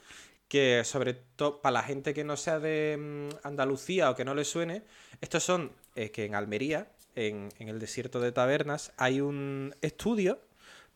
que 0.50 0.82
sobre 0.84 1.14
todo 1.14 1.62
para 1.62 1.74
la 1.74 1.84
gente 1.84 2.14
que 2.14 2.24
no 2.24 2.36
sea 2.36 2.60
de 2.60 2.98
mm, 3.00 3.48
Andalucía 3.48 4.10
o 4.10 4.16
que 4.16 4.26
no 4.26 4.36
le 4.36 4.44
suene, 4.44 4.82
estos 5.22 5.44
son 5.44 5.72
eh, 5.96 6.12
que 6.12 6.26
en 6.26 6.36
Almería, 6.36 6.88
en, 7.16 7.50
en 7.60 7.70
el 7.70 7.80
desierto 7.80 8.20
de 8.20 8.32
tabernas, 8.32 8.92
hay 8.98 9.22
un 9.22 9.74
estudio 9.82 10.40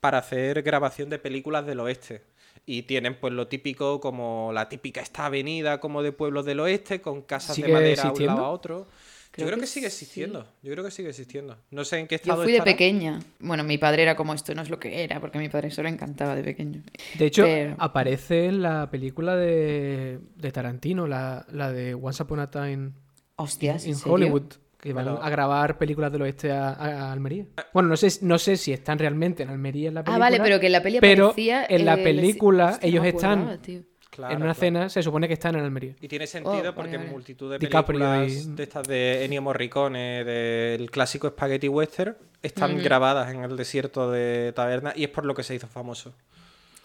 para 0.02 0.18
hacer 0.18 0.64
grabación 0.64 1.10
de 1.10 1.18
películas 1.20 1.66
del 1.66 1.80
oeste. 1.80 2.24
Y 2.66 2.84
tienen 2.84 3.20
pues 3.20 3.34
lo 3.34 3.48
típico 3.48 4.00
como 4.00 4.52
la 4.54 4.70
típica 4.70 5.02
esta 5.02 5.26
avenida 5.26 5.80
como 5.80 6.02
de 6.02 6.12
pueblos 6.14 6.46
del 6.46 6.60
oeste 6.62 7.02
con 7.02 7.22
casas 7.24 7.56
de 7.58 7.64
¿Sigue 7.64 7.74
madera 7.74 8.04
a 8.04 8.12
un 8.14 8.26
lado 8.26 8.46
a 8.46 8.50
otro. 8.50 8.88
Creo 9.32 9.48
Yo 9.48 9.50
creo 9.50 9.58
que 9.58 9.62
que 9.62 9.68
sigue 9.68 9.90
sí. 9.90 10.04
existiendo. 10.06 10.48
Yo 10.62 10.72
creo 10.72 10.84
que 10.86 10.92
sigue 10.92 11.10
existiendo. 11.10 11.58
No 11.72 11.84
sé 11.84 11.98
en 11.98 12.08
qué 12.08 12.16
Yo 12.18 12.22
estado 12.22 12.44
fui 12.44 12.52
de 12.54 12.62
pequeña. 12.62 13.20
Bueno, 13.40 13.64
mi 13.64 13.80
padre 13.80 14.04
era 14.04 14.16
como 14.16 14.34
esto 14.36 14.54
no 14.54 14.62
es 14.62 14.70
lo 14.70 14.80
que 14.80 15.04
era, 15.04 15.20
porque 15.20 15.40
a 15.40 15.42
mi 15.42 15.50
padre 15.50 15.70
eso 15.70 15.82
le 15.82 15.90
encantaba 15.90 16.36
de 16.36 16.44
pequeño. 16.44 16.84
De 17.18 17.26
hecho, 17.26 17.42
Pero- 17.44 17.76
aparece 17.80 18.46
en 18.46 18.62
la 18.62 18.92
película 18.92 19.36
de, 19.36 20.20
de 20.36 20.52
Tarantino, 20.52 21.08
la, 21.08 21.48
la 21.52 21.72
de 21.72 21.96
Once 21.96 22.22
Upon 22.22 22.40
a 22.42 22.52
Time 22.52 22.92
Hostias, 23.36 23.86
¿en 23.86 23.90
in 23.90 23.96
serio? 23.96 24.14
Hollywood, 24.14 24.54
que 24.84 24.92
van 24.92 25.06
Pero- 25.06 25.24
a 25.24 25.30
grabar 25.30 25.78
películas 25.78 26.12
del 26.12 26.24
oeste 26.24 26.52
a, 26.52 27.12
Almería. 27.14 27.46
Bueno, 27.74 27.88
no 27.88 27.96
sé, 27.96 28.10
no 28.22 28.38
sé 28.38 28.58
si 28.58 28.74
están 28.74 29.00
realmente 29.00 29.42
en 29.44 29.50
Almería 29.50 29.88
en 29.88 29.94
la 29.94 30.02
Ah, 30.02 30.04
película. 30.04 30.26
vale, 30.26 30.40
pero 30.42 30.60
que 30.60 30.66
en 30.66 30.72
la 30.74 30.84
peli 30.84 30.98
pero 31.00 31.26
aparecía... 31.28 31.66
en 31.70 31.86
la 31.86 31.94
eh, 31.94 32.04
película 32.04 32.66
hostia, 32.72 32.82
no 32.82 32.88
ellos 32.90 33.06
están 33.06 33.62
tío. 33.62 33.80
Claro, 34.10 34.34
en 34.34 34.42
una 34.44 34.54
claro. 34.54 34.60
cena 34.60 34.90
se 34.90 35.02
supone 35.02 35.28
que 35.30 35.36
están 35.36 35.56
en 35.56 35.64
Almería. 35.64 35.96
Y 36.02 36.08
tiene 36.10 36.28
sentido 36.28 36.54
Oh, 36.54 36.58
vale, 36.58 36.74
porque 36.74 36.98
vale. 36.98 37.10
multitud 37.10 37.50
de 37.50 37.60
películas 37.60 38.30
y- 38.30 38.52
de 38.56 38.64
estas 38.64 38.86
de 38.86 39.24
Ennio 39.24 39.42
Morricone, 39.42 40.26
del 40.26 40.92
clásico 40.92 41.30
Spaghetti 41.30 41.70
Western, 41.70 42.18
están 42.42 42.78
grabadas 42.84 43.34
en 43.34 43.42
el 43.42 43.56
desierto 43.56 44.12
de 44.12 44.52
Taberna 44.54 44.92
y 44.98 45.06
es 45.06 45.10
por 45.10 45.24
lo 45.26 45.34
que 45.34 45.44
se 45.44 45.56
hizo 45.56 45.68
famoso. 45.68 46.14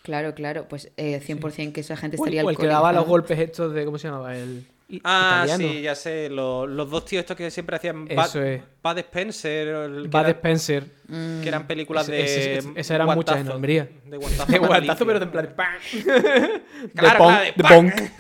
Claro, 0.03 0.35
claro, 0.35 0.67
pues 0.69 0.93
eh, 0.97 1.21
100% 1.21 1.73
que 1.73 1.81
esa 1.81 1.97
gente 1.97 2.17
O 2.17 2.25
el, 2.25 2.29
estaría 2.29 2.45
o 2.47 2.51
el 2.51 2.57
que 2.57 2.67
daba 2.69 2.93
los 2.93 3.07
golpes 3.07 3.39
estos 3.41 3.75
de. 3.75 3.85
¿Cómo 3.85 3.99
se 3.99 4.07
llamaba? 4.07 4.37
El. 4.37 4.65
Ah, 5.05 5.45
italiano. 5.45 5.73
sí, 5.75 5.83
ya 5.83 5.95
sé. 5.95 6.31
Los, 6.31 6.67
los 6.69 6.89
dos 6.91 7.05
tíos 7.05 7.21
estos 7.21 7.37
que 7.37 7.51
siempre 7.51 7.77
hacían 7.77 8.07
Bad, 8.09 8.27
Eso 8.27 8.43
es. 8.43 8.63
Bud 8.83 8.99
Spencer, 8.99 9.69
o 9.75 9.85
el 9.85 10.03
que, 10.05 10.09
Bud 10.09 10.19
eran- 10.21 10.31
Spencer. 10.31 10.85
Mm. 11.09 11.41
que 11.43 11.49
eran 11.49 11.67
películas 11.67 12.09
Ese- 12.09 12.13
de. 12.13 12.25
ese- 12.25 12.59
ese- 12.59 12.69
esas 12.77 12.91
eran 12.95 13.07
muchas 13.15 13.37
en. 13.39 13.47
De 13.47 14.17
guantazo. 14.17 14.47
De 14.53 14.59
guantazo, 14.59 15.07
pero 15.07 15.19
de 15.19 15.25
en 15.27 15.31
plan. 15.31 15.55
¡pam! 15.55 15.73
Claro, 16.95 17.29
de 17.29 17.29
punk. 17.29 17.29
claro, 17.29 17.41
de 17.41 17.53
de 17.53 17.63
¡pam! 17.63 17.91
punk. 17.91 18.11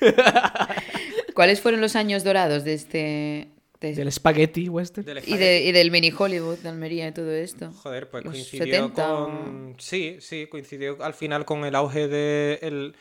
¿Cuáles 1.34 1.60
fueron 1.60 1.80
los 1.80 1.96
años 1.96 2.24
dorados 2.24 2.64
de 2.64 2.74
este... 2.74 3.48
de- 3.80 3.94
Del 3.94 4.10
spaghetti 4.12 4.68
western. 4.68 5.04
Del 5.06 5.20
y, 5.26 5.36
de- 5.36 5.62
y 5.64 5.72
del 5.72 5.90
mini 5.90 6.12
Hollywood 6.16 6.58
de 6.58 6.68
Almería 6.68 7.08
y 7.08 7.12
todo 7.12 7.30
esto? 7.32 7.72
Joder, 7.72 8.08
pues 8.08 8.24
Los 8.24 8.32
coincidió 8.34 8.64
70 8.64 9.12
o- 9.14 9.24
con. 9.26 9.74
Sí, 9.78 10.16
sí, 10.20 10.46
coincidió 10.46 11.02
al 11.04 11.14
final 11.14 11.44
con 11.44 11.64
el 11.64 11.74
auge 11.74 12.08
de. 12.08 12.58
el- 12.62 12.94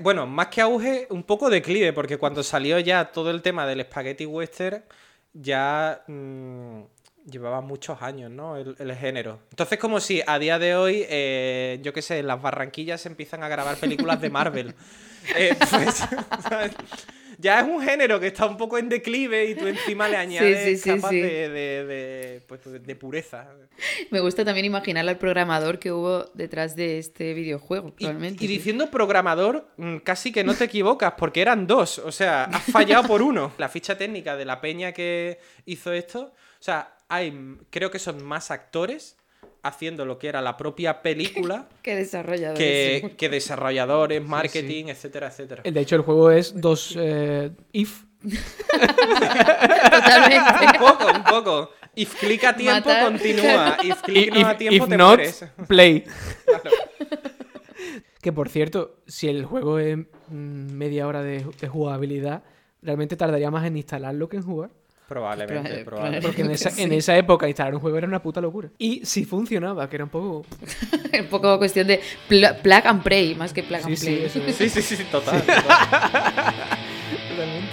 Bueno, 0.00 0.26
más 0.26 0.48
que 0.48 0.60
auge, 0.60 1.06
un 1.10 1.22
poco 1.22 1.48
declive, 1.48 1.92
porque 1.92 2.18
cuando 2.18 2.42
salió 2.42 2.78
ya 2.80 3.12
todo 3.12 3.30
el 3.30 3.42
tema 3.42 3.66
del 3.66 3.82
spaghetti 3.82 4.26
western, 4.26 4.82
ya 5.32 6.02
mm, 6.08 6.80
llevaba 7.30 7.60
muchos 7.60 8.00
años, 8.02 8.30
¿no? 8.30 8.56
El, 8.56 8.74
el 8.78 8.94
género. 8.96 9.40
Entonces, 9.50 9.78
como 9.78 10.00
si 10.00 10.22
a 10.26 10.38
día 10.38 10.58
de 10.58 10.74
hoy, 10.74 11.04
eh, 11.08 11.78
yo 11.82 11.92
qué 11.92 12.02
sé, 12.02 12.18
en 12.18 12.26
las 12.26 12.40
Barranquillas 12.40 13.00
se 13.00 13.08
empiezan 13.08 13.42
a 13.42 13.48
grabar 13.48 13.76
películas 13.76 14.20
de 14.20 14.30
Marvel. 14.30 14.74
Eh, 15.36 15.56
pues. 15.58 16.04
Ya 17.38 17.60
es 17.60 17.66
un 17.66 17.80
género 17.82 18.18
que 18.20 18.28
está 18.28 18.46
un 18.46 18.56
poco 18.56 18.78
en 18.78 18.88
declive 18.88 19.46
y 19.46 19.54
tú 19.54 19.66
encima 19.66 20.08
le 20.08 20.16
añades 20.26 20.64
sí, 20.64 20.76
sí, 20.76 20.90
capas 20.96 21.10
sí. 21.10 21.20
De, 21.20 21.48
de- 21.48 21.84
de, 21.86 22.40
pues, 22.46 22.60
de 22.64 22.96
pureza. 22.96 23.48
Me 24.10 24.20
gusta 24.20 24.44
también 24.44 24.64
imaginar 24.66 25.08
al 25.08 25.18
programador 25.18 25.78
que 25.78 25.92
hubo 25.92 26.24
detrás 26.34 26.76
de 26.76 26.98
este 26.98 27.34
videojuego, 27.34 27.88
Y, 27.88 28.04
probablemente. 28.04 28.44
y 28.44 28.48
sí. 28.48 28.54
diciendo 28.54 28.90
programador, 28.90 29.68
mm, 29.76 29.98
casi 29.98 30.32
que 30.32 30.44
no 30.44 30.54
te 30.54 30.64
equivocas, 30.64 31.14
porque 31.18 31.42
eran 31.42 31.66
dos. 31.66 31.98
O 31.98 32.12
sea, 32.12 32.44
has 32.44 32.62
fallado 32.64 33.06
por 33.06 33.22
uno. 33.22 33.52
La 33.58 33.68
ficha 33.68 33.98
técnica 33.98 34.36
de 34.36 34.44
la 34.44 34.60
peña 34.60 34.92
que 34.92 35.38
hizo 35.66 35.92
esto. 35.92 36.32
O 36.58 36.62
sea, 36.62 36.96
hay, 37.08 37.56
creo 37.70 37.90
que 37.90 37.98
son 37.98 38.24
más 38.24 38.50
actores 38.50 39.16
haciendo 39.66 40.04
lo 40.04 40.18
que 40.18 40.28
era 40.28 40.40
la 40.42 40.56
propia 40.56 41.02
película 41.02 41.68
Qué 41.82 41.94
desarrollador. 41.96 42.56
que, 42.58 43.14
que 43.16 43.28
desarrolladores, 43.28 44.22
marketing, 44.24 44.86
etcétera, 44.88 45.28
etcétera. 45.28 45.62
De 45.64 45.80
hecho, 45.80 45.96
el 45.96 46.02
juego 46.02 46.30
es 46.30 46.60
dos 46.60 46.96
eh, 46.98 47.50
if. 47.72 48.04
Totalmente. 49.90 50.66
Un 50.66 50.78
poco, 50.78 51.06
un 51.14 51.24
poco. 51.24 51.70
If 51.94 52.14
click 52.20 52.44
a 52.44 52.54
tiempo, 52.56 52.88
Matar. 52.88 53.04
continúa. 53.12 53.76
If 53.82 54.02
click 54.02 54.32
no 54.34 54.40
if, 54.40 54.46
a 54.46 54.56
tiempo, 54.58 54.84
if 54.84 54.88
te 54.90 54.96
not, 54.96 55.16
mueres. 55.16 55.44
play. 55.66 56.04
Claro. 56.44 56.70
Que 58.20 58.32
por 58.32 58.48
cierto, 58.48 58.96
si 59.06 59.28
el 59.28 59.44
juego 59.44 59.78
es 59.78 59.96
mm, 60.28 60.72
media 60.72 61.06
hora 61.06 61.22
de, 61.22 61.46
de 61.60 61.68
jugabilidad, 61.68 62.42
realmente 62.82 63.16
tardaría 63.16 63.50
más 63.50 63.64
en 63.66 63.76
instalarlo 63.76 64.28
que 64.28 64.36
en 64.38 64.42
jugar. 64.42 64.70
Probablemente, 65.08 65.54
Probable- 65.70 65.84
probablemente. 65.84 66.26
Porque 66.26 66.42
en 66.42 66.50
esa, 66.50 66.70
Sí. 66.70 66.82
en 66.82 66.92
esa 66.92 67.16
época 67.16 67.46
instalar 67.48 67.74
un 67.74 67.80
juego 67.80 67.96
era 67.96 68.08
una 68.08 68.20
puta 68.20 68.40
locura. 68.40 68.70
Y 68.78 69.04
si 69.04 69.24
funcionaba, 69.24 69.88
que 69.88 69.96
era 69.96 70.04
un 70.04 70.10
poco. 70.10 70.44
Un 71.20 71.26
poco 71.28 71.56
cuestión 71.58 71.86
de 71.86 72.00
pl- 72.28 72.54
plug 72.62 72.82
and 72.86 73.02
play, 73.02 73.34
más 73.36 73.52
que 73.52 73.62
plug 73.62 73.80
Sí, 73.80 73.86
and 73.86 73.96
sí, 73.96 74.06
play. 74.06 74.24
eso 74.24 74.40
es. 74.46 74.56
Sí, 74.56 74.68
sí, 74.68 74.82
sí, 74.96 75.04
total. 75.10 75.40
total. 75.42 75.62
Totalmente. 77.30 77.68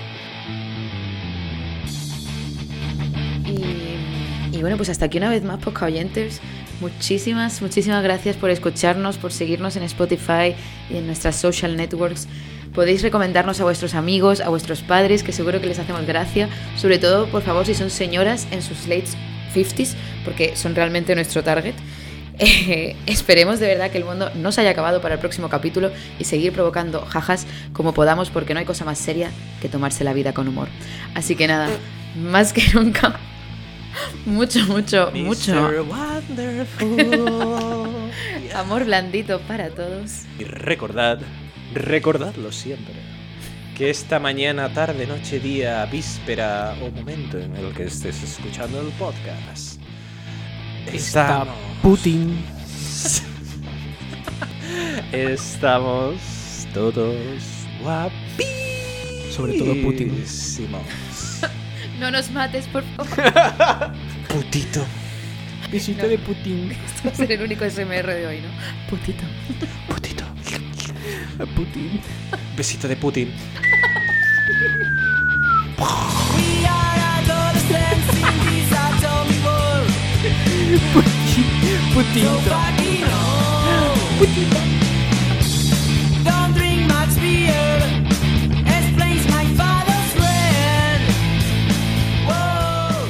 Y, 3.47 4.57
y 4.57 4.61
bueno, 4.61 4.77
pues 4.77 4.89
hasta 4.89 5.05
aquí 5.05 5.17
una 5.17 5.29
vez 5.29 5.43
más, 5.43 5.59
Oyentes. 5.81 6.41
Muchísimas, 6.81 7.61
muchísimas 7.61 8.03
gracias 8.03 8.36
por 8.36 8.49
escucharnos, 8.49 9.17
por 9.17 9.31
seguirnos 9.31 9.75
en 9.75 9.84
Spotify 9.84 10.55
y 10.89 10.97
en 10.97 11.05
nuestras 11.07 11.36
social 11.36 11.77
networks. 11.77 12.27
Podéis 12.74 13.03
recomendarnos 13.03 13.59
a 13.61 13.63
vuestros 13.63 13.93
amigos, 13.93 14.41
a 14.41 14.49
vuestros 14.49 14.82
padres, 14.82 15.21
que 15.21 15.32
seguro 15.32 15.61
que 15.61 15.67
les 15.67 15.78
hacemos 15.78 16.05
gracia. 16.07 16.49
Sobre 16.76 16.97
todo, 16.97 17.28
por 17.28 17.43
favor, 17.43 17.65
si 17.65 17.76
son 17.76 17.89
señoras 17.89 18.47
en 18.51 18.61
sus 18.61 18.88
late 18.88 19.05
50s, 19.53 19.93
porque 20.26 20.55
son 20.55 20.76
realmente 20.76 21.15
nuestro 21.15 21.43
target. 21.43 21.76
Eh, 22.39 22.95
esperemos 23.05 23.59
de 23.59 23.67
verdad 23.67 23.91
que 23.91 23.99
el 23.99 24.05
mundo 24.05 24.32
no 24.34 24.51
se 24.51 24.61
haya 24.61 24.71
acabado 24.71 25.01
para 25.01 25.13
el 25.13 25.19
próximo 25.19 25.49
capítulo 25.49 25.91
y 26.17 26.24
seguir 26.24 26.51
provocando 26.51 27.05
jajas 27.05 27.45
como 27.74 27.93
podamos, 27.93 28.32
porque 28.32 28.55
no 28.55 28.59
hay 28.59 28.65
cosa 28.65 28.86
más 28.86 28.97
seria 28.97 29.30
que 29.61 29.69
tomarse 29.69 30.03
la 30.03 30.13
vida 30.13 30.34
con 30.34 30.47
humor. 30.47 30.67
Así 31.13 31.36
que 31.36 31.47
nada, 31.47 31.69
más 32.15 32.51
que 32.51 32.63
nunca, 32.74 33.19
mucho, 34.26 34.65
mucho, 34.65 35.11
mucho 35.13 35.53
Mr. 35.53 35.82
Wonderful. 35.82 36.97
amor 38.55 38.86
blandito 38.86 39.39
para 39.41 39.69
todos. 39.69 40.24
Y 40.39 40.43
recordad, 40.45 41.19
recordadlo 41.74 42.51
siempre, 42.51 42.95
que 43.76 43.89
esta 43.89 44.19
mañana, 44.19 44.71
tarde, 44.74 45.07
noche, 45.07 45.39
día, 45.39 45.86
víspera 45.86 46.76
o 46.82 46.91
momento 46.91 47.39
en 47.39 47.55
el 47.55 47.74
que 47.74 47.84
estés 47.84 48.21
escuchando 48.24 48.82
el 48.82 48.89
podcast, 48.93 49.80
Está 50.86 50.95
estamos, 50.95 51.55
Putin. 51.82 52.43
estamos 55.11 56.21
todos 56.74 57.15
guapísimos. 57.82 59.34
Sobre 59.34 59.57
todo 59.57 59.74
Putin. 59.82 60.24
No 61.99 62.11
nos 62.11 62.30
mates, 62.32 62.67
por 62.67 62.84
favor. 62.84 63.07
Putito. 64.28 64.86
Visita 65.71 66.07
de 66.07 66.17
Putin. 66.19 66.71
Este 66.71 67.07
va 67.07 67.13
a 67.13 67.15
ser 67.15 67.32
el 67.32 67.41
único 67.41 67.67
SMR 67.67 68.13
de 68.13 68.28
hoy, 68.28 68.41
¿no? 68.41 68.49
Putito. 68.89 69.24
Putito. 69.88 70.24
A 71.39 71.45
Putin. 71.45 71.99
Besito 72.55 72.88
de 72.88 72.95
Putin. 72.95 73.34
We 76.38 76.65
are 76.65 76.97
adolescents 77.17 78.07
in 78.13 78.36
this 78.45 78.71
atomic 78.71 79.41
world. 79.43 79.89
Putin. 81.93 82.23
So 82.23 82.38
fucking 82.49 83.03
old. 83.03 83.97
Don't 86.23 86.53
drink 86.53 86.88
much 86.88 87.15
beer. 87.19 87.81
Explains 88.67 89.25
my 89.27 89.45
father's 89.57 90.09
friend. 90.13 91.01
Whoa. 92.27 93.07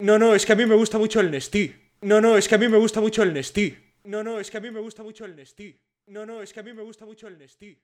No, 0.00 0.18
no, 0.18 0.34
es 0.34 0.46
que 0.46 0.52
a 0.52 0.56
mí 0.56 0.64
me 0.64 0.76
gusta 0.76 0.98
mucho 0.98 1.20
el 1.20 1.30
Nestí. 1.30 1.74
No, 2.00 2.20
no, 2.22 2.36
es 2.38 2.48
que 2.48 2.54
a 2.54 2.58
mí 2.58 2.68
me 2.68 2.78
gusta 2.78 3.00
mucho 3.02 3.22
el 3.22 3.34
Nestí. 3.34 3.76
No, 4.04 4.22
no, 4.22 4.40
es 4.40 4.50
que 4.50 4.56
a 4.56 4.60
mí 4.60 4.70
me 4.70 4.80
gusta 4.80 5.02
mucho 5.02 5.24
el 5.24 5.36
Nestí. 5.36 5.78
No, 6.06 6.24
no, 6.24 6.42
es 6.42 6.52
que 6.52 6.60
a 6.60 6.62
mí 6.62 6.72
me 6.72 6.82
gusta 6.82 7.04
mucho 7.04 7.26
el 7.28 7.38
Nestí. 7.38 7.76